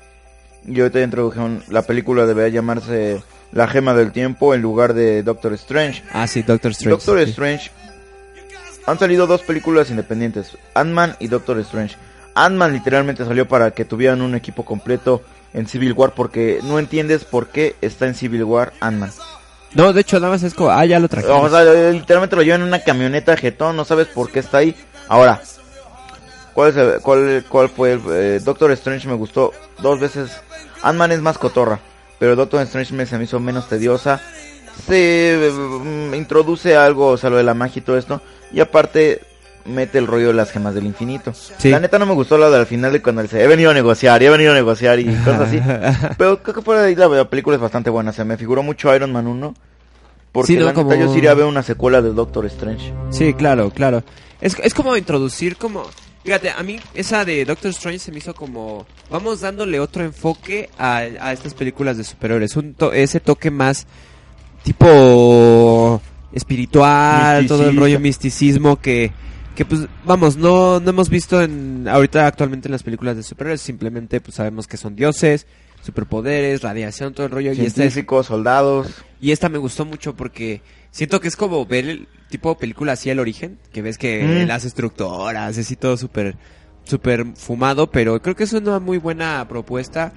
Y 0.65 0.79
ahorita 0.79 1.01
introdujeron 1.01 1.61
la 1.67 1.81
película 1.81 2.25
debería 2.25 2.55
llamarse 2.55 3.21
La 3.51 3.67
Gema 3.67 3.93
del 3.93 4.11
Tiempo 4.11 4.53
en 4.53 4.61
lugar 4.61 4.93
de 4.93 5.21
Doctor 5.23 5.53
Strange. 5.53 6.03
Ah, 6.11 6.25
sí, 6.25 6.41
Doctor 6.41 6.71
Strange. 6.71 6.95
Doctor 6.95 7.23
sí. 7.23 7.29
Strange. 7.31 7.71
Han 8.87 8.99
salido 8.99 9.27
dos 9.27 9.41
películas 9.41 9.89
independientes, 9.89 10.57
Ant-Man 10.73 11.15
y 11.19 11.27
Doctor 11.27 11.59
Strange. 11.59 11.95
Ant-Man 12.35 12.73
literalmente 12.73 13.25
salió 13.25 13.47
para 13.47 13.71
que 13.71 13.83
tuvieran 13.83 14.21
un 14.21 14.35
equipo 14.35 14.63
completo 14.63 15.23
en 15.55 15.67
Civil 15.67 15.93
War 15.93 16.13
porque 16.13 16.59
no 16.63 16.77
entiendes 16.79 17.23
por 17.25 17.47
qué 17.47 17.75
está 17.81 18.05
en 18.05 18.13
Civil 18.13 18.43
War 18.43 18.73
Ant-Man. 18.81 19.11
No, 19.73 19.91
de 19.93 20.01
hecho, 20.01 20.19
nada 20.19 20.33
más 20.33 20.43
es 20.43 20.53
como, 20.53 20.69
ah, 20.69 20.85
ya 20.85 20.99
lo 20.99 21.07
traje. 21.09 21.27
O 21.27 21.49
sea, 21.49 21.63
literalmente 21.91 22.35
lo 22.35 22.43
llevan 22.43 22.61
en 22.61 22.67
una 22.67 22.79
camioneta 22.83 23.35
jetón, 23.35 23.75
no 23.75 23.83
sabes 23.85 24.07
por 24.07 24.31
qué 24.31 24.39
está 24.39 24.59
ahí. 24.59 24.75
Ahora, 25.07 25.41
¿cuál, 26.53 26.69
es 26.69 26.77
el- 26.77 27.01
cuál, 27.01 27.43
cuál 27.49 27.69
fue 27.69 27.93
el 27.93 28.01
eh, 28.11 28.39
Doctor 28.43 28.71
Strange? 28.71 29.07
Me 29.07 29.15
gustó 29.15 29.51
dos 29.81 29.99
veces. 29.99 30.31
Ant-Man 30.81 31.11
es 31.13 31.21
más 31.21 31.37
cotorra, 31.37 31.79
pero 32.19 32.35
Doctor 32.35 32.61
Strange 32.61 32.93
me, 32.93 33.05
se 33.05 33.17
me 33.17 33.23
hizo 33.23 33.39
menos 33.39 33.67
tediosa. 33.67 34.21
Se 34.87 35.51
mm, 35.53 36.13
introduce 36.13 36.75
algo, 36.75 37.07
o 37.07 37.17
sea, 37.17 37.29
lo 37.29 37.37
de 37.37 37.43
la 37.43 37.53
magia 37.53 37.79
y 37.79 37.83
todo 37.83 37.97
esto. 37.97 38.21
Y 38.51 38.59
aparte, 38.59 39.21
mete 39.65 39.97
el 39.97 40.07
rollo 40.07 40.27
de 40.27 40.33
las 40.33 40.51
gemas 40.51 40.73
del 40.75 40.85
infinito. 40.85 41.33
Sí. 41.33 41.69
La 41.69 41.79
neta 41.79 41.97
no 41.99 42.05
me 42.05 42.13
gustó 42.13 42.37
lo 42.37 42.49
del 42.51 42.65
final 42.65 42.93
de 42.93 43.01
cuando 43.01 43.21
él 43.21 43.27
dice, 43.27 43.43
he 43.43 43.47
venido 43.47 43.71
a 43.71 43.73
negociar, 43.73 44.21
y 44.21 44.25
he 44.25 44.29
venido 44.29 44.51
a 44.51 44.55
negociar 44.55 44.99
y 44.99 45.05
cosas 45.05 45.41
así. 45.41 45.59
Pero 46.17 46.41
creo 46.43 46.55
que 46.63 46.71
de 46.73 46.85
ahí 46.87 46.95
la, 46.95 47.07
la 47.07 47.29
película 47.29 47.55
es 47.55 47.61
bastante 47.61 47.89
buena. 47.89 48.11
Se 48.13 48.23
me 48.23 48.37
figuró 48.37 48.61
mucho 48.63 48.93
Iron 48.95 49.11
Man 49.11 49.27
1. 49.27 49.53
Porque 50.31 50.47
Sí, 50.47 50.53
¿no? 50.59 50.65
la 50.65 50.71
neta, 50.71 50.83
Como- 50.83 50.95
yo 50.95 51.11
sí 51.11 51.17
iría 51.19 51.31
a 51.31 51.35
ver 51.35 51.45
una 51.45 51.63
secuela 51.63 52.01
de 52.01 52.11
Doctor 52.11 52.45
Strange. 52.47 52.93
Sí, 53.09 53.33
claro, 53.33 53.69
claro. 53.71 54.03
Es, 54.41 54.55
es 54.61 54.73
como 54.73 54.95
introducir 54.97 55.55
como... 55.57 55.85
Fíjate, 56.25 56.49
a 56.49 56.61
mí 56.63 56.79
esa 56.93 57.23
de 57.23 57.45
Doctor 57.45 57.69
Strange 57.71 57.99
se 57.99 58.11
me 58.11 58.17
hizo 58.17 58.33
como... 58.33 58.85
Vamos 59.09 59.41
dándole 59.41 59.79
otro 59.79 60.03
enfoque 60.03 60.69
a, 60.77 60.97
a 60.97 61.31
estas 61.33 61.53
películas 61.53 61.97
de 61.97 62.03
superhéroes. 62.03 62.55
Un 62.57 62.73
to- 62.73 62.91
ese 62.93 63.19
toque 63.19 63.49
más 63.51 63.85
tipo 64.63 66.01
espiritual, 66.33 67.47
todo 67.47 67.69
el 67.69 67.77
rollo 67.77 67.99
misticismo 67.99 68.75
que... 68.79 69.11
Que 69.55 69.63
pues, 69.65 69.87
vamos, 70.05 70.35
no, 70.37 70.79
no 70.81 70.89
hemos 70.89 71.09
visto 71.09 71.41
en 71.41 71.87
ahorita 71.87 72.27
actualmente 72.27 72.67
en 72.67 72.73
las 72.73 72.83
películas 72.83 73.15
de 73.15 73.23
superhéroes. 73.23 73.61
Simplemente 73.61 74.19
pues 74.21 74.35
sabemos 74.35 74.67
que 74.67 74.75
son 74.77 74.95
dioses, 74.95 75.47
superpoderes, 75.81 76.61
radiación, 76.61 77.13
todo 77.13 77.25
el 77.25 77.31
rollo. 77.31 77.49
Y 77.51 77.59
esta 77.61 77.65
es 77.65 77.73
Científicos, 77.93 78.25
soldados. 78.27 78.87
y 79.21 79.31
esta 79.31 79.47
me 79.49 79.57
gustó 79.57 79.85
mucho 79.85 80.15
porque 80.15 80.61
siento 80.91 81.19
que 81.21 81.29
es 81.29 81.35
como 81.37 81.65
ver 81.65 81.87
el 81.87 82.07
tipo 82.29 82.57
película 82.57 82.93
así 82.93 83.09
el 83.09 83.19
origen, 83.19 83.57
que 83.71 83.81
ves 83.81 83.97
que 83.97 84.23
Mm. 84.43 84.47
las 84.47 84.65
estructuras, 84.65 85.57
es 85.57 85.65
así 85.65 85.75
todo 85.75 85.95
súper 85.95 86.35
súper 86.83 87.25
fumado, 87.35 87.89
pero 87.89 88.21
creo 88.21 88.35
que 88.35 88.43
es 88.43 88.53
una 88.53 88.79
muy 88.79 88.97
buena 88.99 89.47
propuesta 89.47 90.11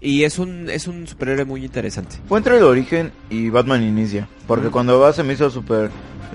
y 0.00 0.24
es 0.24 0.38
un 0.38 0.68
es 0.70 0.88
un 0.88 1.06
superhéroe 1.06 1.44
muy 1.44 1.64
interesante. 1.64 2.16
Fue 2.26 2.38
entre 2.38 2.56
el 2.56 2.62
origen 2.64 3.12
y 3.28 3.50
Batman 3.50 3.82
Inicia. 3.82 4.28
Porque 4.46 4.68
Mm. 4.68 4.72
cuando 4.72 4.98
va 4.98 5.12
se 5.12 5.22
me 5.22 5.34
hizo 5.34 5.50
súper. 5.50 5.90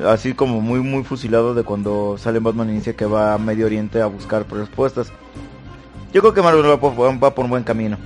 Así 0.06 0.34
como 0.34 0.62
muy, 0.62 0.80
muy 0.82 1.04
fusilado 1.04 1.54
de 1.54 1.64
cuando 1.64 2.18
sale 2.18 2.40
Batman 2.40 2.70
Inicia 2.70 2.96
que 2.96 3.06
va 3.06 3.34
a 3.34 3.38
Medio 3.38 3.66
Oriente 3.66 4.02
a 4.02 4.06
buscar 4.06 4.46
respuestas. 4.50 5.12
Yo 6.14 6.22
creo 6.22 6.34
que 6.34 6.42
Marvel 6.42 6.70
va 6.70 6.80
por, 6.80 6.94
va 6.96 7.34
por 7.34 7.46
un 7.46 7.52
buen 7.52 7.64
camino. 7.64 7.98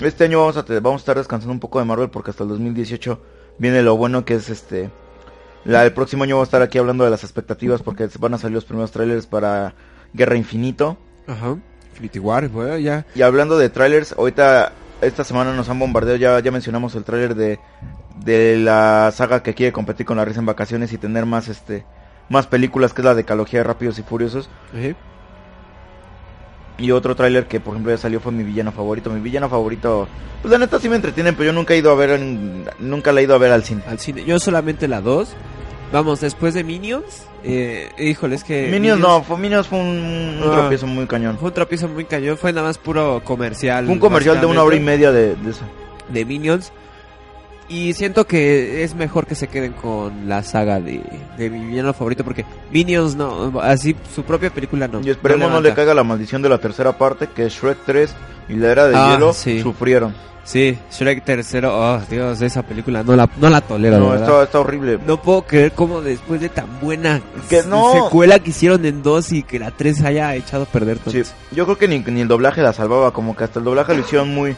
Este 0.00 0.24
año 0.24 0.40
vamos 0.40 0.56
a, 0.56 0.62
vamos 0.80 1.00
a 1.00 1.02
estar 1.02 1.16
descansando 1.16 1.52
un 1.52 1.60
poco 1.60 1.78
de 1.78 1.84
Marvel 1.84 2.08
porque 2.08 2.30
hasta 2.30 2.44
el 2.44 2.50
2018 2.50 3.20
viene 3.58 3.82
lo 3.82 3.96
bueno 3.96 4.24
que 4.24 4.34
es 4.34 4.48
este. 4.48 4.90
La, 5.64 5.84
el 5.84 5.92
próximo 5.92 6.24
año 6.24 6.36
vamos 6.36 6.46
a 6.46 6.50
estar 6.50 6.62
aquí 6.62 6.78
hablando 6.78 7.04
de 7.04 7.10
las 7.10 7.24
expectativas 7.24 7.82
porque 7.82 8.08
van 8.18 8.34
a 8.34 8.38
salir 8.38 8.54
los 8.54 8.64
primeros 8.64 8.90
trailers 8.90 9.26
para 9.26 9.74
Guerra 10.14 10.36
Infinito. 10.36 10.96
Ajá. 11.26 11.56
Infinity 11.90 12.18
War, 12.18 12.48
bueno, 12.48 12.78
ya. 12.78 13.04
Y 13.14 13.22
hablando 13.22 13.58
de 13.58 13.68
trailers, 13.68 14.12
ahorita 14.12 14.72
esta 15.00 15.24
semana 15.24 15.52
nos 15.54 15.68
han 15.68 15.78
bombardeado, 15.78 16.16
ya, 16.16 16.38
ya 16.40 16.50
mencionamos 16.50 16.94
el 16.94 17.04
trailer 17.04 17.34
de, 17.34 17.58
de 18.24 18.56
la 18.58 19.10
saga 19.14 19.42
que 19.42 19.54
quiere 19.54 19.72
competir 19.72 20.04
con 20.06 20.16
la 20.16 20.24
risa 20.24 20.40
en 20.40 20.46
vacaciones 20.46 20.92
y 20.92 20.98
tener 20.98 21.26
más 21.26 21.48
este 21.48 21.84
más 22.28 22.46
películas 22.46 22.92
que 22.92 23.00
es 23.00 23.04
la 23.06 23.14
decalogía 23.14 23.60
de 23.60 23.64
Rápidos 23.64 23.98
y 23.98 24.02
Furiosos. 24.02 24.50
Y 26.76 26.92
otro 26.92 27.16
tráiler 27.16 27.46
que 27.48 27.58
por 27.58 27.74
ejemplo 27.74 27.90
ya 27.92 27.98
salió 27.98 28.20
fue 28.20 28.30
mi 28.30 28.44
villano 28.44 28.70
favorito. 28.70 29.10
Mi 29.10 29.20
villano 29.20 29.48
favorito, 29.48 30.06
pues 30.42 30.52
la 30.52 30.58
neta 30.58 30.78
sí 30.78 30.88
me 30.88 30.96
entretienen, 30.96 31.34
pero 31.34 31.46
yo 31.46 31.52
nunca 31.52 31.74
he 31.74 31.78
ido 31.78 31.90
a 31.90 31.96
ver, 31.96 32.10
en- 32.10 32.64
nunca 32.78 33.10
la 33.12 33.20
he 33.20 33.24
ido 33.24 33.34
a 33.34 33.38
ver 33.38 33.50
al 33.50 33.64
cine. 33.64 33.82
Al 33.88 33.98
cine. 33.98 34.24
Yo 34.24 34.38
solamente 34.38 34.86
la 34.86 35.00
2. 35.00 35.34
Vamos, 35.90 36.20
después 36.20 36.52
de 36.52 36.62
Minions, 36.64 37.24
eh, 37.42 37.90
híjole, 37.98 38.34
es 38.36 38.44
que 38.44 38.68
Minions 38.70 39.00
no, 39.00 39.22
fue, 39.22 39.38
Minions 39.38 39.66
fue 39.66 39.78
un, 39.80 39.86
un 40.42 40.42
Ah. 40.44 40.52
tropiezo 40.52 40.86
muy 40.86 41.06
cañón. 41.06 41.38
Fue 41.38 41.48
un 41.48 41.54
tropiezo 41.54 41.88
muy 41.88 42.04
cañón, 42.04 42.36
fue 42.36 42.52
nada 42.52 42.66
más 42.66 42.76
puro 42.76 43.22
comercial. 43.24 43.86
Fue 43.86 43.94
un 43.94 43.98
comercial 44.00 44.38
de 44.38 44.46
una 44.46 44.62
hora 44.62 44.76
y 44.76 44.80
media 44.80 45.10
de, 45.10 45.34
de 45.34 45.50
eso. 45.50 45.64
de 46.10 46.24
Minions. 46.26 46.72
Y 47.70 47.92
siento 47.92 48.26
que 48.26 48.82
es 48.82 48.94
mejor 48.94 49.26
que 49.26 49.34
se 49.34 49.48
queden 49.48 49.72
con 49.72 50.26
la 50.28 50.42
saga 50.42 50.80
de, 50.80 51.02
de 51.36 51.50
mi 51.50 51.64
villano 51.66 51.92
favorito 51.92 52.24
porque 52.24 52.46
Minions 52.72 53.14
no, 53.14 53.60
así 53.60 53.94
su 54.14 54.22
propia 54.22 54.48
película 54.50 54.88
no. 54.88 55.00
Y 55.02 55.10
esperemos 55.10 55.50
no, 55.50 55.60
le 55.60 55.74
caiga 55.74 55.92
la 55.92 56.02
maldición 56.02 56.40
de 56.40 56.48
la 56.48 56.58
tercera 56.58 56.96
parte, 56.96 57.26
que 57.26 57.46
Shrek 57.48 57.78
3 57.84 58.14
y 58.48 58.54
la 58.54 58.72
era 58.72 58.86
de 58.88 58.96
Ah, 58.96 59.12
hielo 59.12 59.34
sí. 59.34 59.60
sufrieron. 59.60 60.14
Sí, 60.44 60.78
Shrek 60.90 61.24
tercero, 61.26 61.76
oh 61.78 62.00
Dios, 62.08 62.40
esa 62.40 62.62
película 62.62 63.02
no 63.02 63.14
la, 63.14 63.28
no 63.38 63.50
la 63.50 63.60
tolero. 63.60 63.98
No, 63.98 64.14
está, 64.14 64.44
está 64.44 64.60
horrible. 64.60 64.98
No 65.06 65.20
puedo 65.20 65.42
creer 65.42 65.72
cómo 65.72 66.00
después 66.00 66.40
de 66.40 66.48
tan 66.48 66.80
buena 66.80 67.20
Que 67.50 67.58
s- 67.58 67.68
no. 67.68 67.92
secuela 67.92 68.38
que 68.38 68.48
hicieron 68.48 68.82
en 68.86 69.02
dos 69.02 69.30
y 69.30 69.42
que 69.42 69.58
la 69.58 69.72
tres 69.72 70.00
haya 70.02 70.34
echado 70.36 70.62
a 70.62 70.66
perder 70.66 71.00
todo. 71.00 71.10
Sí, 71.10 71.22
yo 71.52 71.66
creo 71.66 71.76
que 71.76 71.86
ni, 71.86 71.98
ni 71.98 72.22
el 72.22 72.28
doblaje 72.28 72.62
la 72.62 72.72
salvaba, 72.72 73.10
como 73.12 73.36
que 73.36 73.44
hasta 73.44 73.58
el 73.58 73.66
doblaje 73.66 73.92
lo 73.92 74.00
hicieron 74.00 74.32
muy, 74.34 74.56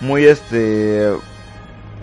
muy 0.00 0.24
este, 0.24 1.08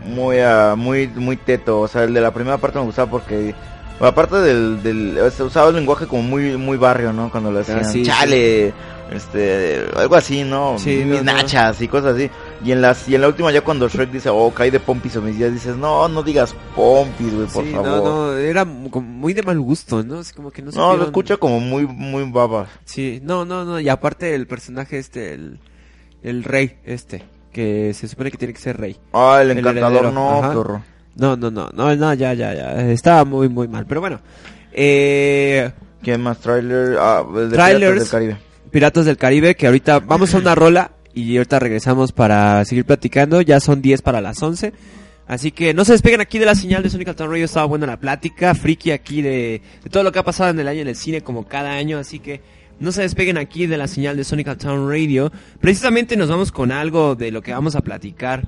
muy, 0.05 0.39
ah, 0.39 0.75
muy, 0.77 1.07
muy 1.07 1.37
teto. 1.37 1.81
O 1.81 1.87
sea, 1.87 2.03
el 2.03 2.13
de 2.13 2.21
la 2.21 2.33
primera 2.33 2.57
parte 2.57 2.79
me 2.79 2.85
gustaba 2.85 3.09
porque, 3.11 3.53
aparte 3.99 4.37
del, 4.37 4.81
del 4.83 5.17
usaba 5.39 5.69
el 5.69 5.75
lenguaje 5.75 6.07
como 6.07 6.23
muy, 6.23 6.57
muy 6.57 6.77
barrio, 6.77 7.11
¿no? 7.13 7.29
Cuando 7.31 7.51
lo 7.51 7.59
hacían, 7.59 7.79
Ah, 7.79 7.83
sí, 7.83 8.03
chale, 8.03 8.73
este, 9.11 9.85
algo 9.95 10.15
así, 10.15 10.43
¿no? 10.43 10.77
Sí, 10.79 11.03
Mis 11.05 11.23
no, 11.23 11.31
no. 11.31 11.33
nachas 11.33 11.79
y 11.81 11.87
cosas 11.87 12.15
así. 12.15 12.29
Y 12.63 12.71
en 12.71 12.81
las, 12.81 13.07
y 13.07 13.15
en 13.15 13.21
la 13.21 13.27
última 13.27 13.51
ya 13.51 13.61
cuando 13.61 13.87
Shrek 13.87 14.09
dice, 14.11 14.29
oh, 14.29 14.51
cae 14.51 14.71
de 14.71 14.79
pompis 14.79 15.15
o 15.17 15.21
mis 15.21 15.37
días, 15.37 15.53
dices, 15.53 15.75
no, 15.75 16.07
no 16.07 16.23
digas 16.23 16.55
pompis, 16.75 17.33
güey, 17.33 17.47
por 17.47 17.65
favor. 17.65 17.87
no, 17.87 18.03
no, 18.03 18.37
era 18.37 18.65
muy 18.65 19.33
de 19.33 19.43
mal 19.43 19.59
gusto, 19.59 20.03
¿no? 20.03 20.19
Es 20.21 20.33
como 20.33 20.51
que 20.51 20.61
no 20.61 20.71
No, 20.71 20.95
lo 20.97 21.03
escucha 21.05 21.37
como 21.37 21.59
muy, 21.59 21.85
muy 21.85 22.29
baba. 22.31 22.67
Sí, 22.85 23.19
no, 23.23 23.45
no, 23.45 23.63
no, 23.65 23.79
y 23.79 23.89
aparte 23.89 24.33
el 24.33 24.47
personaje 24.47 24.97
este, 24.97 25.33
el, 25.33 25.59
el 26.23 26.43
rey 26.43 26.77
este, 26.85 27.23
que 27.55 27.93
se 27.93 28.09
supone 28.09 28.29
que 28.31 28.37
tiene 28.37 28.53
que 28.53 28.59
ser 28.59 28.75
rey. 28.75 28.97
Ah, 29.13 29.39
el 29.41 29.51
El 29.51 29.59
encantador, 29.59 30.11
no, 30.11 30.43
ajá. 30.43 30.83
No, 31.15 31.37
no, 31.37 31.49
no, 31.49 31.69
no, 31.73 31.95
no, 31.95 32.13
ya, 32.13 32.33
ya, 32.33 32.53
ya, 32.53 32.91
estaba 32.91 33.23
muy, 33.23 33.47
muy 33.47 33.69
mal, 33.69 33.85
pero 33.87 34.01
bueno. 34.01 34.19
Eh, 34.73 35.71
¿Quién 36.03 36.19
más? 36.19 36.37
Trailer. 36.39 36.97
Ah, 36.99 37.23
de 37.33 37.47
Trailers. 37.55 37.93
Piratas 37.93 37.99
del 37.99 38.09
Caribe. 38.09 38.37
Piratas 38.71 39.05
del 39.05 39.17
Caribe, 39.17 39.55
que 39.55 39.67
ahorita 39.67 39.99
vamos 39.99 40.33
a 40.35 40.39
una 40.39 40.53
rola 40.53 40.91
y 41.13 41.37
ahorita 41.37 41.59
regresamos 41.59 42.11
para 42.11 42.65
seguir 42.65 42.83
platicando, 42.83 43.39
ya 43.39 43.61
son 43.61 43.81
10 43.81 44.01
para 44.01 44.19
las 44.19 44.43
11. 44.43 44.73
Así 45.25 45.53
que 45.53 45.73
no 45.73 45.85
se 45.85 45.93
despeguen 45.93 46.19
aquí 46.19 46.37
de 46.39 46.45
la 46.47 46.55
señal 46.55 46.83
de 46.83 46.89
Sonic 46.89 47.15
Town 47.15 47.31
Radio, 47.31 47.45
estaba 47.45 47.67
buena 47.67 47.87
la 47.87 47.97
plática, 47.97 48.53
friki 48.53 48.91
aquí 48.91 49.21
de, 49.21 49.61
de 49.81 49.89
todo 49.89 50.03
lo 50.03 50.11
que 50.11 50.19
ha 50.19 50.23
pasado 50.23 50.49
en 50.49 50.59
el 50.59 50.67
año 50.67 50.81
en 50.81 50.89
el 50.89 50.97
cine 50.97 51.21
como 51.21 51.47
cada 51.47 51.71
año, 51.71 51.99
así 51.99 52.19
que 52.19 52.41
no 52.79 52.91
se 52.91 53.01
despeguen 53.01 53.37
aquí 53.37 53.67
de 53.67 53.77
la 53.77 53.87
señal 53.87 54.17
de 54.17 54.23
Sonic 54.23 54.57
Town 54.57 54.89
Radio. 54.89 55.31
Precisamente 55.59 56.17
nos 56.17 56.29
vamos 56.29 56.51
con 56.51 56.71
algo 56.71 57.15
de 57.15 57.31
lo 57.31 57.41
que 57.41 57.53
vamos 57.53 57.75
a 57.75 57.81
platicar 57.81 58.47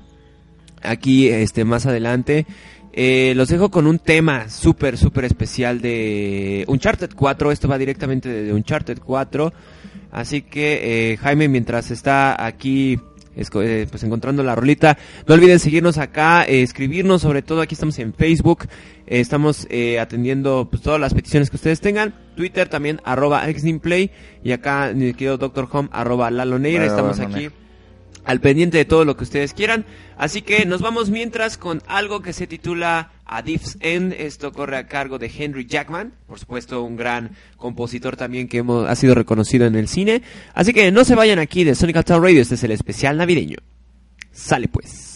aquí 0.82 1.28
este 1.28 1.64
más 1.64 1.86
adelante. 1.86 2.46
Eh, 2.92 3.32
los 3.36 3.48
dejo 3.48 3.70
con 3.70 3.86
un 3.86 3.98
tema 3.98 4.48
súper, 4.48 4.98
súper 4.98 5.24
especial 5.24 5.80
de 5.80 6.64
Uncharted 6.68 7.10
4. 7.14 7.52
Esto 7.52 7.68
va 7.68 7.78
directamente 7.78 8.28
de 8.28 8.52
Uncharted 8.52 8.98
4. 8.98 9.52
Así 10.10 10.42
que, 10.42 11.12
eh, 11.12 11.16
Jaime, 11.18 11.48
mientras 11.48 11.90
está 11.90 12.44
aquí 12.44 12.98
eh, 13.38 13.86
pues 13.88 14.02
encontrando 14.02 14.42
la 14.42 14.56
rolita, 14.56 14.98
no 15.28 15.34
olviden 15.34 15.60
seguirnos 15.60 15.96
acá, 15.96 16.44
eh, 16.44 16.62
escribirnos, 16.62 17.22
sobre 17.22 17.42
todo 17.42 17.60
aquí 17.60 17.74
estamos 17.74 17.98
en 18.00 18.12
Facebook. 18.12 18.66
Eh, 19.08 19.20
estamos 19.20 19.66
eh, 19.70 19.98
atendiendo 19.98 20.68
pues, 20.70 20.82
todas 20.82 21.00
las 21.00 21.14
peticiones 21.14 21.50
que 21.50 21.56
ustedes 21.56 21.80
tengan. 21.80 22.14
Twitter 22.36 22.68
también, 22.68 23.00
arroba 23.04 23.44
Xnimplay. 23.46 24.10
Y 24.44 24.52
acá, 24.52 24.92
mi 24.94 25.12
querido 25.12 25.38
Doctor 25.38 25.68
Home, 25.72 25.88
arroba 25.92 26.30
Laloneira. 26.30 26.84
Arroba 26.84 27.12
Estamos 27.12 27.20
aquí 27.20 27.50
al 28.28 28.40
pendiente 28.40 28.76
de 28.76 28.84
todo 28.84 29.06
lo 29.06 29.16
que 29.16 29.24
ustedes 29.24 29.54
quieran. 29.54 29.86
Así 30.18 30.42
que 30.42 30.66
nos 30.66 30.82
vamos 30.82 31.08
mientras 31.08 31.56
con 31.56 31.82
algo 31.86 32.20
que 32.20 32.34
se 32.34 32.46
titula 32.46 33.12
A 33.24 33.42
Thief's 33.42 33.78
End. 33.80 34.12
Esto 34.12 34.52
corre 34.52 34.76
a 34.76 34.86
cargo 34.86 35.18
de 35.18 35.32
Henry 35.34 35.64
Jackman, 35.64 36.12
por 36.26 36.38
supuesto 36.38 36.82
un 36.82 36.96
gran 36.96 37.30
compositor 37.56 38.18
también 38.18 38.46
que 38.46 38.58
hemos, 38.58 38.86
ha 38.86 38.94
sido 38.96 39.14
reconocido 39.14 39.64
en 39.64 39.76
el 39.76 39.88
cine. 39.88 40.20
Así 40.52 40.74
que 40.74 40.92
no 40.92 41.04
se 41.04 41.14
vayan 41.14 41.38
aquí 41.38 41.64
de 41.64 41.74
Sonic 41.74 42.04
Town 42.04 42.22
Radio, 42.22 42.42
este 42.42 42.56
es 42.56 42.64
el 42.64 42.72
especial 42.72 43.16
navideño. 43.16 43.56
Sale 44.30 44.68
pues. 44.68 45.07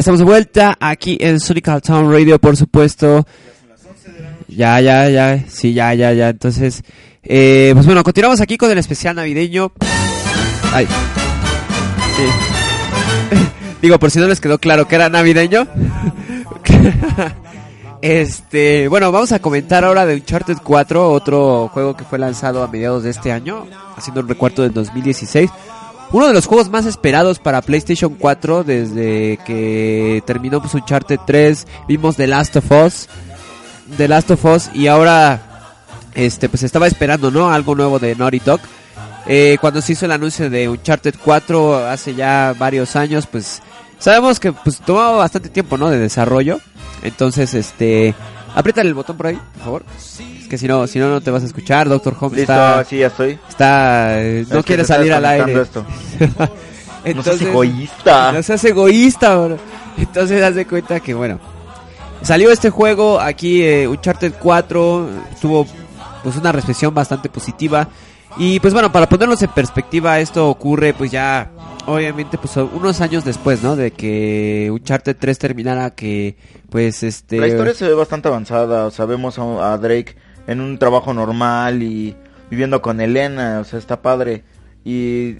Estamos 0.00 0.20
de 0.20 0.24
vuelta 0.24 0.76
aquí 0.80 1.18
en 1.20 1.38
Sonic 1.38 1.82
Town 1.82 2.10
Radio, 2.10 2.38
por 2.38 2.56
supuesto. 2.56 3.26
Ya, 4.48 4.80
ya, 4.80 5.08
ya, 5.08 5.44
sí, 5.48 5.74
ya, 5.74 5.94
ya, 5.94 6.12
ya. 6.12 6.30
Entonces, 6.30 6.82
eh, 7.22 7.70
pues 7.74 7.86
bueno, 7.86 8.02
continuamos 8.02 8.40
aquí 8.40 8.56
con 8.56 8.70
el 8.70 8.78
especial 8.78 9.16
navideño. 9.16 9.72
Ay. 10.72 10.86
Sí. 12.16 12.24
Digo, 13.82 13.98
por 13.98 14.10
si 14.10 14.18
no 14.18 14.26
les 14.28 14.40
quedó 14.40 14.58
claro 14.58 14.88
que 14.88 14.94
era 14.94 15.08
navideño. 15.08 15.66
este, 18.02 18.88
bueno, 18.88 19.12
vamos 19.12 19.32
a 19.32 19.40
comentar 19.40 19.84
ahora 19.84 20.06
de 20.06 20.14
Uncharted 20.14 20.58
4, 20.62 21.10
otro 21.10 21.68
juego 21.68 21.96
que 21.96 22.04
fue 22.04 22.18
lanzado 22.18 22.62
a 22.62 22.68
mediados 22.68 23.02
de 23.02 23.10
este 23.10 23.30
año, 23.32 23.66
haciendo 23.96 24.20
un 24.20 24.28
recuerdo 24.28 24.62
del 24.62 24.72
2016. 24.72 25.50
Uno 26.12 26.28
de 26.28 26.34
los 26.34 26.44
juegos 26.44 26.68
más 26.68 26.84
esperados 26.84 27.38
para 27.38 27.62
PlayStation 27.62 28.14
4 28.18 28.64
desde 28.64 29.38
que 29.46 30.22
terminó 30.26 30.60
pues, 30.60 30.74
Uncharted 30.74 31.18
3, 31.26 31.66
vimos 31.88 32.16
The 32.16 32.26
Last 32.26 32.54
of 32.56 32.70
Us, 32.70 33.08
The 33.96 34.08
Last 34.08 34.30
of 34.30 34.44
Us 34.44 34.70
y 34.74 34.88
ahora 34.88 35.70
este 36.14 36.50
pues 36.50 36.64
estaba 36.64 36.86
esperando, 36.86 37.30
¿no? 37.30 37.50
Algo 37.50 37.74
nuevo 37.74 37.98
de 37.98 38.14
Naughty 38.14 38.40
Dog. 38.40 38.60
Eh, 39.26 39.56
cuando 39.58 39.80
se 39.80 39.92
hizo 39.92 40.04
el 40.04 40.12
anuncio 40.12 40.50
de 40.50 40.68
Uncharted 40.68 41.14
4 41.24 41.86
hace 41.86 42.14
ya 42.14 42.54
varios 42.58 42.94
años, 42.94 43.26
pues 43.26 43.62
sabemos 43.98 44.38
que 44.38 44.52
pues 44.52 44.80
tomaba 44.80 45.16
bastante 45.16 45.48
tiempo, 45.48 45.78
¿no? 45.78 45.88
De 45.88 45.98
desarrollo. 45.98 46.60
Entonces, 47.02 47.54
este, 47.54 48.14
apriétale 48.54 48.88
el 48.88 48.94
botón 48.94 49.16
por 49.16 49.28
ahí, 49.28 49.38
por 49.54 49.62
favor. 49.64 49.84
Es 49.96 50.20
que 50.52 50.58
si 50.58 50.68
no, 50.68 50.86
si 50.86 50.98
no, 50.98 51.08
no 51.08 51.22
te 51.22 51.30
vas 51.30 51.42
a 51.44 51.46
escuchar. 51.46 51.88
Doctor 51.88 52.14
Home 52.20 52.36
Listo, 52.36 52.52
está, 52.52 52.84
sí, 52.84 52.98
ya 52.98 53.06
estoy. 53.06 53.38
está, 53.48 54.20
eh, 54.22 54.44
no 54.50 54.58
Es 54.58 54.66
quiere 54.66 54.84
salir 54.84 55.10
al 55.10 55.24
aire. 55.24 55.62
Esto. 55.62 55.82
no 56.38 56.48
Entonces, 57.06 57.38
seas 57.38 57.50
egoísta. 57.50 58.32
no 58.32 58.42
seas 58.42 58.62
egoísta, 58.66 59.34
bro. 59.34 59.56
Entonces, 59.96 60.42
haz 60.42 60.54
de 60.54 60.66
cuenta 60.66 61.00
que, 61.00 61.14
bueno, 61.14 61.40
salió 62.20 62.50
este 62.50 62.68
juego 62.68 63.18
aquí, 63.18 63.62
eh, 63.62 63.88
Uncharted 63.88 64.34
4, 64.38 65.08
tuvo 65.40 65.66
pues 66.22 66.36
una 66.36 66.52
recepción 66.52 66.92
bastante 66.92 67.30
positiva. 67.30 67.88
Y 68.36 68.60
pues 68.60 68.74
bueno, 68.74 68.92
para 68.92 69.08
ponernos 69.08 69.42
en 69.42 69.52
perspectiva, 69.52 70.20
esto 70.20 70.50
ocurre 70.50 70.92
pues 70.92 71.10
ya, 71.10 71.50
obviamente, 71.86 72.36
pues 72.36 72.54
unos 72.58 73.00
años 73.00 73.24
después, 73.24 73.62
¿no? 73.62 73.74
De 73.74 73.90
que 73.92 74.68
Uncharted 74.70 75.16
3 75.18 75.38
terminara, 75.38 75.94
que 75.94 76.36
pues 76.68 77.02
este... 77.04 77.38
La 77.38 77.46
historia 77.48 77.72
se 77.72 77.88
ve 77.88 77.94
bastante 77.94 78.28
avanzada, 78.28 78.84
o 78.84 78.90
sea, 78.90 79.06
vemos 79.06 79.38
a, 79.38 79.72
a 79.72 79.78
Drake 79.78 80.14
en 80.46 80.60
un 80.60 80.78
trabajo 80.78 81.12
normal 81.14 81.82
y 81.82 82.14
viviendo 82.50 82.82
con 82.82 83.00
Elena, 83.00 83.60
o 83.60 83.64
sea, 83.64 83.78
está 83.78 84.02
padre. 84.02 84.42
Y 84.84 85.36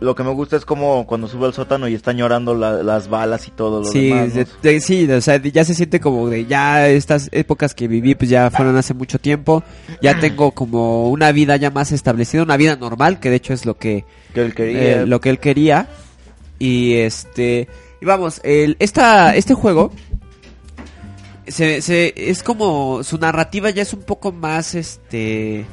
lo 0.00 0.14
que 0.16 0.24
me 0.24 0.30
gusta 0.30 0.56
es 0.56 0.64
como 0.64 1.06
cuando 1.06 1.28
sube 1.28 1.46
al 1.46 1.54
sótano 1.54 1.86
y 1.88 1.94
están 1.94 2.16
llorando 2.16 2.54
la- 2.56 2.82
las 2.82 3.08
balas 3.08 3.46
y 3.46 3.52
todo 3.52 3.80
lo 3.80 3.86
Sí, 3.86 4.08
demás. 4.08 4.28
¿no? 4.30 4.34
de- 4.34 4.46
de- 4.72 4.80
sí, 4.80 5.08
o 5.10 5.20
sea, 5.20 5.40
ya 5.40 5.64
se 5.64 5.74
siente 5.74 6.00
como 6.00 6.28
de 6.28 6.44
ya 6.46 6.88
estas 6.88 7.28
épocas 7.32 7.72
que 7.74 7.86
viví 7.86 8.14
pues 8.16 8.28
ya 8.28 8.50
fueron 8.50 8.76
hace 8.76 8.94
mucho 8.94 9.18
tiempo, 9.20 9.62
ya 10.02 10.18
tengo 10.18 10.50
como 10.50 11.08
una 11.08 11.30
vida 11.30 11.56
ya 11.56 11.70
más 11.70 11.92
establecida, 11.92 12.42
una 12.42 12.56
vida 12.56 12.74
normal, 12.76 13.20
que 13.20 13.30
de 13.30 13.36
hecho 13.36 13.52
es 13.54 13.64
lo 13.64 13.76
que 13.78 14.04
Que 14.34 14.40
él 14.42 14.54
quería. 14.54 15.02
eh, 15.02 15.06
lo 15.06 15.20
que 15.20 15.30
él 15.30 15.38
quería 15.38 15.86
y 16.58 16.94
este 16.94 17.68
y 18.00 18.04
vamos, 18.04 18.40
el 18.42 18.76
esta 18.80 19.34
este 19.36 19.54
juego 19.54 19.92
se, 21.46 21.82
se 21.82 22.14
es 22.16 22.42
como 22.42 23.02
su 23.02 23.18
narrativa 23.18 23.70
ya 23.70 23.82
es 23.82 23.92
un 23.92 24.02
poco 24.02 24.32
más 24.32 24.74
este 24.74 25.64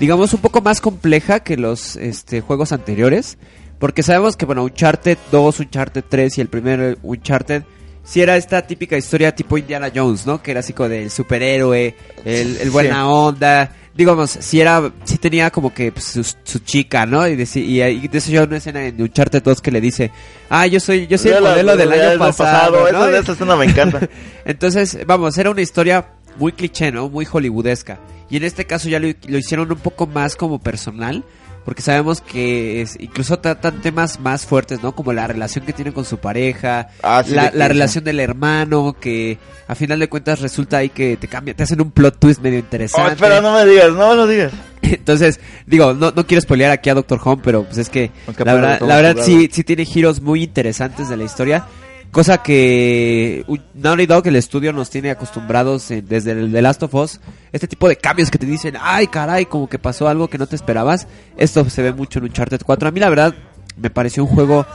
digamos 0.00 0.34
un 0.34 0.40
poco 0.40 0.60
más 0.60 0.80
compleja 0.80 1.40
que 1.40 1.56
los 1.56 1.96
este 1.96 2.40
juegos 2.40 2.72
anteriores 2.72 3.38
porque 3.78 4.02
sabemos 4.02 4.36
que 4.36 4.46
bueno 4.46 4.64
Uncharted 4.64 5.18
2 5.30 5.60
Uncharted 5.60 6.04
3 6.08 6.38
y 6.38 6.40
el 6.40 6.48
primer 6.48 6.98
Uncharted 7.02 7.62
si 8.04 8.20
era 8.20 8.36
esta 8.36 8.66
típica 8.66 8.96
historia 8.96 9.34
tipo 9.34 9.58
Indiana 9.58 9.90
Jones 9.94 10.26
no 10.26 10.42
que 10.42 10.50
era 10.52 10.60
así 10.60 10.72
como 10.72 10.88
del 10.88 11.10
superhéroe 11.10 11.94
el, 12.24 12.56
el 12.58 12.70
buena 12.70 13.02
Sí. 13.02 13.08
onda 13.08 13.72
digamos 13.96 14.30
si 14.30 14.60
era 14.60 14.92
si 15.04 15.16
tenía 15.18 15.50
como 15.50 15.72
que 15.72 15.90
pues, 15.92 16.04
su, 16.04 16.22
su 16.22 16.58
chica 16.60 17.06
no 17.06 17.26
y, 17.26 17.36
deci- 17.36 17.64
y, 17.64 17.80
y 17.82 18.08
de 18.08 18.18
eso 18.18 18.30
yo 18.30 18.44
una 18.44 18.58
escena 18.58 18.84
en 18.84 19.00
Uncharted 19.00 19.42
2 19.42 19.60
que 19.60 19.70
le 19.70 19.80
dice 19.80 20.10
ah 20.50 20.66
yo 20.66 20.78
soy 20.80 21.06
yo 21.06 21.16
soy 21.18 21.30
el 21.32 21.42
la- 21.42 21.50
modelo 21.50 21.76
del 21.76 21.92
año 21.92 22.12
lo 22.14 22.18
pasado, 22.18 22.92
¿no? 22.92 23.06
Esa, 23.06 23.18
esa 23.20 23.32
escena 23.32 23.56
me 23.56 23.64
encanta. 23.64 24.00
Entonces, 24.44 24.98
vamos, 25.06 25.36
era 25.38 25.50
una 25.50 25.62
historia 25.62 26.06
muy 26.38 26.52
cliché, 26.52 26.92
¿no? 26.92 27.08
Muy 27.08 27.24
hollywoodesca. 27.30 27.98
Y 28.28 28.36
en 28.36 28.44
este 28.44 28.64
caso 28.66 28.88
ya 28.88 28.98
lo, 29.00 29.08
lo 29.28 29.38
hicieron 29.38 29.70
un 29.72 29.78
poco 29.78 30.06
más 30.06 30.36
como 30.36 30.58
personal. 30.60 31.24
Porque 31.66 31.82
sabemos 31.82 32.22
que 32.22 32.80
es- 32.80 32.96
incluso 33.00 33.38
tratan 33.40 33.82
temas 33.82 34.18
más 34.20 34.46
fuertes, 34.46 34.82
¿no? 34.82 34.92
Como 34.94 35.12
la 35.12 35.26
relación 35.26 35.66
que 35.66 35.74
tienen 35.74 35.92
con 35.92 36.04
su 36.06 36.16
pareja, 36.18 36.88
Ah, 37.02 37.22
sí, 37.26 37.34
la, 37.34 37.50
la 37.52 37.68
relación 37.68 38.04
del 38.04 38.20
hermano, 38.20 38.96
que 38.98 39.36
a 39.68 39.74
final 39.74 39.98
de 39.98 40.08
cuentas 40.08 40.40
resulta 40.40 40.78
ahí 40.78 40.88
que 40.90 41.16
te 41.18 41.26
cambia, 41.28 41.54
te 41.54 41.64
hacen 41.64 41.80
un 41.82 41.90
plot 41.90 42.18
twist 42.20 42.40
medio 42.40 42.58
Oh, 42.58 42.62
interesante. 42.62 43.12
espera, 43.14 43.40
no 43.42 43.52
me 43.52 43.66
digas, 43.66 43.90
no 43.92 44.08
me 44.10 44.14
lo 44.14 44.26
digas. 44.26 44.52
Entonces, 44.80 45.40
digo, 45.66 45.92
no, 45.92 46.12
no 46.14 46.24
quiero 46.26 46.40
spoilear 46.40 46.70
aquí 46.70 46.88
a 46.88 46.94
Doctor 46.94 47.20
Home, 47.24 47.42
pero 47.44 47.64
pues 47.64 47.78
es 47.78 47.88
que 47.88 48.12
la 48.38 48.54
verdad, 48.54 48.80
la 48.82 48.96
verdad 48.96 49.22
sí, 49.24 49.50
sí 49.52 49.64
tiene 49.64 49.84
giros 49.84 50.20
muy 50.22 50.44
interesantes 50.44 51.08
de 51.08 51.16
la 51.16 51.24
historia. 51.24 51.66
Cosa 52.10 52.38
que 52.38 53.44
uh, 53.46 53.56
Naughty 53.74 54.06
Dog, 54.06 54.26
el 54.26 54.36
estudio, 54.36 54.72
nos 54.72 54.88
tiene 54.90 55.10
acostumbrados 55.10 55.90
eh, 55.90 56.02
desde 56.02 56.32
el 56.32 56.50
The 56.50 56.62
Last 56.62 56.82
of 56.82 56.94
Us. 56.94 57.20
Este 57.52 57.68
tipo 57.68 57.88
de 57.88 57.96
cambios 57.96 58.30
que 58.30 58.38
te 58.38 58.46
dicen, 58.46 58.74
ay 58.80 59.06
caray, 59.08 59.46
como 59.46 59.68
que 59.68 59.78
pasó 59.78 60.08
algo 60.08 60.28
que 60.28 60.38
no 60.38 60.46
te 60.46 60.56
esperabas. 60.56 61.06
Esto 61.36 61.68
se 61.68 61.82
ve 61.82 61.92
mucho 61.92 62.18
en 62.18 62.26
Uncharted 62.26 62.62
4. 62.64 62.88
A 62.88 62.92
mí 62.92 63.00
la 63.00 63.10
verdad 63.10 63.34
me 63.76 63.90
pareció 63.90 64.24
un 64.24 64.34
juego 64.34 64.66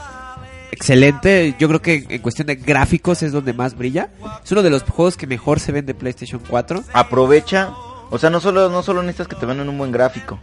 excelente. 0.71 1.55
Yo 1.59 1.67
creo 1.67 1.81
que 1.81 2.05
en 2.09 2.21
cuestión 2.21 2.47
de 2.47 2.55
gráficos 2.55 3.23
es 3.23 3.31
donde 3.31 3.53
más 3.53 3.77
brilla. 3.77 4.09
Es 4.43 4.51
uno 4.51 4.61
de 4.61 4.69
los 4.69 4.83
juegos 4.83 5.17
que 5.17 5.27
mejor 5.27 5.59
se 5.59 5.71
ven 5.71 5.85
de 5.85 5.93
PlayStation 5.93 6.41
4. 6.47 6.83
Aprovecha, 6.93 7.71
o 8.09 8.17
sea, 8.17 8.29
no 8.29 8.39
solo, 8.39 8.69
no 8.69 8.83
solo 8.83 9.01
necesitas 9.01 9.27
que 9.27 9.35
te 9.35 9.45
vendan 9.45 9.69
un 9.69 9.77
buen 9.77 9.91
gráfico, 9.91 10.39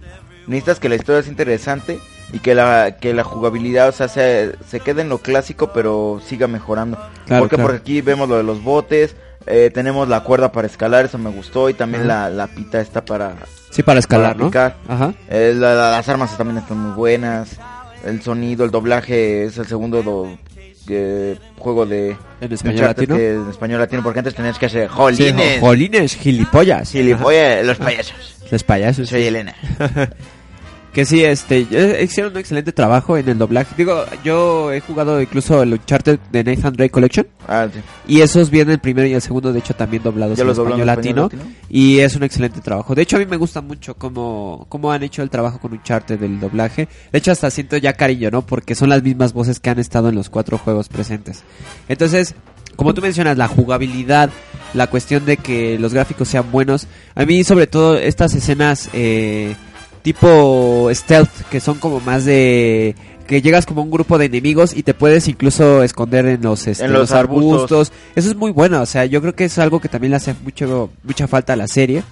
necesitas 0.46 0.80
que 0.80 0.88
la 0.88 0.96
historia 0.96 1.22
sea 1.22 1.30
interesante 1.30 1.98
y 2.32 2.38
que 2.40 2.54
la, 2.54 2.96
que 3.00 3.14
la 3.14 3.24
jugabilidad, 3.24 3.88
o 3.88 3.92
sea, 3.92 4.08
se, 4.08 4.54
se 4.68 4.80
quede 4.80 5.02
en 5.02 5.08
lo 5.08 5.18
clásico, 5.18 5.72
pero 5.72 6.20
siga 6.26 6.46
mejorando. 6.46 6.96
Claro, 7.26 7.42
Porque 7.44 7.56
claro. 7.56 7.68
Porque 7.70 7.80
aquí 7.82 8.00
vemos 8.00 8.28
lo 8.28 8.36
de 8.36 8.42
los 8.42 8.62
botes, 8.62 9.14
eh, 9.46 9.70
tenemos 9.72 10.08
la 10.08 10.20
cuerda 10.24 10.52
para 10.52 10.66
escalar, 10.66 11.06
eso 11.06 11.16
me 11.18 11.30
gustó, 11.30 11.70
y 11.70 11.74
también 11.74 12.06
la, 12.06 12.28
la 12.30 12.46
pita 12.48 12.80
está 12.80 13.04
para... 13.04 13.34
Sí, 13.70 13.82
para 13.82 13.98
escalar, 14.00 14.32
Para 14.32 14.38
¿no? 14.44 14.46
picar. 14.50 14.76
Ajá. 14.88 15.14
eh, 15.28 15.52
la- 15.56 15.74
la- 15.74 15.90
las 15.92 16.08
armas 16.08 16.36
también 16.36 16.58
están 16.58 16.78
muy 16.78 16.92
buenas, 16.96 17.56
el 18.04 18.20
sonido, 18.22 18.64
el 18.64 18.70
doblaje 18.70 19.44
es 19.44 19.56
el 19.58 19.66
segundo 19.66 20.02
do- 20.02 20.38
eh, 20.90 21.36
juego 21.58 21.84
de... 21.86 22.16
En 22.40 22.52
español 22.52 22.86
latino. 22.86 23.16
que 23.16 23.34
en 23.34 23.48
español 23.50 23.80
latino, 23.80 24.02
porque 24.02 24.20
antes 24.20 24.34
tenías 24.34 24.58
que 24.58 24.66
hacer 24.66 24.88
jolines, 24.88 25.60
jo- 25.60 25.66
jolines, 25.66 26.14
gilipollas. 26.16 26.90
gilipollas, 26.90 27.64
los 27.66 27.76
payasos. 27.78 28.36
Los 28.50 28.64
payasos. 28.64 29.08
Soy 29.08 29.24
Elena. 29.26 29.54
Que 30.98 31.04
sí, 31.04 31.22
este, 31.22 31.60
hicieron 32.02 32.32
un 32.32 32.38
excelente 32.38 32.72
trabajo 32.72 33.16
en 33.16 33.28
el 33.28 33.38
doblaje. 33.38 33.72
Digo, 33.76 34.04
yo 34.24 34.72
he 34.72 34.80
jugado 34.80 35.22
incluso 35.22 35.62
el 35.62 35.74
Uncharted 35.74 36.18
de 36.32 36.42
Nathan 36.42 36.72
Drake 36.72 36.90
Collection. 36.90 37.24
Ah, 37.46 37.68
sí. 37.72 37.78
Y 38.08 38.20
esos 38.20 38.50
vienen 38.50 38.72
el 38.72 38.78
primero 38.80 39.06
y 39.06 39.12
el 39.12 39.22
segundo, 39.22 39.52
de 39.52 39.60
hecho, 39.60 39.74
también 39.74 40.02
doblados 40.02 40.36
Ya 40.36 40.42
en 40.42 40.48
los 40.48 40.58
español, 40.58 40.80
doblan 40.80 40.96
en 40.96 40.96
latino, 40.96 41.24
español 41.26 41.46
latino. 41.46 41.66
Y 41.68 42.00
es 42.00 42.16
un 42.16 42.24
excelente 42.24 42.60
trabajo. 42.60 42.96
De 42.96 43.02
hecho, 43.02 43.14
a 43.14 43.20
mí 43.20 43.26
me 43.26 43.36
gusta 43.36 43.60
mucho 43.60 43.94
cómo, 43.94 44.66
cómo 44.68 44.90
han 44.90 45.04
hecho 45.04 45.22
el 45.22 45.30
trabajo 45.30 45.60
con 45.60 45.72
Uncharted 45.72 46.18
del 46.18 46.40
doblaje. 46.40 46.88
De 47.12 47.18
hecho, 47.18 47.30
hasta 47.30 47.48
siento 47.52 47.76
ya 47.76 47.92
cariño, 47.92 48.32
¿no? 48.32 48.44
Porque 48.44 48.74
son 48.74 48.88
las 48.88 49.00
mismas 49.04 49.32
voces 49.32 49.60
que 49.60 49.70
han 49.70 49.78
estado 49.78 50.08
en 50.08 50.16
los 50.16 50.28
cuatro 50.30 50.58
juegos 50.58 50.88
presentes. 50.88 51.44
Entonces, 51.88 52.34
como 52.74 52.92
tú 52.92 53.02
mencionas, 53.02 53.38
la 53.38 53.46
jugabilidad, 53.46 54.30
la 54.74 54.88
cuestión 54.88 55.24
de 55.26 55.36
que 55.36 55.78
los 55.78 55.94
gráficos 55.94 56.26
sean 56.26 56.50
buenos. 56.50 56.88
A 57.14 57.24
mí, 57.24 57.44
sobre 57.44 57.68
todo, 57.68 57.96
estas 57.96 58.34
escenas 58.34 58.90
eh, 58.94 59.54
tipo 60.02 60.88
stealth, 60.92 61.30
que 61.50 61.60
son 61.60 61.78
como 61.78 62.00
más 62.00 62.24
de 62.24 62.94
que 63.26 63.42
llegas 63.42 63.66
como 63.66 63.82
un 63.82 63.90
grupo 63.90 64.16
de 64.16 64.24
enemigos 64.24 64.74
y 64.74 64.82
te 64.82 64.94
puedes 64.94 65.28
incluso 65.28 65.82
esconder 65.82 66.24
en 66.26 66.40
los, 66.42 66.66
este, 66.66 66.86
En 66.86 66.94
los 66.94 67.12
arbustos. 67.12 67.92
Eso 68.16 68.30
es 68.30 68.36
muy 68.36 68.52
bueno, 68.52 68.80
o 68.80 68.86
sea, 68.86 69.04
yo 69.04 69.20
creo 69.20 69.34
que 69.34 69.44
es 69.44 69.58
algo 69.58 69.80
que 69.80 69.88
también 69.90 70.12
le 70.12 70.16
hace 70.16 70.34
mucho, 70.42 70.88
mucha 71.04 71.28
falta 71.28 71.52
a 71.52 71.56
la 71.56 71.68
serie. 71.68 72.02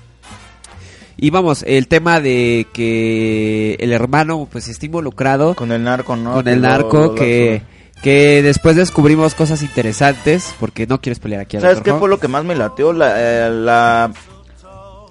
Y 1.17 1.31
vamos, 1.31 1.65
el 1.67 1.89
tema 1.89 2.21
de 2.21 2.67
que 2.75 3.77
el 3.81 3.93
hermano 3.95 4.47
pues 4.53 4.69
está 4.69 4.85
involucrado 4.85 5.55
Con 5.55 5.73
el 5.73 5.83
narco, 5.83 6.15
¿no? 6.15 6.35
con 6.35 6.47
el 6.49 6.61
narco 6.61 6.97
lo- 6.99 7.07
lo- 7.07 7.15
que, 7.15 7.63
que 8.03 8.43
después 8.43 8.77
descubrimos 8.77 9.35
cosas 9.35 9.63
interesantes, 9.63 10.55
porque 10.61 10.87
no 10.87 11.01
quieres 11.01 11.19
pelear 11.19 11.41
aquí 11.41 11.59
¿Sabes 11.59 11.81
qué 11.81 11.95
fue 11.95 12.11
lo 12.11 12.21
que 12.21 12.29
más 12.29 12.45
me 12.45 12.55
lateó? 12.55 12.93
La, 12.93 13.15
eh, 13.17 13.51
la, 13.51 14.13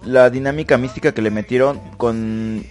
la 0.06 0.30
dinámica 0.30 0.78
mística 0.78 1.12
que 1.14 1.22
le 1.22 1.32
metieron 1.32 1.80
con... 1.98 2.64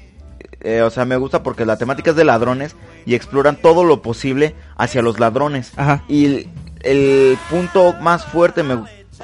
eh, 0.61 0.83
o 0.83 0.91
sea, 0.91 1.05
me 1.05 1.17
gusta 1.17 1.43
porque 1.43 1.65
la 1.67 1.77
temática 1.77 2.11
es 2.11 2.17
de 2.17 2.25
ladrones 2.25 2.77
y 3.07 3.15
exploran 3.15 3.57
todo 3.57 3.85
lo 3.85 4.01
posible 4.03 4.55
hacia 4.77 5.03
los 5.03 5.19
ladrones. 5.21 5.73
Ajá. 5.77 6.03
Y 6.09 6.25
el, 6.27 6.49
el 6.83 7.39
punto 7.51 7.95
más 8.01 8.25
fuerte 8.25 8.63
me 8.63 8.79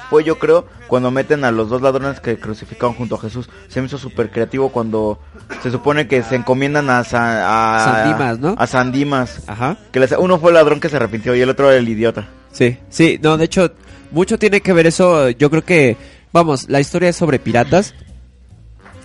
fue, 0.09 0.23
yo 0.23 0.39
creo, 0.39 0.65
cuando 0.87 1.11
meten 1.11 1.43
a 1.43 1.51
los 1.51 1.69
dos 1.69 1.81
ladrones 1.81 2.19
que 2.21 2.37
crucificaron 2.39 2.95
junto 2.95 3.15
a 3.15 3.19
Jesús. 3.19 3.49
Se 3.67 3.81
me 3.81 3.87
hizo 3.87 3.97
súper 3.97 4.29
creativo 4.31 4.69
cuando 4.69 5.19
se 5.61 5.69
supone 5.69 6.07
que 6.07 6.23
se 6.23 6.35
encomiendan 6.35 6.89
a, 6.89 6.99
a 6.99 7.03
San 7.03 8.07
Dimas, 8.07 8.39
¿no? 8.39 8.55
A 8.57 8.67
San 8.67 8.91
Dimas. 8.91 9.43
Ajá. 9.47 9.77
Que 9.91 9.99
les- 9.99 10.15
uno 10.17 10.39
fue 10.39 10.51
el 10.51 10.55
ladrón 10.55 10.79
que 10.79 10.87
se 10.89 10.95
arrepintió 10.95 11.35
y 11.35 11.41
el 11.41 11.49
otro 11.49 11.69
era 11.69 11.77
el 11.79 11.89
idiota. 11.89 12.27
Sí, 12.53 12.77
sí, 12.89 13.19
no, 13.21 13.37
de 13.37 13.45
hecho, 13.45 13.71
mucho 14.11 14.37
tiene 14.39 14.61
que 14.61 14.71
ver 14.73 14.87
eso. 14.87 15.29
Yo 15.31 15.49
creo 15.49 15.63
que, 15.65 15.97
vamos, 16.31 16.69
la 16.69 16.79
historia 16.79 17.09
es 17.09 17.15
sobre 17.15 17.39
piratas. 17.39 17.93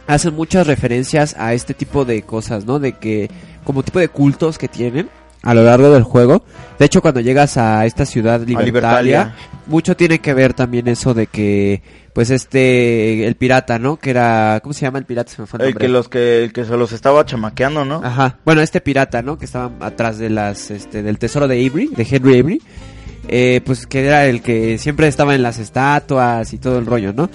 Hacen 0.06 0.34
muchas 0.34 0.66
referencias 0.66 1.34
a 1.38 1.52
este 1.52 1.74
tipo 1.74 2.04
de 2.04 2.22
cosas, 2.22 2.64
¿no? 2.64 2.78
De 2.78 2.92
que, 2.92 3.30
como 3.64 3.82
tipo 3.82 3.98
de 3.98 4.08
cultos 4.08 4.56
que 4.56 4.68
tienen 4.68 5.08
a 5.46 5.54
lo 5.54 5.62
largo 5.62 5.90
del 5.90 6.02
juego. 6.02 6.44
De 6.78 6.86
hecho, 6.86 7.00
cuando 7.00 7.20
llegas 7.20 7.56
a 7.56 7.86
esta 7.86 8.04
ciudad 8.04 8.40
Libertalia. 8.40 9.34
mucho 9.66 9.96
tiene 9.96 10.18
que 10.18 10.34
ver 10.34 10.54
también 10.54 10.88
eso 10.88 11.14
de 11.14 11.28
que, 11.28 11.82
pues 12.12 12.30
este, 12.30 13.26
el 13.26 13.36
pirata, 13.36 13.78
¿no? 13.78 13.96
Que 13.96 14.10
era, 14.10 14.58
¿cómo 14.60 14.72
se 14.72 14.82
llama 14.82 14.98
el 14.98 15.04
pirata? 15.04 15.30
Se 15.30 15.42
me 15.42 15.46
fue 15.46 15.64
el 15.64 15.76
que 15.76 15.88
los 15.88 16.08
que 16.08 16.44
el 16.44 16.52
que 16.52 16.64
se 16.64 16.76
los 16.76 16.90
estaba 16.90 17.24
chamaqueando, 17.24 17.84
¿no? 17.84 18.00
Ajá. 18.02 18.38
Bueno, 18.44 18.60
este 18.60 18.80
pirata, 18.80 19.22
¿no? 19.22 19.38
Que 19.38 19.44
estaba 19.44 19.70
atrás 19.80 20.18
de 20.18 20.30
las, 20.30 20.72
este, 20.72 21.02
del 21.02 21.18
tesoro 21.18 21.46
de 21.46 21.64
Avery, 21.64 21.88
de 21.88 22.06
Henry 22.10 22.40
Avery. 22.40 22.62
Eh, 23.28 23.60
pues 23.64 23.86
que 23.86 24.04
era 24.04 24.26
el 24.26 24.42
que 24.42 24.78
siempre 24.78 25.08
estaba 25.08 25.34
en 25.34 25.42
las 25.42 25.58
estatuas 25.58 26.52
y 26.52 26.58
todo 26.58 26.78
el 26.78 26.86
rollo, 26.86 27.12
¿no? 27.12 27.28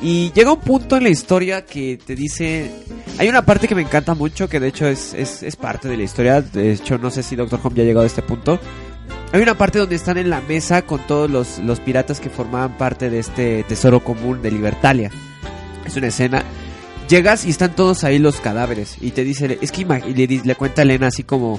Y 0.00 0.30
llega 0.32 0.52
un 0.52 0.60
punto 0.60 0.96
en 0.96 1.02
la 1.04 1.08
historia 1.08 1.64
que 1.64 1.98
te 2.04 2.14
dice... 2.14 2.70
Hay 3.18 3.28
una 3.28 3.42
parte 3.42 3.66
que 3.66 3.74
me 3.74 3.82
encanta 3.82 4.14
mucho, 4.14 4.48
que 4.48 4.60
de 4.60 4.68
hecho 4.68 4.86
es, 4.86 5.12
es, 5.12 5.42
es 5.42 5.56
parte 5.56 5.88
de 5.88 5.96
la 5.96 6.04
historia. 6.04 6.40
De 6.40 6.72
hecho, 6.72 6.98
no 6.98 7.10
sé 7.10 7.24
si 7.24 7.34
Doctor 7.34 7.58
Home 7.62 7.76
ya 7.76 7.82
ha 7.82 7.86
llegado 7.86 8.04
a 8.04 8.06
este 8.06 8.22
punto. 8.22 8.60
Hay 9.32 9.42
una 9.42 9.58
parte 9.58 9.78
donde 9.78 9.96
están 9.96 10.16
en 10.16 10.30
la 10.30 10.40
mesa 10.40 10.82
con 10.82 11.06
todos 11.06 11.28
los, 11.28 11.58
los 11.58 11.80
piratas 11.80 12.20
que 12.20 12.30
formaban 12.30 12.78
parte 12.78 13.10
de 13.10 13.18
este 13.18 13.64
tesoro 13.64 14.02
común 14.04 14.40
de 14.40 14.52
Libertalia. 14.52 15.10
Es 15.84 15.96
una 15.96 16.06
escena. 16.06 16.44
Llegas 17.08 17.44
y 17.44 17.50
están 17.50 17.74
todos 17.74 18.04
ahí 18.04 18.18
los 18.18 18.40
cadáveres. 18.40 18.96
Y 19.00 19.10
te 19.10 19.24
dice, 19.24 19.58
es 19.60 19.72
que 19.72 19.84
le, 19.84 20.26
le 20.26 20.54
cuenta 20.54 20.82
a 20.82 20.84
Elena 20.84 21.08
así 21.08 21.24
como, 21.24 21.58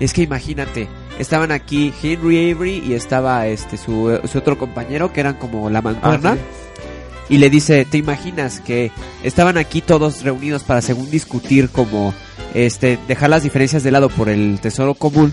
es 0.00 0.12
que 0.12 0.22
imagínate, 0.22 0.88
estaban 1.18 1.52
aquí 1.52 1.92
Henry 2.02 2.50
Avery 2.50 2.82
y 2.84 2.94
estaba 2.94 3.46
este 3.46 3.76
su, 3.76 4.18
su 4.30 4.38
otro 4.38 4.58
compañero 4.58 5.12
que 5.12 5.20
eran 5.20 5.34
como 5.34 5.70
la 5.70 5.82
mancuerna. 5.82 6.32
Ah, 6.32 6.36
sí. 6.36 7.34
Y 7.34 7.38
le 7.38 7.48
dice, 7.48 7.84
¿te 7.84 7.96
imaginas 7.98 8.58
que 8.60 8.90
estaban 9.22 9.56
aquí 9.56 9.80
todos 9.82 10.22
reunidos 10.24 10.64
para 10.64 10.82
según 10.82 11.08
discutir 11.10 11.68
como 11.68 12.12
este 12.54 12.98
dejar 13.06 13.30
las 13.30 13.44
diferencias 13.44 13.84
de 13.84 13.92
lado 13.92 14.08
por 14.08 14.28
el 14.28 14.58
tesoro 14.60 14.94
común? 14.94 15.32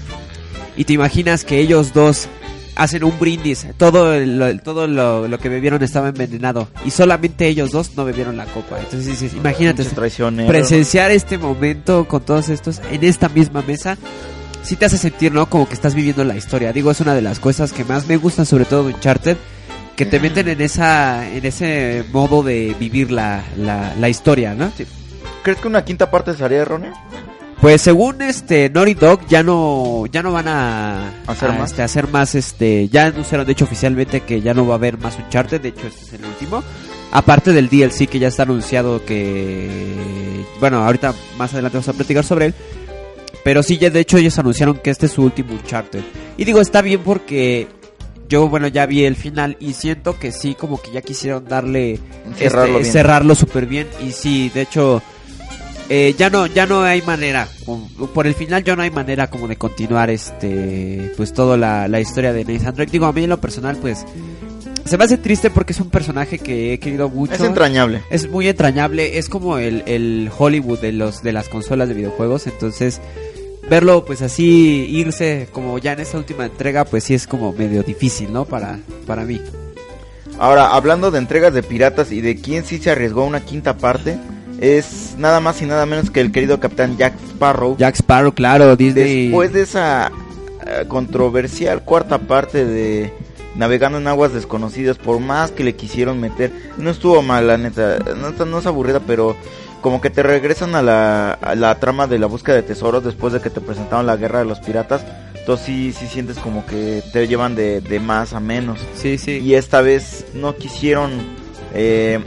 Y 0.76 0.84
te 0.84 0.93
imaginas 0.93 1.43
que 1.43 1.57
ellos 1.59 1.93
dos 1.93 2.28
hacen 2.76 3.03
un 3.03 3.18
brindis, 3.18 3.65
todo 3.78 4.13
el- 4.13 4.61
todo 4.63 4.86
lo, 4.86 5.28
lo 5.28 5.39
que 5.39 5.49
bebieron 5.49 5.82
estaba 5.82 6.09
envenenado 6.09 6.68
y 6.86 6.91
solamente 6.91 7.47
ellos 7.47 7.72
dos 7.72 7.89
no 7.97 8.05
bebieron 8.05 8.38
la 8.38 8.45
copa. 8.45 8.78
Entonces 8.78 9.07
dices, 9.07 9.34
imagínate 9.34 9.78
Pinches 9.78 9.95
traicioneros. 9.95 10.51
presenciar 10.51 11.09
este 11.09 11.39
momento 11.39 12.07
con 12.07 12.22
todos 12.22 12.49
estos 12.49 12.80
en 12.91 13.03
esta 13.03 13.28
misma 13.30 13.63
mesa. 13.63 13.97
Sí 14.68 14.76
te 14.76 14.84
hace 14.84 14.97
sentir, 14.97 15.32
¿no? 15.32 15.49
Como 15.49 15.65
que 15.65 15.74
estás 15.76 15.95
viviendo 15.95 16.26
la 16.26 16.36
historia. 16.36 16.74
Digo, 16.74 16.91
es 16.91 16.99
una 16.99 17.15
de 17.15 17.22
las 17.22 17.39
cosas 17.39 17.72
que 17.72 17.86
más 17.86 18.05
me 18.07 18.18
gustan, 18.18 18.45
sobre 18.45 18.65
todo 18.65 18.84
de 18.84 18.93
Uncharted, 18.95 19.38
que 19.95 20.05
te 20.05 20.20
meten 20.20 20.49
en 20.49 20.59
esa, 20.59 21.26
en 21.26 21.45
ese 21.45 22.03
modo 22.11 22.43
de 22.43 22.76
vivir 22.78 23.09
la, 23.09 23.45
la, 23.55 23.95
la 23.97 24.09
historia, 24.09 24.53
¿no? 24.55 24.70
¿Crees 25.41 25.59
que 25.59 25.70
una 25.70 25.86
quinta 25.86 26.11
parte 26.11 26.34
sería 26.34 26.57
errónea? 26.57 26.91
Pues 27.61 27.82
según 27.82 28.22
este 28.22 28.70
Naughty 28.70 28.93
Dog 28.93 29.26
ya 29.28 29.41
no 29.41 30.05
ya 30.11 30.22
no 30.22 30.34
van 30.34 30.49
a 30.49 31.11
¿Hacer 31.28 31.49
a, 31.49 31.53
más? 31.53 31.72
este, 31.72 31.82
hacer 31.82 32.07
más 32.09 32.36
este 32.36 32.88
ya 32.89 33.05
anunciaron 33.05 33.47
de 33.47 33.53
hecho 33.53 33.65
oficialmente 33.65 34.20
que 34.22 34.41
ya 34.41 34.53
no 34.53 34.68
va 34.68 34.74
a 34.74 34.78
haber 34.78 34.97
más 34.99 35.18
Uncharted, 35.18 35.61
de 35.61 35.70
hecho 35.70 35.88
este 35.88 36.03
es 36.03 36.13
el 36.13 36.26
último. 36.26 36.61
Aparte 37.11 37.53
del 37.53 37.70
DLC 37.70 38.07
que 38.09 38.20
ya 38.20 38.28
está 38.28 38.43
anunciado 38.43 39.03
que 39.05 40.45
bueno, 40.59 40.84
ahorita 40.84 41.13
más 41.38 41.53
adelante 41.53 41.78
vamos 41.78 41.88
a 41.88 41.93
platicar 41.93 42.26
sobre 42.26 42.47
él. 42.47 42.53
Pero 43.48 43.64
sí, 43.64 43.78
ya 43.78 43.89
de 43.89 44.02
hecho 44.02 44.18
ellos 44.18 44.38
anunciaron 44.39 44.78
que 44.78 44.89
este 44.89 45.06
es 45.06 45.14
su 45.14 45.24
último 45.24 45.54
Uncharted. 45.54 46.02
Y 46.36 46.43
digo, 46.43 46.60
está 46.60 46.82
bien 46.82 47.00
porque 47.02 47.70
yo, 48.28 48.50
bueno, 48.50 48.68
ya 48.68 48.86
vi 48.86 49.06
el 49.06 49.16
final 49.16 49.56
y 49.62 49.72
siento 49.72 50.20
que 50.20 50.34
sí, 50.34 50.54
como 50.54 50.82
que 50.82 50.91
ya 50.91 51.02
quisieron 51.02 51.45
darle 51.45 51.98
Cerrarlo 52.36 52.80
este, 52.80 52.91
cerrarlo 52.91 53.36
súper 53.36 53.66
bien. 53.66 53.88
Y 54.06 54.12
sí, 54.12 54.52
de 54.54 54.64
hecho, 54.64 55.02
eh, 55.88 56.14
ya 56.18 56.30
no 56.30 56.45
ya 56.48 56.66
no 56.66 56.82
hay 56.82 57.02
manera. 57.04 57.48
Por 58.14 58.28
el 58.28 58.34
final 58.34 58.66
ya 58.66 58.76
no 58.76 58.82
hay 58.82 58.91
manera 58.91 59.30
como 59.30 59.48
de 59.48 59.56
continuar 59.56 60.10
este 60.10 61.14
pues 61.16 61.32
toda 61.32 61.56
la, 61.56 61.88
la 61.88 62.02
historia 62.02 62.34
de 62.34 62.43
Nathan 62.43 62.76
Drake. 62.76 62.91
Digo, 62.91 63.06
a 63.06 63.14
mí 63.14 63.24
en 63.24 63.30
lo 63.30 63.39
personal, 63.39 63.78
pues 63.78 64.06
se 64.84 64.98
me 64.98 65.06
hace 65.06 65.18
triste 65.18 65.50
porque 65.52 65.72
es 65.72 65.80
un 65.80 65.89
personaje 65.89 66.38
que 66.38 66.74
he 66.74 66.80
querido 66.80 67.08
mucho. 67.08 67.34
Es 67.34 67.39
entrañable. 67.39 68.02
Es 68.10 68.30
muy 68.30 68.50
entrañable, 68.50 69.18
es 69.18 69.30
como 69.30 69.58
el, 69.58 69.84
el 69.86 70.30
Hollywood 70.38 70.80
de 70.80 70.91
los 70.91 71.24
de 71.24 71.32
las 71.32 71.48
consolas 71.48 71.88
de 71.88 71.93
videojuegos, 71.93 72.45
entonces 72.48 73.00
verlo 73.70 74.05
pues 74.05 74.22
así 74.22 74.86
irse 74.89 75.47
como 75.51 75.78
ya 75.78 75.93
en 75.93 75.99
esta 75.99 76.18
última 76.18 76.45
entrega 76.45 76.86
pues 76.86 77.03
sí 77.03 77.13
es 77.13 77.28
como 77.28 77.51
medio 77.53 77.84
difícil, 77.84 78.32
¿no? 78.34 78.45
Para 78.45 78.80
para 79.05 79.24
mí. 79.24 79.41
Ahora, 80.39 80.68
hablando 80.76 81.09
de 81.11 81.18
entregas 81.18 81.53
de 81.53 81.63
piratas 81.63 82.11
y 82.11 82.22
de 82.22 82.36
quién 82.36 82.63
sí 82.63 82.78
se 82.78 82.91
arriesgó 82.91 83.24
a 83.24 83.26
una 83.26 83.41
quinta 83.43 83.78
parte, 83.78 84.18
es 84.59 85.15
nada 85.18 85.39
más 85.39 85.61
y 85.61 85.65
nada 85.65 85.86
menos 85.88 86.11
que 86.11 86.22
el 86.22 86.32
querido 86.32 86.59
capitán 86.59 86.95
Jack 86.97 87.15
Sparrow. 87.30 87.76
Jack 87.78 87.95
Sparrow, 87.95 88.34
claro, 88.34 88.76
Disney. 88.76 89.24
Después 89.30 89.51
de 89.53 89.61
esa 89.63 90.11
eh, 90.68 90.86
controversial 90.88 91.84
cuarta 91.84 92.20
parte 92.20 92.65
de 92.65 93.11
Navegando 93.55 93.97
en 93.97 94.07
aguas 94.07 94.34
desconocidas, 94.34 94.99
por 94.99 95.20
más 95.20 95.49
que 95.49 95.63
le 95.63 95.76
quisieron 95.76 96.20
meter, 96.20 96.51
no 96.78 96.91
estuvo 96.91 97.24
mal, 97.24 97.47
la 97.47 97.57
neta, 97.57 97.97
no, 98.15 98.28
está- 98.30 98.45
no 98.45 98.59
es 98.59 98.68
aburrida, 98.68 98.99
pero 98.99 99.36
como 99.82 100.01
que 100.01 100.09
te 100.09 100.23
regresan 100.23 100.75
a 100.75 100.82
la, 100.82 101.32
a 101.34 101.55
la 101.55 101.80
trama 101.80 102.07
de 102.07 102.19
la 102.19 102.28
búsqueda 102.28 102.55
de 102.55 102.63
tesoros 102.63 103.03
después 103.03 103.34
de 103.34 103.41
que 103.41 103.49
te 103.49 103.61
presentaron 103.61 104.05
la 104.05 104.17
guerra 104.17 104.39
de 104.39 104.45
los 104.45 104.59
piratas, 104.59 105.03
entonces 105.47 105.65
sí, 105.65 105.93
sí 105.93 106.07
sientes 106.07 106.38
como 106.39 106.65
que 106.65 107.01
te 107.13 107.25
llevan 107.28 107.55
de, 107.55 107.80
de 107.80 107.99
más 107.99 108.34
a 108.34 108.39
menos. 108.39 108.80
Sí, 108.95 109.17
sí. 109.17 109.39
Y 109.39 109.55
esta 109.55 109.82
vez 109.82 110.25
no 110.34 110.55
quisieron 110.55 111.11
eh, 111.73 112.19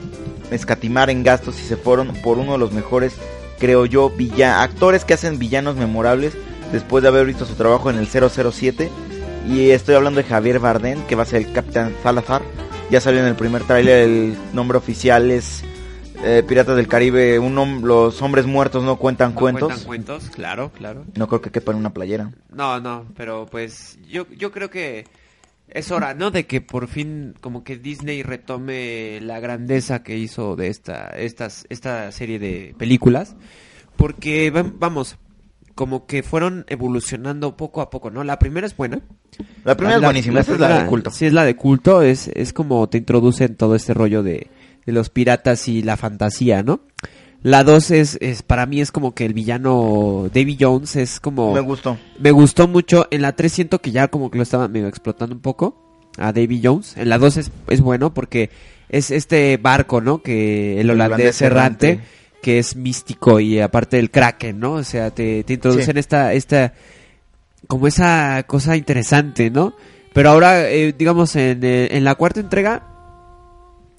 escatimar 0.51 1.11
en 1.11 1.23
gastos 1.23 1.61
y 1.61 1.65
se 1.65 1.77
fueron 1.77 2.15
por 2.23 2.39
uno 2.39 2.53
de 2.53 2.59
los 2.59 2.73
mejores, 2.73 3.13
creo 3.59 3.85
yo, 3.85 4.09
villa 4.09 4.63
actores 4.63 5.05
que 5.05 5.15
hacen 5.15 5.39
villanos 5.39 5.77
memorables 5.77 6.33
después 6.73 7.03
de 7.03 7.09
haber 7.09 7.27
visto 7.27 7.45
su 7.45 7.57
trabajo 7.57 7.91
en 7.91 7.99
el 7.99 8.07
007. 8.09 8.91
Y 9.49 9.71
estoy 9.71 9.97
hablando 9.97 10.23
de 10.23 10.29
Javier 10.29 10.59
Bardem, 10.59 11.03
que 11.07 11.15
va 11.15 11.25
a 11.25 11.27
ser 11.27 11.43
el 11.43 11.53
Capitán 11.53 11.95
Salazar. 12.03 12.43
Ya 12.91 13.01
salió 13.01 13.21
en 13.21 13.27
el 13.27 13.37
primer 13.37 13.65
tráiler, 13.65 14.05
el 14.05 14.37
nombre 14.53 14.79
oficial 14.79 15.31
es 15.31 15.63
eh, 16.25 16.43
Piratas 16.47 16.77
del 16.77 16.89
Caribe, 16.89 17.39
un 17.39 17.57
hom- 17.57 17.83
los 17.83 18.21
hombres 18.23 18.47
muertos 18.47 18.85
no 18.85 18.97
cuentan 18.97 19.35
No 19.35 19.41
cuentos. 19.41 19.69
cuentan 19.69 19.87
cuentos, 19.87 20.31
claro, 20.31 20.71
claro. 20.71 21.05
No 21.17 21.27
creo 21.29 21.41
que 21.41 21.51
quepa 21.51 21.73
en 21.73 21.79
una 21.79 21.93
playera. 21.93 22.31
No, 22.53 22.81
no, 22.81 23.07
pero 23.17 23.47
pues 23.51 23.99
yo, 24.09 24.27
yo 24.37 24.53
creo 24.53 24.71
que 24.71 25.07
es 25.69 25.91
hora, 25.91 26.15
¿no? 26.15 26.31
De 26.31 26.47
que 26.47 26.61
por 26.61 26.89
fin 26.89 27.35
como 27.41 27.65
que 27.65 27.79
Disney 27.79 28.23
retome 28.23 29.21
la 29.23 29.41
grandeza 29.41 30.03
que 30.03 30.17
hizo 30.19 30.57
de 30.57 30.69
esta, 30.69 31.09
estas, 31.09 31.65
esta 31.71 32.11
serie 32.13 32.39
de 32.39 32.75
películas. 32.79 33.35
Porque, 33.97 34.53
vam- 34.53 34.75
vamos, 34.79 35.17
como 35.75 36.07
que 36.07 36.23
fueron 36.23 36.65
evolucionando 36.69 37.57
poco 37.57 37.81
a 37.81 37.91
poco, 37.91 38.11
¿no? 38.11 38.25
La 38.25 38.39
primera 38.39 38.67
es 38.67 38.77
buena. 38.77 39.01
La 39.65 39.77
primera 39.77 39.97
es 39.99 40.03
buenísima, 40.05 40.41
esta 40.41 40.53
es 40.55 40.61
la 40.61 40.83
de 40.83 40.87
culto. 40.87 41.11
Sí, 41.11 41.27
es 41.27 41.33
la 41.33 41.45
de 41.45 41.57
culto, 41.57 42.03
es, 42.03 42.29
es 42.35 42.53
como 42.53 42.89
te 42.89 42.99
introducen 42.99 43.57
todo 43.57 43.75
este 43.75 43.95
rollo 43.95 44.23
de, 44.23 44.49
de 44.91 44.95
los 44.95 45.09
piratas 45.11 45.69
y 45.69 45.83
la 45.83 45.97
fantasía, 45.97 46.63
¿no? 46.63 46.81
La 47.43 47.65
dos 47.65 47.91
es, 47.91 48.19
es, 48.21 48.43
para 48.43 48.67
mí 48.67 48.81
es 48.83 48.93
como 48.93 49.15
que 49.15 49.25
el 49.25 49.33
villano 49.33 50.29
Davy 50.35 50.59
Jones 50.61 50.97
es 50.97 51.21
como... 51.21 51.55
Me 51.55 51.61
gustó. 51.61 51.97
Me 52.19 52.33
gustó 52.33 52.69
mucho. 52.69 53.07
En 53.11 53.23
la 53.23 53.33
3 53.33 53.51
siento 53.51 53.81
que 53.81 53.93
ya 53.93 54.09
como 54.09 54.31
que 54.31 54.37
lo 54.37 54.43
estaba 54.43 54.69
medio 54.69 54.89
explotando 54.89 55.35
un 55.35 55.41
poco 55.41 56.09
a 56.19 56.33
Davy 56.33 56.61
Jones. 56.63 56.97
En 56.99 57.09
la 57.09 57.17
2 57.17 57.37
es, 57.39 57.51
es 57.69 57.81
bueno 57.81 58.13
porque 58.13 58.51
es 58.91 59.11
este 59.11 59.57
barco, 59.57 60.03
¿no? 60.03 60.21
Que 60.23 60.75
el 60.75 60.81
El 60.81 60.91
holandés 60.91 61.41
errante, 61.41 61.89
errante. 61.93 62.07
que 62.43 62.59
es 62.59 62.77
místico 62.77 63.41
y 63.41 63.59
aparte 63.59 63.97
del 63.97 64.11
Kraken, 64.11 64.61
¿no? 64.61 64.73
O 64.75 64.85
sea, 64.85 65.11
te, 65.11 65.43
te 65.45 65.55
introducen 65.55 65.95
Sí. 65.95 65.99
esta, 66.01 66.35
esta, 66.35 66.75
como 67.69 67.87
esa 67.87 68.43
cosa 68.47 68.77
interesante, 68.77 69.49
¿no? 69.51 69.73
Pero 70.13 70.29
ahora, 70.31 70.69
eh, 70.69 70.93
digamos, 70.93 71.37
en, 71.37 71.65
eh, 71.65 71.89
en 71.93 72.05
la 72.05 72.17
cuarta 72.17 72.41
entrega, 72.41 72.83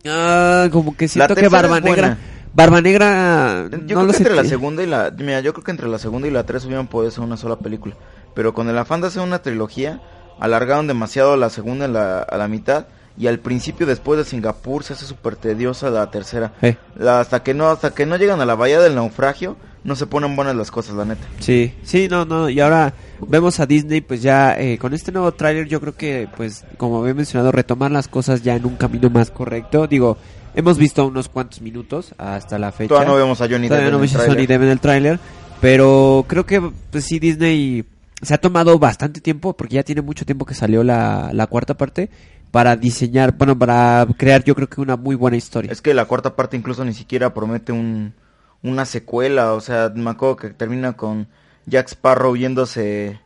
ah, 0.07 0.67
como 0.71 0.95
que 0.95 1.07
siento 1.07 1.35
que 1.35 1.47
Barba 1.49 1.79
Negra. 1.79 2.17
Barba 2.53 2.81
Negra, 2.81 3.67
Yo 3.71 3.77
no 3.77 3.85
creo 3.85 4.03
lo 4.03 4.11
que 4.11 4.17
entre 4.17 4.35
la 4.35 4.43
segunda 4.49 4.83
y 4.83 4.85
la... 4.85 5.09
Mira, 5.17 5.39
yo 5.39 5.53
creo 5.53 5.63
que 5.63 5.71
entre 5.71 5.87
la 5.87 5.97
segunda 5.97 6.27
y 6.27 6.31
la 6.31 6.45
tres 6.45 6.65
hubieran 6.65 6.87
podido 6.87 7.09
ser 7.11 7.23
una 7.23 7.37
sola 7.37 7.57
película. 7.59 7.95
Pero 8.33 8.53
con 8.53 8.67
el 8.69 8.77
afán 8.77 8.99
de 8.99 9.07
hacer 9.07 9.21
una 9.21 9.41
trilogía, 9.41 10.01
alargaron 10.39 10.85
demasiado 10.87 11.37
la 11.37 11.49
segunda 11.49 11.85
en 11.85 11.93
la- 11.93 12.19
a 12.21 12.37
la 12.37 12.47
mitad. 12.49 12.87
Y 13.21 13.27
al 13.27 13.37
principio, 13.37 13.85
después 13.85 14.17
de 14.17 14.25
Singapur, 14.25 14.83
se 14.83 14.93
hace 14.93 15.05
súper 15.05 15.35
tediosa 15.35 15.91
la 15.91 16.09
tercera. 16.09 16.53
Eh. 16.63 16.75
La- 16.97 17.19
hasta, 17.19 17.43
que 17.43 17.53
no, 17.53 17.69
hasta 17.69 17.93
que 17.93 18.07
no 18.07 18.17
llegan 18.17 18.41
a 18.41 18.47
la 18.47 18.55
bahía 18.55 18.79
del 18.79 18.95
naufragio, 18.95 19.57
no 19.83 19.95
se 19.95 20.07
ponen 20.07 20.35
buenas 20.35 20.55
las 20.55 20.71
cosas, 20.71 20.95
la 20.95 21.05
neta. 21.05 21.27
Sí, 21.39 21.71
sí, 21.83 22.07
no, 22.09 22.25
no, 22.25 22.49
y 22.49 22.59
ahora 22.59 22.95
vemos 23.27 23.59
a 23.59 23.67
Disney 23.67 24.01
pues 24.01 24.23
ya 24.23 24.59
eh, 24.59 24.79
con 24.79 24.95
este 24.95 25.11
nuevo 25.11 25.31
tráiler 25.33 25.67
yo 25.67 25.79
creo 25.79 25.95
que 25.95 26.27
pues 26.35 26.65
como 26.77 27.01
había 27.01 27.13
mencionado 27.13 27.51
retomar 27.51 27.91
las 27.91 28.07
cosas 28.07 28.41
ya 28.41 28.55
en 28.55 28.65
un 28.65 28.75
camino 28.75 29.11
más 29.11 29.29
correcto, 29.29 29.85
digo, 29.85 30.17
hemos 30.55 30.79
visto 30.79 31.05
unos 31.05 31.29
cuantos 31.29 31.61
minutos 31.61 32.15
hasta 32.17 32.57
la 32.57 32.71
fecha. 32.71 32.89
Todavía 32.89 33.09
no 33.11 33.17
vemos 33.17 33.39
a 33.41 33.47
Johnny 33.47 33.67
Todavía 33.67 33.85
Depp 33.91 33.93
no 33.93 33.99
vemos 33.99 34.15
a. 34.15 34.25
Johnny 34.25 34.47
Depp 34.47 34.61
en 34.63 34.69
el 34.69 34.79
tráiler, 34.79 35.19
pero 35.61 36.25
creo 36.27 36.45
que 36.47 36.59
pues 36.89 37.05
sí 37.05 37.19
Disney 37.19 37.85
se 38.21 38.33
ha 38.33 38.37
tomado 38.39 38.77
bastante 38.79 39.21
tiempo, 39.21 39.53
porque 39.53 39.75
ya 39.75 39.83
tiene 39.83 40.01
mucho 40.01 40.25
tiempo 40.25 40.45
que 40.45 40.53
salió 40.53 40.83
la, 40.83 41.31
la 41.33 41.47
cuarta 41.47 41.75
parte, 41.75 42.09
para 42.51 42.75
diseñar, 42.75 43.31
bueno, 43.37 43.57
para 43.57 44.05
crear 44.17 44.43
yo 44.43 44.53
creo 44.55 44.67
que 44.69 44.81
una 44.81 44.97
muy 44.97 45.15
buena 45.15 45.37
historia. 45.37 45.71
Es 45.71 45.81
que 45.81 45.93
la 45.93 46.05
cuarta 46.05 46.35
parte 46.35 46.57
incluso 46.57 46.83
ni 46.85 46.93
siquiera 46.93 47.33
promete 47.33 47.71
un, 47.71 48.13
una 48.61 48.85
secuela. 48.85 49.53
O 49.53 49.61
sea, 49.61 49.91
me 49.95 50.09
acuerdo 50.09 50.35
que 50.35 50.49
termina 50.49 50.93
con 50.93 51.27
Jack 51.65 51.87
Sparrow 51.89 52.35
yéndose 52.35 53.19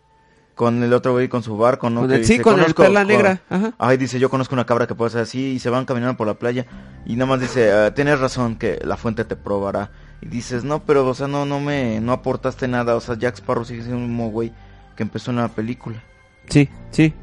con 0.54 0.82
el 0.84 0.94
otro 0.94 1.12
güey 1.12 1.28
con 1.28 1.44
su 1.44 1.58
barco, 1.58 1.90
¿no? 1.90 2.02
Con 2.02 2.10
Que 2.12 2.16
el- 2.18 2.26
sí, 2.26 2.34
dice, 2.34 2.44
con 2.44 2.60
el 2.60 2.66
"Conozco- 2.74 2.84
Perla 2.84 3.00
con- 3.02 3.08
Negra, 3.10 3.42
ajá. 3.50 3.74
Ay, 3.78 3.98
dice, 3.98 4.20
yo 4.20 4.30
conozco 4.30 4.56
una 4.56 4.66
cabra 4.66 4.88
que 4.88 4.96
puede 4.96 5.12
ser 5.12 5.22
así. 5.22 5.54
Y 5.54 5.60
se 5.60 5.70
van 5.70 5.84
caminando 5.86 6.16
por 6.16 6.28
la 6.28 6.36
playa. 6.36 6.66
Y 7.06 7.16
nada 7.16 7.26
más 7.26 7.42
dice, 7.42 7.74
"Ah, 7.74 7.94
tienes 7.94 8.20
razón 8.22 8.56
que 8.56 8.80
la 8.86 8.96
fuente 8.96 9.26
te 9.26 9.36
probará. 9.36 9.90
Y 10.22 10.28
dices, 10.30 10.64
no, 10.64 10.84
pero, 10.86 11.06
o 11.08 11.14
sea, 11.14 11.28
no, 11.28 11.46
no 11.46 11.60
me, 11.60 12.00
no 12.00 12.14
aportaste 12.14 12.68
nada. 12.70 12.96
O 12.96 13.02
sea, 13.02 13.18
Jack 13.18 13.36
Sparrow 13.36 13.66
sigue 13.66 13.82
siendo 13.82 14.00
el 14.02 14.08
mismo 14.08 14.30
güey 14.30 14.54
que 14.96 15.04
empezó 15.04 15.32
en 15.32 15.38
la 15.38 15.50
película. 15.50 16.02
Sí, 16.48 16.70
sí. 16.92 17.14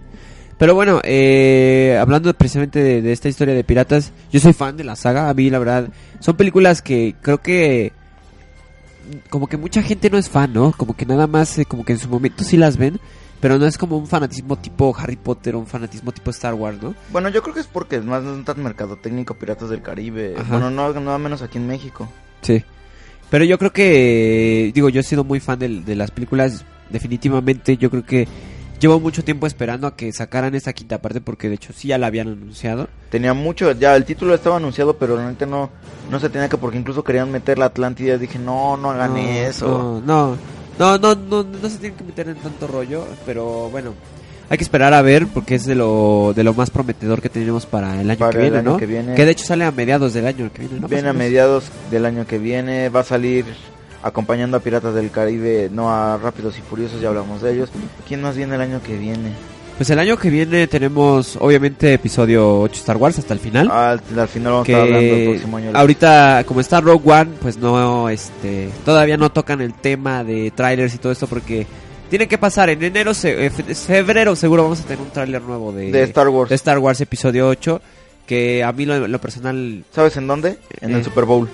Pero 0.63 0.77
bueno, 0.77 1.01
eh, 1.03 1.99
hablando 2.01 2.33
precisamente 2.35 2.81
de, 2.85 3.03
de 3.03 3.11
esta 3.11 3.29
historia 3.29 3.53
de 3.53 3.65
piratas, 3.65 4.13
yo 4.31 4.39
soy 4.39 4.53
fan 4.53 4.77
de 4.77 4.85
la 4.85 4.95
saga. 4.95 5.29
A 5.29 5.35
mí, 5.35 5.51
la 5.51 5.59
verdad, 5.59 5.89
son 6.21 6.37
películas 6.37 6.83
que 6.83 7.17
creo 7.21 7.39
que 7.39 7.91
como 9.29 9.49
que 9.49 9.57
mucha 9.57 9.83
gente 9.83 10.09
no 10.09 10.19
es 10.19 10.29
fan, 10.31 10.53
¿no? 10.53 10.71
Como 10.71 10.95
que 10.95 11.05
nada 11.05 11.27
más, 11.27 11.59
eh, 11.59 11.65
como 11.65 11.85
que 11.85 11.95
en 11.95 11.99
su 11.99 12.09
momento 12.09 12.45
sí 12.45 12.57
las 12.57 12.77
ven, 12.77 13.01
pero 13.41 13.59
no 13.59 13.67
es 13.67 13.77
como 13.77 13.97
un 13.97 14.07
fanatismo 14.07 14.55
tipo 14.55 14.95
Harry 14.97 15.17
Potter 15.17 15.57
o 15.57 15.59
un 15.59 15.67
fanatismo 15.67 16.13
tipo 16.13 16.31
Star 16.31 16.55
Wars, 16.55 16.81
¿no? 16.81 16.95
Bueno, 17.11 17.29
yo 17.29 17.43
creo 17.43 17.55
que 17.55 17.61
es 17.63 17.67
porque 17.67 17.97
es 17.97 18.05
más 18.05 18.23
un 18.23 18.45
tan 18.45 18.63
mercadotécnico 18.63 19.35
Piratas 19.35 19.69
del 19.69 19.83
Caribe. 19.83 20.37
Ajá. 20.39 20.49
Bueno, 20.49 20.71
no, 20.71 20.93
no 20.93 21.19
menos 21.19 21.43
aquí 21.43 21.59
en 21.59 21.67
México. 21.67 22.09
Sí. 22.41 22.63
Pero 23.31 23.45
yo 23.45 23.59
creo 23.59 23.73
que, 23.73 24.71
digo, 24.73 24.91
yo 24.91 25.01
he 25.01 25.03
sido 25.03 25.25
muy 25.25 25.41
fan 25.41 25.59
del- 25.59 25.85
de, 25.85 25.97
las 25.97 26.13
películas. 26.13 26.65
Definitivamente, 26.89 27.77
yo 27.79 27.91
creo 27.91 28.05
que 28.05 28.29
llevo 28.83 29.01
mucho 29.01 29.24
tiempo 29.24 29.47
esperando 29.47 29.87
a 29.87 29.97
que 29.97 30.12
sacaran 30.12 30.55
esta 30.55 30.72
quinta 30.72 31.01
parte 31.01 31.20
porque 31.20 31.49
de 31.49 31.55
hecho 31.55 31.72
sí 31.72 31.89
ya 31.89 31.99
la 31.99 32.09
habían 32.09 32.28
anunciado. 32.28 32.89
Tenía 33.11 33.33
mucho, 33.33 33.72
ya 33.72 33.95
el 33.97 34.05
título 34.05 34.35
estaba 34.35 34.57
anunciado, 34.57 34.97
pero 34.99 35.14
realmente 35.16 35.47
no, 35.47 35.70
no 36.11 36.20
se 36.20 36.28
tenía 36.28 36.49
que, 36.49 36.57
porque 36.59 36.78
incluso 36.78 37.03
querían 37.05 37.30
meter 37.30 37.59
la 37.59 37.66
Atlántida. 37.66 38.18
Dije, 38.18 38.39
no, 38.39 38.76
no 38.76 38.91
hagan 38.91 39.12
No, 39.14 39.18
eso. 39.18 40.03
No, 40.05 40.37
no, 40.78 40.99
no, 40.99 41.14
no, 41.14 41.14
no, 41.14 41.43
no 41.45 41.68
se 41.70 41.78
tienen 41.78 41.97
que 41.97 42.05
meter 42.05 42.28
en 42.28 42.37
tanto 42.37 42.66
rollo, 42.66 43.07
pero 43.24 43.70
bueno, 43.70 43.95
hay 44.51 44.59
que 44.59 44.64
esperar 44.64 44.93
a 44.95 45.01
ver 45.03 45.26
porque 45.28 45.55
es 45.55 45.64
de 45.64 45.74
lo, 45.74 46.33
de 46.35 46.43
lo 46.45 46.53
más 46.53 46.70
prometedor 46.70 47.22
que 47.22 47.28
tenemos 47.28 47.64
para 47.66 48.01
el 48.01 48.11
año 48.11 48.18
Para 48.18 48.33
que 48.33 48.37
el 48.39 48.43
viene, 48.43 48.59
año 48.59 48.70
¿no? 48.72 48.76
que 48.76 48.87
viene. 48.87 49.14
de 49.14 49.30
hecho 49.30 49.45
sale 49.47 49.64
a 49.64 49.70
mediados 49.70 50.12
del 50.12 50.26
año 50.26 50.51
que 50.53 50.62
viene, 50.62 50.80
¿no? 50.80 50.89
Viene 50.89 51.09
a 51.09 51.12
mediados 51.12 51.64
del 51.91 52.05
año 52.05 52.26
que 52.26 52.39
viene, 52.39 52.89
va 52.89 53.01
a 53.01 53.05
salir 53.05 53.45
acompañando 54.03 54.57
a 54.57 54.61
Piratas 54.61 54.94
del 54.94 55.11
Caribe, 55.11 55.68
no 55.72 55.90
a 55.90 56.16
Rápidos 56.18 56.59
y 56.59 56.62
Furiosos, 56.62 57.00
ya 57.00 57.09
hablamos 57.09 57.42
de 57.42 57.53
ellos. 57.55 57.70
¿Quién 58.07 58.22
más 58.22 58.36
viene 58.36 58.55
el 58.57 58.61
año 58.61 58.80
que 58.82 58.96
viene? 58.96 59.32
Pues 59.76 59.88
el 59.90 59.98
año 59.98 60.16
que 60.18 60.28
viene 60.30 60.66
tenemos 60.66 61.36
obviamente 61.40 61.94
episodio 61.94 62.61
8 62.61 62.74
Star 62.80 62.96
Wars 62.98 63.18
hasta 63.18 63.32
el 63.34 63.40
final. 63.40 63.70
Al, 63.70 64.00
al 64.18 64.28
final 64.28 64.53
vamos 64.53 64.68
a 64.68 64.72
estar 64.72 64.82
hablando 64.82 64.98
el 65.14 65.18
que 65.18 65.28
próximo 65.30 65.57
año. 65.57 65.70
ahorita 65.74 66.44
como 66.46 66.61
está 66.61 66.80
Rogue 66.80 67.11
One 67.11 67.30
pues 67.40 67.57
no 67.57 68.09
este 68.11 68.68
todavía 68.84 69.16
no 69.16 69.32
tocan 69.32 69.61
el 69.62 69.72
tema 69.74 70.22
de 70.24 70.50
trailers 70.55 70.94
y 70.94 70.98
todo 70.98 71.11
esto 71.11 71.26
porque 71.26 71.66
tiene 72.11 72.28
que 72.28 72.36
pasar 72.36 72.68
en 72.68 72.82
enero 72.84 73.14
se- 73.14 73.46
eh, 73.46 73.50
fe- 73.50 73.74
febrero 73.74 74.36
seguro 74.36 74.64
vamos 74.64 74.80
a 74.80 74.84
tener 74.84 75.00
un 75.00 75.11
tráiler 75.11 75.40
nuevo 75.42 75.72
de, 75.72 75.90
de 75.90 76.03
Star 76.03 76.28
Wars. 76.28 76.50
de 76.50 76.55
Star 76.57 76.78
Wars 76.78 77.00
episodio 77.00 77.48
8 77.48 77.80
que 78.26 78.62
a 78.62 78.70
mí 78.72 78.84
lo, 78.84 79.09
lo 79.09 79.20
personal 79.20 79.84
¿Sabes 79.90 80.16
en 80.18 80.26
dónde? 80.28 80.59
En 80.82 80.92
Eh. 80.92 80.96
el 80.98 81.03
Super 81.05 81.24
Bowl. 81.24 81.48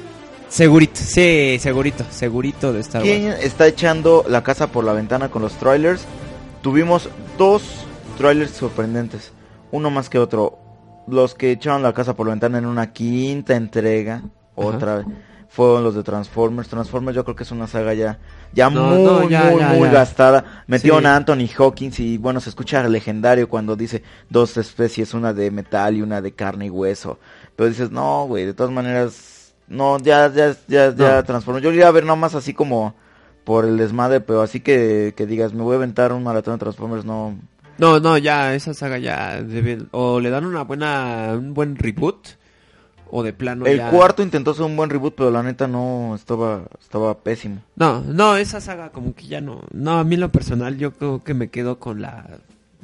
Segurito 0.49 1.01
sí 1.01 1.59
segurito 1.61 2.05
segurito 2.11 2.73
de 2.73 2.81
Star 2.81 3.03
¿Quién 3.03 3.27
Wars 3.27 3.45
está 3.45 3.67
echando 3.67 4.25
la 4.29 4.43
casa 4.43 4.69
por 4.69 4.85
la 4.85 4.93
ventana 4.93 5.31
con 5.31 5.43
los 5.43 5.53
trailers? 5.55 6.05
Tuvimos 6.63 7.09
dos 7.37 7.63
trailers 8.17 8.51
sorprendentes, 8.53 9.33
uno 9.71 9.91
más 9.91 10.09
que 10.09 10.19
otro. 10.19 10.59
Los 11.07 11.35
que 11.35 11.53
echaron 11.53 11.83
la 11.83 11.95
casa 11.95 12.15
por 12.15 12.27
la 12.27 12.33
ventana 12.33 12.59
en 12.59 12.67
una 12.67 12.93
quinta 12.93 13.55
entrega, 13.57 14.23
otra 14.55 15.05
fueron 15.49 15.83
los 15.83 15.95
de 15.95 16.03
Transformers. 16.03 16.69
Transformers 16.69 17.15
yo 17.17 17.25
creo 17.25 17.35
que 17.37 17.45
es 17.45 17.51
una 17.51 17.67
saga 17.67 17.95
ya 17.95 18.19
ya 18.53 18.69
No, 18.69 18.83
muy 18.91 19.03
no, 19.05 19.29
ya, 19.31 19.45
muy 19.45 19.61
ya, 19.61 19.69
muy 19.69 19.89
ya. 19.89 19.93
gastada. 19.93 20.65
Metieron 20.67 21.01
Sí. 21.01 21.07
a 21.07 21.17
Anthony 21.17 21.47
Hawkins 21.57 22.01
y 22.01 22.19
bueno, 22.19 22.41
se 22.41 22.51
escucha 22.51 22.87
legendario 22.89 23.49
cuando 23.49 23.75
dice 23.77 24.03
dos 24.29 24.57
especies, 24.59 25.15
una 25.15 25.33
de 25.33 25.51
metal 25.51 25.97
y 25.97 26.03
una 26.03 26.21
de 26.21 26.33
carne 26.33 26.67
y 26.67 26.71
hueso. 26.71 27.19
Pero 27.57 27.71
dices, 27.71 27.91
"No, 27.91 28.27
güey, 28.27 28.45
de 28.45 28.53
todas 28.55 28.73
maneras 28.73 29.38
no, 29.69 29.99
ya 29.99 30.33
ya 30.33 30.55
ya 30.69 30.95
ya 30.95 31.17
No. 31.17 31.25
Transformers. 31.25 31.63
Yo 31.65 31.71
lo 31.71 31.77
iba 31.77 31.89
a 31.89 31.93
ver 31.93 32.05
nomás 32.05 32.35
así 32.35 32.55
como 32.55 32.95
por 33.45 33.65
el 33.65 33.77
desmadre, 33.79 34.21
pero 34.21 34.43
así 34.43 34.61
que, 34.61 35.15
que 35.17 35.27
digas, 35.27 35.55
me 35.55 35.63
voy 35.63 35.75
a 35.75 35.77
aventar 35.77 36.13
un 36.13 36.23
maratón 36.23 36.55
de 36.55 36.59
Transformers, 36.61 37.05
no. 37.05 37.37
no 37.79 37.99
no 38.01 38.19
ya 38.19 38.55
esa 38.55 38.75
saga 38.75 38.99
ya 38.99 39.41
debe- 39.41 39.87
o 39.93 40.21
le 40.21 40.31
dan 40.31 40.45
una 40.45 40.65
buena 40.65 41.31
un 41.35 41.55
buen 41.55 41.77
reboot 41.77 42.29
o 43.11 43.23
de 43.23 43.33
plano 43.33 43.65
el 43.65 43.79
ya- 43.79 43.91
cuarto 43.91 44.23
intentó 44.23 44.51
hacer 44.51 44.65
un 44.67 44.77
buen 44.77 44.91
reboot, 44.91 45.15
pero 45.17 45.31
la 45.31 45.43
neta 45.43 45.67
no, 45.67 46.15
estaba, 46.15 46.65
estaba 46.79 47.15
pésimo. 47.21 47.63
No, 47.77 48.03
no, 48.03 48.37
esa 48.37 48.61
saga 48.61 48.91
como 48.91 49.15
que 49.15 49.27
ya 49.29 49.41
no. 49.41 49.63
No, 49.73 49.99
a 49.99 50.05
mí 50.05 50.17
en 50.17 50.21
lo 50.21 50.31
personal 50.31 50.77
yo 50.77 50.93
creo 50.93 51.25
que 51.25 51.33
me 51.33 51.49
quedo 51.49 51.79
con 51.79 52.03
la, 52.03 52.27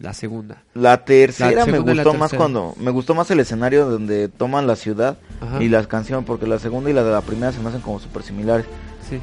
la 0.01 0.12
segunda. 0.12 0.62
La 0.74 1.05
tercera 1.05 1.51
La 1.61 1.66
me 1.66 1.72
segunda 1.72 2.03
gustó 2.03 2.14
más 2.18 2.32
cuando, 2.34 2.74
me 2.80 2.90
gustó 2.90 3.14
más 3.14 3.30
el 3.30 3.40
escenario 3.40 3.86
donde 3.86 4.28
toman 4.28 4.66
la 4.66 4.76
ciudad 4.76 5.16
Ajá. 5.40 5.62
y 5.62 5.68
las 5.68 5.86
canciones, 5.86 6.24
porque 6.26 6.47
la 6.47 6.59
segunda 6.59 6.90
y 6.90 6.92
la 6.92 7.05
de 7.05 7.12
la 7.12 7.20
primera 7.20 7.53
se 7.53 7.61
me 7.61 7.68
hacen 7.68 7.80
como 7.80 8.01
súper 8.01 8.22
similares. 8.22 8.66
Sí. 9.09 9.20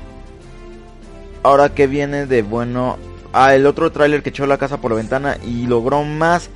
Ahora 1.43 1.69
que 1.74 1.88
viene 1.88 2.26
de 2.26 2.41
bueno, 2.43 2.97
ah, 3.34 3.55
el 3.55 3.65
otro 3.65 3.91
tráiler 3.91 4.22
que 4.24 4.30
echó 4.30 4.45
la 4.45 4.57
casa 4.57 4.78
por 4.78 4.91
la 4.91 4.97
ventana 4.97 5.38
y 5.45 5.65
logró 5.67 6.03
más 6.03 6.49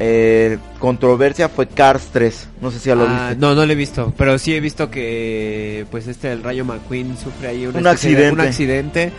eh, 0.00 0.58
controversia 0.78 1.48
fue 1.48 1.66
Cars 1.68 2.08
3, 2.12 2.48
no 2.60 2.70
sé 2.70 2.78
si 2.78 2.88
ya 2.88 2.94
lo 2.94 3.06
Ah, 3.06 3.28
viste. 3.28 3.40
no, 3.40 3.54
no 3.54 3.66
lo 3.66 3.72
he 3.72 3.76
visto, 3.76 4.12
pero 4.16 4.38
sí 4.38 4.54
he 4.54 4.60
visto 4.60 4.90
que 4.90 5.86
pues 5.90 6.06
este 6.08 6.32
el 6.32 6.42
Rayo 6.42 6.64
McQueen 6.64 7.16
sufre 7.18 7.48
ahí 7.48 7.66
Un 7.66 7.76
especie 7.86 8.16
de- 8.16 8.32
un 8.32 8.40
accidente. 8.40 9.12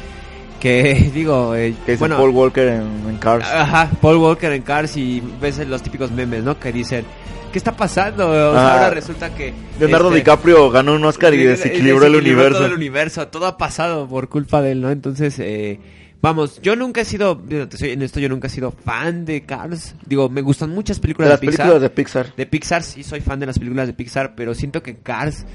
Que 0.61 1.11
digo, 1.13 1.53
eh, 1.55 1.73
Que 1.85 1.93
es 1.93 1.99
bueno, 1.99 2.15
Paul 2.17 2.29
Walker 2.29 2.67
en, 2.69 3.09
en 3.09 3.17
Cars. 3.17 3.45
ajá, 3.45 3.89
Paul 3.99 4.17
Walker 4.17 4.51
en 4.53 4.61
Cars 4.61 4.95
y 4.95 5.21
ves 5.41 5.57
los 5.67 5.81
típicos 5.83 6.11
memes, 6.11 6.43
¿no? 6.45 6.57
Que 6.57 6.71
dicen, 6.71 7.03
¿qué 7.51 7.57
está 7.57 7.75
pasando? 7.75 8.29
O 8.29 8.53
sea, 8.53 8.67
Ah. 8.67 8.73
ahora 8.75 8.89
resulta 8.91 9.33
que 9.35 9.53
Leonardo 9.79 10.07
este, 10.09 10.19
DiCaprio 10.19 10.69
ganó 10.69 10.93
un 10.95 11.03
Oscar 11.03 11.33
y 11.33 11.43
desequilibró 11.43 12.05
el 12.05 12.15
universo. 12.15 12.59
todo 12.59 12.67
el 12.67 12.73
universo, 12.73 13.27
todo 13.27 13.47
ha 13.47 13.57
pasado 13.57 14.07
por 14.07 14.29
culpa 14.29 14.61
de 14.61 14.71
él, 14.73 14.81
¿no? 14.81 14.89
Entonces, 14.91 15.37
eh, 15.39 15.79
vamos, 16.21 16.61
yo 16.61 16.75
nunca 16.75 17.01
he 17.01 17.05
sido, 17.05 17.41
en 17.49 18.01
esto, 18.03 18.19
yo 18.19 18.29
nunca 18.29 18.47
he 18.47 18.51
sido 18.51 18.71
fan 18.71 19.25
de 19.25 19.41
Cars. 19.41 19.95
Digo, 20.05 20.29
me 20.29 20.41
gustan 20.41 20.69
muchas 20.69 20.99
películas 20.99 21.27
de, 21.29 21.33
las 21.33 21.39
Pixar. 21.41 21.57
películas 21.57 21.81
de 21.81 21.89
Pixar. 21.89 22.35
De 22.35 22.45
Pixar 22.45 22.83
sí 22.83 23.03
soy 23.03 23.19
fan 23.21 23.39
de 23.39 23.47
las 23.47 23.57
películas 23.59 23.87
de 23.87 23.93
Pixar, 23.93 24.35
pero 24.35 24.53
siento 24.53 24.81
que 24.83 24.95
Cars 24.97 25.45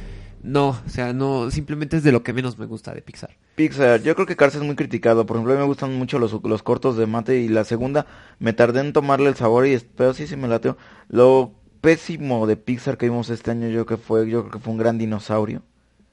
no, 0.42 0.68
o 0.68 0.88
sea, 0.88 1.12
no, 1.12 1.50
simplemente 1.50 1.96
es 1.96 2.02
de 2.02 2.12
lo 2.12 2.22
que 2.22 2.32
menos 2.32 2.58
me 2.58 2.66
gusta 2.66 2.94
de 2.94 3.02
Pixar. 3.02 3.36
Pixar, 3.56 4.02
yo 4.02 4.14
creo 4.14 4.26
que 4.26 4.36
Cars 4.36 4.54
es 4.54 4.62
muy 4.62 4.76
criticado. 4.76 5.26
Por 5.26 5.36
ejemplo, 5.36 5.52
a 5.52 5.56
mí 5.56 5.60
me 5.62 5.66
gustan 5.66 5.94
mucho 5.96 6.18
los, 6.18 6.32
los 6.44 6.62
cortos 6.62 6.96
de 6.96 7.06
mate 7.06 7.40
y 7.40 7.48
la 7.48 7.64
segunda 7.64 8.06
me 8.38 8.52
tardé 8.52 8.80
en 8.80 8.92
tomarle 8.92 9.28
el 9.28 9.34
sabor 9.34 9.66
y 9.66 9.78
pero 9.96 10.14
sí, 10.14 10.26
sí 10.26 10.36
me 10.36 10.48
lateo. 10.48 10.76
Lo 11.08 11.52
pésimo 11.80 12.46
de 12.46 12.56
Pixar 12.56 12.96
que 12.98 13.06
vimos 13.06 13.30
este 13.30 13.50
año 13.50 13.68
yo 13.68 13.86
que 13.86 13.96
fue, 13.96 14.28
yo 14.28 14.42
creo 14.42 14.52
que 14.52 14.58
fue 14.58 14.72
un 14.72 14.78
gran 14.78 14.98
dinosaurio. 14.98 15.62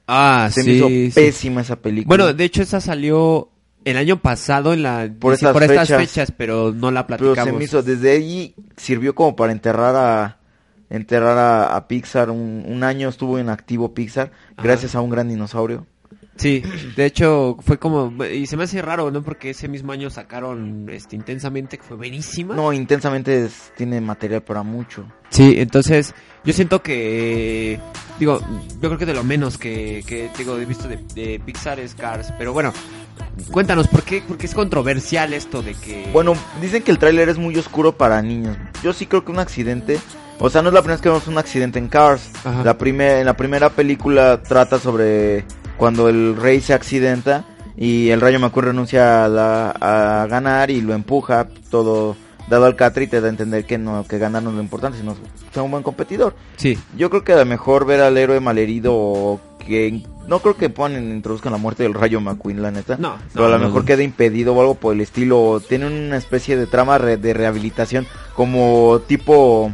Ah, 0.06 0.48
Se 0.52 0.62
me 0.64 0.72
hizo 0.72 0.88
pésima 1.14 1.60
esa 1.62 1.76
película. 1.76 2.08
Bueno, 2.08 2.32
de 2.34 2.44
hecho 2.44 2.62
esa 2.62 2.80
salió 2.80 3.48
el 3.84 3.96
año 3.96 4.20
pasado 4.20 4.72
en 4.72 4.82
la 4.82 5.10
Por 5.18 5.36
sí, 5.36 5.44
estas 5.46 5.62
estas 5.62 5.88
fechas. 5.88 6.00
fechas, 6.10 6.32
pero 6.36 6.72
no 6.72 6.90
la 6.90 7.06
pero 7.06 7.18
platicamos. 7.32 7.52
se 7.52 7.58
me 7.58 7.64
hizo, 7.64 7.82
desde 7.82 8.12
ahí 8.12 8.54
sirvió 8.76 9.14
como 9.14 9.34
para 9.36 9.52
enterrar 9.52 9.94
a 9.96 10.38
enterrar 10.90 11.38
a, 11.38 11.76
a 11.76 11.88
Pixar. 11.88 12.30
Un, 12.30 12.64
un 12.66 12.84
año 12.84 13.08
estuvo 13.08 13.38
en 13.38 13.48
activo 13.48 13.94
Pixar 13.94 14.30
gracias 14.62 14.94
a 14.94 15.00
un 15.00 15.10
gran 15.10 15.28
dinosaurio. 15.28 15.86
Sí, 16.36 16.64
de 16.96 17.06
hecho 17.06 17.56
fue 17.60 17.78
como 17.78 18.12
y 18.24 18.46
se 18.48 18.56
me 18.56 18.64
hace 18.64 18.82
raro, 18.82 19.08
¿no? 19.12 19.22
Porque 19.22 19.50
ese 19.50 19.68
mismo 19.68 19.92
año 19.92 20.10
sacaron 20.10 20.88
este 20.90 21.14
intensamente 21.14 21.78
que 21.78 21.84
fue 21.84 21.96
buenísima. 21.96 22.56
No, 22.56 22.72
intensamente 22.72 23.44
es- 23.44 23.72
tiene 23.76 24.00
material 24.00 24.42
para 24.42 24.64
mucho. 24.64 25.06
Sí, 25.30 25.54
entonces 25.58 26.12
yo 26.44 26.52
siento 26.52 26.82
que 26.82 27.78
digo, 28.18 28.40
yo 28.40 28.88
creo 28.88 28.98
que 28.98 29.06
de 29.06 29.14
lo 29.14 29.22
menos 29.22 29.58
que, 29.58 30.02
que 30.08 30.28
digo 30.36 30.58
he 30.58 30.64
visto 30.64 30.88
de, 30.88 30.96
de 31.14 31.38
Pixar 31.44 31.78
es 31.78 31.94
Cars, 31.94 32.32
pero 32.36 32.52
bueno, 32.52 32.72
cuéntanos 33.52 33.86
por 33.86 34.02
qué 34.02 34.20
porque 34.26 34.46
es 34.46 34.54
controversial 34.54 35.32
esto 35.34 35.62
de 35.62 35.74
que 35.74 36.08
Bueno, 36.12 36.34
dicen 36.60 36.82
que 36.82 36.90
el 36.90 36.98
tráiler 36.98 37.28
es 37.28 37.38
muy 37.38 37.56
oscuro 37.56 37.96
para 37.96 38.20
niños. 38.22 38.56
Yo 38.82 38.92
sí 38.92 39.06
creo 39.06 39.24
que 39.24 39.30
un 39.30 39.38
accidente, 39.38 40.00
o 40.38 40.50
sea, 40.50 40.62
no 40.62 40.68
es 40.68 40.74
la 40.74 40.80
primera 40.80 40.96
vez 40.96 41.02
que 41.02 41.08
vemos 41.08 41.26
un 41.28 41.38
accidente 41.38 41.78
en 41.78 41.88
Cars. 41.88 42.28
Ajá. 42.44 42.62
La 42.64 42.76
primera, 42.78 43.20
en 43.20 43.26
la 43.26 43.36
primera 43.36 43.70
película 43.70 44.42
trata 44.42 44.78
sobre 44.78 45.44
cuando 45.76 46.08
el 46.08 46.36
rey 46.36 46.60
se 46.60 46.74
accidenta 46.74 47.44
y 47.76 48.10
el 48.10 48.20
Rayo 48.20 48.38
McQueen 48.38 48.66
renuncia 48.66 49.24
a, 49.24 49.28
la- 49.28 49.70
a 49.70 50.26
ganar 50.26 50.70
y 50.70 50.80
lo 50.80 50.94
empuja, 50.94 51.48
todo 51.70 52.16
dado 52.48 52.66
al 52.66 52.76
Catra 52.76 53.02
y 53.02 53.06
te 53.06 53.20
da 53.20 53.26
a 53.28 53.30
entender 53.30 53.64
que 53.64 53.78
no 53.78 54.04
que 54.06 54.18
ganar 54.18 54.42
no 54.42 54.50
es 54.50 54.56
lo 54.56 54.62
importante, 54.62 54.98
sino 54.98 55.16
sea 55.52 55.62
un 55.62 55.70
buen 55.70 55.82
competidor. 55.82 56.34
Sí. 56.56 56.78
Yo 56.96 57.08
creo 57.10 57.24
que 57.24 57.32
a 57.32 57.36
lo 57.36 57.46
mejor 57.46 57.86
ver 57.86 58.00
al 58.02 58.18
héroe 58.18 58.38
malherido 58.40 58.92
o 58.94 59.40
que 59.66 60.02
no 60.28 60.40
creo 60.40 60.54
que 60.56 60.68
ponen 60.68 61.10
introduzcan 61.10 61.52
la 61.52 61.58
muerte 61.58 61.84
del 61.84 61.94
Rayo 61.94 62.20
McQueen, 62.20 62.60
la 62.60 62.70
neta. 62.70 62.96
No, 62.98 63.16
pero 63.32 63.46
a 63.46 63.48
no, 63.48 63.54
lo 63.54 63.58
no, 63.60 63.66
mejor 63.68 63.80
no. 63.82 63.86
queda 63.86 64.02
impedido 64.02 64.52
o 64.54 64.60
algo 64.60 64.74
por 64.74 64.94
el 64.94 65.00
estilo. 65.00 65.40
o 65.42 65.60
Tiene 65.60 65.86
una 65.86 66.18
especie 66.18 66.56
de 66.58 66.66
trama 66.66 66.98
re- 66.98 67.16
de 67.16 67.32
rehabilitación 67.32 68.06
como 68.34 69.00
tipo 69.06 69.72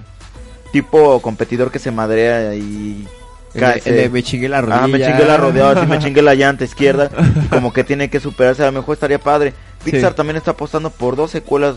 tipo 0.72 1.20
competidor 1.20 1.70
que 1.70 1.78
se 1.78 1.90
madrea 1.90 2.54
y 2.54 3.06
El, 3.54 3.80
se- 3.82 3.90
el 3.90 3.96
de 3.96 4.08
me 4.10 4.22
chingué 4.22 4.48
la 4.48 4.60
rodilla. 4.60 4.82
Ah, 4.84 4.86
me 4.88 4.98
chingué 5.00 5.24
la 5.24 5.36
sí 5.80 5.86
me 5.86 5.98
chingué 6.04 6.22
la 6.22 6.34
llanta 6.34 6.64
izquierda. 6.64 7.10
como 7.50 7.72
que 7.72 7.84
tiene 7.84 8.08
que 8.10 8.20
superarse, 8.20 8.62
a 8.62 8.66
lo 8.66 8.72
mejor 8.72 8.94
estaría 8.94 9.18
padre. 9.18 9.52
Pixar 9.84 10.10
Sí. 10.10 10.16
también 10.16 10.36
está 10.36 10.52
apostando 10.52 10.90
por 10.90 11.16
dos 11.16 11.30
secuelas. 11.30 11.76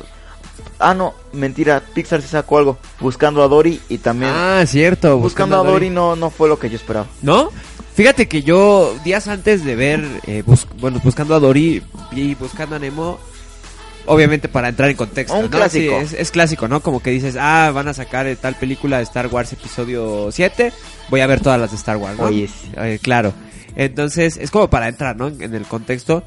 Ah, 0.79 0.93
no, 0.93 1.13
mentira, 1.31 1.81
Pixar 1.93 2.21
sí 2.21 2.27
sacó 2.27 2.57
algo. 2.57 2.77
Buscando 2.99 3.41
a 3.43 3.47
Dory 3.47 3.79
y 3.89 3.97
también... 3.99 4.31
Ah, 4.35 4.63
cierto. 4.67 5.17
buscando, 5.17 5.59
a 5.59 5.63
Dory, 5.63 5.89
no, 5.89 6.15
no 6.15 6.29
fue 6.29 6.47
lo 6.49 6.59
que 6.59 6.69
yo 6.69 6.75
esperaba. 6.75 7.07
¿No? 7.21 7.49
Fíjate 7.95 8.27
que 8.27 8.41
yo, 8.43 8.93
días 9.05 9.27
antes 9.27 9.63
de 9.63 9.75
ver, 9.75 10.03
eh, 10.27 10.43
bus- 10.45 10.67
bueno, 10.79 10.99
buscando 11.03 11.35
a 11.35 11.39
Dory 11.39 11.83
y 12.11 12.35
buscando 12.35 12.75
a 12.75 12.79
Nemo, 12.79 13.19
obviamente 14.05 14.47
para 14.47 14.69
entrar 14.69 14.89
en 14.89 14.95
contexto. 14.95 15.35
Un 15.35 15.45
¿no? 15.45 15.49
clásico. 15.49 15.99
Sí, 15.99 16.05
es, 16.05 16.13
es 16.13 16.31
clásico, 16.31 16.67
¿no? 16.67 16.81
Como 16.81 17.01
que 17.01 17.11
dices, 17.11 17.37
ah, 17.39 17.71
van 17.73 17.87
a 17.87 17.93
sacar 17.93 18.27
eh, 18.27 18.35
tal 18.35 18.55
película 18.55 18.97
de 18.97 19.03
Star 19.03 19.27
Wars 19.27 19.53
episodio 19.53 20.31
7, 20.31 20.71
voy 21.09 21.21
a 21.21 21.27
ver 21.27 21.41
todas 21.41 21.59
las 21.59 21.71
de 21.71 21.77
Star 21.77 21.97
Wars, 21.97 22.17
¿no? 22.17 22.25
Oye, 22.25 22.47
sí. 22.47 22.71
Eh, 22.77 22.99
claro. 23.01 23.33
Entonces, 23.75 24.37
es 24.37 24.51
como 24.51 24.69
para 24.69 24.87
entrar, 24.87 25.15
¿no? 25.15 25.27
En, 25.27 25.41
en 25.41 25.55
el 25.55 25.65
contexto. 25.65 26.23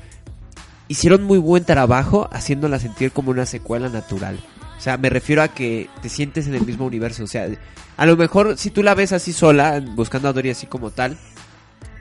Hicieron 0.89 1.25
muy 1.25 1.39
buen 1.39 1.65
trabajo 1.65 2.29
haciéndola 2.33 2.79
sentir 2.79 3.11
como 3.11 3.33
una 3.33 3.45
secuela 3.45 3.89
natural. 3.89 4.39
O 4.77 4.81
sea, 4.81 4.99
me 4.99 5.11
refiero 5.11 5.43
a 5.43 5.49
que 5.49 5.89
te 6.03 6.09
sientes 6.09 6.47
en 6.47 6.55
el 6.55 6.65
mismo 6.65 6.87
universo. 6.87 7.25
O 7.25 7.27
sea, 7.27 7.49
a 7.97 8.07
lo 8.07 8.17
mejor 8.17 8.59
si 8.59 8.71
tú 8.71 8.83
la 8.83 8.95
ves 8.95 9.13
así 9.13 9.33
sola, 9.33 9.83
buscando 9.95 10.29
a 10.29 10.33
Dory 10.33 10.51
así 10.51 10.67
como 10.67 10.91
tal, 10.91 11.17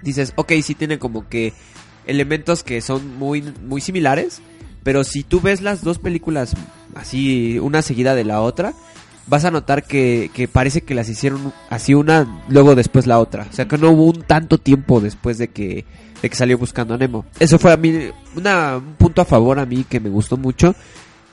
dices, 0.01 0.34
ok, 0.36 0.53
sí 0.61 0.76
tiene 0.76 0.99
como 0.99 1.28
que 1.30 1.53
elementos 2.05 2.63
que 2.63 2.82
son 2.82 3.17
muy, 3.17 3.41
muy 3.41 3.82
similares. 3.82 4.41
Pero 4.86 5.03
si 5.03 5.23
tú 5.23 5.41
ves 5.41 5.61
las 5.61 5.83
dos 5.83 5.97
películas 5.97 6.53
así, 6.93 7.57
una 7.57 7.81
seguida 7.81 8.13
de 8.13 8.23
la 8.23 8.39
otra, 8.41 8.73
vas 9.25 9.43
a 9.43 9.49
notar 9.49 9.83
que, 9.83 10.29
que 10.31 10.47
parece 10.47 10.81
que 10.81 10.93
las 10.93 11.09
hicieron 11.09 11.51
así 11.71 11.95
una, 11.95 12.43
luego 12.49 12.75
después 12.75 13.07
la 13.07 13.17
otra. 13.17 13.47
O 13.49 13.53
sea 13.53 13.67
que 13.67 13.79
no 13.79 13.89
hubo 13.89 14.05
un 14.05 14.21
tanto 14.21 14.59
tiempo 14.59 15.01
después 15.01 15.39
de 15.39 15.47
que, 15.47 15.86
de 16.21 16.29
que 16.29 16.36
salió 16.36 16.59
buscando 16.59 16.93
a 16.93 16.97
Nemo. 16.99 17.25
Eso 17.39 17.57
fue 17.57 17.73
a 17.73 17.77
mí 17.77 18.11
una, 18.36 18.77
un 18.77 18.93
punto 18.93 19.23
a 19.23 19.25
favor 19.25 19.57
a 19.57 19.65
mí 19.65 19.86
que 19.89 19.99
me 19.99 20.09
gustó 20.11 20.38
mucho. 20.38 20.75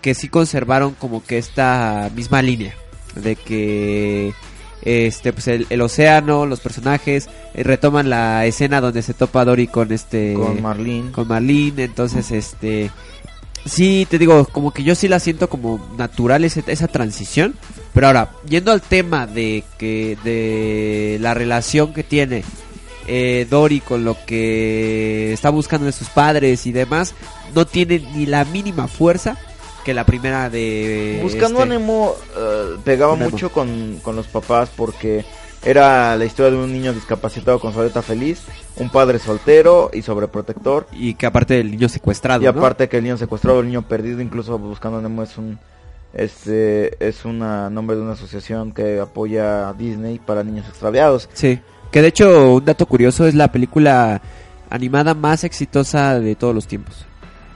Que 0.00 0.14
sí 0.14 0.28
conservaron 0.28 0.94
como 0.94 1.22
que 1.22 1.36
esta 1.36 2.10
misma 2.16 2.40
línea. 2.40 2.74
De 3.16 3.36
que 3.36 4.32
este 4.80 5.34
pues 5.34 5.46
el, 5.48 5.66
el 5.68 5.82
océano, 5.82 6.46
los 6.46 6.60
personajes 6.60 7.28
eh, 7.52 7.62
retoman 7.64 8.08
la 8.08 8.46
escena 8.46 8.80
donde 8.80 9.02
se 9.02 9.12
topa 9.12 9.44
Dory 9.44 9.66
con 9.66 9.92
este 9.92 10.32
Con 10.32 10.62
Marlene. 10.62 11.12
con 11.12 11.28
Marlene, 11.28 11.84
entonces 11.84 12.32
este 12.32 12.90
sí 13.64 14.06
te 14.10 14.18
digo, 14.18 14.44
como 14.46 14.72
que 14.72 14.82
yo 14.82 14.94
sí 14.94 15.08
la 15.08 15.20
siento 15.20 15.48
como 15.48 15.80
natural 15.96 16.44
ese- 16.44 16.64
esa 16.66 16.88
transición, 16.88 17.54
pero 17.94 18.06
ahora 18.08 18.30
yendo 18.48 18.72
al 18.72 18.80
tema 18.82 19.26
de 19.26 19.64
que 19.78 20.16
de 20.24 21.18
la 21.20 21.34
relación 21.34 21.92
que 21.92 22.02
tiene 22.02 22.44
eh, 23.08 23.46
Dory 23.50 23.80
con 23.80 24.04
lo 24.04 24.16
que 24.26 25.32
está 25.32 25.50
buscando 25.50 25.86
de 25.86 25.92
sus 25.92 26.08
padres 26.08 26.66
y 26.66 26.72
demás, 26.72 27.14
no 27.54 27.66
tiene 27.66 27.98
ni 28.14 28.26
la 28.26 28.44
mínima 28.44 28.86
fuerza 28.88 29.36
que 29.84 29.92
la 29.94 30.04
primera 30.06 30.48
de 30.48 31.18
Buscando 31.20 31.60
este, 31.62 31.74
a 31.74 31.78
Nemo 31.78 32.14
eh, 32.38 32.76
pegaba 32.84 33.16
Nemo. 33.16 33.30
mucho 33.30 33.50
con, 33.50 33.98
con 34.02 34.14
los 34.14 34.28
papás 34.28 34.70
porque 34.76 35.24
era 35.64 36.16
la 36.16 36.24
historia 36.24 36.50
de 36.50 36.64
un 36.64 36.72
niño 36.72 36.92
discapacitado 36.92 37.58
con 37.60 37.72
su 37.72 37.80
aleta 37.80 38.02
feliz, 38.02 38.42
un 38.76 38.90
padre 38.90 39.18
soltero 39.18 39.90
y 39.92 40.02
sobreprotector. 40.02 40.86
y 40.92 41.14
que 41.14 41.26
aparte 41.26 41.54
del 41.54 41.70
niño 41.70 41.88
secuestrado, 41.88 42.42
Y 42.42 42.44
¿no? 42.44 42.50
aparte 42.50 42.88
que 42.88 42.96
el 42.98 43.04
niño 43.04 43.16
secuestrado, 43.16 43.60
el 43.60 43.66
niño 43.66 43.82
perdido, 43.82 44.20
incluso 44.20 44.58
Buscando 44.58 44.98
a 44.98 45.02
Nemo 45.02 45.22
es 45.22 45.38
un 45.38 45.58
este 46.14 47.08
es 47.08 47.24
un 47.24 47.38
nombre 47.38 47.96
de 47.96 48.02
una 48.02 48.12
asociación 48.12 48.72
que 48.72 49.00
apoya 49.00 49.68
a 49.70 49.72
Disney 49.72 50.18
para 50.18 50.44
niños 50.44 50.66
extraviados. 50.68 51.28
Sí, 51.32 51.58
que 51.90 52.02
de 52.02 52.08
hecho 52.08 52.54
un 52.56 52.64
dato 52.64 52.84
curioso 52.86 53.26
es 53.26 53.34
la 53.34 53.50
película 53.50 54.20
animada 54.68 55.14
más 55.14 55.44
exitosa 55.44 56.18
de 56.20 56.34
todos 56.34 56.54
los 56.54 56.66
tiempos. 56.66 57.06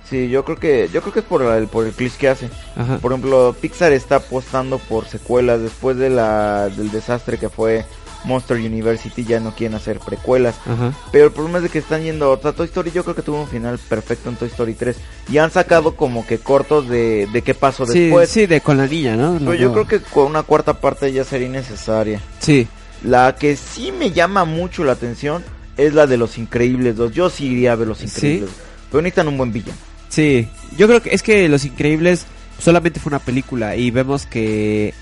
Sí, 0.08 0.28
yo 0.28 0.44
creo 0.44 0.56
que 0.58 0.88
yo 0.92 1.00
creo 1.00 1.12
que 1.12 1.20
es 1.20 1.24
por 1.26 1.42
el 1.42 1.66
por 1.66 1.86
el 1.86 1.92
clic 1.92 2.16
que 2.16 2.28
hace. 2.28 2.48
Ajá. 2.76 2.98
Por 2.98 3.12
ejemplo, 3.12 3.54
Pixar 3.60 3.92
está 3.92 4.16
apostando 4.16 4.78
por 4.78 5.06
secuelas 5.06 5.60
después 5.60 5.96
de 5.96 6.10
la 6.10 6.68
del 6.68 6.90
desastre 6.92 7.38
que 7.38 7.48
fue 7.48 7.84
Monster 8.24 8.56
University, 8.56 9.24
ya 9.24 9.38
no 9.40 9.54
quieren 9.54 9.76
hacer 9.76 9.98
precuelas. 10.00 10.56
Ajá. 10.66 10.92
Pero 11.12 11.26
el 11.26 11.32
problema 11.32 11.58
es 11.58 11.64
de 11.64 11.70
que 11.70 11.78
están 11.78 12.02
yendo 12.02 12.26
a 12.26 12.30
otra 12.30 12.52
Toy 12.52 12.66
Story. 12.66 12.90
Yo 12.92 13.02
creo 13.04 13.14
que 13.16 13.22
tuvo 13.22 13.40
un 13.40 13.48
final 13.48 13.78
perfecto 13.78 14.28
en 14.30 14.36
Toy 14.36 14.48
Story 14.48 14.74
3. 14.74 14.96
Y 15.30 15.38
han 15.38 15.50
sacado 15.50 15.94
como 15.96 16.26
que 16.26 16.38
cortos 16.38 16.88
de, 16.88 17.28
de 17.32 17.42
qué 17.42 17.54
pasó 17.54 17.86
Sí, 17.86 18.00
después. 18.06 18.28
sí, 18.28 18.46
de 18.46 18.60
con 18.60 18.76
la 18.78 18.86
niña, 18.86 19.16
¿no? 19.16 19.38
Pero 19.38 19.54
yo 19.54 19.72
creo 19.72 19.86
que 19.86 20.00
con 20.00 20.26
una 20.26 20.42
cuarta 20.44 20.74
parte 20.80 21.12
ya 21.12 21.24
sería 21.24 21.46
innecesaria. 21.48 22.20
Sí, 22.40 22.66
La 23.04 23.34
que 23.36 23.54
sí 23.56 23.92
me 23.92 24.10
llama 24.12 24.44
mucho 24.44 24.82
la 24.84 24.92
atención 24.92 25.44
es 25.76 25.94
la 25.94 26.06
de 26.06 26.16
Los 26.16 26.38
Increíbles 26.38 26.96
2. 26.96 27.12
Yo 27.12 27.28
sí 27.30 27.46
iría 27.46 27.72
a 27.72 27.76
ver 27.76 27.86
Los 27.88 27.98
¿Sí? 27.98 28.04
Increíbles. 28.06 28.50
Pero 28.90 29.02
necesitan 29.02 29.28
un 29.28 29.36
buen 29.38 29.52
villano. 29.52 29.76
Sí. 30.16 30.48
Yo 30.76 30.86
creo 30.88 31.02
que 31.02 31.14
es 31.14 31.22
que 31.22 31.48
Los 31.48 31.64
Increíbles 31.64 32.26
solamente 32.58 33.00
fue 33.00 33.10
una 33.10 33.18
película 33.18 33.76
y 33.76 33.90
vemos 33.90 34.26
que 34.26 34.92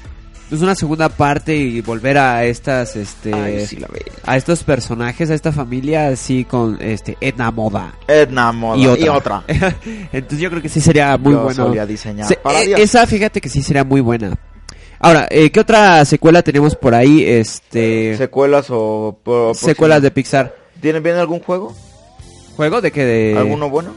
es 0.50 0.60
una 0.60 0.74
segunda 0.74 1.08
parte 1.08 1.56
y 1.56 1.80
volver 1.80 2.18
a 2.18 2.44
estas, 2.44 2.96
este, 2.96 3.32
Ay, 3.32 3.66
sí 3.66 3.78
a 4.24 4.36
estos 4.36 4.62
personajes, 4.62 5.30
a 5.30 5.34
esta 5.34 5.52
familia, 5.52 6.08
así 6.08 6.44
con, 6.44 6.80
este, 6.80 7.16
Edna 7.20 7.50
Moda. 7.50 7.94
Edna 8.06 8.52
Moda. 8.52 8.78
Y 8.78 8.86
otra. 8.86 9.04
Y 9.04 9.08
otra. 9.08 9.44
Entonces 10.12 10.40
yo 10.40 10.50
creo 10.50 10.62
que 10.62 10.68
sí 10.68 10.80
sería 10.80 11.16
muy 11.16 11.32
Yo 11.32 11.42
bueno. 11.44 11.86
diseñar 11.86 12.28
Se- 12.28 12.36
para 12.36 12.62
eh, 12.62 12.66
Dios. 12.68 12.80
esa, 12.80 13.06
fíjate 13.06 13.40
que 13.40 13.48
sí 13.48 13.62
sería 13.62 13.84
muy 13.84 14.00
buena. 14.00 14.36
Ahora, 15.00 15.26
eh, 15.30 15.50
¿qué 15.50 15.60
otra 15.60 16.04
secuela 16.04 16.42
tenemos 16.42 16.76
por 16.76 16.94
ahí? 16.94 17.24
Este, 17.24 18.16
Secuelas 18.16 18.66
o... 18.70 19.18
o 19.24 19.54
secuelas 19.54 20.02
de 20.02 20.10
Pixar. 20.10 20.54
¿Tienen 20.80 21.02
bien 21.02 21.16
algún 21.16 21.40
juego? 21.40 21.74
¿Juego 22.56 22.80
de 22.80 22.90
qué? 22.92 23.04
De, 23.04 23.36
¿Alguno 23.38 23.68
bueno? 23.68 23.90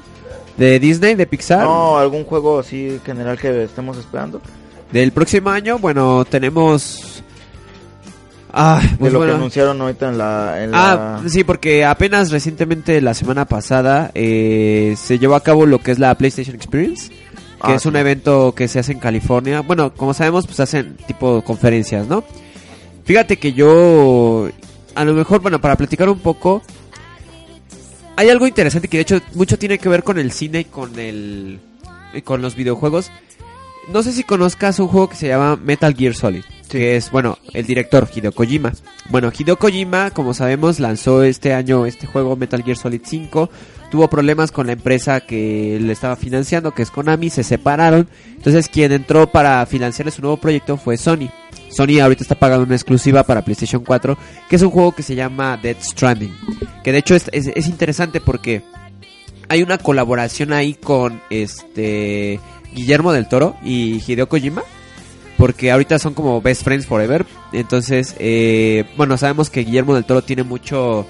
¿De 0.57 0.79
Disney? 0.79 1.15
¿De 1.15 1.27
Pixar? 1.27 1.63
No, 1.63 1.97
algún 1.97 2.23
juego 2.23 2.59
así 2.59 2.99
general 3.05 3.37
que 3.39 3.63
estemos 3.63 3.97
esperando. 3.97 4.41
Del 4.91 5.11
próximo 5.11 5.49
año, 5.49 5.77
bueno, 5.79 6.25
tenemos... 6.25 7.23
Ah, 8.51 8.79
De 8.81 8.97
pues 8.97 9.13
lo 9.13 9.19
bueno. 9.19 9.33
que 9.33 9.37
anunciaron 9.37 9.81
ahorita 9.81 10.09
en 10.09 10.17
la... 10.17 10.63
En 10.63 10.71
Ah, 10.73 11.19
la... 11.23 11.29
sí, 11.29 11.43
porque 11.43 11.85
apenas 11.85 12.31
recientemente, 12.31 13.01
la 13.01 13.13
semana 13.13 13.45
pasada, 13.45 14.09
eh, 14.15 14.95
se 14.97 15.19
llevó 15.19 15.35
a 15.35 15.43
cabo 15.43 15.65
lo 15.65 15.79
que 15.79 15.91
es 15.91 15.99
la 15.99 16.15
PlayStation 16.15 16.55
Experience, 16.55 17.09
que 17.09 17.15
Ah, 17.73 17.75
es 17.75 17.85
un 17.85 17.93
sí. 17.93 17.99
evento 17.99 18.53
que 18.55 18.67
se 18.67 18.79
hace 18.79 18.93
en 18.93 18.99
California. 18.99 19.61
Bueno, 19.61 19.93
como 19.93 20.13
sabemos, 20.13 20.47
pues 20.47 20.59
hacen 20.59 20.95
tipo 21.07 21.43
conferencias, 21.43 22.07
¿no? 22.07 22.23
Fíjate 23.03 23.37
que 23.37 23.53
yo, 23.53 24.47
a 24.95 25.05
lo 25.05 25.13
mejor, 25.13 25.41
bueno, 25.41 25.59
para 25.61 25.75
platicar 25.75 26.09
un 26.09 26.19
poco, 26.19 26.61
hay 28.17 28.29
algo 28.29 28.47
interesante 28.47 28.87
que 28.87 28.97
de 28.97 29.03
hecho 29.03 29.21
mucho 29.35 29.59
tiene 29.59 29.77
que 29.77 29.89
ver 29.89 30.03
con 30.03 30.17
el 30.17 30.31
cine 30.31 30.61
y 30.61 30.65
con 30.65 30.99
el, 30.99 31.59
y 32.13 32.21
con 32.23 32.41
los 32.41 32.55
videojuegos. 32.55 33.11
No 33.93 34.01
sé 34.01 34.11
si 34.11 34.23
conozcas 34.23 34.79
un 34.79 34.87
juego 34.87 35.07
que 35.07 35.15
se 35.15 35.27
llama 35.27 35.55
Metal 35.55 35.95
Gear 35.95 36.15
Solid, 36.15 36.43
que 36.67 36.97
es, 36.97 37.11
bueno, 37.11 37.37
el 37.53 37.67
director 37.67 38.09
Hideo 38.13 38.31
Kojima. 38.31 38.73
Bueno, 39.09 39.31
Hideo 39.37 39.57
Kojima, 39.57 40.09
como 40.11 40.33
sabemos, 40.33 40.79
lanzó 40.79 41.21
este 41.21 41.53
año 41.53 41.85
este 41.85 42.07
juego 42.07 42.35
Metal 42.35 42.63
Gear 42.63 42.75
Solid 42.75 43.01
5. 43.05 43.49
Tuvo 43.91 44.09
problemas 44.09 44.51
con 44.51 44.67
la 44.67 44.73
empresa 44.73 45.21
que 45.21 45.79
le 45.81 45.93
estaba 45.93 46.15
financiando, 46.17 46.73
que 46.73 46.81
es 46.83 46.91
Konami, 46.91 47.29
se 47.29 47.43
separaron. 47.43 48.07
Entonces 48.35 48.67
quien 48.67 48.91
entró 48.91 49.27
para 49.31 49.65
financiarle 49.65 50.11
su 50.11 50.21
nuevo 50.21 50.37
proyecto 50.37 50.77
fue 50.77 50.97
Sony. 50.97 51.29
Sony 51.69 51.99
ahorita 52.01 52.23
está 52.23 52.35
pagando 52.35 52.65
una 52.65 52.75
exclusiva 52.75 53.23
para 53.23 53.43
PlayStation 53.43 53.83
4, 53.83 54.17
que 54.49 54.55
es 54.57 54.61
un 54.61 54.71
juego 54.71 54.93
que 54.93 55.03
se 55.03 55.15
llama 55.15 55.57
Dead 55.61 55.77
Stranding. 55.81 56.33
Que 56.83 56.91
de 56.91 56.97
hecho 56.97 57.15
es, 57.15 57.29
es- 57.31 57.47
es 57.47 57.67
interesante 57.67 58.19
porque 58.19 58.61
hay 59.49 59.63
una 59.63 59.77
colaboración 59.77 60.51
ahí 60.53 60.73
con 60.73 61.21
este 61.29 62.39
Guillermo 62.73 63.13
del 63.13 63.27
Toro 63.29 63.55
y 63.63 64.01
Hideo 64.05 64.27
Kojima. 64.27 64.63
Porque 65.37 65.71
ahorita 65.71 65.99
son 65.99 66.15
como 66.15 66.41
best 66.41 66.63
friends 66.63 66.87
forever. 66.87 67.23
Entonces, 67.53 68.15
eh, 68.17 68.85
bueno, 68.97 69.17
sabemos 69.17 69.51
que 69.51 69.63
Guillermo 69.63 69.93
del 69.93 70.03
Toro 70.03 70.23
tiene 70.23 70.41
mucho 70.41 71.05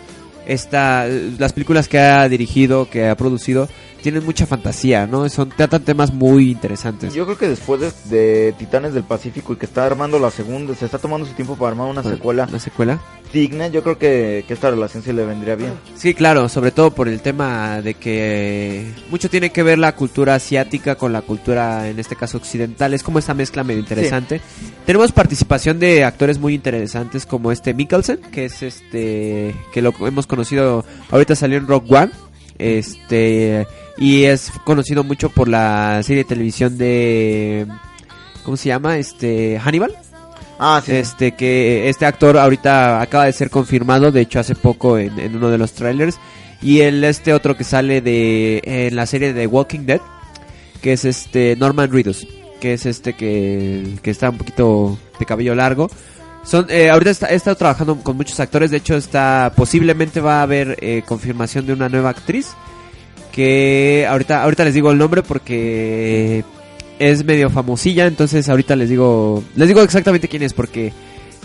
esta 0.47 1.07
las 1.07 1.53
películas 1.53 1.87
que 1.87 1.99
ha 1.99 2.27
dirigido, 2.29 2.89
que 2.89 3.07
ha 3.07 3.15
producido, 3.17 3.67
tienen 4.07 4.23
mucha 4.23 4.45
fantasía, 4.45 5.05
¿no? 5.05 5.27
Son 5.27 5.49
tratan 5.49 5.83
temas 5.83 6.13
muy 6.13 6.49
interesantes. 6.49 7.13
Yo 7.13 7.25
creo 7.25 7.37
que 7.37 7.49
después 7.49 7.81
de, 7.81 7.91
de 8.05 8.53
Titanes 8.53 8.93
del 8.93 9.03
Pacífico 9.03 9.51
y 9.51 9.57
que 9.57 9.65
está 9.65 9.85
armando 9.85 10.17
la 10.17 10.31
segunda, 10.31 10.73
se 10.75 10.85
está 10.85 10.97
tomando 10.97 11.27
su 11.27 11.33
tiempo 11.33 11.57
para 11.57 11.71
armar 11.71 11.89
una 11.89 12.03
secuela 12.03 12.45
¿Una 12.47 12.57
secuela? 12.57 13.01
digna, 13.33 13.67
yo 13.67 13.83
creo 13.83 13.97
que, 13.97 14.45
que 14.47 14.53
esta 14.53 14.71
relación 14.71 15.03
sí 15.03 15.11
le 15.11 15.25
vendría 15.25 15.55
bien. 15.55 15.73
Sí, 15.97 16.13
claro, 16.13 16.47
sobre 16.47 16.71
todo 16.71 16.91
por 16.91 17.09
el 17.09 17.19
tema 17.19 17.81
de 17.81 17.95
que 17.95 18.89
mucho 19.09 19.29
tiene 19.29 19.49
que 19.49 19.61
ver 19.61 19.77
la 19.77 19.93
cultura 19.93 20.35
asiática 20.35 20.95
con 20.95 21.11
la 21.11 21.21
cultura, 21.21 21.89
en 21.89 21.99
este 21.99 22.15
caso 22.15 22.37
occidental. 22.37 22.93
Es 22.93 23.03
como 23.03 23.19
esa 23.19 23.33
mezcla 23.33 23.65
medio 23.65 23.81
interesante. 23.81 24.39
Tenemos 24.85 25.11
participación 25.11 25.79
de 25.79 26.05
actores 26.05 26.39
muy 26.39 26.53
interesantes 26.53 27.25
como 27.25 27.51
este 27.51 27.73
Mikkelsen, 27.73 28.21
que 28.31 28.45
es 28.45 28.63
este, 28.63 29.53
que 29.73 29.81
lo 29.81 29.93
hemos 30.07 30.27
conocido, 30.27 30.85
ahorita 31.11 31.35
salió 31.35 31.57
en 31.57 31.67
Rock 31.67 31.91
One. 31.91 32.11
Este, 32.59 33.67
y 33.97 34.23
es 34.23 34.51
conocido 34.63 35.03
mucho 35.03 35.29
por 35.29 35.47
la 35.47 36.01
serie 36.03 36.23
de 36.23 36.29
televisión 36.29 36.77
de, 36.77 37.67
¿cómo 38.43 38.57
se 38.57 38.69
llama? 38.69 38.97
Este, 38.97 39.59
Hannibal. 39.59 39.95
Ah, 40.59 40.81
sí. 40.83 40.91
Este 40.91 41.33
que 41.33 41.87
este 41.87 42.05
actor 42.05 42.37
ahorita 42.37 42.99
acaba 42.99 43.25
de 43.25 43.33
ser 43.33 43.49
confirmado, 43.49 44.11
de 44.11 44.21
hecho 44.21 44.39
hace 44.39 44.55
poco 44.55 44.97
en, 44.97 45.19
en 45.19 45.35
uno 45.35 45.49
de 45.49 45.57
los 45.57 45.73
trailers. 45.73 46.17
Y 46.61 46.79
el 46.79 47.03
este 47.03 47.33
otro 47.33 47.55
que 47.55 47.63
sale 47.63 48.01
de 48.01 48.61
en 48.63 48.95
la 48.95 49.05
serie 49.05 49.33
de 49.33 49.45
Walking 49.45 49.85
Dead, 49.85 50.01
que 50.81 50.93
es 50.93 51.05
este 51.05 51.55
Norman 51.55 51.91
Reedus, 51.91 52.27
que 52.59 52.73
es 52.73 52.85
este 52.85 53.13
que, 53.13 53.97
que 54.01 54.09
está 54.09 54.31
un 54.31 54.37
poquito 54.37 54.97
de 55.19 55.25
cabello 55.25 55.53
largo. 55.53 55.89
Son, 56.47 56.65
eh, 56.69 56.89
ahorita 56.89 57.11
está, 57.11 57.27
he 57.27 57.35
estado 57.35 57.57
trabajando 57.57 57.97
con 57.97 58.15
muchos 58.15 58.39
actores, 58.39 58.71
de 58.71 58.77
hecho 58.77 58.95
está 58.95 59.51
posiblemente 59.55 60.21
va 60.21 60.39
a 60.39 60.43
haber 60.43 60.77
eh, 60.81 61.03
confirmación 61.05 61.65
de 61.65 61.73
una 61.73 61.89
nueva 61.89 62.09
actriz 62.11 62.47
que 63.31 64.07
ahorita 64.09 64.43
ahorita 64.43 64.63
les 64.63 64.73
digo 64.73 64.89
el 64.91 64.97
nombre 64.97 65.23
porque 65.23 66.43
es 66.99 67.23
medio 67.25 67.49
famosilla, 67.49 68.05
entonces 68.07 68.47
ahorita 68.49 68.75
les 68.75 68.89
digo 68.89 69.43
les 69.55 69.67
digo 69.67 69.81
exactamente 69.81 70.27
quién 70.27 70.41
es 70.43 70.53
porque 70.53 70.93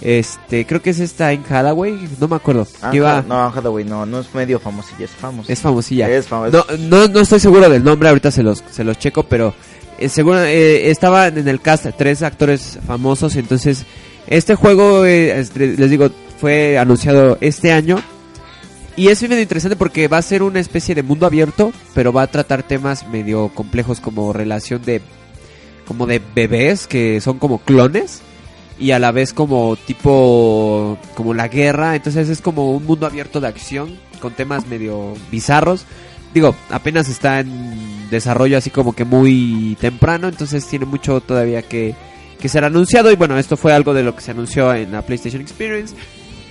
este 0.00 0.66
creo 0.66 0.80
que 0.80 0.90
es 0.90 1.00
esta 1.00 1.32
en 1.32 1.42
Hathaway, 1.48 2.08
no 2.20 2.28
me 2.28 2.36
acuerdo. 2.36 2.66
Ah, 2.80 2.90
iba- 2.94 3.22
No, 3.22 3.46
Hathaway 3.48 3.84
no, 3.84 4.06
no 4.06 4.20
es 4.20 4.32
medio 4.34 4.58
famosilla, 4.58 5.04
es 5.04 5.10
famosilla. 5.10 5.48
Es 6.08 6.28
famo- 6.30 6.50
No, 6.50 6.64
no, 6.78 7.08
no 7.08 7.20
estoy 7.20 7.40
seguro 7.40 7.68
del 7.68 7.84
nombre, 7.84 8.08
ahorita 8.08 8.30
se 8.30 8.42
los, 8.42 8.62
se 8.70 8.84
los 8.84 8.98
checo, 8.98 9.24
pero 9.24 9.52
eh, 9.98 10.08
seguro, 10.08 10.40
eh, 10.42 10.90
estaban 10.90 11.36
en 11.38 11.46
el 11.46 11.60
cast 11.60 11.86
tres 11.98 12.22
actores 12.22 12.78
famosos, 12.86 13.36
entonces 13.36 13.84
este 14.26 14.54
juego, 14.54 15.04
eh, 15.04 15.44
les 15.54 15.90
digo, 15.90 16.10
fue 16.38 16.78
anunciado 16.78 17.38
este 17.40 17.72
año. 17.72 18.02
Y 18.94 19.08
es 19.08 19.22
medio 19.22 19.40
interesante 19.40 19.76
porque 19.76 20.08
va 20.08 20.18
a 20.18 20.22
ser 20.22 20.42
una 20.42 20.60
especie 20.60 20.94
de 20.94 21.02
mundo 21.02 21.24
abierto, 21.24 21.72
pero 21.94 22.12
va 22.12 22.22
a 22.22 22.26
tratar 22.26 22.62
temas 22.62 23.08
medio 23.08 23.48
complejos 23.48 24.00
como 24.00 24.32
relación 24.32 24.82
de 24.82 25.00
como 25.86 26.06
de 26.06 26.20
bebés 26.34 26.86
que 26.86 27.20
son 27.20 27.38
como 27.38 27.58
clones 27.58 28.22
y 28.78 28.90
a 28.92 28.98
la 28.98 29.12
vez 29.12 29.32
como 29.32 29.76
tipo 29.76 30.98
como 31.14 31.34
la 31.34 31.48
guerra, 31.48 31.96
entonces 31.96 32.28
es 32.28 32.40
como 32.40 32.72
un 32.72 32.84
mundo 32.84 33.06
abierto 33.06 33.40
de 33.40 33.48
acción 33.48 33.98
con 34.20 34.34
temas 34.34 34.66
medio 34.66 35.14
bizarros. 35.30 35.86
Digo, 36.34 36.54
apenas 36.70 37.08
está 37.08 37.40
en 37.40 38.10
desarrollo 38.10 38.58
así 38.58 38.70
como 38.70 38.94
que 38.94 39.04
muy 39.04 39.76
temprano, 39.80 40.28
entonces 40.28 40.66
tiene 40.66 40.86
mucho 40.86 41.20
todavía 41.20 41.62
que, 41.62 41.94
que 42.42 42.48
ser 42.50 42.64
anunciado 42.64 43.10
y 43.10 43.16
bueno, 43.16 43.38
esto 43.38 43.56
fue 43.56 43.72
algo 43.72 43.94
de 43.94 44.02
lo 44.02 44.14
que 44.14 44.20
se 44.20 44.32
anunció 44.32 44.74
en 44.74 44.92
la 44.92 45.00
PlayStation 45.02 45.40
Experience. 45.40 45.94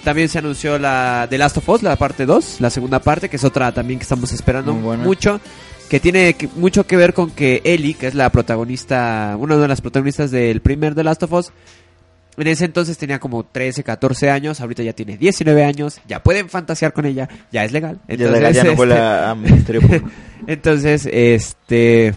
También 0.04 0.30
se 0.30 0.40
anunció 0.40 0.80
la 0.80 1.28
The 1.30 1.38
Last 1.38 1.58
of 1.58 1.70
Us, 1.70 1.84
la 1.84 1.96
parte 1.96 2.26
2, 2.26 2.58
la 2.62 2.72
segunda 2.72 3.00
parte, 3.00 3.30
que 3.30 3.36
es 3.36 3.44
otra 3.44 3.72
también 3.72 4.00
que 4.00 4.04
estamos 4.04 4.32
esperando 4.32 4.74
mucho, 5.06 5.40
que 5.90 6.00
tiene 6.00 6.34
que- 6.34 6.48
mucho 6.56 6.88
que 6.88 6.98
ver 6.98 7.14
con 7.14 7.30
que 7.30 7.62
Ellie, 7.64 7.94
que 7.94 8.08
es 8.08 8.16
la 8.16 8.32
protagonista, 8.32 9.36
una 9.38 9.58
de 9.58 9.68
las 9.68 9.82
protagonistas 9.82 10.32
del 10.32 10.62
primer 10.62 10.96
The 10.96 11.04
Last 11.04 11.22
of 11.24 11.34
Us, 11.34 11.52
en 12.38 12.48
ese 12.48 12.66
entonces 12.66 12.98
tenía 12.98 13.20
como 13.20 13.44
13, 13.44 13.84
14 13.84 14.32
años, 14.32 14.62
ahorita 14.62 14.82
ya 14.82 14.94
tiene 14.94 15.18
19 15.18 15.64
años, 15.66 16.00
ya 16.08 16.24
pueden 16.24 16.50
fantasear 16.50 16.94
con 16.94 17.06
ella, 17.06 17.28
ya 17.52 17.64
es 17.66 17.72
legal. 17.74 18.00
Ya, 18.08 18.16
la- 18.28 18.52
ya 18.52 18.64
no 18.64 18.70
este, 18.72 18.82
huele 18.82 18.98
a, 18.98 19.30
a 19.32 19.36
Ministerio 19.36 19.82
Público. 19.82 20.10
entonces, 20.48 21.08
este, 21.12 22.16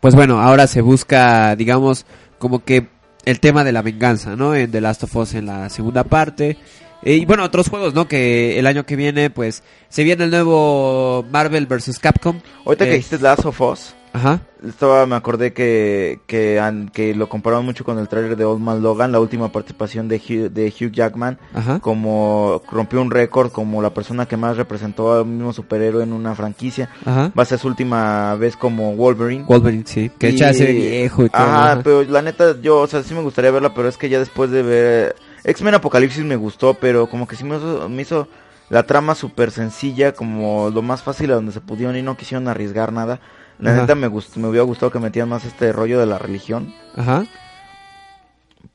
pues 0.00 0.14
bueno, 0.14 0.40
ahora 0.40 0.66
se 0.66 0.80
busca, 0.82 1.54
digamos, 1.56 2.04
como 2.40 2.64
que 2.64 2.88
el 3.24 3.38
tema 3.38 3.62
de 3.62 3.70
la 3.70 3.82
venganza, 3.82 4.34
¿no? 4.34 4.56
En 4.56 4.72
The 4.72 4.80
Last 4.80 5.04
of 5.04 5.14
Us 5.14 5.34
en 5.34 5.46
la 5.46 5.68
segunda 5.68 6.02
parte. 6.02 6.56
Eh, 7.02 7.14
y 7.14 7.24
bueno, 7.26 7.44
otros 7.44 7.68
juegos, 7.68 7.94
¿no? 7.94 8.08
Que 8.08 8.58
el 8.58 8.66
año 8.66 8.84
que 8.84 8.96
viene, 8.96 9.30
pues, 9.30 9.62
se 9.88 10.02
viene 10.02 10.24
el 10.24 10.30
nuevo 10.30 11.24
Marvel 11.30 11.66
vs. 11.66 11.98
Capcom. 12.00 12.40
Ahorita 12.66 12.84
que 12.86 12.90
Eh, 12.92 12.94
dijiste 12.96 13.18
Last 13.20 13.44
of 13.46 13.60
Us, 13.60 13.94
Ajá. 14.12 14.40
estaba, 14.66 15.06
me 15.06 15.14
acordé 15.14 15.52
que, 15.52 16.20
que, 16.26 16.60
que 16.92 17.14
lo 17.14 17.28
comparaban 17.28 17.64
mucho 17.64 17.84
con 17.84 17.98
el 17.98 18.08
trailer 18.08 18.36
de 18.36 18.44
Old 18.44 18.60
Man 18.60 18.82
Logan, 18.82 19.12
la 19.12 19.20
última 19.20 19.52
participación 19.52 20.08
de 20.08 20.16
Hugh, 20.16 20.50
de 20.52 20.66
Hugh 20.68 20.90
Jackman, 20.90 21.38
Ajá. 21.54 21.78
como 21.80 22.60
rompió 22.70 23.00
un 23.00 23.10
récord 23.10 23.52
como 23.52 23.80
la 23.82 23.94
persona 23.94 24.26
que 24.26 24.36
más 24.36 24.56
representó 24.56 25.12
al 25.12 25.26
mismo 25.26 25.52
superhéroe 25.52 26.02
en 26.02 26.12
una 26.12 26.34
franquicia. 26.34 26.88
Ajá. 27.04 27.32
Va 27.38 27.42
a 27.44 27.46
ser 27.46 27.58
su 27.58 27.68
última 27.68 28.34
vez 28.34 28.56
como 28.56 28.94
Wolverine. 28.96 29.44
Wolverine, 29.44 29.84
sí. 29.86 30.10
Que 30.18 30.30
Y- 30.30 30.36
ya 30.36 30.52
se 30.52 30.64
ve 30.64 30.72
viejo 30.72 31.24
y 31.24 31.30
todo. 31.30 31.42
Ajá, 31.42 31.72
ajá. 31.72 31.80
pero 31.84 32.02
la 32.04 32.22
neta, 32.22 32.60
yo, 32.60 32.80
o 32.80 32.86
sea, 32.86 33.02
sí 33.02 33.14
me 33.14 33.22
gustaría 33.22 33.50
verla, 33.50 33.74
pero 33.74 33.88
es 33.88 33.96
que 33.96 34.08
ya 34.08 34.18
después 34.18 34.50
de 34.50 34.62
ver... 34.62 35.16
X-Men 35.44 35.74
Apocalipsis 35.76 36.24
me 36.24 36.36
gustó, 36.36 36.74
pero 36.74 37.08
como 37.08 37.26
que 37.26 37.34
sí 37.36 37.44
me 37.44 37.56
hizo, 37.56 37.88
me 37.88 38.02
hizo 38.02 38.28
la 38.68 38.82
trama 38.82 39.14
súper 39.14 39.50
sencilla, 39.50 40.12
como 40.12 40.68
lo 40.70 40.82
más 40.82 41.02
fácil 41.02 41.30
a 41.32 41.36
donde 41.36 41.50
se 41.52 41.60
pudieron 41.62 41.96
y 41.96 42.02
no 42.02 42.16
quisieron 42.16 42.46
arriesgar 42.46 42.92
nada. 42.92 43.20
La 43.60 43.72
Ajá. 43.72 43.80
neta 43.82 43.94
me 43.94 44.06
gustó, 44.08 44.40
me 44.40 44.48
hubiera 44.48 44.64
gustado 44.64 44.90
que 44.90 44.98
metieran 44.98 45.28
más 45.28 45.44
este 45.44 45.72
rollo 45.72 46.00
de 46.00 46.06
la 46.06 46.18
religión, 46.18 46.74
Ajá. 46.96 47.24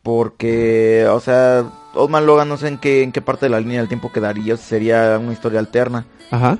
porque, 0.04 1.08
o 1.10 1.20
sea, 1.20 1.64
Old 1.94 2.10
Man 2.12 2.26
Logan 2.26 2.50
no 2.50 2.58
sé 2.58 2.68
en 2.68 2.78
qué, 2.78 3.02
en 3.04 3.12
qué 3.12 3.22
parte 3.22 3.46
de 3.48 3.50
la 3.50 3.60
línea 3.60 3.80
del 3.80 3.88
tiempo 3.88 4.12
quedaría, 4.12 4.58
sería 4.58 5.18
una 5.20 5.34
historia 5.34 5.60
alterna. 5.60 6.06
Ajá. 6.32 6.58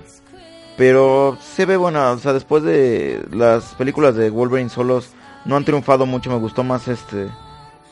Pero 0.78 1.38
se 1.42 1.66
ve 1.66 1.78
buena, 1.78 2.12
o 2.12 2.18
sea, 2.18 2.34
después 2.34 2.64
de 2.64 3.26
las 3.32 3.76
películas 3.76 4.16
de 4.16 4.30
Wolverine 4.30 4.70
solos 4.70 5.10
no 5.46 5.56
han 5.56 5.64
triunfado 5.64 6.06
mucho, 6.06 6.30
me 6.30 6.38
gustó 6.38 6.64
más 6.64 6.88
este 6.88 7.30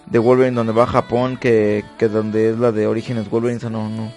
de 0.08 0.20
Wolverine 0.20 0.56
donde 0.56 0.74
va 0.74 0.84
a 0.84 0.88
Japón 0.88 1.38
que, 1.38 1.86
que 1.98 2.10
donde 2.10 2.50
es 2.50 2.58
la 2.60 2.72
de 2.74 2.88
Orígenes 2.88 3.30
Wolverine, 3.30 3.58
o 3.58 3.62
sea, 3.62 3.70
no, 3.70 3.88
no. 3.90 4.12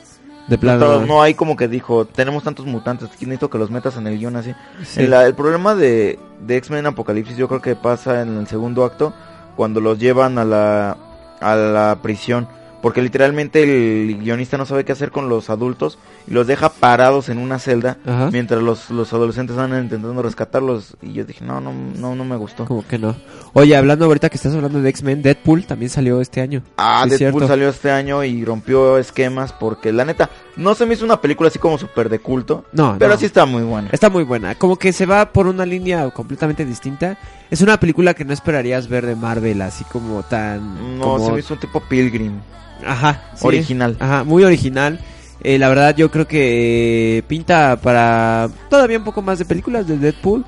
De 0.48 0.56
No, 0.56 0.60
plano. 0.60 0.84
estaba- 0.84 1.06
no 1.06 1.22
hay 1.22 1.34
como 1.34 1.56
que 1.56 1.66
dijo, 1.68 2.04
tenemos 2.04 2.44
tantos 2.44 2.66
mutantes, 2.66 3.08
necesito 3.20 3.50
que 3.50 3.58
los 3.58 3.70
metas 3.70 3.96
en 3.96 4.06
el 4.06 4.16
guion 4.18 4.36
así. 4.36 4.54
Sí. 4.84 5.02
En 5.02 5.10
la- 5.10 5.26
el 5.26 5.34
problema 5.34 5.74
de, 5.74 6.18
de 6.40 6.56
X-Men 6.58 6.86
Apocalipsis 6.86 7.36
yo 7.36 7.48
creo 7.48 7.60
que 7.60 7.74
pasa 7.74 8.22
en 8.22 8.36
el 8.38 8.46
segundo 8.46 8.84
acto 8.84 9.12
cuando 9.56 9.80
los 9.80 9.98
llevan 9.98 10.38
a 10.38 10.44
la, 10.44 10.96
a 11.40 11.54
la 11.56 11.98
prisión. 12.00 12.46
Porque 12.82 13.02
literalmente 13.02 13.62
el 13.62 14.18
guionista 14.18 14.58
no 14.58 14.66
sabe 14.66 14.84
qué 14.84 14.92
hacer 14.92 15.10
con 15.10 15.28
los 15.28 15.50
adultos 15.50 15.98
y 16.28 16.32
los 16.34 16.46
deja 16.46 16.68
parados 16.68 17.28
en 17.28 17.38
una 17.38 17.58
celda 17.58 17.96
Ajá. 18.06 18.30
mientras 18.30 18.62
los, 18.62 18.90
los 18.90 19.12
adolescentes 19.12 19.56
van 19.56 19.70
intentando 19.82 20.22
rescatarlos. 20.22 20.96
Y 21.02 21.14
yo 21.14 21.24
dije, 21.24 21.44
no, 21.44 21.60
no, 21.60 21.72
no, 21.72 22.14
no 22.14 22.24
me 22.24 22.36
gustó. 22.36 22.66
Como 22.66 22.86
que 22.86 22.98
no. 22.98 23.16
Oye, 23.54 23.76
hablando 23.76 24.04
ahorita 24.04 24.28
que 24.28 24.36
estás 24.36 24.54
hablando 24.54 24.80
de 24.80 24.88
X-Men, 24.90 25.22
Deadpool 25.22 25.64
también 25.66 25.90
salió 25.90 26.20
este 26.20 26.40
año. 26.40 26.62
Ah, 26.76 27.04
Sí, 27.08 27.16
Deadpool 27.16 27.46
salió 27.46 27.68
este 27.68 27.90
año 27.90 28.22
y 28.24 28.44
rompió 28.44 28.98
esquemas 28.98 29.52
porque 29.52 29.92
la 29.92 30.04
neta 30.04 30.30
no 30.56 30.74
se 30.74 30.86
me 30.86 30.94
hizo 30.94 31.04
una 31.04 31.20
película 31.20 31.48
así 31.48 31.58
como 31.58 31.78
súper 31.78 32.08
de 32.08 32.18
culto. 32.18 32.64
No, 32.72 32.96
pero 32.98 33.12
no. 33.14 33.18
sí 33.18 33.26
está 33.26 33.44
muy 33.46 33.62
buena. 33.62 33.88
Está 33.92 34.10
muy 34.10 34.24
buena. 34.24 34.54
Como 34.54 34.76
que 34.76 34.92
se 34.92 35.06
va 35.06 35.32
por 35.32 35.46
una 35.46 35.66
línea 35.66 36.08
completamente 36.10 36.64
distinta. 36.64 37.16
Es 37.50 37.60
una 37.60 37.78
película 37.78 38.14
que 38.14 38.24
no 38.24 38.32
esperarías 38.32 38.88
ver 38.88 39.06
de 39.06 39.14
Marvel, 39.16 39.62
así 39.62 39.84
como 39.84 40.22
tan. 40.22 40.98
No, 40.98 41.02
como- 41.04 41.26
se 41.26 41.32
me 41.32 41.38
hizo 41.40 41.54
un 41.54 41.60
tipo 41.60 41.80
Pilgrim. 41.80 42.40
Ajá. 42.86 43.22
sí. 43.34 43.46
Original. 43.46 43.96
Ajá, 44.00 44.24
muy 44.24 44.44
original. 44.44 45.00
Eh, 45.42 45.58
la 45.58 45.68
verdad, 45.68 45.94
yo 45.94 46.10
creo 46.10 46.26
que 46.26 47.22
pinta 47.28 47.78
para 47.80 48.48
todavía 48.70 48.98
un 48.98 49.04
poco 49.04 49.22
más 49.22 49.38
de 49.38 49.44
películas 49.44 49.86
de 49.86 49.98
Deadpool. 49.98 50.44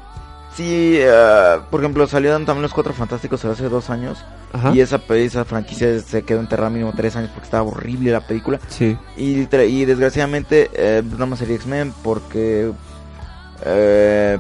Sí, 0.59 0.97
eh, 0.99 1.61
por 1.71 1.79
ejemplo, 1.79 2.05
salieron 2.09 2.45
también 2.45 2.63
los 2.63 2.75
Cuatro 2.75 2.93
Fantásticos 2.93 3.45
hace 3.45 3.69
dos 3.69 3.91
años. 3.91 4.25
Ajá. 4.53 4.73
Y 4.75 4.81
esa, 4.81 5.01
esa 5.11 5.45
franquicia 5.45 6.01
se 6.01 6.25
quedó 6.25 6.41
enterrada 6.41 6.69
mínimo 6.69 6.93
tres 6.97 7.15
años 7.15 7.31
porque 7.31 7.45
estaba 7.45 7.63
horrible 7.63 8.11
la 8.11 8.27
película. 8.27 8.59
Sí. 8.67 8.99
Y, 9.17 9.43
y 9.57 9.85
desgraciadamente, 9.85 10.69
eh, 10.73 11.05
nada 11.05 11.27
más 11.27 11.39
sería 11.39 11.55
X-Men 11.55 11.95
porque 12.03 12.73
eh, 13.65 14.39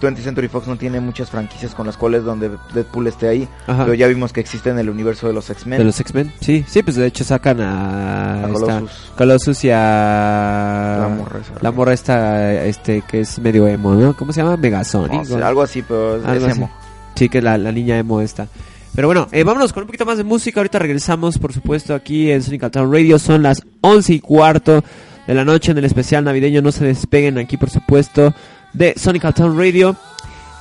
20th 0.00 0.22
Century 0.22 0.48
Fox 0.48 0.66
no 0.66 0.76
tiene 0.76 1.00
muchas 1.00 1.30
franquicias 1.30 1.74
con 1.74 1.86
las 1.86 1.96
cuales 1.96 2.24
donde 2.24 2.50
Deadpool 2.74 3.06
esté 3.06 3.28
ahí. 3.28 3.48
Ajá. 3.66 3.84
Pero 3.84 3.94
ya 3.94 4.06
vimos 4.06 4.32
que 4.32 4.40
existe 4.40 4.70
en 4.70 4.78
el 4.78 4.88
universo 4.90 5.26
de 5.26 5.32
los 5.32 5.48
X-Men. 5.50 5.78
De 5.78 5.84
los 5.84 5.98
X-Men. 6.00 6.32
Sí, 6.40 6.64
sí, 6.68 6.82
pues 6.82 6.96
de 6.96 7.06
hecho 7.06 7.24
sacan 7.24 7.60
a. 7.60 8.44
A 8.44 8.48
esta- 8.48 8.52
Colossus. 8.80 9.12
Colossus 9.16 9.64
y 9.64 9.70
a. 9.70 10.98
La 11.00 11.08
morra 11.08 11.40
esa. 11.40 11.52
La 11.60 11.72
morra 11.72 11.92
esta, 11.92 12.64
este, 12.64 13.02
que 13.02 13.20
es 13.20 13.38
medio 13.38 13.66
emo, 13.66 13.94
¿no? 13.94 14.16
¿Cómo 14.16 14.32
se 14.32 14.42
llama? 14.42 14.56
Megasonic. 14.56 15.30
Algo 15.42 15.62
así, 15.62 15.82
pero 15.82 16.16
es, 16.16 16.24
Algo 16.24 16.46
es 16.46 16.52
así. 16.52 16.60
emo. 16.60 16.70
Sí, 17.14 17.28
que 17.28 17.42
la, 17.42 17.58
la 17.58 17.72
niña 17.72 17.98
emo 17.98 18.20
esta. 18.20 18.46
Pero 18.94 19.08
bueno, 19.08 19.28
eh, 19.32 19.44
vámonos 19.44 19.72
con 19.72 19.82
un 19.82 19.86
poquito 19.86 20.06
más 20.06 20.18
de 20.18 20.24
música. 20.24 20.60
Ahorita 20.60 20.78
regresamos, 20.78 21.38
por 21.38 21.52
supuesto, 21.52 21.94
aquí 21.94 22.30
en 22.30 22.42
Sonic 22.42 22.70
Town 22.70 22.92
Radio. 22.92 23.18
Son 23.18 23.42
las 23.42 23.62
once 23.80 24.12
y 24.14 24.20
cuarto 24.20 24.82
de 25.26 25.34
la 25.34 25.44
noche 25.44 25.72
en 25.72 25.78
el 25.78 25.84
especial 25.84 26.24
navideño. 26.24 26.62
No 26.62 26.72
se 26.72 26.84
despeguen 26.84 27.38
aquí, 27.38 27.56
por 27.56 27.70
supuesto, 27.70 28.34
de 28.72 28.94
Sonic 28.96 29.34
Town 29.34 29.56
Radio. 29.58 29.96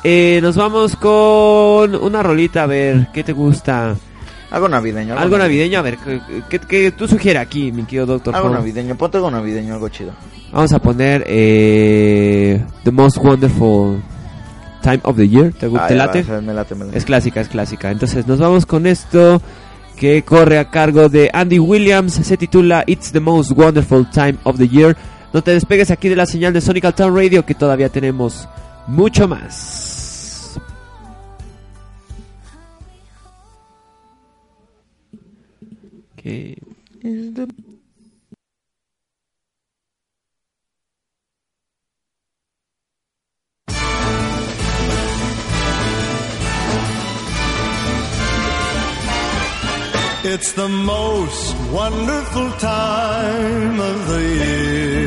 Eh, 0.04 0.40
nos 0.42 0.56
vamos 0.56 0.96
con 0.96 1.96
una 1.96 2.24
rolita, 2.24 2.64
a 2.64 2.68
ver, 2.68 3.08
¿qué 3.14 3.24
te 3.24 3.34
gusta? 3.34 3.96
Algo 4.52 4.70
navideño. 4.70 5.18
Algo 5.18 5.38
navideño, 5.38 5.80
a 5.80 5.82
ver, 5.82 5.98
¿qué, 6.50 6.60
qué, 6.60 6.92
tú 6.92 7.08
sugieres 7.08 7.42
aquí, 7.42 7.72
mi 7.72 7.84
querido 7.84 8.06
doctor? 8.06 8.34
Algo 8.36 8.48
Paul? 8.50 8.60
navideño. 8.60 8.96
Ponte 8.96 9.18
algo 9.18 9.30
navideño, 9.32 9.74
algo 9.74 9.90
chido. 9.90 10.12
Vamos 10.54 10.72
a 10.72 10.80
poner 10.80 11.26
eh, 11.28 12.64
The 12.84 12.92
Most 12.92 13.18
Wonderful 13.18 14.02
Time 14.82 15.00
of 15.04 15.18
the 15.18 15.28
Year. 15.28 15.52
¿Te, 15.52 15.66
Ah, 15.76 15.88
te 15.88 15.96
ya 15.98 16.06
late? 16.06 16.24
va, 16.24 16.40
me 16.40 16.54
late, 16.54 16.76
me 16.76 16.86
late. 16.86 16.98
Es 16.98 17.04
clásica, 17.04 17.42
es 17.42 17.50
clásica. 17.50 17.92
Entonces 17.92 18.26
nos 18.26 18.40
vamos 18.40 18.66
con 18.66 18.88
esto 18.88 19.42
que 19.98 20.22
corre 20.24 20.60
a 20.60 20.70
cargo 20.70 21.10
de 21.10 21.30
Andy 21.34 21.60
Williams. 21.60 22.14
Se 22.14 22.38
titula 22.38 22.86
It's 22.88 23.12
the 23.12 23.20
Most 23.20 23.52
Wonderful 23.52 24.10
Time 24.12 24.36
of 24.44 24.58
the 24.58 24.70
Year. 24.70 24.96
No 25.34 25.44
te 25.44 25.52
despegues 25.52 25.92
aquí 25.92 26.10
de 26.10 26.16
la 26.16 26.26
señal 26.26 26.54
de 26.54 26.62
Sonic 26.62 26.96
Town 26.96 27.16
Radio 27.16 27.46
que 27.46 27.54
todavía 27.54 27.90
tenemos 27.90 28.48
mucho 28.88 29.28
más. 29.28 29.88
It's 50.30 50.52
the 50.52 50.68
most 50.68 51.56
wonderful 51.72 52.52
time 52.60 53.80
of 53.80 54.08
the 54.10 54.22
year. 54.22 55.07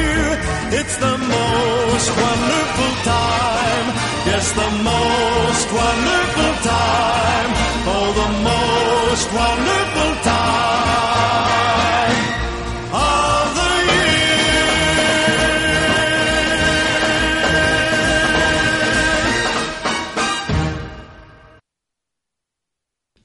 It's 0.73 0.95
the 0.95 1.17
most 1.17 2.09
wonderful 2.15 2.91
time. 3.03 3.87
Yes, 4.23 4.51
the 4.53 4.71
most 4.87 5.67
wonderful 5.67 6.53
time. 6.63 7.49
Oh, 7.91 8.07
the 8.21 8.29
most 8.39 9.27
wonderful 9.35 10.11
time 10.23 11.11
of 12.93 13.55
the 13.55 13.71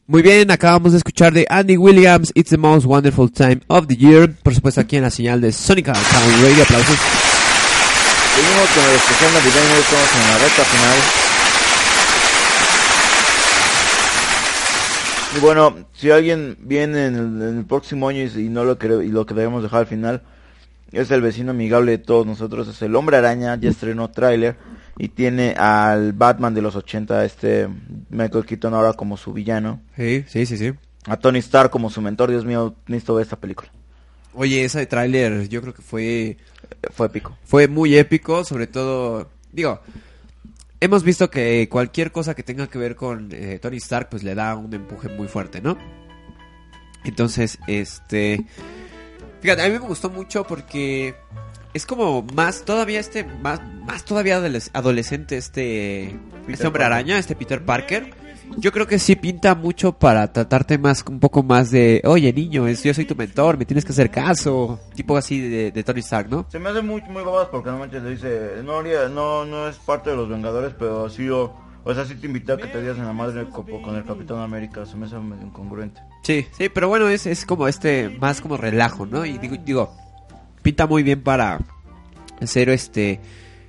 Muy 0.09 0.23
bien, 0.23 0.51
acabamos 0.51 0.93
de 0.93 0.98
escuchar 0.98 1.32
de 1.32 1.47
Andy 1.48 1.77
Williams, 1.77 2.32
It's 2.35 2.51
the 2.51 2.56
Most 2.56 2.86
Wonderful 2.86 3.31
Time 3.31 3.60
of 3.68 3.86
the 3.86 3.97
Year. 3.97 4.35
Por 4.43 4.52
supuesto, 4.52 4.81
aquí 4.81 4.97
en 4.97 5.02
la 5.02 5.10
señal 5.10 5.40
de 5.40 5.52
Sonic 5.52 5.86
Town 5.86 6.43
Radio. 6.43 6.62
Aplausos. 6.64 7.35
Seguimos 8.36 8.68
con 8.70 8.84
el 8.84 8.96
especial 8.96 9.32
navideño, 9.32 9.76
estamos 9.80 10.10
en 10.14 10.30
la 10.30 10.38
recta 10.38 10.64
final. 10.64 10.98
Y 15.36 15.40
bueno, 15.40 15.76
si 15.94 16.10
alguien 16.10 16.56
viene 16.60 17.06
en 17.06 17.14
el, 17.14 17.42
en 17.42 17.58
el 17.58 17.64
próximo 17.64 18.08
año 18.08 18.22
y, 18.22 18.40
y 18.46 18.48
no 18.48 18.64
lo 18.64 18.78
quere- 18.78 19.04
y 19.04 19.08
lo 19.08 19.26
queremos 19.26 19.62
dejar 19.62 19.80
al 19.80 19.86
final, 19.86 20.22
es 20.92 21.10
el 21.10 21.20
vecino 21.22 21.50
amigable 21.50 21.92
de 21.92 21.98
todos 21.98 22.26
nosotros, 22.26 22.68
es 22.68 22.80
el 22.82 22.94
Hombre 22.94 23.16
Araña, 23.18 23.56
ya 23.56 23.68
estrenó 23.70 24.08
tráiler 24.10 24.56
y 24.98 25.08
tiene 25.08 25.54
al 25.58 26.12
Batman 26.12 26.54
de 26.54 26.62
los 26.62 26.76
80, 26.76 27.24
este 27.24 27.68
Michael 28.10 28.46
Keaton 28.46 28.72
ahora 28.74 28.92
como 28.94 29.16
su 29.16 29.32
villano, 29.32 29.80
Sí, 29.96 30.24
sí, 30.28 30.46
sí, 30.46 30.56
sí. 30.56 30.72
a 31.06 31.16
Tony 31.16 31.38
Stark 31.40 31.70
como 31.70 31.90
su 31.90 32.00
mentor, 32.00 32.30
Dios 32.30 32.44
mío, 32.44 32.74
necesito 32.86 33.14
ver 33.14 33.24
esta 33.24 33.36
película. 33.36 33.70
Oye, 34.38 34.64
ese 34.64 34.84
tráiler 34.86 35.48
yo 35.48 35.60
creo 35.62 35.72
que 35.74 35.80
fue 35.82 36.36
Fue 36.93 37.06
épico. 37.06 37.36
fue 37.44 37.68
muy 37.68 37.97
épico, 37.97 38.44
sobre 38.44 38.66
todo, 38.66 39.30
digo, 39.52 39.80
hemos 40.80 41.02
visto 41.02 41.30
que 41.30 41.68
cualquier 41.68 42.12
cosa 42.12 42.34
que 42.34 42.43
tenga 42.43 42.66
que 42.68 42.78
ver 42.78 42.97
con 42.97 43.28
eh, 43.32 43.59
Tony 43.60 43.76
Stark, 43.78 44.09
pues 44.10 44.22
le 44.22 44.34
da 44.34 44.55
un 44.55 44.72
empuje 44.74 45.09
muy 45.09 45.28
fuerte, 45.28 45.60
¿no? 45.60 45.76
Entonces, 47.05 47.59
este, 47.66 48.44
fíjate, 49.40 49.62
a 49.62 49.66
mí 49.66 49.72
me 49.72 49.78
gustó 49.78 50.10
mucho 50.10 50.44
porque 50.44 51.14
es 51.72 51.86
como 51.86 52.22
más, 52.34 52.64
todavía 52.64 52.98
este, 53.01 53.24
más, 53.24 53.60
más 53.84 54.05
todavía 54.05 54.38
adoles- 54.40 54.70
adolescente 54.72 55.36
este, 55.36 56.06
este 56.48 56.66
hombre 56.66 56.80
Parker. 56.80 56.82
araña, 56.84 57.18
este 57.18 57.36
Peter 57.36 57.64
Parker. 57.64 58.12
Yo 58.59 58.73
creo 58.73 58.86
que 58.86 58.98
sí 58.98 59.16
pinta 59.16 59.55
mucho 59.55 59.93
para 59.93 60.32
tratarte 60.32 60.78
más, 60.78 61.05
un 61.09 61.20
poco 61.20 61.43
más 61.43 61.70
de, 61.70 62.01
oye 62.05 62.32
niño, 62.32 62.66
es, 62.66 62.82
yo 62.82 62.94
soy 62.94 63.05
tu 63.05 63.14
mentor, 63.14 63.59
me 63.59 63.66
tienes 63.66 63.85
que 63.85 63.93
hacer 63.93 64.10
caso, 64.10 64.81
tipo 64.94 65.16
así 65.16 65.40
de, 65.40 65.70
de 65.73 65.85
Tony 65.85 66.01
Stark, 66.01 66.28
¿no? 66.31 66.47
Se 66.51 66.59
me 66.59 66.70
hace 66.70 66.81
muy, 66.81 67.02
muy 67.02 67.23
babas 67.23 67.48
porque 67.48 67.70
no 67.70 67.78
manches 67.78 68.02
le 68.02 68.10
dice, 68.10 68.52
no, 68.64 68.82
no, 69.10 69.44
no 69.44 69.68
es 69.68 69.77
parte 69.77 70.10
de 70.10 70.16
los 70.16 70.28
Vengadores, 70.28 70.73
pero 70.78 71.09
sí 71.10 71.27
yo, 71.27 71.55
o 71.85 71.94
sea, 71.94 72.06
sí 72.06 72.14
te 72.14 72.27
invité 72.27 72.52
a 72.52 72.56
que 72.56 72.66
te 72.68 72.81
dieras 72.81 72.98
en 72.98 73.05
la 73.06 73.12
madre 73.12 73.44
co- 73.51 73.64
con 73.82 73.94
el 73.94 74.05
Capitán 74.05 74.39
América, 74.39 74.86
se 74.86 74.97
me 74.97 75.05
hace 75.06 75.16
medio 75.18 75.47
incongruente. 75.47 76.01
Sí, 76.23 76.47
sí, 76.56 76.68
pero 76.70 76.89
bueno, 76.89 77.09
es, 77.09 77.27
es 77.27 77.44
como 77.44 77.68
este, 77.68 78.09
más 78.20 78.40
como 78.40 78.56
relajo, 78.56 79.05
¿no? 79.06 79.27
Y 79.27 79.36
digo, 79.39 79.56
digo, 79.64 79.94
pinta 80.62 80.86
muy 80.86 81.02
bien 81.02 81.23
para 81.23 81.59
hacer 82.40 82.70
este, 82.70 83.20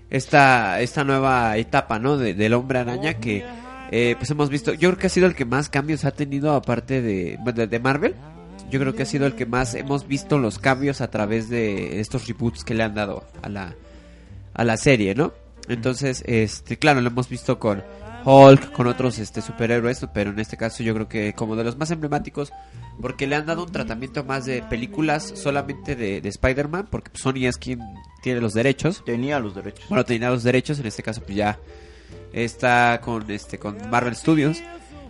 esta, 0.09 0.79
esta 0.79 1.03
nueva 1.03 1.57
etapa, 1.57 1.99
¿no? 1.99 2.17
De- 2.17 2.33
del 2.33 2.53
hombre 2.53 2.79
araña 2.79 3.15
que, 3.15 3.43
eh, 3.91 4.15
pues 4.17 4.29
hemos 4.31 4.49
visto, 4.49 4.73
yo 4.73 4.89
creo 4.89 4.97
que 4.97 5.07
ha 5.07 5.09
sido 5.09 5.27
el 5.27 5.35
que 5.35 5.45
más 5.45 5.69
cambios 5.69 6.05
ha 6.05 6.11
tenido 6.11 6.53
aparte 6.53 7.01
de, 7.01 7.37
bueno, 7.41 7.57
de, 7.59 7.67
de 7.67 7.79
Marvel. 7.79 8.15
Yo 8.69 8.79
creo 8.81 8.93
que 8.93 9.03
ha 9.03 9.05
sido 9.05 9.25
el 9.25 9.33
que 9.33 9.45
más 9.45 9.75
hemos 9.75 10.07
visto 10.07 10.37
los 10.37 10.59
cambios 10.59 10.99
a 10.99 11.09
través 11.09 11.49
de 11.49 12.01
estos 12.01 12.27
reboots 12.27 12.65
que 12.65 12.73
le 12.73 12.83
han 12.83 12.95
dado 12.95 13.25
a 13.41 13.47
la, 13.47 13.75
a 14.53 14.63
la 14.65 14.75
serie, 14.75 15.15
¿no? 15.15 15.31
Entonces, 15.69 16.23
este, 16.25 16.77
claro, 16.77 16.99
lo 16.99 17.07
hemos 17.07 17.29
visto 17.29 17.59
con 17.59 17.83
Hulk, 18.25 18.73
con 18.73 18.87
otros 18.87 19.19
este 19.19 19.41
superhéroes, 19.41 20.05
pero 20.13 20.31
en 20.31 20.39
este 20.39 20.57
caso 20.57 20.83
yo 20.83 20.93
creo 20.93 21.07
que 21.07 21.33
como 21.33 21.55
de 21.55 21.63
los 21.63 21.77
más 21.77 21.91
emblemáticos, 21.91 22.51
porque 23.01 23.25
le 23.25 23.35
han 23.35 23.45
dado 23.45 23.63
un 23.63 23.71
tratamiento 23.71 24.25
más 24.25 24.45
de 24.45 24.63
películas 24.63 25.31
solamente 25.35 25.95
de, 25.95 26.19
de 26.19 26.29
Spider-Man, 26.29 26.87
porque 26.91 27.11
Sony 27.13 27.45
es 27.45 27.57
quien 27.57 27.79
tiene 28.21 28.41
los 28.41 28.53
derechos. 28.53 29.03
Tenía 29.05 29.39
los 29.39 29.55
derechos. 29.55 29.87
Bueno, 29.87 30.03
tenía 30.03 30.29
los 30.29 30.43
derechos, 30.43 30.79
en 30.79 30.87
este 30.87 31.03
caso 31.03 31.21
pues 31.21 31.37
ya 31.37 31.57
está 32.43 33.01
con 33.01 33.29
este 33.29 33.57
con 33.57 33.77
Marvel 33.89 34.15
Studios. 34.15 34.61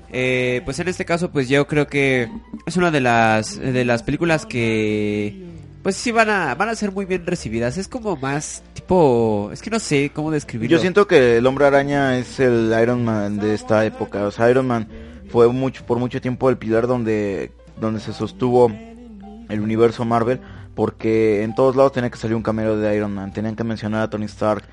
Eh, 0.09 0.61
pues 0.63 0.79
en 0.79 0.87
este 0.87 1.03
caso 1.03 1.31
pues 1.31 1.49
yo 1.49 1.67
creo 1.67 1.87
que 1.87 2.29
es 2.65 2.77
una 2.77 2.91
de 2.91 3.01
las 3.01 3.57
de 3.57 3.83
las 3.83 4.03
películas 4.03 4.45
que 4.45 5.35
pues 5.83 5.97
sí 5.97 6.11
van 6.11 6.29
a 6.29 6.55
van 6.55 6.69
a 6.69 6.75
ser 6.75 6.91
muy 6.91 7.05
bien 7.05 7.25
recibidas. 7.25 7.77
Es 7.77 7.87
como 7.87 8.15
más 8.15 8.63
tipo, 8.73 9.49
es 9.51 9.61
que 9.61 9.69
no 9.69 9.79
sé 9.79 10.11
cómo 10.13 10.31
describirlo. 10.31 10.75
Yo 10.75 10.81
siento 10.81 11.07
que 11.07 11.37
el 11.37 11.45
Hombre 11.45 11.65
Araña 11.65 12.17
es 12.17 12.39
el 12.39 12.73
Iron 12.81 13.03
Man 13.03 13.37
de 13.37 13.53
esta 13.53 13.85
época. 13.85 14.25
O 14.25 14.31
sea, 14.31 14.49
Iron 14.49 14.67
Man 14.67 14.87
fue 15.29 15.47
mucho 15.49 15.85
por 15.85 15.99
mucho 15.99 16.21
tiempo 16.21 16.49
el 16.49 16.57
pilar 16.57 16.87
donde 16.87 17.51
donde 17.79 17.99
se 17.99 18.13
sostuvo 18.13 18.71
el 19.49 19.59
universo 19.59 20.05
Marvel 20.05 20.39
porque 20.75 21.43
en 21.43 21.55
todos 21.55 21.75
lados 21.75 21.91
tenía 21.91 22.09
que 22.09 22.17
salir 22.17 22.35
un 22.35 22.43
cameo 22.43 22.77
de 22.77 22.95
Iron 22.95 23.13
Man, 23.13 23.33
tenían 23.33 23.55
que 23.55 23.63
mencionar 23.63 24.03
a 24.03 24.09
Tony 24.09 24.25
Stark 24.25 24.63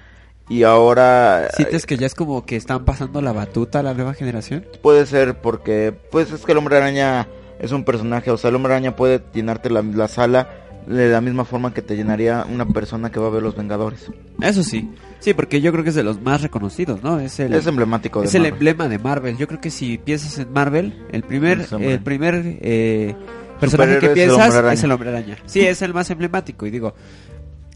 y 0.49 0.63
ahora 0.63 1.49
¿Sientes 1.57 1.87
que 1.87 1.97
ya 1.97 2.07
es 2.07 2.15
como 2.15 2.45
que 2.45 2.57
están 2.57 2.85
pasando 2.85 3.21
la 3.23 3.33
batuta 3.33 3.81
a 3.81 3.83
la 3.83 3.95
nueva 3.95 4.15
generación? 4.15 4.65
puede 4.83 5.07
ser 5.07 5.41
porque 5.41 5.95
pues 6.11 6.31
es 6.33 6.45
que 6.45 6.53
el 6.53 6.59
Hombre 6.59 6.77
Araña 6.77 7.29
es 7.59 7.73
un 7.73 7.85
personaje, 7.85 8.31
o 8.31 8.37
sea, 8.37 8.51
el 8.51 8.57
Hombre 8.57 8.75
Araña 8.75 8.97
puede 8.97 9.23
llenarte 9.33 9.71
la, 9.71 9.83
la 9.83 10.09
sala 10.09 10.49
de 10.87 11.09
la 11.09 11.21
misma 11.21 11.45
forma 11.45 11.73
que 11.73 11.83
te 11.83 11.97
llenaría 11.97 12.45
una 12.51 12.67
persona 12.67 13.11
que 13.11 13.19
va 13.19 13.29
a 13.29 13.31
ver 13.31 13.43
Los 13.43 13.57
Vengadores. 13.57 14.11
Eso 14.41 14.63
sí. 14.63 14.91
Sí, 15.21 15.33
porque 15.33 15.61
yo 15.61 15.73
creo 15.73 15.83
que 15.83 15.91
es 15.91 15.97
de 15.97 16.03
los 16.03 16.21
más 16.21 16.43
reconocidos, 16.43 17.03
¿no? 17.03 17.19
Es 17.19 17.41
el 17.41 17.55
Es 17.55 17.67
emblemático 17.67 18.21
de 18.21 18.27
es 18.27 18.35
el 18.35 18.45
emblema 18.45 18.89
de 18.89 18.99
Marvel. 18.99 19.39
Yo 19.39 19.47
creo 19.47 19.61
que 19.61 19.71
si 19.71 19.97
piensas 19.97 20.39
en 20.39 20.53
Marvel, 20.53 21.07
el 21.11 21.23
primer, 21.23 21.67
el 21.81 22.01
primer 22.01 22.59
eh, 22.61 23.17
personaje 23.59 23.99
que 23.99 24.07
Superhéroe 24.07 24.13
es 24.13 24.19
el 24.19 24.37
piensas 24.37 24.73
es 24.75 24.85
el 24.85 24.93
hombre 24.93 25.09
araña. 25.09 25.39
Sí, 25.47 25.61
es 25.61 25.81
el 25.81 25.95
más 25.95 26.11
emblemático 26.11 26.67
y 26.67 26.71
digo. 26.71 26.95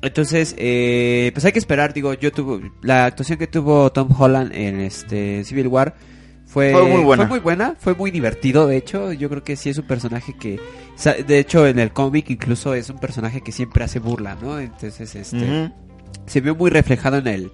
Entonces, 0.03 0.55
eh, 0.59 1.31
pues 1.35 1.45
hay 1.45 1.53
que 1.53 1.59
esperar. 1.59 1.93
Digo, 1.93 2.15
yo 2.15 2.33
tuve 2.33 2.71
la 2.83 3.07
actuación 3.07 3.39
que 3.39 3.47
tuvo 3.47 3.91
Tom 3.91 4.09
Holland 4.17 4.53
en 4.53 4.81
este 4.81 5.45
Civil 5.45 5.69
War 5.69 5.95
fue, 6.49 6.73
Fue 6.73 6.83
muy 6.85 7.03
buena. 7.03 7.25
Fue 7.25 7.29
muy 7.29 7.41
buena, 7.41 7.75
fue 7.79 7.95
muy 7.95 8.11
divertido. 8.11 8.67
De 8.67 8.79
hecho, 8.79 9.13
yo 9.13 9.29
creo 9.29 9.45
que 9.45 9.55
sí 9.55 9.69
es 9.69 9.77
un 9.77 9.87
personaje 9.87 10.35
que, 10.35 10.59
de 11.27 11.39
hecho, 11.39 11.67
en 11.67 11.79
el 11.79 11.93
cómic 11.93 12.31
incluso 12.31 12.73
es 12.73 12.89
un 12.89 12.99
personaje 12.99 13.43
que 13.43 13.53
siempre 13.53 13.85
hace 13.85 13.99
burla, 13.99 14.37
¿no? 14.41 14.59
Entonces, 14.59 15.15
este 15.15 15.71
se 16.27 16.41
vio 16.41 16.55
muy 16.55 16.71
reflejado 16.71 17.19
en 17.19 17.27
el 17.27 17.53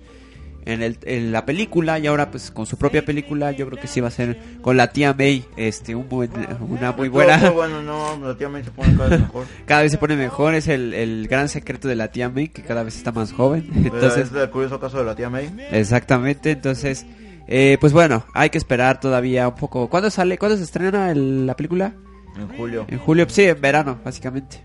en, 0.66 0.82
el, 0.82 0.98
en 1.04 1.30
la 1.32 1.44
película 1.44 1.98
y 1.98 2.06
ahora 2.06 2.30
pues 2.30 2.50
con 2.50 2.64
su 2.66 2.76
propia 2.78 3.04
película 3.04 3.52
yo 3.52 3.66
creo 3.68 3.80
que 3.80 3.86
sí 3.86 4.00
va 4.00 4.08
a 4.08 4.10
ser 4.10 4.38
con 4.62 4.76
la 4.76 4.88
tía 4.92 5.12
May 5.14 5.44
este 5.56 5.94
un 5.94 6.08
buen, 6.08 6.30
una 6.68 6.92
muy 6.92 7.08
buena 7.08 7.38
Pero, 7.38 7.52
bueno, 7.54 7.82
no, 7.82 8.18
la 8.26 8.34
tía 8.36 8.48
May 8.48 8.64
se 8.64 8.70
pone 8.70 8.96
cada 8.96 9.08
vez 9.10 9.20
mejor. 9.20 9.46
cada 9.66 9.82
vez 9.82 9.92
se 9.92 9.98
pone 9.98 10.16
mejor 10.16 10.54
es 10.54 10.68
el, 10.68 10.94
el 10.94 11.28
gran 11.28 11.48
secreto 11.48 11.86
de 11.88 11.96
la 11.96 12.08
tía 12.08 12.28
May 12.30 12.48
que 12.48 12.62
cada 12.62 12.82
vez 12.82 12.96
está 12.96 13.12
más 13.12 13.32
joven 13.32 13.64
Entonces, 13.74 13.92
entonces 13.94 14.26
es 14.30 14.34
el 14.34 14.50
curioso 14.50 14.80
caso 14.80 14.98
de 14.98 15.04
la 15.04 15.14
tía 15.14 15.28
May. 15.30 15.54
exactamente 15.70 16.50
entonces 16.52 17.04
eh, 17.46 17.76
pues 17.80 17.92
bueno 17.92 18.24
hay 18.32 18.48
que 18.50 18.56
esperar 18.58 19.00
todavía 19.00 19.48
un 19.48 19.54
poco 19.56 19.88
¿cuándo 19.90 20.08
sale? 20.10 20.38
¿cuándo 20.38 20.56
se 20.56 20.62
estrena 20.64 21.10
el- 21.10 21.46
la 21.46 21.54
película? 21.56 21.92
En 22.36 22.48
julio. 22.56 22.84
En 22.88 22.98
julio, 22.98 23.26
sí, 23.28 23.44
en 23.44 23.60
verano, 23.60 24.00
básicamente. 24.04 24.64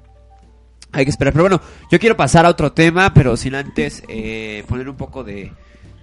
Hay 0.91 1.05
que 1.05 1.11
esperar. 1.11 1.33
Pero 1.33 1.43
bueno, 1.43 1.61
yo 1.91 1.99
quiero 1.99 2.17
pasar 2.17 2.47
a 2.47 2.49
otro 2.49 2.71
tema, 2.71 3.13
pero 3.13 3.37
sin 3.37 3.53
antes 3.53 4.01
eh, 4.07 4.63
poner 4.67 4.89
un 4.89 4.95
poco 4.95 5.23
de, 5.23 5.51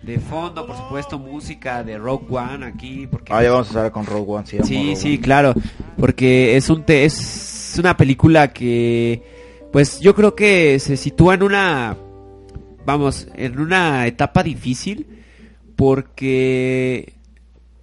de 0.07 0.21
fondo, 0.21 0.65
por 0.65 0.77
supuesto, 0.77 1.19
música 1.19 1.83
de 1.83 1.99
Rogue 1.99 2.27
One 2.31 2.65
aquí. 2.65 3.09
Porque... 3.09 3.33
Ah, 3.33 3.43
ya 3.43 3.51
vamos 3.51 3.67
a 3.67 3.71
estar 3.71 3.91
con 3.91 4.07
Rogue 4.07 4.33
One, 4.33 4.47
sí. 4.47 4.59
Sí, 4.63 4.77
Rogue 4.77 4.97
sí, 4.97 5.09
One. 5.09 5.21
claro, 5.21 5.55
porque 5.99 6.57
es 6.57 6.71
un 6.71 6.85
te 6.85 7.05
es 7.05 7.75
una 7.79 7.97
película 7.97 8.53
que 8.53 9.23
pues 9.73 10.01
yo 10.01 10.15
creo 10.15 10.35
que 10.35 10.79
se 10.79 10.97
sitúa 10.97 11.35
en 11.35 11.43
una 11.43 11.97
vamos, 12.87 13.27
en 13.35 13.59
una 13.59 14.07
etapa 14.07 14.43
difícil 14.43 15.07
porque 15.75 17.16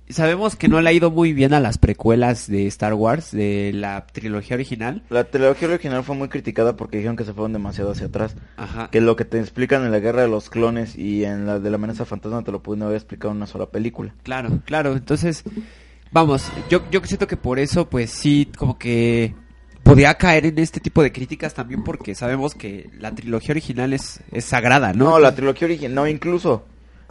sabemos 0.09 0.55
que 0.55 0.67
no 0.67 0.81
le 0.81 0.89
ha 0.89 0.93
ido 0.93 1.11
muy 1.11 1.33
bien 1.33 1.53
a 1.53 1.59
las 1.59 1.77
precuelas 1.77 2.47
de 2.47 2.67
Star 2.67 2.93
Wars 2.93 3.31
de 3.31 3.71
la 3.73 4.05
trilogía 4.07 4.55
original. 4.55 5.03
La 5.09 5.25
trilogía 5.25 5.67
original 5.67 6.03
fue 6.03 6.15
muy 6.15 6.29
criticada 6.29 6.75
porque 6.75 6.97
dijeron 6.97 7.15
que 7.15 7.25
se 7.25 7.33
fueron 7.33 7.53
demasiado 7.53 7.91
hacia 7.91 8.07
atrás. 8.07 8.35
Ajá. 8.57 8.89
Que 8.91 9.01
lo 9.01 9.15
que 9.15 9.25
te 9.25 9.39
explican 9.39 9.83
en 9.85 9.91
la 9.91 9.99
guerra 9.99 10.21
de 10.21 10.27
los 10.27 10.49
clones 10.49 10.97
y 10.97 11.25
en 11.25 11.45
la 11.45 11.59
de 11.59 11.69
la 11.69 11.75
amenaza 11.75 12.05
fantasma 12.05 12.43
te 12.43 12.51
lo 12.51 12.61
pudieron 12.61 12.87
haber 12.87 12.97
explicado 12.97 13.31
en 13.31 13.37
una 13.37 13.47
sola 13.47 13.67
película. 13.67 14.13
Claro, 14.23 14.49
claro. 14.65 14.93
Entonces, 14.93 15.43
vamos, 16.11 16.51
yo, 16.69 16.83
yo 16.91 17.01
siento 17.03 17.27
que 17.27 17.37
por 17.37 17.59
eso, 17.59 17.89
pues 17.89 18.11
sí, 18.11 18.49
como 18.57 18.77
que 18.77 19.33
podía 19.83 20.13
caer 20.15 20.45
en 20.45 20.59
este 20.59 20.79
tipo 20.79 21.03
de 21.03 21.11
críticas 21.11 21.53
también 21.53 21.83
porque 21.83 22.15
sabemos 22.15 22.55
que 22.55 22.89
la 22.99 23.13
trilogía 23.13 23.51
original 23.51 23.93
es, 23.93 24.21
es 24.31 24.45
sagrada, 24.45 24.93
¿no? 24.93 25.11
No, 25.11 25.19
la 25.19 25.35
trilogía 25.35 25.65
original, 25.65 25.95
no, 25.95 26.07
incluso 26.07 26.65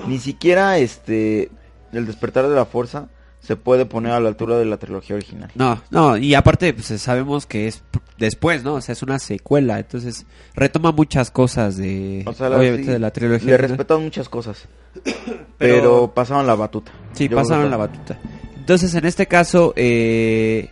ni 0.07 0.19
siquiera 0.19 0.79
este 0.79 1.51
el 1.93 2.07
despertar 2.07 2.49
de 2.49 2.55
la 2.55 2.65
fuerza 2.65 3.09
se 3.41 3.57
puede 3.57 3.87
poner 3.87 4.13
a 4.13 4.21
la 4.21 4.29
altura 4.29 4.57
de 4.57 4.65
la 4.65 4.77
trilogía 4.77 5.17
original. 5.17 5.51
No, 5.57 5.83
no, 5.91 6.17
y 6.17 6.35
aparte 6.35 6.73
pues, 6.75 6.87
sabemos 7.01 7.45
que 7.45 7.67
es 7.67 7.83
después, 8.17 8.63
¿no? 8.63 8.75
O 8.75 8.81
sea, 8.81 8.93
es 8.93 9.03
una 9.03 9.19
secuela, 9.19 9.81
entonces 9.81 10.27
retoma 10.55 10.93
muchas 10.93 11.31
cosas 11.33 11.77
de, 11.77 12.23
O 12.27 12.33
sea, 12.35 12.49
la- 12.49 12.57
obviamente, 12.59 12.87
sí, 12.87 12.93
de 12.93 12.99
la 13.01 13.11
trilogía. 13.11 13.47
Le 13.51 13.57
respetan 13.57 14.03
muchas 14.03 14.29
cosas, 14.29 14.67
Pero- 15.05 15.45
pero, 15.59 16.13
pasaron 16.15 16.47
la 16.47 16.55
batuta. 16.55 16.93
Sí, 17.15 17.29
Yo 17.29 17.37
pasaron 17.37 17.69
la 17.71 17.77
batuta. 17.77 18.19
Entonces, 18.57 18.95
en 18.95 19.07
este 19.07 19.27
caso, 19.27 19.73
eh, 19.75 20.71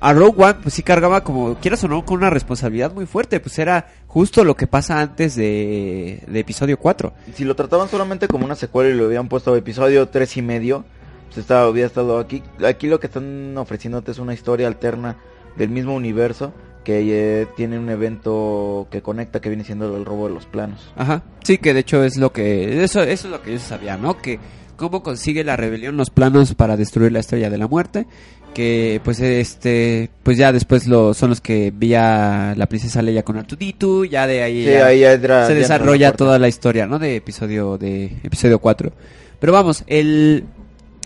a 0.00 0.12
Rogue 0.12 0.42
One, 0.42 0.54
pues 0.62 0.74
sí 0.74 0.82
cargaba 0.82 1.22
como, 1.22 1.54
quieras 1.56 1.84
o 1.84 1.88
no, 1.88 2.04
con 2.04 2.18
una 2.18 2.30
responsabilidad 2.30 2.92
muy 2.92 3.06
fuerte. 3.06 3.38
Pues 3.38 3.58
era 3.58 3.86
justo 4.06 4.44
lo 4.44 4.56
que 4.56 4.66
pasa 4.66 5.00
antes 5.00 5.36
de, 5.36 6.22
de 6.26 6.40
episodio 6.40 6.78
4. 6.78 7.12
Si 7.34 7.44
lo 7.44 7.54
trataban 7.54 7.88
solamente 7.88 8.26
como 8.26 8.44
una 8.44 8.56
secuela 8.56 8.90
y 8.90 8.94
lo 8.94 9.04
habían 9.04 9.28
puesto 9.28 9.54
episodio 9.56 10.08
tres 10.08 10.36
y 10.36 10.42
medio, 10.42 10.84
pues 11.26 11.38
estaba, 11.38 11.68
hubiera 11.68 11.86
estado 11.86 12.18
aquí. 12.18 12.42
Aquí 12.66 12.86
lo 12.86 12.98
que 12.98 13.06
están 13.06 13.56
ofreciéndote 13.58 14.10
es 14.10 14.18
una 14.18 14.34
historia 14.34 14.66
alterna 14.66 15.16
del 15.56 15.68
mismo 15.68 15.94
universo 15.94 16.52
que 16.84 17.42
eh, 17.42 17.46
tiene 17.56 17.78
un 17.78 17.90
evento 17.90 18.88
que 18.90 19.02
conecta 19.02 19.40
que 19.40 19.50
viene 19.50 19.64
siendo 19.64 19.96
el 19.96 20.04
robo 20.04 20.28
de 20.28 20.34
los 20.34 20.46
planos. 20.46 20.92
Ajá. 20.96 21.22
Sí, 21.44 21.58
que 21.58 21.74
de 21.74 21.80
hecho 21.80 22.02
es 22.02 22.16
lo 22.16 22.32
que, 22.32 22.82
eso, 22.82 23.02
eso 23.02 23.28
es 23.28 23.32
lo 23.32 23.42
que 23.42 23.52
yo 23.52 23.58
sabía, 23.58 23.96
¿no? 23.96 24.16
Que 24.16 24.40
cómo 24.76 25.02
consigue 25.02 25.44
la 25.44 25.56
rebelión 25.56 25.98
los 25.98 26.08
planos 26.08 26.54
para 26.54 26.76
destruir 26.78 27.12
la 27.12 27.20
estrella 27.20 27.50
de 27.50 27.58
la 27.58 27.68
muerte. 27.68 28.06
Que 28.54 29.00
pues 29.04 29.20
este, 29.20 30.10
pues 30.22 30.36
ya 30.36 30.52
después 30.52 30.86
lo, 30.88 31.14
son 31.14 31.30
los 31.30 31.40
que 31.40 31.68
envía 31.68 32.52
la 32.56 32.66
princesa 32.66 33.00
Leia 33.00 33.22
con 33.22 33.36
Artuditu, 33.36 34.04
ya 34.04 34.26
de 34.26 34.42
ahí, 34.42 34.64
Sí, 34.64 34.70
ya- 34.72 34.86
ahí 34.86 35.00
ya 35.00 35.12
entra- 35.12 35.46
se 35.46 35.52
entra 35.52 35.54
desarrolla 35.54 36.12
toda 36.12 36.38
la 36.38 36.48
historia, 36.48 36.86
¿no? 36.86 36.98
De 36.98 37.16
episodio 37.16 37.78
de 37.78 38.06
episodio 38.24 38.58
4. 38.58 38.92
Pero 39.38 39.52
vamos, 39.52 39.84
el 39.86 40.44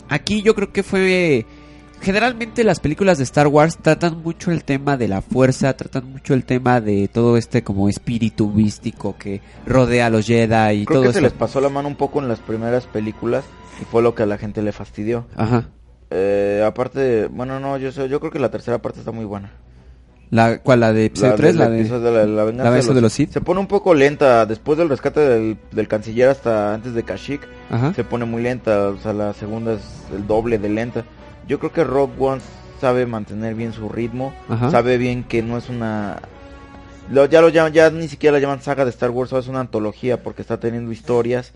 aquí 0.08 0.42
yo 0.42 0.54
creo 0.54 0.72
que 0.72 0.82
fue 0.82 1.44
generalmente 2.00 2.64
las 2.64 2.80
películas 2.80 3.18
de 3.18 3.24
Star 3.24 3.46
Wars 3.46 3.76
tratan 3.80 4.22
mucho 4.22 4.50
el 4.50 4.64
tema 4.64 4.96
de 4.96 5.08
la 5.08 5.20
fuerza, 5.22 5.76
tratan 5.76 6.10
mucho 6.10 6.34
el 6.34 6.44
tema 6.44 6.80
de 6.80 7.08
todo 7.08 7.36
este 7.36 7.62
como 7.62 7.88
espíritu 7.88 8.48
místico 8.50 9.16
que 9.18 9.40
rodea 9.66 10.06
a 10.06 10.10
los 10.10 10.26
Jedi 10.26 10.80
y 10.80 10.84
Creo 10.86 10.96
todo 10.96 11.02
que 11.02 11.08
eso. 11.10 11.18
se 11.18 11.22
les 11.22 11.32
pasó 11.32 11.60
la 11.60 11.68
mano 11.68 11.88
un 11.88 11.96
poco 11.96 12.20
en 12.20 12.28
las 12.28 12.40
primeras 12.40 12.86
películas 12.86 13.44
y 13.80 13.84
fue 13.84 14.02
lo 14.02 14.14
que 14.14 14.22
a 14.22 14.26
la 14.26 14.38
gente 14.38 14.62
le 14.62 14.72
fastidió. 14.72 15.26
Ajá. 15.36 15.68
Eh, 16.16 16.62
aparte, 16.64 17.26
bueno, 17.26 17.58
no, 17.58 17.76
yo 17.76 17.90
sé- 17.90 18.08
yo 18.08 18.20
creo 18.20 18.30
que 18.30 18.38
la 18.38 18.50
tercera 18.50 18.78
parte 18.78 19.00
está 19.00 19.10
muy 19.10 19.24
buena. 19.24 19.50
La 20.30 20.58
cuál 20.58 20.80
la 20.80 20.92
de 20.92 21.06
episodio 21.06 21.34
3, 21.34 21.56
del 21.56 21.58
la 21.58 21.68
de 21.68 22.10
la, 22.12 22.24
la 22.26 22.44
venganza 22.44 22.92
de 22.94 23.00
los 23.00 23.12
Sith. 23.12 23.30
Se 23.32 23.40
pone 23.40 23.58
un 23.60 23.66
poco 23.66 23.94
lenta 23.94 24.46
después 24.46 24.78
del 24.78 24.88
rescate 24.88 25.20
del, 25.20 25.58
del 25.72 25.88
canciller 25.88 26.28
hasta 26.28 26.72
antes 26.74 26.94
de 26.94 27.02
Kashyyyk. 27.02 27.46
Ajá. 27.70 27.92
Se 27.94 28.04
pone 28.04 28.24
muy 28.24 28.42
lenta, 28.42 28.88
o 28.90 28.96
sea, 28.98 29.12
la 29.12 29.32
segunda 29.32 29.72
es 29.74 29.80
el 30.14 30.26
doble 30.26 30.58
de 30.58 30.68
lenta. 30.68 31.04
Yo 31.48 31.58
creo 31.58 31.72
que 31.72 31.84
Rogue 31.84 32.14
One 32.18 32.40
sabe 32.80 33.06
mantener 33.06 33.54
bien 33.54 33.72
su 33.72 33.88
ritmo, 33.88 34.32
Ajá. 34.48 34.70
sabe 34.70 34.98
bien 34.98 35.24
que 35.24 35.42
no 35.42 35.56
es 35.58 35.68
una 35.68 36.20
lo- 37.10 37.26
ya 37.26 37.40
lo 37.40 37.48
llaman, 37.48 37.72
ya 37.72 37.90
ni 37.90 38.08
siquiera 38.08 38.34
la 38.34 38.40
llaman 38.40 38.62
saga 38.62 38.84
de 38.84 38.90
Star 38.90 39.10
Wars, 39.10 39.30
solo 39.30 39.40
es 39.42 39.48
una 39.48 39.60
antología 39.60 40.22
porque 40.22 40.42
está 40.42 40.58
teniendo 40.58 40.90
historias 40.92 41.52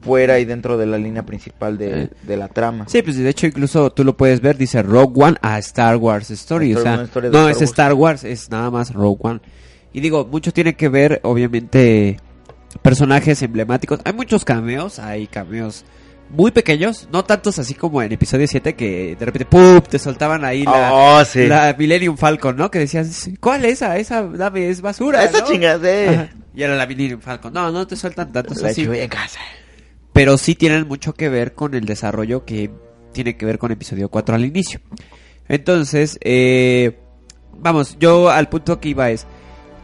fuera 0.00 0.38
y 0.40 0.44
dentro 0.44 0.76
de 0.78 0.86
la 0.86 0.98
línea 0.98 1.24
principal 1.24 1.78
de, 1.78 2.02
Eh. 2.04 2.08
de 2.22 2.36
la 2.36 2.48
trama. 2.48 2.86
Sí, 2.88 3.02
pues 3.02 3.16
de 3.16 3.28
hecho 3.28 3.46
incluso 3.46 3.90
tú 3.90 4.02
lo 4.04 4.16
puedes 4.16 4.40
ver, 4.40 4.56
dice 4.56 4.82
Rogue 4.82 5.22
One 5.24 5.36
a 5.42 5.58
Star 5.58 5.96
Wars 5.96 6.30
Story, 6.30 6.72
Star- 6.72 6.80
o 6.80 6.82
sea, 6.82 6.96
no 7.30 7.48
Star 7.48 7.50
es. 7.50 7.62
Star 7.62 7.94
Wars, 7.94 8.24
es 8.24 8.50
nada 8.50 8.70
más 8.70 8.92
Rogue 8.92 9.18
One. 9.22 9.40
Y 9.92 10.00
digo, 10.00 10.26
mucho 10.26 10.52
tiene 10.52 10.74
que 10.74 10.88
ver, 10.88 11.20
obviamente, 11.22 12.16
personajes 12.82 13.42
emblemáticos. 13.42 14.00
Hay 14.04 14.12
muchos 14.12 14.44
cameos, 14.44 14.98
hay 14.98 15.26
cameos 15.26 15.84
muy 16.30 16.50
pequeños, 16.50 17.08
no 17.12 17.24
tantos 17.24 17.58
así 17.58 17.74
como 17.74 18.00
en 18.02 18.10
episodio 18.10 18.46
7 18.48 18.74
que 18.74 19.16
de 19.18 19.24
repente 19.26 19.44
¡pum! 19.44 19.82
te 19.82 19.98
soltaban 19.98 20.44
ahí 20.46 20.64
la, 20.64 20.90
Oh, 20.92 21.24
sí. 21.26 21.46
la 21.46 21.74
Millennium 21.78 22.16
Falcon, 22.16 22.56
¿no? 22.56 22.70
Que 22.70 22.78
decías, 22.78 23.28
¿cuál 23.38 23.64
es 23.66 23.74
esa? 23.74 23.98
Esa 23.98 24.22
nave 24.22 24.70
es 24.70 24.80
basura, 24.80 25.22
Esa 25.24 25.40
¿no? 25.40 25.46
chingada. 25.46 26.10
Ajá. 26.10 26.28
Y 26.54 26.62
era 26.62 26.74
la 26.74 26.86
Millennium 26.86 27.20
Falcon. 27.20 27.52
No, 27.52 27.70
no 27.70 27.86
te 27.86 27.96
sueltan 27.96 28.32
tantos 28.32 28.62
La 28.62 28.68
así. 28.70 28.82
en 28.90 29.08
casa. 29.08 29.40
Pero 30.12 30.36
sí 30.38 30.54
tienen 30.54 30.86
mucho 30.88 31.14
que 31.14 31.28
ver 31.28 31.54
con 31.54 31.74
el 31.74 31.84
desarrollo 31.84 32.44
que 32.44 32.70
tiene 33.12 33.36
que 33.36 33.46
ver 33.46 33.58
con 33.58 33.72
episodio 33.72 34.08
4 34.08 34.34
al 34.34 34.44
inicio. 34.44 34.80
Entonces, 35.48 36.18
eh, 36.22 36.98
vamos, 37.58 37.96
yo 37.98 38.30
al 38.30 38.48
punto 38.48 38.80
que 38.80 38.88
iba 38.90 39.10
es, 39.10 39.26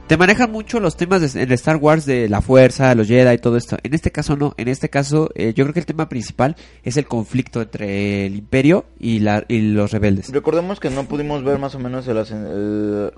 te 0.07 0.17
manejan 0.17 0.51
mucho 0.51 0.81
los 0.81 0.97
temas 0.97 1.35
de, 1.35 1.43
en 1.43 1.53
Star 1.53 1.77
Wars 1.77 2.07
de 2.07 2.29
la 2.31 2.41
fuerza, 2.41 2.95
los 2.95 3.09
Jedi 3.09 3.35
y 3.35 3.39
todo 3.39 3.59
esto. 3.59 3.77
En 3.83 3.93
este 3.93 4.11
caso 4.11 4.37
no, 4.37 4.55
en 4.57 4.69
este 4.69 4.89
caso 4.89 5.29
eh, 5.35 5.53
yo 5.55 5.65
creo 5.65 5.75
que 5.75 5.81
el 5.81 5.87
tema 5.87 6.09
principal 6.09 6.57
es 6.83 6.97
el 6.97 7.05
conflicto 7.07 7.61
entre 7.61 8.25
el 8.27 8.37
imperio 8.37 8.87
y, 8.99 9.19
la, 9.19 9.45
los 9.49 9.91
rebeldes. 9.91 10.31
Recordemos 10.33 10.81
que 10.81 10.89
no 10.89 11.05
pudimos 11.05 11.45
ver 11.45 11.59
más 11.59 11.75
o 11.75 11.79
menos 11.79 12.09
el- 12.09 13.13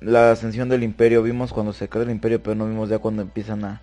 la 0.00 0.32
ascensión 0.32 0.68
del 0.68 0.82
imperio. 0.82 1.22
Vimos 1.22 1.52
cuando 1.52 1.72
se 1.72 1.88
cae 1.88 2.02
el 2.02 2.10
imperio, 2.10 2.42
pero 2.42 2.56
no 2.56 2.66
vimos 2.66 2.88
ya 2.88 2.98
cuando 2.98 3.22
empiezan 3.22 3.64
a... 3.64 3.80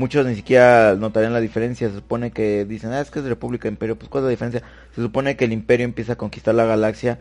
Muchos 0.00 0.24
ni 0.24 0.34
siquiera 0.34 0.96
notarían 0.96 1.34
la 1.34 1.40
diferencia. 1.40 1.88
Se 1.90 1.94
supone 1.96 2.30
que 2.30 2.64
dicen, 2.64 2.90
ah, 2.92 3.00
es 3.02 3.10
que 3.10 3.18
es 3.18 3.24
República 3.26 3.68
Imperio. 3.68 3.96
Pues, 3.98 4.08
¿cuál 4.08 4.22
es 4.22 4.24
la 4.24 4.30
diferencia? 4.30 4.62
Se 4.94 5.02
supone 5.02 5.36
que 5.36 5.44
el 5.44 5.52
imperio 5.52 5.84
empieza 5.84 6.14
a 6.14 6.16
conquistar 6.16 6.54
la 6.54 6.64
galaxia, 6.64 7.18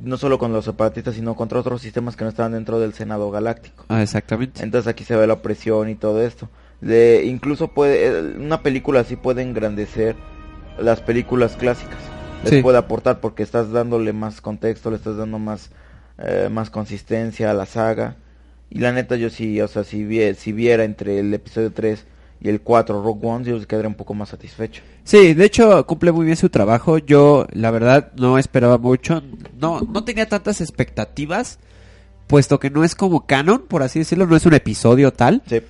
no 0.00 0.16
solo 0.16 0.38
con 0.38 0.52
los 0.52 0.64
separatistas, 0.64 1.16
sino 1.16 1.34
contra 1.34 1.58
otros 1.58 1.82
sistemas 1.82 2.14
que 2.14 2.22
no 2.22 2.30
estaban 2.30 2.52
dentro 2.52 2.78
del 2.78 2.94
Senado 2.94 3.32
Galáctico. 3.32 3.84
Ah, 3.88 4.00
exactamente. 4.00 4.62
Entonces 4.62 4.86
aquí 4.88 5.02
se 5.02 5.16
ve 5.16 5.26
la 5.26 5.32
opresión 5.34 5.88
y 5.88 5.96
todo 5.96 6.22
esto. 6.24 6.48
De, 6.80 7.24
incluso 7.26 7.66
puede, 7.68 8.06
eh, 8.06 8.20
una 8.38 8.62
película 8.62 9.00
así 9.00 9.16
puede 9.16 9.42
engrandecer 9.42 10.14
las 10.78 11.00
películas 11.00 11.56
clásicas. 11.56 11.98
Les 12.44 12.50
Sí. 12.54 12.62
puede 12.62 12.78
aportar 12.78 13.18
porque 13.18 13.42
estás 13.42 13.72
dándole 13.72 14.12
más 14.12 14.40
contexto, 14.40 14.90
le 14.90 14.96
estás 14.96 15.16
dando 15.16 15.40
más, 15.40 15.70
eh, 16.18 16.48
más 16.48 16.70
consistencia 16.70 17.50
a 17.50 17.54
la 17.54 17.66
saga. 17.66 18.14
Y 18.74 18.78
la 18.78 18.90
neta 18.92 19.16
yo 19.16 19.28
sí, 19.28 19.60
o 19.60 19.68
sea, 19.68 19.84
si, 19.84 20.02
vie- 20.02 20.34
si 20.34 20.52
viera 20.52 20.84
entre 20.84 21.18
el 21.18 21.32
episodio 21.34 21.72
3 21.72 22.04
y 22.40 22.48
el 22.48 22.62
4 22.62 23.02
Rogue 23.02 23.26
One, 23.28 23.44
yo 23.44 23.66
quedaría 23.66 23.88
un 23.88 23.94
poco 23.94 24.14
más 24.14 24.30
satisfecho. 24.30 24.82
Sí, 25.04 25.34
de 25.34 25.44
hecho 25.44 25.86
cumple 25.86 26.10
muy 26.10 26.24
bien 26.24 26.36
su 26.36 26.48
trabajo. 26.48 26.96
Yo, 26.98 27.46
la 27.52 27.70
verdad, 27.70 28.12
no 28.16 28.38
esperaba 28.38 28.78
mucho. 28.78 29.22
No, 29.60 29.80
no 29.82 30.04
tenía 30.04 30.26
tantas 30.26 30.60
expectativas, 30.62 31.58
puesto 32.26 32.58
que 32.58 32.70
no 32.70 32.82
es 32.82 32.94
como 32.94 33.26
canon, 33.26 33.66
por 33.68 33.82
así 33.82 33.98
decirlo, 33.98 34.26
no 34.26 34.36
es 34.36 34.46
un 34.46 34.54
episodio 34.54 35.12
tal. 35.12 35.42
Sí. 35.46 35.60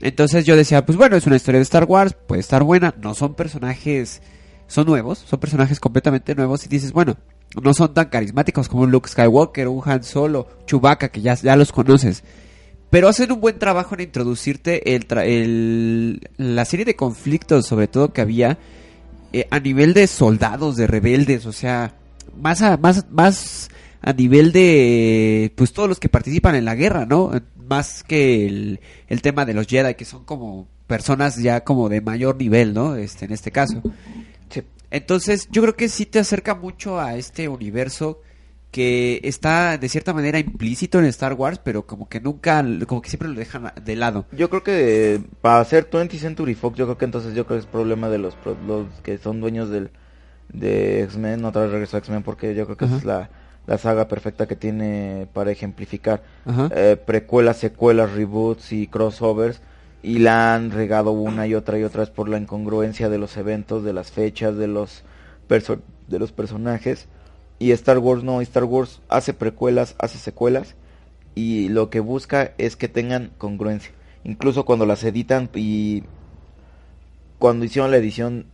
Entonces 0.00 0.44
yo 0.44 0.54
decía, 0.54 0.84
pues 0.84 0.98
bueno, 0.98 1.16
es 1.16 1.26
una 1.26 1.36
historia 1.36 1.60
de 1.60 1.62
Star 1.62 1.84
Wars, 1.84 2.14
puede 2.26 2.40
estar 2.40 2.62
buena. 2.62 2.94
No 3.00 3.14
son 3.14 3.34
personajes, 3.34 4.20
son 4.66 4.86
nuevos, 4.86 5.18
son 5.18 5.40
personajes 5.40 5.80
completamente 5.80 6.34
nuevos 6.34 6.66
y 6.66 6.68
dices, 6.68 6.92
bueno, 6.92 7.16
no 7.62 7.74
son 7.74 7.94
tan 7.94 8.08
carismáticos 8.08 8.68
como 8.68 8.82
un 8.84 8.90
Luke 8.90 9.08
Skywalker, 9.08 9.68
un 9.68 9.82
Han 9.84 10.02
Solo, 10.02 10.48
Chewbacca, 10.66 11.08
que 11.10 11.20
ya, 11.20 11.34
ya 11.34 11.56
los 11.56 11.72
conoces. 11.72 12.24
Pero 12.90 13.08
hacen 13.08 13.32
un 13.32 13.40
buen 13.40 13.58
trabajo 13.58 13.94
en 13.94 14.02
introducirte 14.02 14.94
el, 14.94 15.06
el- 15.24 16.28
la 16.36 16.64
serie 16.64 16.84
de 16.84 16.96
conflictos, 16.96 17.66
sobre 17.66 17.88
todo 17.88 18.12
que 18.12 18.20
había 18.20 18.58
eh, 19.32 19.46
a 19.50 19.58
nivel 19.60 19.94
de 19.94 20.06
soldados, 20.06 20.76
de 20.76 20.86
rebeldes, 20.86 21.44
o 21.46 21.52
sea, 21.52 21.94
más 22.40 22.62
a, 22.62 22.76
más, 22.76 23.06
más 23.10 23.68
a 24.00 24.12
nivel 24.12 24.52
de, 24.52 25.52
pues 25.56 25.72
todos 25.72 25.88
los 25.88 25.98
que 25.98 26.08
participan 26.08 26.54
en 26.54 26.64
la 26.64 26.74
guerra, 26.74 27.04
¿no? 27.06 27.32
Más 27.68 28.04
que 28.04 28.46
el, 28.46 28.80
el 29.08 29.22
tema 29.22 29.44
de 29.44 29.54
los 29.54 29.66
Jedi, 29.66 29.94
que 29.94 30.04
son 30.04 30.24
como 30.24 30.68
personas 30.86 31.36
ya 31.36 31.64
como 31.64 31.88
de 31.88 32.00
mayor 32.00 32.36
nivel, 32.36 32.74
¿no? 32.74 32.94
Este, 32.96 33.24
en 33.24 33.32
este 33.32 33.50
caso. 33.50 33.80
Entonces, 34.94 35.48
yo 35.50 35.60
creo 35.62 35.74
que 35.74 35.88
sí 35.88 36.06
te 36.06 36.20
acerca 36.20 36.54
mucho 36.54 37.00
a 37.00 37.16
este 37.16 37.48
universo 37.48 38.20
que 38.70 39.20
está 39.24 39.76
de 39.76 39.88
cierta 39.88 40.14
manera 40.14 40.38
implícito 40.38 41.00
en 41.00 41.06
Star 41.06 41.32
Wars, 41.32 41.60
pero 41.62 41.84
como 41.84 42.08
que 42.08 42.20
nunca, 42.20 42.64
como 42.86 43.02
que 43.02 43.08
siempre 43.08 43.28
lo 43.28 43.34
dejan 43.34 43.72
de 43.84 43.96
lado. 43.96 44.24
Yo 44.30 44.48
creo 44.50 44.62
que 44.62 45.20
para 45.40 45.58
hacer 45.58 45.90
20th 45.90 46.18
Century 46.18 46.54
Fox, 46.54 46.78
yo 46.78 46.86
creo 46.86 46.96
que 46.96 47.06
entonces 47.06 47.34
yo 47.34 47.44
creo 47.44 47.58
que 47.58 47.62
es 47.62 47.66
problema 47.66 48.08
de 48.08 48.18
los, 48.18 48.36
los 48.68 48.86
que 49.02 49.18
son 49.18 49.40
dueños 49.40 49.68
del 49.68 49.90
de 50.52 51.02
X-Men, 51.02 51.44
otra 51.44 51.62
vez 51.62 51.72
regreso 51.72 51.96
a 51.96 51.98
X-Men 51.98 52.22
porque 52.22 52.54
yo 52.54 52.64
creo 52.64 52.76
que 52.76 52.84
esa 52.84 52.96
es 52.96 53.04
la, 53.04 53.30
la 53.66 53.78
saga 53.78 54.06
perfecta 54.06 54.46
que 54.46 54.54
tiene 54.54 55.26
para 55.32 55.50
ejemplificar 55.50 56.22
eh, 56.70 56.96
precuelas, 57.04 57.56
secuelas, 57.56 58.12
reboots 58.12 58.70
y 58.70 58.86
crossovers 58.86 59.60
y 60.04 60.18
la 60.18 60.54
han 60.54 60.70
regado 60.70 61.12
una 61.12 61.46
y 61.46 61.54
otra 61.54 61.78
y 61.78 61.82
otra 61.82 62.00
vez 62.00 62.10
por 62.10 62.28
la 62.28 62.36
incongruencia 62.38 63.08
de 63.08 63.16
los 63.18 63.36
eventos, 63.38 63.82
de 63.84 63.94
las 63.94 64.12
fechas, 64.12 64.56
de 64.56 64.66
los 64.68 65.02
perso- 65.48 65.80
de 66.08 66.18
los 66.18 66.30
personajes 66.30 67.06
y 67.58 67.70
Star 67.72 67.98
Wars 67.98 68.22
no, 68.22 68.40
Star 68.42 68.64
Wars 68.64 69.00
hace 69.08 69.32
precuelas, 69.32 69.94
hace 69.98 70.18
secuelas 70.18 70.74
y 71.34 71.68
lo 71.70 71.88
que 71.88 72.00
busca 72.00 72.52
es 72.58 72.76
que 72.76 72.88
tengan 72.88 73.30
congruencia. 73.38 73.92
Incluso 74.24 74.64
cuando 74.66 74.84
las 74.86 75.02
editan 75.04 75.48
y 75.54 76.02
cuando 77.38 77.64
hicieron 77.64 77.90
la 77.90 77.96
edición 77.96 78.46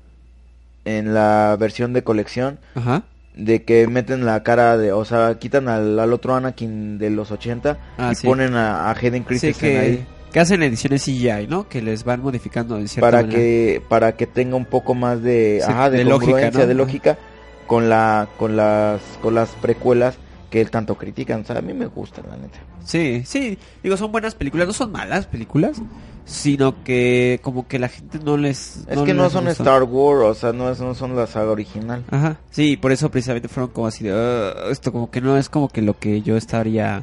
en 0.84 1.14
la 1.14 1.56
versión 1.58 1.92
de 1.92 2.02
colección 2.04 2.58
Ajá. 2.74 3.02
de 3.34 3.64
que 3.64 3.86
meten 3.86 4.24
la 4.24 4.42
cara 4.42 4.76
de, 4.78 4.92
o 4.92 5.04
sea, 5.04 5.38
quitan 5.38 5.68
al, 5.68 5.98
al 5.98 6.12
otro 6.12 6.34
Anakin 6.34 6.98
de 6.98 7.10
los 7.10 7.30
80 7.30 7.78
Ah, 7.98 8.10
y 8.12 8.14
sí. 8.14 8.26
ponen 8.26 8.54
a, 8.54 8.88
a 8.88 8.92
Hayden 8.92 9.24
Sí, 9.28 9.52
ahí 9.76 10.06
que, 10.32 10.40
hacen 10.40 10.62
ediciones 10.62 11.04
CGI, 11.04 11.46
¿no? 11.48 11.68
Que 11.68 11.82
les 11.82 12.04
van 12.04 12.22
modificando 12.22 12.76
de 12.76 12.88
cierta 12.88 13.06
para 13.10 13.22
manera. 13.22 13.38
que 13.38 13.82
para 13.88 14.12
que 14.16 14.26
tenga 14.26 14.56
un 14.56 14.64
poco 14.66 14.94
más 14.94 15.22
de, 15.22 15.60
Sí, 15.64 15.70
ajá, 15.70 15.90
de, 15.90 15.98
de 15.98 16.04
lógica, 16.04 16.50
de 16.50 16.74
lógica 16.74 17.18
con 17.66 17.88
la 17.88 18.28
con 18.38 18.56
las 18.56 19.00
con 19.22 19.34
las 19.34 19.50
precuelas 19.50 20.16
que 20.50 20.60
él 20.60 20.70
tanto 20.70 20.96
critican, 20.96 21.42
o 21.42 21.44
sea, 21.44 21.58
a 21.58 21.62
mí 21.62 21.72
me 21.72 21.86
gustan 21.86 22.24
la 22.28 22.36
neta. 22.36 22.58
Sí, 22.84 23.22
sí, 23.24 23.56
digo, 23.82 23.96
son 23.96 24.10
buenas 24.10 24.34
películas, 24.34 24.66
no 24.66 24.72
son 24.72 24.90
malas 24.90 25.26
películas, 25.26 25.80
sino 26.24 26.82
que 26.82 27.38
como 27.42 27.68
que 27.68 27.78
la 27.78 27.88
gente 27.88 28.18
no 28.18 28.36
les... 28.36 28.78
Es 28.88 28.98
que 29.02 29.14
no 29.14 29.30
son. 29.30 29.46
Star 29.48 29.84
Wars, 29.84 30.24
o 30.24 30.34
sea, 30.34 30.52
no, 30.52 30.70
es, 30.70 30.80
no 30.80 30.94
son 30.96 31.14
la 31.14 31.28
saga 31.28 31.52
original. 31.52 32.04
Ajá, 32.10 32.38
sí, 32.50 32.76
por 32.76 32.90
eso 32.90 33.10
precisamente 33.10 33.46
fueron 33.46 33.70
como 33.70 33.86
así 33.86 34.02
de... 34.02 34.12
"Ugh", 34.12 34.70
esto 34.72 34.90
como 34.90 35.08
que 35.10 35.20
no 35.20 35.36
es 35.36 35.48
como 35.48 35.68
que 35.68 35.82
lo 35.82 35.96
que 35.96 36.20
yo 36.22 36.36
estaría 36.36 37.02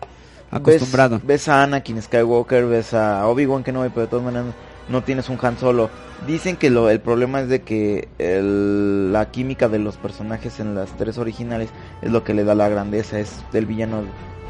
acostumbrado. 0.51 1.17
Ves, 1.19 1.27
ves 1.27 1.47
a 1.49 1.63
Anakin 1.63 2.01
Skywalker, 2.01 2.65
ves 2.65 2.93
a 2.93 3.27
Obi-Wan 3.27 3.63
Kenobi, 3.63 3.89
pero 3.89 4.01
de 4.01 4.07
todas 4.07 4.25
maneras 4.25 4.47
no 4.89 5.03
tienes 5.03 5.29
un 5.29 5.37
Han 5.41 5.57
Solo. 5.57 5.89
Dicen 6.25 6.55
que 6.55 6.69
lo, 6.69 6.89
el 6.89 6.99
problema 7.01 7.41
es 7.41 7.49
de 7.49 7.61
que 7.61 8.07
el- 8.17 9.11
la 9.13 9.29
química 9.31 9.67
de 9.69 9.79
los 9.79 9.97
personajes 9.97 10.59
en 10.59 10.73
las 10.75 10.95
tres 10.97 11.17
originales 11.17 11.69
es 12.01 12.11
lo 12.11 12.23
que 12.23 12.33
le 12.33 12.43
da 12.43 12.55
la 12.55 12.69
grandeza, 12.69 13.19
es 13.19 13.43
del 13.51 13.65
villano, 13.65 14.03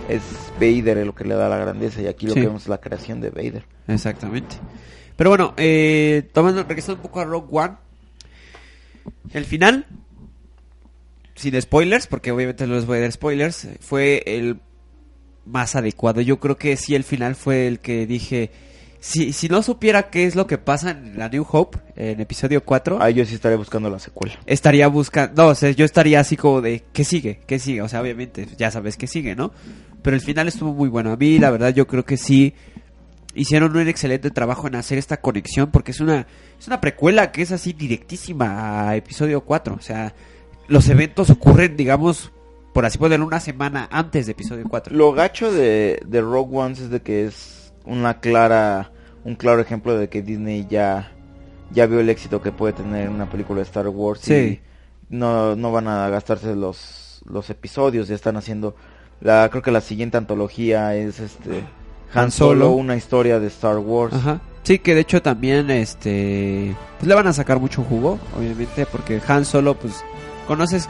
es 0.08 0.22
Vader 0.60 1.06
lo 1.06 1.14
que 1.16 1.26
le 1.26 1.36
da 1.36 1.50
la 1.50 1.58
grandeza 1.58 2.02
y 2.02 2.08
aquí 2.08 2.28
lo 2.28 2.34
Sí. 2.34 2.40
que 2.42 2.46
vemos 2.48 2.62
es 2.64 2.68
la 2.70 2.78
creación 2.80 3.20
de 3.20 3.30
Vader. 3.32 3.66
Exactamente. 3.88 4.56
Pero 5.16 5.32
bueno, 5.32 5.54
eh, 5.58 6.30
tomando, 6.34 6.64
regresando 6.64 6.98
un 6.98 7.02
poco 7.02 7.20
a 7.20 7.26
Rogue 7.26 7.48
One. 7.52 7.74
El 9.34 9.46
final, 9.46 9.86
sin 11.36 11.60
spoilers, 11.62 12.08
porque 12.08 12.32
obviamente 12.32 12.68
no 12.68 12.76
les 12.76 12.86
voy 12.86 13.00
a 13.00 13.02
dar 13.02 13.12
spoilers, 13.12 13.68
fue 13.82 14.24
el 14.26 14.60
más 15.48 15.76
adecuado. 15.76 16.22
Yo 16.22 16.40
creo 16.40 16.58
que 16.58 16.76
sí, 16.78 16.96
el 16.96 17.04
final 17.04 17.36
fue 17.36 17.68
el 17.68 17.80
que 17.80 18.06
dije... 18.06 18.52
Si, 19.00 19.32
si 19.32 19.48
no 19.48 19.62
supiera 19.62 20.10
qué 20.10 20.26
es 20.26 20.36
lo 20.36 20.48
que 20.48 20.58
pasa 20.58 20.90
en 20.90 21.20
la 21.20 21.30
New 21.30 21.46
Hope, 21.50 21.78
en 21.96 22.20
episodio 22.20 22.64
4, 22.64 22.98
Ah, 23.00 23.12
yo 23.12 23.24
sí 23.26 23.36
estaré 23.36 23.56
buscando 23.56 23.92
la 23.92 24.00
secuela. 24.00 24.34
estaría 24.48 24.88
buscando, 24.88 25.44
no, 25.44 25.50
o 25.50 25.56
sea, 25.56 25.70
yo 25.70 25.86
estaría 25.86 26.20
así 26.20 26.36
como 26.36 26.62
de, 26.62 26.84
¿qué 26.94 27.04
sigue? 27.04 27.40
¿Qué 27.46 27.60
sigue? 27.60 27.84
O 27.84 27.88
sea, 27.88 28.02
obviamente, 28.02 28.48
ya 28.58 28.72
sabes 28.72 28.98
qué 28.98 29.06
sigue, 29.06 29.36
¿no? 29.36 29.52
Pero 30.02 30.16
el 30.16 30.22
final 30.22 30.48
estuvo 30.48 30.74
muy 30.74 30.90
bueno. 30.90 31.12
A 31.12 31.16
mí, 31.16 31.38
la 31.38 31.52
verdad, 31.52 31.74
yo 31.74 31.86
creo 31.86 32.06
que 32.06 32.18
sí 32.18 32.56
hicieron 33.36 33.78
un 33.78 33.88
excelente 33.88 34.32
trabajo 34.32 34.68
en 34.68 34.76
hacer 34.76 34.98
esta 34.98 35.22
conexión, 35.22 35.70
porque 35.70 35.92
es 35.92 36.00
una, 36.00 36.26
es 36.60 36.68
una 36.68 36.82
precuela 36.82 37.32
que 37.32 37.44
es 37.44 37.52
así 37.52 37.74
directísima 37.74 38.90
a 38.90 38.96
episodio 38.96 39.42
4. 39.42 39.76
O 39.76 39.82
sea, 39.82 40.16
los 40.68 40.90
eventos 40.90 41.30
ocurren, 41.30 41.78
digamos, 41.78 42.32
por 42.78 42.86
así 42.86 43.00
ponerlo, 43.00 43.26
una 43.26 43.40
semana 43.40 43.88
antes 43.92 44.28
de 44.28 44.34
episodio 44.34 44.64
4. 44.70 44.96
Lo 44.96 45.12
gacho 45.12 45.52
de, 45.52 46.00
de 46.06 46.22
Rogue 46.22 46.56
One 46.60 46.74
es 46.74 46.92
de 46.92 47.02
que 47.02 47.26
es 47.26 47.74
una 47.86 48.20
clara, 48.20 48.92
un 49.24 49.34
claro 49.34 49.62
ejemplo 49.62 49.98
de 49.98 50.10
que 50.10 50.22
Disney 50.22 50.68
ya, 50.70 51.12
ya 51.72 51.88
vio 51.88 52.00
el 52.02 52.08
éxito 52.08 52.40
que 52.40 52.52
puede 52.52 52.74
tener 52.74 53.10
una 53.10 53.28
película 53.32 53.62
de 53.62 53.64
Star 53.64 53.88
Wars 53.88 54.20
Sí. 54.22 54.34
y 54.36 54.62
no, 55.10 55.56
no 55.56 55.72
van 55.72 55.88
a 55.88 56.08
gastarse 56.10 56.56
los, 56.56 57.24
los 57.28 57.50
episodios, 57.50 58.10
ya 58.10 58.14
están 58.14 58.38
haciendo, 58.38 58.76
la, 59.22 59.50
creo 59.50 59.64
que 59.64 59.72
la 59.72 59.82
siguiente 59.82 60.18
antología 60.18 60.94
es 60.94 61.20
este 61.20 61.64
Han 62.14 62.30
Solo, 62.30 62.66
Solo. 62.66 62.72
una 62.74 62.96
historia 62.96 63.40
de 63.40 63.48
Star 63.48 63.80
Wars. 63.80 64.14
Ajá. 64.14 64.40
Sí, 64.62 64.78
que 64.78 64.94
de 64.94 65.02
hecho 65.02 65.20
también, 65.24 65.72
este, 65.72 66.76
pues 67.00 67.08
le 67.08 67.16
van 67.16 67.26
a 67.26 67.34
sacar 67.34 67.60
mucho 67.60 67.82
jugo, 67.82 68.20
obviamente, 68.38 68.86
porque 68.86 69.20
Han 69.28 69.46
Solo, 69.46 69.74
pues, 69.74 70.04
conoces 70.48 70.88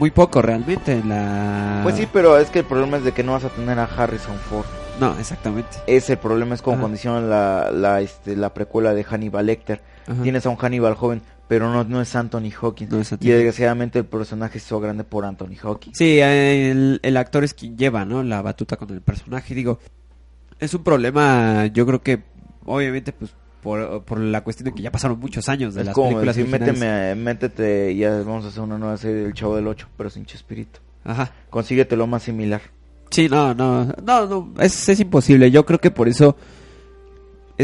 muy 0.00 0.10
poco 0.10 0.40
realmente 0.40 0.92
en 0.92 1.10
la... 1.10 1.80
Pues 1.82 1.94
sí, 1.94 2.08
pero 2.10 2.38
es 2.38 2.48
que 2.48 2.60
el 2.60 2.64
problema 2.64 2.96
es 2.96 3.04
de 3.04 3.12
que 3.12 3.22
no 3.22 3.32
vas 3.32 3.44
a 3.44 3.50
tener 3.50 3.78
a 3.78 3.84
Harrison 3.84 4.36
Ford. 4.36 4.64
No, 4.98 5.16
exactamente. 5.18 5.76
Ese 5.86 6.16
problema 6.16 6.54
es 6.54 6.62
como 6.62 6.74
Ajá. 6.74 6.80
cuando 6.80 6.96
hicieron 6.96 7.28
la, 7.28 7.70
la, 7.70 8.00
este, 8.00 8.34
la 8.34 8.52
precuela 8.54 8.94
de 8.94 9.04
Hannibal 9.04 9.44
Lecter. 9.44 9.82
Ajá. 10.08 10.22
Tienes 10.22 10.46
a 10.46 10.48
un 10.48 10.56
Hannibal 10.56 10.94
joven, 10.94 11.20
pero 11.48 11.70
no, 11.70 11.84
no 11.84 12.00
es 12.00 12.16
Anthony 12.16 12.50
Hawkins. 12.60 12.90
No 12.90 12.98
es 12.98 13.12
y 13.12 13.28
desgraciadamente 13.28 13.98
el 13.98 14.06
personaje 14.06 14.58
se 14.58 14.66
hizo 14.66 14.80
grande 14.80 15.04
por 15.04 15.26
Anthony 15.26 15.56
Hawkins. 15.62 15.98
Sí, 15.98 16.18
el, 16.18 16.98
el 17.02 17.16
actor 17.18 17.44
es 17.44 17.52
quien 17.52 17.76
lleva, 17.76 18.06
¿no? 18.06 18.22
La 18.22 18.40
batuta 18.40 18.78
con 18.78 18.88
el 18.90 19.02
personaje. 19.02 19.54
Digo, 19.54 19.80
es 20.58 20.72
un 20.72 20.82
problema, 20.82 21.66
yo 21.66 21.84
creo 21.86 22.02
que, 22.02 22.22
obviamente, 22.64 23.12
pues, 23.12 23.34
por, 23.62 24.02
por 24.04 24.18
la 24.18 24.42
cuestión 24.42 24.66
de 24.66 24.74
que 24.74 24.82
ya 24.82 24.90
pasaron 24.90 25.18
muchos 25.18 25.48
años 25.48 25.74
de 25.74 25.80
Es 25.80 25.86
las 25.86 25.94
como 25.94 26.08
películas 26.08 26.36
decir, 26.36 26.50
méteme, 26.50 27.14
métete, 27.14 27.94
ya 27.96 28.18
vamos 28.18 28.44
a 28.44 28.48
hacer 28.48 28.62
una 28.62 28.78
nueva 28.78 28.96
serie 28.96 29.22
del 29.22 29.34
Chavo 29.34 29.56
del 29.56 29.66
8, 29.66 29.88
pero 29.96 30.10
sin 30.10 30.24
Chespirito. 30.26 30.80
Ajá. 31.04 31.32
Consíguete 31.50 31.96
lo 31.96 32.06
más 32.06 32.22
similar. 32.22 32.62
Sí, 33.10 33.28
no, 33.28 33.54
no, 33.54 33.86
no, 34.04 34.26
no, 34.26 34.54
es, 34.60 34.88
es 34.88 35.00
imposible. 35.00 35.50
Yo 35.50 35.66
creo 35.66 35.80
que 35.80 35.90
por 35.90 36.08
eso 36.08 36.36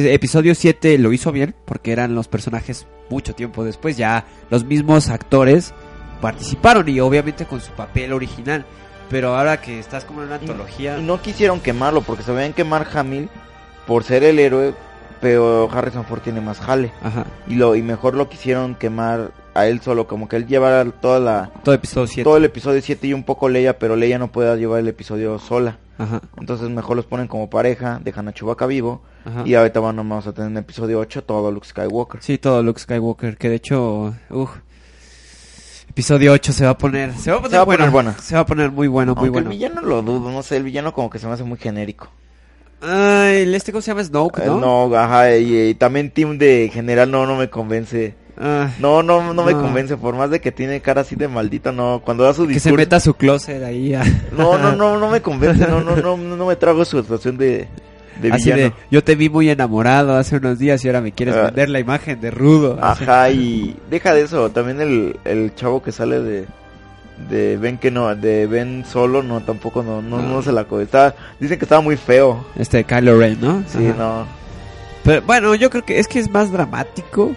episodio 0.05 0.55
7 0.55 0.98
lo 0.98 1.12
hizo 1.12 1.32
bien, 1.32 1.55
porque 1.64 1.93
eran 1.93 2.14
los 2.14 2.28
personajes 2.28 2.86
mucho 3.09 3.35
tiempo 3.35 3.64
después, 3.64 3.97
ya 3.97 4.27
los 4.51 4.64
mismos 4.64 5.09
actores 5.09 5.73
participaron 6.20 6.89
y 6.89 7.01
obviamente 7.01 7.47
con 7.47 7.60
su 7.60 7.73
papel 7.73 8.12
original. 8.12 8.64
Pero 9.09 9.36
ahora 9.36 9.60
que 9.60 9.78
estás 9.78 10.05
como 10.05 10.20
en 10.20 10.27
una 10.27 10.36
antología... 10.36 10.98
Y 10.98 11.02
no 11.02 11.23
quisieron 11.23 11.60
quemarlo 11.60 12.02
porque 12.02 12.24
se 12.24 12.32
veían 12.32 12.52
quemar 12.52 12.89
Hamill 12.93 13.28
por 13.86 14.02
ser 14.02 14.24
el 14.24 14.40
héroe, 14.40 14.74
pero 15.20 15.68
Harrison 15.72 16.05
Ford 16.05 16.20
tiene 16.20 16.40
más 16.40 16.59
jale. 16.60 16.93
Ajá, 17.02 17.24
Y 17.48 17.55
lo 17.55 17.74
y 17.76 17.82
mejor 17.82 18.14
lo 18.14 18.28
quisieron 18.28 18.74
quemar 18.74 19.30
a 19.55 19.66
él 19.66 19.80
solo, 19.80 20.06
como 20.06 20.28
que 20.28 20.36
él 20.36 20.47
llevara 20.47 20.84
toda 20.90 21.18
la 21.18 21.51
todo 21.64 21.74
episodio 21.74 22.06
7. 22.06 22.24
todo 22.24 22.36
el 22.36 22.44
episodio 22.44 22.82
7 22.82 23.06
y 23.06 23.12
un 23.14 23.24
poco 23.24 23.48
Leia, 23.48 23.78
pero 23.78 23.97
Leia 23.97 24.18
no 24.18 24.28
puede 24.30 24.55
llevar 24.59 24.80
el 24.80 24.88
episodio 24.88 25.38
sola. 25.38 25.78
Ajá, 25.98 26.20
Entonces 26.38 26.68
mejor 26.68 26.94
los 26.97 27.06
ponen 27.06 27.26
como 27.26 27.48
pareja, 27.48 27.98
dejan 28.05 28.28
a 28.28 28.32
Chewbacca 28.34 28.66
vivo 28.66 29.01
ajá. 29.24 29.44
y 29.47 29.55
ahorita 29.55 29.80
van- 29.80 29.97
vamos 29.97 30.26
a 30.26 30.32
tener 30.34 30.51
en 30.51 30.59
episodio 30.59 30.98
8 31.01 31.24
todo 31.24 31.51
Luke 31.51 31.66
Skywalker. 31.66 32.22
Sí, 32.22 32.36
todo 32.36 32.62
Luke 32.62 32.78
Skywalker, 32.80 33.38
que 33.38 33.48
de 33.48 33.55
hecho, 33.55 34.14
uf, 34.28 34.51
episodio 35.88 36.32
8 36.32 36.52
se 36.52 36.64
va 36.64 36.72
a 36.72 36.78
poner, 36.78 37.14
se 37.14 37.30
va 37.30 37.38
a 37.38 37.40
poner, 37.40 37.51
Se 37.52 37.56
va 37.59 37.64
bueno, 37.64 37.78
poner 37.84 37.93
buena. 37.93 38.12
se 38.18 38.34
va 38.34 38.40
a 38.43 38.47
poner 38.47 38.70
muy 38.70 38.88
bueno, 38.88 39.14
muy 39.14 39.20
Aunque 39.28 39.30
bueno. 39.30 39.51
el 39.51 39.56
villano 39.56 39.80
lo 39.80 40.02
dudo, 40.02 40.30
no 40.30 40.43
sé, 40.43 40.59
el 40.59 40.64
villano 40.64 40.93
como 40.93 41.09
que 41.09 41.18
se 41.18 41.26
me 41.26 41.32
hace 41.32 41.44
muy 41.44 41.59
genérico. 41.59 42.09
Ay, 42.81 43.43
el 43.43 43.55
este 43.55 43.73
cómo 43.73 43.82
se 43.82 43.90
llama 43.90 44.05
Snoke, 44.05 44.40
Eh, 44.40 44.47
¿no? 44.47 44.89
no, 44.89 44.97
ajá, 44.97 45.35
y, 45.36 45.69
y 45.70 45.74
también 45.74 46.11
Team 46.11 46.39
de 46.39 46.70
general 46.73 47.11
no, 47.11 47.27
no 47.27 47.36
me 47.36 47.48
convence. 47.48 48.15
Ah, 48.39 48.69
No, 48.81 49.03
no, 49.03 49.32
no 49.32 49.44
me 49.44 49.53
No. 49.55 49.62
convence, 49.62 49.97
por 49.97 50.15
más 50.15 50.28
de 50.31 50.40
que 50.43 50.53
tiene 50.53 50.81
cara 50.82 51.01
así 51.01 51.16
de 51.16 51.27
maldito, 51.27 51.73
no, 51.73 52.03
cuando 52.05 52.24
da 52.24 52.35
su 52.35 52.43
que 52.43 52.48
se 52.48 52.69
discurso. 52.69 52.77
meta 52.77 52.97
a 52.97 53.01
su 53.01 53.15
closet 53.15 53.62
ahí. 53.62 53.94
a- 53.94 54.05
No, 54.36 54.59
no, 54.59 54.77
no, 54.77 54.98
no 54.98 55.09
me 55.11 55.23
convence, 55.23 55.66
no, 55.66 55.81
no, 55.81 55.97
no, 55.97 56.16
no 56.19 56.47
me 56.47 56.57
trago 56.57 56.85
su 56.85 56.98
actuación 56.98 57.39
de, 57.39 57.66
de 58.20 58.31
Así 58.32 58.44
villano. 58.53 58.62
de, 58.62 58.73
yo 58.90 59.03
te 59.03 59.15
vi 59.16 59.31
muy 59.31 59.48
enamorado 59.48 60.15
hace 60.16 60.36
unos 60.36 60.59
días 60.59 60.85
y 60.85 60.89
ahora 60.89 61.01
me 61.01 61.12
quieres 61.12 61.35
Ah. 61.35 61.44
vender 61.44 61.70
la 61.70 61.81
imagen 61.81 62.20
de 62.20 62.31
rudo. 62.31 62.78
Así. 62.82 63.05
Ajá, 63.05 63.31
y 63.31 63.74
deja 63.89 64.12
de 64.12 64.20
eso, 64.23 64.51
también 64.51 64.82
el, 64.82 65.16
el 65.24 65.55
chavo 65.55 65.82
que 65.82 65.93
sale 65.93 66.20
de 66.20 66.44
de 67.28 67.56
Ben 67.56 67.78
que 67.78 67.90
no, 67.90 68.14
de 68.14 68.47
Ben 68.47 68.84
solo, 68.86 69.22
no, 69.22 69.40
tampoco 69.40 69.82
no, 69.82 70.02
no, 70.02 70.20
no 70.20 70.43
se 70.43 70.52
la 70.52 70.66
está, 70.82 71.14
dicen 71.40 71.59
que 71.59 71.64
estaba 71.64 71.80
muy 71.80 71.97
feo. 71.97 72.47
Este 72.56 72.84
Kylo 72.84 73.18
Ren, 73.18 73.40
¿no? 73.40 73.62
Sí, 73.68 73.86
Ajá. 73.86 73.97
no. 73.98 74.26
Pero 75.05 75.22
bueno, 75.22 75.55
yo 75.55 75.70
creo 75.70 75.84
que 75.84 75.98
es 75.98 76.09
que 76.09 76.18
es 76.18 76.30
más 76.30 76.51
dramático 76.51 77.32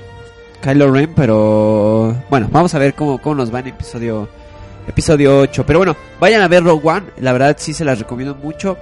Kylo 0.61 0.91
Ren, 0.91 1.14
pero 1.15 2.15
bueno, 2.30 2.49
vamos 2.51 2.73
a 2.76 2.80
ver 2.80 2.93
cómo, 2.93 3.19
cómo 3.19 3.35
nos 3.35 3.53
va 3.53 3.60
en 3.60 3.68
episodio 3.68 4.27
episodio 4.89 5.39
8. 5.39 5.65
Pero 5.65 5.80
bueno, 5.80 5.95
vayan 6.19 6.41
a 6.41 6.47
ver 6.47 6.64
Rogue 6.64 6.88
One, 6.88 7.06
la 7.19 7.31
verdad 7.31 7.56
sí 7.60 7.73
se 7.73 7.85
las 7.85 7.99
recomiendo 7.99 8.35
mucho. 8.35 8.77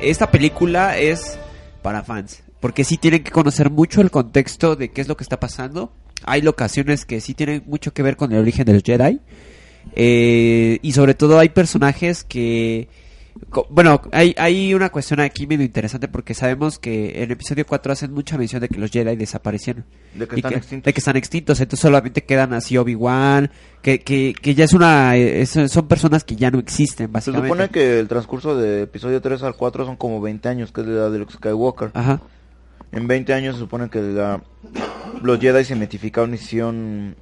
Esta 0.00 0.30
película 0.30 0.98
es 0.98 1.38
para 1.82 2.02
fans, 2.02 2.42
porque 2.60 2.84
sí 2.84 2.96
tienen 2.96 3.22
que 3.22 3.30
conocer 3.30 3.70
mucho 3.70 4.00
el 4.00 4.10
contexto 4.10 4.74
de 4.74 4.90
qué 4.90 5.02
es 5.02 5.08
lo 5.08 5.16
que 5.16 5.22
está 5.22 5.38
pasando. 5.38 5.92
Hay 6.24 6.42
locaciones 6.42 7.04
que 7.04 7.20
sí 7.20 7.34
tienen 7.34 7.62
mucho 7.66 7.92
que 7.92 8.02
ver 8.02 8.16
con 8.16 8.32
el 8.32 8.38
origen 8.38 8.64
de 8.64 8.74
los 8.74 8.82
Jedi. 8.82 9.20
Eh, 9.94 10.78
y 10.82 10.92
sobre 10.92 11.14
todo 11.14 11.38
hay 11.38 11.48
personajes 11.50 12.24
que... 12.24 12.88
Bueno, 13.70 14.02
hay, 14.12 14.34
hay 14.38 14.74
una 14.74 14.90
cuestión 14.90 15.18
aquí 15.20 15.46
medio 15.46 15.64
interesante 15.64 16.08
porque 16.08 16.34
sabemos 16.34 16.78
que 16.78 17.22
en 17.22 17.30
episodio 17.30 17.64
4 17.66 17.92
hacen 17.92 18.12
mucha 18.12 18.36
mención 18.36 18.60
de 18.60 18.68
que 18.68 18.78
los 18.78 18.90
Jedi 18.90 19.16
desaparecieron. 19.16 19.84
De 20.14 20.28
que 20.28 20.36
están 20.36 20.52
que, 20.52 20.58
extintos. 20.58 20.84
de 20.84 20.92
que 20.92 20.98
están 21.00 21.16
extintos, 21.16 21.60
entonces 21.60 21.80
solamente 21.80 22.22
quedan 22.22 22.52
así 22.52 22.76
Obi-Wan, 22.76 23.50
que, 23.82 24.00
que, 24.00 24.34
que 24.40 24.54
ya 24.54 24.64
es 24.64 24.72
una... 24.74 25.16
es- 25.16 25.50
son 25.68 25.88
personas 25.88 26.22
que 26.24 26.36
ya 26.36 26.50
no 26.50 26.58
existen, 26.58 27.06
Se 27.06 27.12
básicamente. 27.12 27.48
supone 27.48 27.68
que 27.70 27.98
el 27.98 28.08
transcurso 28.08 28.56
de 28.56 28.82
episodio 28.82 29.20
3 29.20 29.42
al 29.44 29.54
4 29.56 29.86
son 29.86 29.96
como 29.96 30.20
20 30.20 30.48
años, 30.48 30.70
que 30.70 30.82
es 30.82 30.86
la 30.88 30.92
edad 30.94 31.10
de 31.10 31.18
Luke 31.20 31.32
Skywalker. 31.32 31.90
Ajá, 31.94 32.20
En 32.92 33.06
20 33.08 33.32
años 33.32 33.54
se 33.56 33.60
supone 33.60 33.88
que 33.90 34.00
la- 34.02 34.42
los 35.22 35.40
Jedi 35.40 35.64
se 35.64 35.76
metificaron 35.76 36.32
y 36.32 36.34
hicieron 36.34 37.16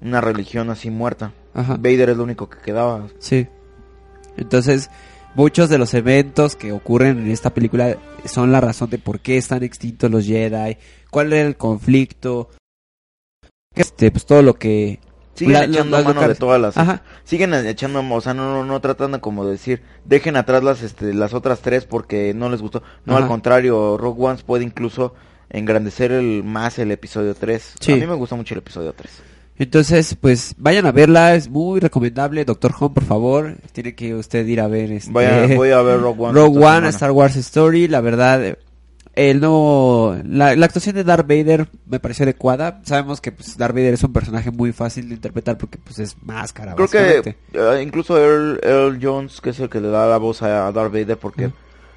una 0.00 0.20
religión 0.20 0.70
así 0.70 0.90
muerta. 0.90 1.32
Ajá. 1.54 1.74
Vader 1.76 2.10
es 2.10 2.16
lo 2.16 2.24
único 2.24 2.48
que 2.48 2.58
quedaba. 2.58 3.06
Sí. 3.18 3.46
Entonces, 4.36 4.90
muchos 5.34 5.68
de 5.68 5.78
los 5.78 5.94
eventos 5.94 6.56
que 6.56 6.72
ocurren 6.72 7.18
en 7.18 7.30
esta 7.30 7.50
película 7.54 7.96
son 8.24 8.52
la 8.52 8.60
razón 8.60 8.90
de 8.90 8.98
por 8.98 9.20
qué 9.20 9.36
están 9.36 9.62
extintos 9.62 10.10
los 10.10 10.26
Jedi, 10.26 10.76
cuál 11.10 11.32
era 11.32 11.46
el 11.48 11.56
conflicto, 11.56 12.48
este, 13.74 14.10
pues 14.10 14.26
todo 14.26 14.42
lo 14.42 14.54
que... 14.54 15.00
Siguen 15.34 15.52
La- 15.52 15.64
echando 15.64 16.02
mano 16.02 16.26
de 16.26 16.34
todas 16.34 16.60
las... 16.60 16.76
Ajá, 16.76 17.02
Siguen 17.22 17.54
echando, 17.54 18.00
o 18.12 18.20
sea, 18.20 18.34
no, 18.34 18.52
no, 18.52 18.64
no 18.64 18.80
tratan 18.80 19.12
de 19.12 19.20
como 19.20 19.46
decir, 19.46 19.82
dejen 20.04 20.36
atrás 20.36 20.64
las, 20.64 20.82
este, 20.82 21.14
las 21.14 21.32
otras 21.32 21.60
tres 21.60 21.84
porque 21.84 22.34
no 22.34 22.48
les 22.50 22.60
gustó. 22.60 22.82
No, 23.04 23.14
Ajá. 23.14 23.22
al 23.22 23.28
contrario, 23.28 23.96
Rogue 23.96 24.20
One 24.24 24.40
puede 24.44 24.64
incluso 24.64 25.14
engrandecer 25.48 26.10
el 26.10 26.42
más 26.42 26.80
el 26.80 26.90
episodio 26.90 27.34
3. 27.36 27.74
Sí. 27.78 27.92
A 27.92 27.96
mí 27.96 28.06
me 28.06 28.14
gusta 28.14 28.34
mucho 28.34 28.54
el 28.54 28.58
episodio 28.58 28.92
3. 28.92 29.12
Entonces, 29.58 30.16
pues 30.20 30.54
vayan 30.58 30.86
a 30.86 30.92
verla, 30.92 31.34
es 31.34 31.48
muy 31.48 31.80
recomendable. 31.80 32.44
Doctor 32.44 32.74
Home, 32.78 32.94
por 32.94 33.04
favor, 33.04 33.56
tiene 33.72 33.94
que 33.94 34.14
usted 34.14 34.46
ir 34.46 34.60
a 34.60 34.68
ver 34.68 34.92
este... 34.92 35.12
Vaya, 35.12 35.54
voy 35.56 35.70
a 35.70 35.82
ver 35.82 36.00
Rogue 36.00 36.24
One. 36.24 36.32
Rogue 36.32 36.64
One. 36.64 36.88
Star 36.88 37.10
Wars 37.10 37.36
Story, 37.36 37.88
la 37.88 38.00
verdad, 38.00 38.56
el 39.18 39.40
no, 39.40 40.16
la, 40.24 40.54
la 40.54 40.66
actuación 40.66 40.94
de 40.94 41.02
Darth 41.02 41.26
Vader 41.26 41.68
me 41.86 41.98
pareció 41.98 42.22
adecuada. 42.22 42.80
Sabemos 42.84 43.20
que 43.20 43.32
pues, 43.32 43.58
Darth 43.58 43.74
Vader 43.74 43.94
es 43.94 44.04
un 44.04 44.12
personaje 44.12 44.52
muy 44.52 44.72
fácil 44.72 45.08
de 45.08 45.16
interpretar 45.16 45.58
porque 45.58 45.76
pues 45.78 45.98
es 45.98 46.16
máscara. 46.22 46.76
Creo 46.76 46.88
que 46.88 47.36
eh, 47.52 47.82
incluso 47.82 48.16
Earl, 48.16 48.60
Earl 48.62 49.00
Jones, 49.02 49.40
que 49.40 49.50
es 49.50 49.58
el 49.58 49.68
que 49.68 49.80
le 49.80 49.88
da 49.88 50.06
la 50.06 50.18
voz 50.18 50.42
a 50.42 50.70
Darth 50.70 50.92
Vader, 50.92 51.18
porque 51.18 51.50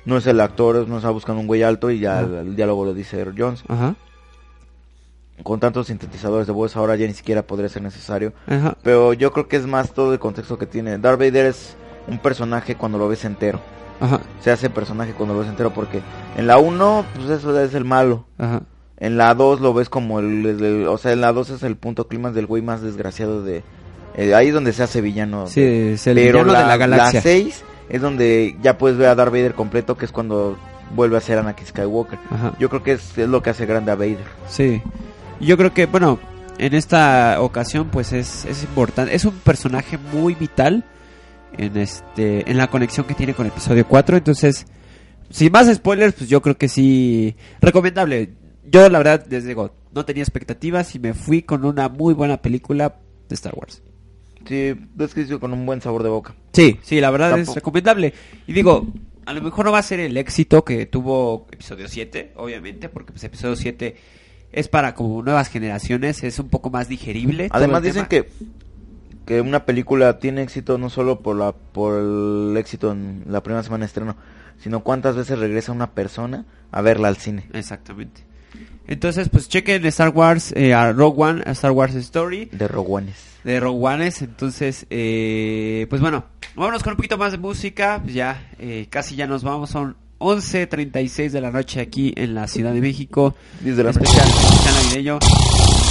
no 0.06 0.18
es 0.18 0.26
el 0.26 0.40
actor, 0.40 0.88
no 0.88 0.98
está 0.98 1.12
buscando 1.12 1.42
un 1.42 1.48
güey 1.48 1.62
alto 1.62 1.92
y 1.92 2.00
ya 2.00 2.22
el 2.22 2.56
diálogo 2.56 2.86
lo 2.86 2.94
dice 2.96 3.20
Earl 3.20 3.36
Jones. 3.38 3.64
Ajá, 3.68 3.96
Con 5.44 5.60
tantos 5.60 5.88
sintetizadores 5.88 6.48
de 6.48 6.54
voz 6.54 6.76
ahora 6.76 6.96
ya 6.96 7.08
ni 7.08 7.14
siquiera 7.14 7.42
podría 7.44 7.70
ser 7.70 7.82
necesario. 7.82 8.34
ajá, 8.48 8.76
Pero 8.84 9.14
yo 9.14 9.32
creo 9.32 9.48
que 9.48 9.58
es 9.58 9.66
más 9.68 9.92
todo 9.94 10.14
el 10.14 10.20
contexto 10.20 10.58
que 10.58 10.66
tiene. 10.66 10.98
Darth 10.98 11.20
Vader 11.20 11.46
es 11.48 11.76
un 12.08 12.18
personaje 12.20 12.76
cuando 12.76 12.98
lo 12.98 13.08
ves 13.08 13.26
entero. 13.26 13.60
ajá, 14.00 14.20
Se 14.42 14.52
hace 14.52 14.70
personaje 14.70 15.14
cuando 15.14 15.34
lo 15.36 15.42
ves 15.42 15.50
entero 15.50 15.72
porque 15.74 16.02
en 16.38 16.48
la 16.48 16.58
1, 16.58 17.06
pues 17.16 17.30
eso 17.30 17.60
es 17.60 17.74
el 17.74 17.86
malo. 17.86 18.26
ajá. 18.38 18.62
En 18.98 19.18
la 19.18 19.34
2 19.34 19.62
lo 19.62 19.74
ves 19.74 19.90
como 19.90 20.20
el, 20.20 20.46
el- 20.46 20.64
el- 20.64 20.88
o 20.88 20.96
sea, 21.00 21.12
en 21.12 21.22
la 21.22 21.34
2 21.34 21.50
es 21.50 21.64
el 21.64 21.76
punto 21.76 22.08
clímax 22.08 22.36
del 22.36 22.46
güey 22.46 22.62
más 22.62 22.84
desgraciado 22.84 23.42
de... 23.42 23.64
eh, 24.16 24.36
ahí 24.36 24.50
es 24.50 24.54
donde 24.54 24.74
se 24.74 24.84
hace 24.84 25.02
villano. 25.02 25.48
Sí, 25.48 25.64
es 25.64 26.06
el 26.06 26.14
Pero 26.18 26.44
villano 26.44 26.54
la, 26.54 26.60
de 26.62 26.68
la 26.68 26.78
galaxia. 26.78 27.20
6 27.22 27.64
es 27.90 28.00
donde 28.02 28.56
ya 28.62 28.78
puedes 28.78 29.00
ver 29.00 29.08
a 29.10 29.16
Darth 29.16 29.32
Vader 29.32 29.56
completo, 29.56 29.98
que 29.98 30.06
es 30.06 30.12
cuando 30.12 30.56
vuelve 30.96 31.18
a 31.18 31.22
ser 31.22 31.40
Anakin 31.40 31.66
Skywalker. 31.66 32.20
Ajá, 32.30 32.54
Yo 32.60 32.70
creo 32.70 32.84
que 32.84 32.92
es, 32.92 33.18
es 33.18 33.28
lo 33.28 33.42
que 33.42 33.50
hace 33.50 33.66
grande 33.66 33.92
a 33.92 33.96
Vader. 33.96 34.20
sí. 34.48 34.84
Yo 35.42 35.58
creo 35.58 35.74
que, 35.74 35.88
bueno, 35.88 36.20
en 36.58 36.74
esta 36.76 37.42
ocasión 37.42 37.90
pues 37.90 38.14
es, 38.14 38.46
es 38.46 38.64
importante, 38.64 39.16
es 39.16 39.26
un 39.26 39.34
personaje 39.40 39.98
muy 39.98 40.36
vital 40.36 40.86
en 41.58 41.76
este 41.76 42.50
en 42.50 42.58
la 42.58 42.68
conexión 42.68 43.06
que 43.06 43.14
tiene 43.14 43.34
con 43.34 43.48
episodio 43.48 43.86
4, 43.88 44.18
entonces 44.18 44.66
sin 45.32 45.52
más 45.52 45.74
spoilers, 45.74 46.14
pues 46.14 46.30
yo 46.30 46.42
creo 46.42 46.58
que 46.58 46.68
sí 46.68 47.36
recomendable. 47.62 48.34
Yo 48.64 48.88
la 48.90 49.00
verdad 49.00 49.26
les 49.30 49.46
digo, 49.46 49.74
no 49.94 50.06
tenía 50.06 50.24
expectativas 50.24 50.94
y 50.94 51.00
me 51.00 51.14
fui 51.14 51.42
con 51.42 51.66
una 51.66 51.90
muy 51.90 52.14
buena 52.14 52.42
película 52.42 53.00
de 53.28 53.36
Star 53.36 53.54
Wars. 53.56 53.82
Sí, 54.48 54.74
es 55.00 55.14
que 55.14 55.40
con 55.40 55.54
un 55.54 55.66
buen 55.66 55.82
sabor 55.82 56.04
de 56.04 56.10
boca. 56.10 56.36
Sí, 56.54 56.80
sí, 56.82 57.00
la 57.00 57.12
verdad 57.12 57.40
es 57.40 57.54
recomendable. 57.54 58.14
Y 58.48 58.54
digo, 58.54 58.88
a 59.26 59.34
lo 59.34 59.42
mejor 59.42 59.66
no 59.66 59.72
va 59.72 59.80
a 59.80 59.84
ser 59.84 60.00
el 60.00 60.18
éxito 60.18 60.64
que 60.64 60.86
tuvo 60.86 61.48
episodio 61.52 61.88
7, 61.88 62.34
obviamente, 62.36 62.90
porque 62.90 63.12
pues 63.12 63.24
episodio 63.24 63.56
7 63.56 63.96
es 64.52 64.68
para 64.68 64.94
como 64.94 65.22
nuevas 65.23 65.49
generaciones, 65.49 66.23
es 66.23 66.40
un 66.40 66.49
poco 66.49 66.69
más 66.69 66.88
digerible. 66.88 67.48
Además 67.52 67.84
dicen 67.84 68.07
tema. 68.07 68.26
que 68.26 68.30
que 69.26 69.40
una 69.40 69.65
película 69.65 70.19
tiene 70.19 70.41
éxito 70.41 70.78
no 70.78 70.90
solo 70.90 71.19
por 71.22 71.36
la 71.36 71.53
por 71.53 71.99
el 71.99 72.57
éxito 72.57 72.91
en 72.91 73.23
la 73.28 73.41
primera 73.44 73.64
semana 73.64 73.84
de 73.84 73.88
estreno, 73.88 74.15
sino 74.61 74.82
cuántas 74.82 75.15
veces 75.15 75.40
regresa 75.40 75.72
una 75.72 75.91
persona 75.91 76.45
a 76.72 76.82
verla 76.82 77.07
al 77.07 77.18
cine. 77.18 77.45
Exactamente. 77.53 78.23
Entonces, 78.88 79.30
pues 79.30 79.48
chequen 79.48 79.86
Star 79.86 80.10
Wars, 80.10 80.53
eh, 80.56 80.73
a 80.73 80.91
Rogue 80.91 81.23
One, 81.23 81.44
a 81.45 81.52
Star 81.52 81.72
Wars 81.72 81.95
Story 81.95 82.49
De 82.52 82.68
Roguanes. 82.68 83.38
de 83.44 83.60
Rogue 83.60 83.86
Ones. 83.86 84.22
Entonces, 84.22 84.86
eh, 84.90 85.86
pues 85.90 86.02
bueno, 86.02 86.26
vámonos 86.56 86.84
con 86.84 86.91
un 86.91 86.98
poquito 86.98 87.18
más 87.18 87.32
de 87.32 87.38
música. 87.38 87.99
Pues 88.02 88.14
ya, 88.14 88.49
eh, 88.60 88.88
casi 88.90 89.15
ya 89.15 89.28
nos 89.28 89.44
vamos. 89.44 89.69
Son 89.69 89.95
11.36 90.22 91.31
de 91.31 91.41
la 91.41 91.49
noche 91.52 91.81
aquí 91.81 92.14
en 92.15 92.35
la 92.35 92.48
Ciudad 92.48 92.72
de 92.73 92.80
México. 92.81 93.35
Desde 93.60 93.84
la 93.84 93.89
especial, 93.89 94.27
especial 94.27 94.76
navideño. 94.76 95.19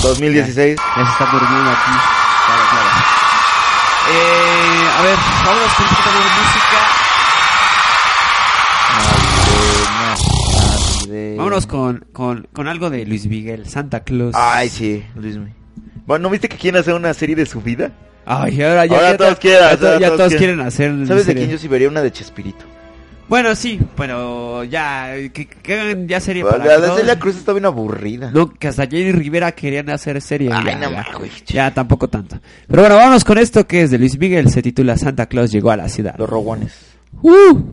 2016. 0.02 0.76
Ya 0.76 1.04
se 1.04 1.12
está 1.12 1.24
durmiendo 1.32 1.70
aquí. 1.70 1.90
Claro, 2.46 2.62
claro. 2.70 2.88
Eh, 4.12 4.88
a 4.98 5.02
ver, 5.02 5.16
vámonos 5.44 5.72
con 5.74 5.84
un 5.84 5.90
poquito 5.90 6.10
de 6.10 6.24
música. 6.40 6.78
Vámonos 11.36 11.66
con, 11.66 12.04
con, 12.12 12.48
con 12.52 12.68
algo 12.68 12.88
de 12.90 13.04
Luis 13.06 13.26
Miguel, 13.26 13.68
Santa 13.68 14.00
Claus. 14.00 14.34
Ay, 14.36 14.68
sí, 14.68 15.04
Luis 15.16 15.36
Mi. 15.38 15.50
Bueno, 16.06 16.24
¿no 16.24 16.30
viste 16.30 16.48
que 16.48 16.56
quieren 16.56 16.80
hacer 16.80 16.94
una 16.94 17.12
serie 17.14 17.34
de 17.36 17.46
su 17.46 17.60
vida? 17.60 17.90
Ay, 18.26 18.62
ahora 18.62 18.86
ya, 18.86 18.94
Ahora 18.96 19.10
ya 19.12 19.16
todos 19.16 19.34
to- 19.34 19.40
quieren, 19.40 19.60
ya 19.70 19.76
to- 19.76 19.86
ahora 19.86 19.98
ya 20.00 20.06
todos 20.06 20.18
todos 20.18 20.28
quieren. 20.30 20.56
quieren 20.56 20.66
hacer. 20.66 21.06
¿Sabes 21.06 21.26
de 21.26 21.34
quién 21.34 21.50
yo 21.50 21.58
sí 21.58 21.68
vería 21.68 21.88
una 21.88 22.02
de 22.02 22.12
Chespirito? 22.12 22.64
Bueno, 23.30 23.54
sí, 23.54 23.78
pero 23.96 24.64
ya, 24.64 25.14
que, 25.32 26.04
ya 26.08 26.18
serie 26.18 26.42
La 26.42 26.50
para 26.50 26.64
de 26.80 26.86
todos. 26.88 26.98
Celia 26.98 27.16
Cruz 27.16 27.36
está 27.36 27.52
bien 27.52 27.64
aburrida. 27.64 28.32
No, 28.32 28.52
que 28.52 28.66
hasta 28.66 28.88
Jenny 28.88 29.12
Rivera 29.12 29.52
querían 29.52 29.88
hacer 29.88 30.20
serie. 30.20 30.50
Ay, 30.52 30.64
ya, 30.66 30.76
no 30.76 30.90
ya. 30.90 31.06
güey. 31.16 31.30
Ya, 31.46 31.72
tampoco 31.72 32.08
tanto. 32.08 32.40
Pero 32.66 32.82
bueno, 32.82 32.96
vamos 32.96 33.24
con 33.24 33.38
esto 33.38 33.68
que 33.68 33.82
es 33.82 33.92
de 33.92 33.98
Luis 33.98 34.18
Miguel. 34.18 34.50
Se 34.50 34.62
titula 34.62 34.96
Santa 34.96 35.26
Claus 35.26 35.52
llegó 35.52 35.70
a 35.70 35.76
la 35.76 35.88
ciudad. 35.88 36.16
Los 36.18 36.28
rogones. 36.28 36.72
¡Uh! 37.22 37.72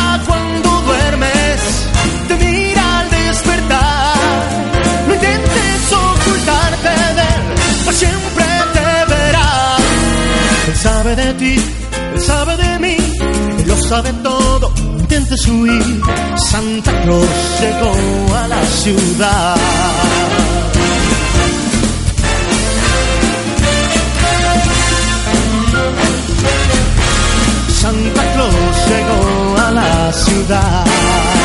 sabe 11.11 11.25
de 11.25 11.33
ti, 11.33 11.55
él 12.13 12.21
sabe 12.21 12.55
de 12.57 12.79
mí, 12.79 12.97
él 13.59 13.67
lo 13.67 13.75
sabe 13.89 14.13
todo. 14.23 14.71
Intentes 14.97 15.45
huir, 15.47 16.01
Santa 16.37 17.01
Claus 17.01 17.27
llegó 17.59 18.35
a 18.35 18.47
la 18.47 18.65
ciudad. 18.65 19.55
Santa 27.81 28.33
Claus 28.33 28.75
llegó 28.87 29.57
a 29.57 29.71
la 29.71 30.13
ciudad. 30.13 31.40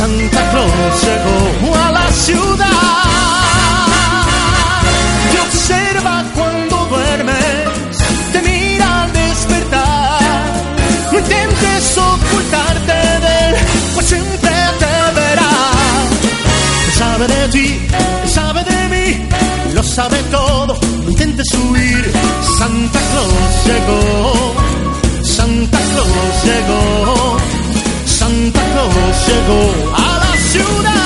Santa 0.00 0.50
Claus 0.50 1.02
llegó 1.04 1.76
a 1.76 1.92
la 1.92 2.10
ciudad. 2.10 2.66
Te 5.30 5.40
observa 5.40 6.24
cuando 6.34 6.86
duermes, 6.86 7.98
te 8.32 8.40
mira 8.40 9.02
al 9.02 9.12
despertar. 9.12 10.20
No 11.12 11.18
intentes 11.18 11.98
ocultarte 11.98 12.92
de 13.24 13.48
él, 13.48 13.56
pues 13.92 14.06
siempre 14.06 14.50
te 14.78 15.20
verá. 15.20 15.52
Sabe 16.96 17.26
de 17.28 17.48
ti, 17.48 17.80
sabe 18.24 18.64
de 18.64 18.88
mí, 18.88 19.28
lo 19.74 19.82
sabe 19.82 20.16
todo, 20.30 20.78
no 21.04 21.10
intentes 21.10 21.46
huir. 21.52 22.10
Santa 22.58 23.00
Claus 23.10 23.52
llegó, 23.66 24.54
Santa 25.24 25.78
Claus 25.92 26.44
llegó, 26.46 27.39
Santa 28.52 28.72
Claus 28.72 29.28
llegó 29.28 29.94
a 29.94 30.18
la 30.18 30.36
ciudad. 30.36 30.99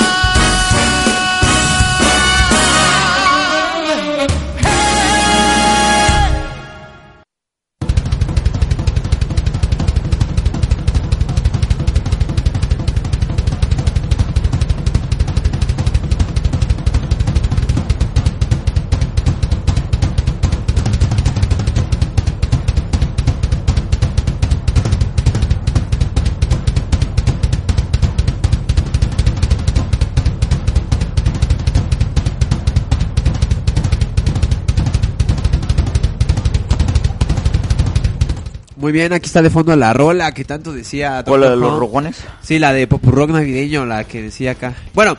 Muy 38.85 38.91
bien, 38.91 39.13
aquí 39.13 39.25
está 39.25 39.41
de 39.41 39.49
fondo 39.49 39.75
la 39.75 39.93
rola 39.93 40.31
que 40.31 40.45
tanto 40.45 40.71
decía. 40.71 41.23
¿Cuál 41.25 41.41
la 41.41 41.49
de 41.49 41.55
los 41.55 41.79
rogones? 41.79 42.23
Sí, 42.43 42.59
la 42.59 42.71
de 42.71 42.85
Popurrock 42.85 43.31
navideño, 43.31 43.83
la 43.83 44.03
que 44.03 44.21
decía 44.21 44.51
acá. 44.51 44.75
Bueno, 44.93 45.17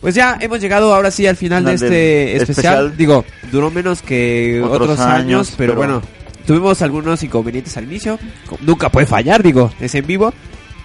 pues 0.00 0.14
ya 0.14 0.38
hemos 0.40 0.60
llegado 0.60 0.94
ahora 0.94 1.10
sí 1.10 1.26
al 1.26 1.34
final 1.34 1.64
de 1.64 1.72
Final 1.78 1.84
este 1.92 2.36
especial. 2.36 2.74
especial. 2.74 2.96
Digo, 2.96 3.24
duró 3.50 3.72
menos 3.72 4.02
que 4.02 4.62
Otros 4.62 4.82
otros, 4.90 5.00
años, 5.00 5.18
años, 5.18 5.54
pero, 5.58 5.72
pero- 5.72 5.78
bueno, 5.78 6.02
tuvimos 6.46 6.80
algunos 6.80 7.20
inconvenientes 7.24 7.76
al 7.76 7.86
inicio. 7.86 8.20
Nunca 8.60 8.88
puede 8.88 9.08
fallar, 9.08 9.42
digo, 9.42 9.72
es 9.80 9.92
en 9.96 10.06
vivo. 10.06 10.32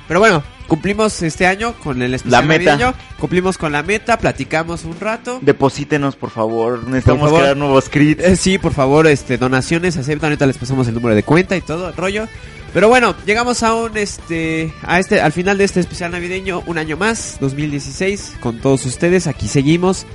Pero 0.07 0.19
bueno, 0.19 0.43
cumplimos 0.71 1.21
este 1.21 1.47
año 1.47 1.73
con 1.83 2.01
el 2.01 2.13
especial 2.13 2.43
La 2.43 2.47
meta. 2.47 2.77
navideño, 2.77 2.93
cumplimos 3.19 3.57
con 3.57 3.73
la 3.73 3.83
meta, 3.83 4.17
platicamos 4.17 4.85
un 4.85 4.97
rato. 5.01 5.39
Deposítenos, 5.41 6.15
por 6.15 6.29
favor. 6.29 6.85
Necesitamos 6.87 7.25
favor. 7.25 7.41
crear 7.41 7.57
nuevos 7.57 7.89
crits. 7.89 8.23
Eh, 8.23 8.37
sí, 8.37 8.57
por 8.57 8.71
favor, 8.71 9.05
este, 9.05 9.37
donaciones 9.37 9.97
aceptan. 9.97 10.29
Ahorita 10.29 10.45
les 10.45 10.57
pasamos 10.57 10.87
el 10.87 10.93
número 10.93 11.13
de 11.13 11.23
cuenta 11.23 11.57
y 11.57 11.61
todo 11.61 11.89
el 11.89 11.95
rollo. 11.97 12.25
Pero 12.73 12.87
bueno, 12.87 13.13
llegamos 13.25 13.63
a 13.63 13.73
un 13.73 13.97
este 13.97 14.73
a 14.83 14.97
este 14.97 15.19
al 15.19 15.33
final 15.33 15.57
de 15.57 15.65
este 15.65 15.81
especial 15.81 16.09
navideño, 16.09 16.63
un 16.65 16.77
año 16.77 16.95
más, 16.95 17.35
2016, 17.41 18.35
con 18.39 18.59
todos 18.59 18.85
ustedes. 18.85 19.27
Aquí 19.27 19.49
seguimos 19.49 20.05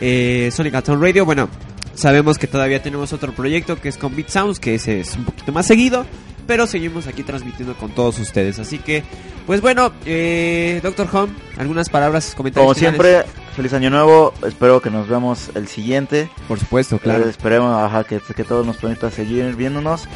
eh, 0.00 0.48
Sonic 0.52 0.76
Atom 0.76 1.02
Radio. 1.02 1.24
Bueno, 1.24 1.48
sabemos 1.96 2.38
que 2.38 2.46
todavía 2.46 2.80
tenemos 2.80 3.12
otro 3.12 3.32
proyecto 3.32 3.80
que 3.80 3.88
es 3.88 3.96
con 3.96 4.14
Beat 4.14 4.28
Sounds, 4.28 4.60
que 4.60 4.76
ese 4.76 5.00
es 5.00 5.16
un 5.16 5.24
poquito 5.24 5.50
más 5.50 5.66
seguido, 5.66 6.06
pero 6.46 6.66
seguimos 6.66 7.06
aquí 7.06 7.22
transmitiendo 7.22 7.74
con 7.74 7.90
todos 7.90 8.18
ustedes. 8.18 8.58
Así 8.58 8.78
que, 8.78 9.02
pues 9.46 9.60
bueno, 9.60 9.92
eh, 10.06 10.80
Doctor 10.82 11.08
Home, 11.12 11.32
algunas 11.58 11.88
palabras, 11.88 12.34
comentarios. 12.36 12.66
Como 12.66 12.74
finales? 12.74 13.00
siempre, 13.00 13.32
feliz 13.56 13.72
año 13.72 13.90
nuevo. 13.90 14.32
Espero 14.46 14.80
que 14.80 14.90
nos 14.90 15.08
veamos 15.08 15.50
el 15.54 15.68
siguiente. 15.68 16.28
por 16.48 16.58
supuesto, 16.58 16.98
claro. 16.98 17.24
Eh, 17.24 17.30
esperemos 17.30 17.74
ajá, 17.76 18.04
que, 18.04 18.20
que 18.20 18.44
todos 18.44 18.66
nos 18.66 18.76
permita 18.76 19.10
seguir 19.10 19.54
viéndonos. 19.56 20.08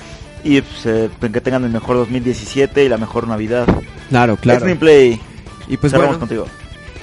Y 0.44 0.60
pues, 0.60 0.86
eh, 0.86 1.10
que 1.20 1.40
tengan 1.40 1.64
el 1.64 1.70
mejor 1.70 1.96
2017 1.96 2.84
y 2.84 2.88
la 2.88 2.96
mejor 2.96 3.26
Navidad. 3.26 3.66
Claro, 4.08 4.36
claro. 4.36 4.66
Play. 4.78 5.20
Y 5.68 5.76
pues 5.76 5.92
cerramos 5.92 6.18
bueno, 6.18 6.20
contigo. 6.20 6.46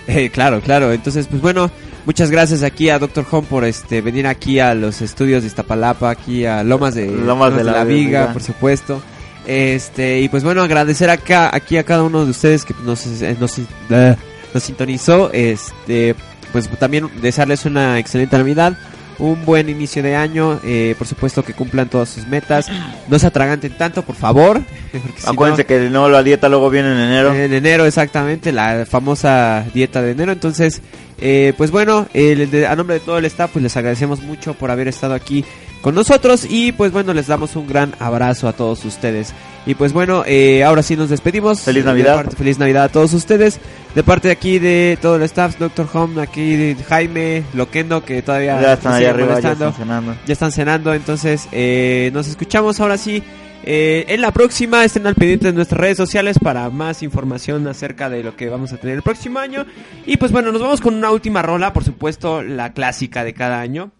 Eh, 0.08 0.30
claro, 0.30 0.62
claro. 0.62 0.92
Entonces, 0.92 1.28
pues 1.28 1.42
bueno, 1.42 1.70
muchas 2.06 2.32
gracias 2.32 2.64
aquí 2.64 2.90
a 2.90 3.00
Doctor 3.00 3.26
Home 3.32 3.48
por 3.50 3.66
este 3.66 4.02
venir 4.02 4.28
aquí 4.28 4.60
a 4.60 4.74
los 4.74 5.02
estudios 5.02 5.44
de 5.44 5.48
Iztapalapa, 5.48 6.10
aquí 6.10 6.46
a 6.46 6.64
Lomas 6.64 6.96
de 6.96 7.08
Lomas 7.08 7.56
de 7.56 7.64
la 7.64 7.84
Viga, 7.84 8.22
Viga. 8.22 8.34
por 8.34 8.42
supuesto. 8.42 9.02
Este, 9.48 10.22
y 10.22 10.30
pues 10.30 10.44
bueno, 10.44 10.62
agradecer 10.64 11.10
acá 11.10 11.50
aquí 11.54 11.78
a 11.78 11.84
cada 11.84 12.04
uno 12.04 12.26
de 12.26 12.32
ustedes 12.32 12.66
que 12.66 12.74
nos 12.84 13.06
eh, 13.22 13.36
nos, 13.40 13.58
eh, 13.60 14.16
nos 14.54 14.64
sintonizó, 14.64 15.30
este, 15.34 16.16
pues 16.52 16.68
también 16.80 17.10
desearles 17.22 17.66
una 17.66 18.00
excelente 18.00 18.38
Navidad. 18.38 18.78
Un 19.18 19.46
buen 19.46 19.70
inicio 19.70 20.04
de 20.04 20.14
año, 20.14 20.60
eh, 20.66 20.94
por 20.98 21.08
supuesto 21.08 21.42
que 21.42 21.54
cumplan 21.54 21.88
todas 21.88 22.10
sus 22.10 22.28
metas, 22.28 22.68
no 23.08 23.18
se 23.18 23.26
atraganten 23.28 23.72
tanto, 23.78 24.02
por 24.02 24.18
favor. 24.18 24.62
si 25.18 25.26
no- 25.34 25.56
que 25.56 25.90
no, 25.90 26.10
la 26.10 26.22
dieta 26.22 26.50
luego 26.50 26.70
viene 26.70 26.92
en 26.92 26.98
enero. 27.00 27.34
en 27.34 27.54
enero, 27.54 27.86
exactamente, 27.86 28.52
la 28.52 28.86
famosa 28.86 29.64
dieta 29.74 30.02
de 30.02 30.12
enero. 30.12 30.34
Entonces, 30.34 30.82
eh, 31.20 31.54
pues 31.58 31.72
bueno, 31.72 32.08
de- 32.14 32.68
a 32.68 32.76
nombre 32.76 32.96
de 32.96 33.00
todo 33.00 33.18
el 33.18 33.26
staff, 33.26 33.52
pues 33.54 33.64
les 33.64 33.76
agradecemos 33.78 34.22
mucho 34.22 34.54
por 34.54 34.72
haber 34.72 34.88
estado 34.88 35.14
aquí 35.14 35.44
con 35.82 35.96
nosotros. 35.96 36.46
Y 36.50 36.72
pues 36.72 36.92
bueno, 36.92 37.14
les 37.14 37.28
damos 37.28 37.56
un 37.56 37.68
gran 37.68 37.94
abrazo 38.00 38.48
a 38.48 38.54
todos 38.54 38.84
ustedes. 38.86 39.34
Y 39.68 39.74
pues 39.76 39.94
bueno, 39.94 40.24
eh, 40.28 40.64
ahora 40.64 40.84
sí 40.84 40.96
nos 40.96 41.10
despedimos. 41.10 41.62
Feliz 41.62 41.86
Navidad. 41.86 42.16
parte- 42.16 42.36
feliz 42.36 42.60
Navidad 42.60 42.84
a 42.86 42.90
todos 42.90 43.14
ustedes. 43.14 43.60
De 43.96 44.04
parte 44.04 44.28
de 44.28 44.34
aquí 44.34 44.60
de 44.60 44.98
todo 45.02 45.16
el 45.16 45.24
staff, 45.24 45.58
Doctor 45.58 45.88
Home, 45.94 46.22
aquí 46.22 46.56
de 46.56 46.76
Jaime, 46.84 47.44
Loquendo, 47.54 48.04
que 48.04 48.22
todavía 48.22 48.60
ya 48.62 48.74
están 48.74 48.94
allá 48.94 49.10
arriba, 49.12 49.40
ya 49.40 49.52
están 49.54 49.74
cenando. 49.74 50.16
ya 50.28 50.34
están 50.34 50.52
cenando, 50.52 50.94
entonces 50.94 51.48
eh, 51.54 52.12
nos 52.14 52.28
escuchamos 52.28 52.80
ahora 52.82 52.98
sí 52.98 53.24
Eh, 53.68 54.06
en 54.10 54.22
la 54.22 54.32
próxima 54.32 54.86
estén 54.86 55.08
al 55.08 55.16
pendiente 55.16 55.48
de 55.48 55.54
nuestras 55.54 55.82
redes 55.82 55.98
sociales 55.98 56.38
para 56.38 56.70
más 56.70 57.02
información 57.02 57.68
acerca 57.68 58.12
de 58.12 58.24
lo 58.24 58.36
que 58.36 58.48
vamos 58.48 58.72
a 58.72 58.78
tener 58.78 58.98
el 58.98 59.02
próximo 59.02 59.40
año. 59.40 59.66
Y 60.06 60.18
pues 60.18 60.32
bueno, 60.32 60.52
nos 60.52 60.62
vamos 60.62 60.82
con 60.82 60.94
una 60.94 61.10
última 61.10 61.42
rola, 61.42 61.74
por 61.74 61.84
supuesto, 61.84 62.44
la 62.44 62.74
clásica 62.74 63.24
de 63.24 63.34
cada 63.34 63.60
año. 63.60 63.92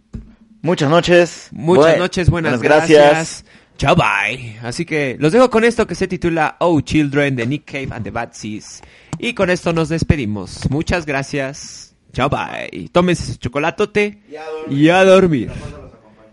Muchas 0.62 0.90
noches. 0.90 1.50
Muchas 1.52 1.98
noches, 1.98 2.30
buenas, 2.30 2.60
buenas 2.60 2.88
gracias. 2.88 3.46
Chao, 3.78 3.96
bye. 3.96 4.58
Así 4.62 4.86
que 4.86 5.18
los 5.20 5.32
dejo 5.32 5.50
con 5.50 5.64
esto 5.64 5.88
que 5.88 5.96
se 5.96 6.08
titula 6.08 6.58
Oh 6.60 6.80
Children 6.80 7.36
de 7.36 7.48
Nick 7.48 7.66
Cave 7.66 7.90
and 7.90 8.04
the 8.04 8.12
Bad 8.12 8.34
Seas. 8.34 8.82
Y 9.18 9.34
con 9.34 9.50
esto 9.50 9.74
nos 9.74 9.90
despedimos. 9.90 10.70
Muchas 10.70 11.08
gracias. 11.08 11.96
Chao, 12.14 12.30
bye. 12.30 12.90
Tómense 12.92 13.34
su 13.34 13.40
chocolatote 13.40 14.22
y 14.70 14.90
a 14.90 15.04
dormir. 15.04 15.52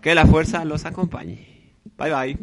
Que 0.01 0.13
la 0.13 0.25
fuerza 0.27 0.63
los 0.65 0.85
acompañe. 0.85 1.53
Bye, 1.97 2.11
bye. 2.11 2.37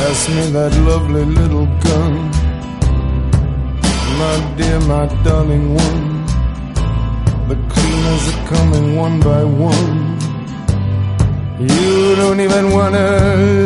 Pass 0.00 0.28
me 0.30 0.50
that 0.56 0.74
lovely 0.88 1.26
little 1.26 1.66
gun. 1.84 2.12
My 4.20 4.36
dear, 4.56 4.80
my 4.92 5.04
darling 5.24 5.74
one. 5.74 6.04
The 7.50 7.56
cleaners 7.72 8.24
are 8.32 8.46
coming 8.48 8.96
one 8.96 9.20
by 9.20 9.44
one. 9.44 9.92
You 11.60 12.16
don't 12.16 12.40
even 12.40 12.70
wanna 12.70 13.08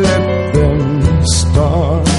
let 0.07 0.53
them 0.53 1.25
start. 1.25 2.14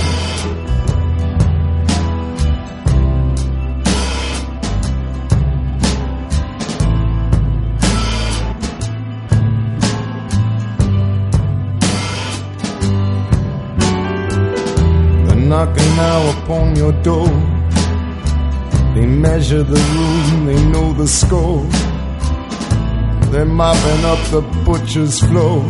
Your 16.86 17.02
door. 17.02 17.28
They 18.94 19.06
measure 19.06 19.62
the 19.62 19.80
room, 19.94 20.46
they 20.46 20.64
know 20.72 20.92
the 20.92 21.08
score. 21.08 21.66
They're 23.30 23.44
mopping 23.44 24.04
up 24.12 24.22
the 24.30 24.42
butcher's 24.64 25.18
floor 25.18 25.64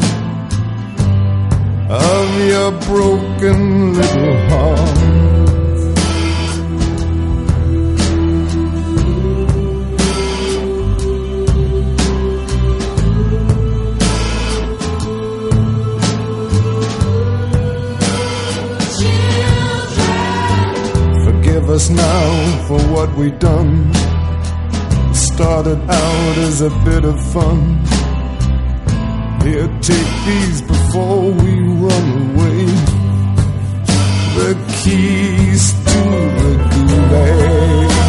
of 1.89 2.27
your 2.53 2.71
broken 2.89 3.95
little 3.95 4.37
heart. 4.51 5.46
Us 21.77 21.91
now 21.91 22.67
for 22.69 22.81
what 22.95 23.15
we 23.17 23.31
done. 23.33 23.93
Started 25.13 25.79
out 26.05 26.37
as 26.49 26.63
a 26.63 26.71
bit 26.87 27.05
of 27.05 27.17
fun. 27.35 27.61
Here, 29.45 29.69
take 29.91 30.13
these 30.29 30.63
before 30.63 31.31
we 31.43 31.53
run 31.85 32.07
away. 32.25 32.65
The 34.39 34.51
keys 34.79 35.65
to 35.73 36.01
the 36.41 36.53
gulag. 36.71 38.06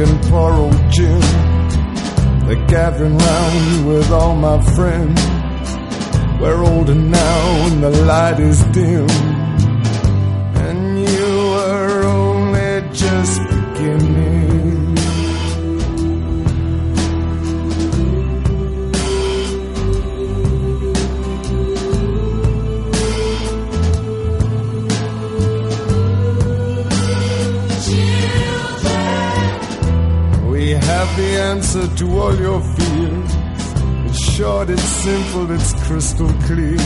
And 0.00 0.22
poor 0.24 0.52
old 0.52 0.90
Jim. 0.90 1.20
They're 2.46 2.66
gathering 2.66 3.18
round 3.18 3.86
with 3.86 4.10
all 4.10 4.34
my 4.34 4.62
friends. 4.74 5.20
We're 6.40 6.64
older 6.64 6.94
now 6.94 7.66
and 7.66 7.82
the 7.82 7.90
light 8.04 8.40
is 8.40 8.62
dim. 8.72 9.39
To 32.00 32.18
all 32.18 32.34
your 32.34 32.60
fears. 32.62 33.30
It's 34.06 34.32
short, 34.32 34.70
it's 34.70 34.82
simple, 34.82 35.50
it's 35.50 35.72
crystal 35.84 36.32
clear. 36.46 36.80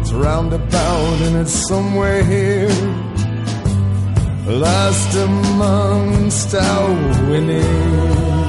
It's 0.00 0.12
roundabout 0.12 1.18
and 1.26 1.36
it's 1.36 1.66
somewhere 1.66 2.22
here. 2.22 2.68
Last 4.46 5.16
amongst 5.16 6.54
our 6.54 7.30
winning. 7.30 8.45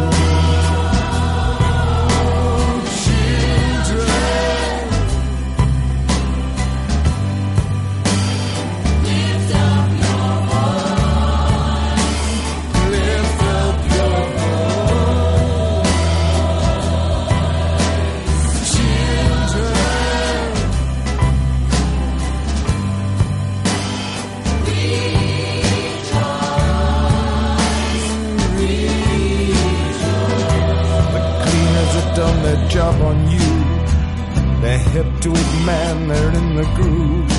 Hip 34.97 35.21
to 35.21 35.29
it, 35.31 35.65
man, 35.65 36.07
they're 36.07 36.33
in 36.41 36.55
the 36.55 36.67
groove. 36.77 37.29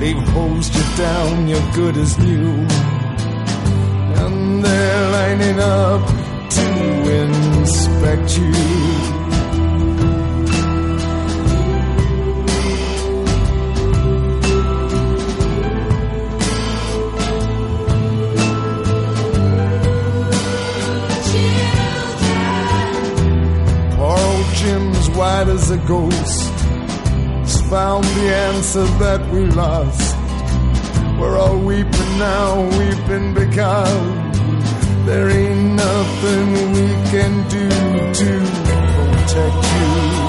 They've 0.00 0.24
hosed 0.34 0.74
you 0.74 0.86
down, 0.96 1.46
you're 1.46 1.72
good 1.74 1.96
as 1.96 2.18
new. 2.18 2.50
And 4.22 4.64
they're 4.64 5.10
lining 5.18 5.60
up 5.60 6.04
to 6.56 6.66
inspect 7.22 8.36
you. 8.38 9.19
White 25.20 25.48
as 25.48 25.70
a 25.70 25.76
ghost. 25.76 26.50
found 27.68 28.04
the 28.16 28.26
answer 28.48 28.86
that 29.04 29.20
we 29.30 29.40
lost. 29.62 30.16
We're 31.18 31.38
all 31.38 31.58
weeping 31.58 32.12
now, 32.18 32.62
weeping 32.78 33.34
because 33.34 34.06
there 35.04 35.28
ain't 35.28 35.74
nothing 35.74 36.46
we 36.76 36.86
can 37.12 37.32
do 37.56 37.68
to 38.20 38.30
protect 38.96 39.62
you. 39.74 40.19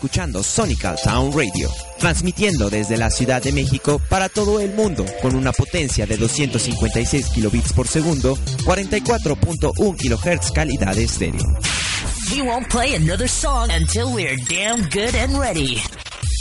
Escuchando 0.00 0.42
Sonical 0.42 0.96
Sound 0.96 1.36
Radio, 1.36 1.68
transmitiendo 1.98 2.70
desde 2.70 2.96
la 2.96 3.10
Ciudad 3.10 3.42
de 3.42 3.52
México 3.52 4.00
para 4.08 4.30
todo 4.30 4.58
el 4.58 4.72
mundo 4.72 5.04
con 5.20 5.34
una 5.34 5.52
potencia 5.52 6.06
de 6.06 6.16
256 6.16 7.26
kilobits 7.34 7.74
por 7.74 7.86
segundo, 7.86 8.34
44.1 8.64 9.96
kilohertz 9.98 10.52
calidad 10.52 10.96
estéreo. 10.96 11.44
We 12.34 12.40
won't 12.40 12.70
play 12.70 12.94
another 12.94 13.28
song 13.28 13.68
until 13.70 14.14
we're 14.14 14.38
damn 14.48 14.88
good 14.88 15.14
and 15.14 15.38
ready. 15.38 15.82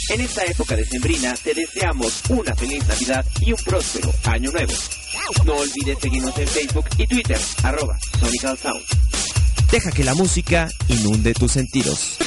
En 0.09 0.21
esta 0.21 0.45
época 0.45 0.77
decembrina 0.77 1.33
te 1.43 1.53
deseamos 1.53 2.21
una 2.29 2.55
feliz 2.55 2.87
Navidad 2.87 3.25
y 3.41 3.51
un 3.51 3.59
próspero 3.65 4.09
año 4.23 4.51
nuevo. 4.51 4.73
No 5.43 5.55
olvides 5.55 5.97
seguirnos 5.99 6.37
en 6.37 6.47
Facebook 6.47 6.85
y 6.97 7.05
Twitter, 7.07 7.39
arroba 7.63 7.99
Sonical 8.21 8.57
Sound. 8.57 8.85
Deja 9.69 9.91
que 9.91 10.05
la 10.05 10.13
música 10.13 10.69
inunde 10.87 11.33
tus 11.33 11.51
sentidos. 11.51 12.19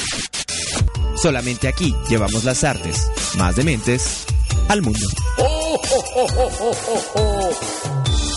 Solamente 1.23 1.69
aquí 1.69 1.95
llevamos 2.09 2.43
las 2.43 2.65
artes 2.65 3.09
más 3.39 3.55
dementes 3.55 4.25
al 4.69 4.83
mundo. 4.83 5.07
Oh, 5.39 5.81
ho, 5.81 6.27
ho. 7.15 8.32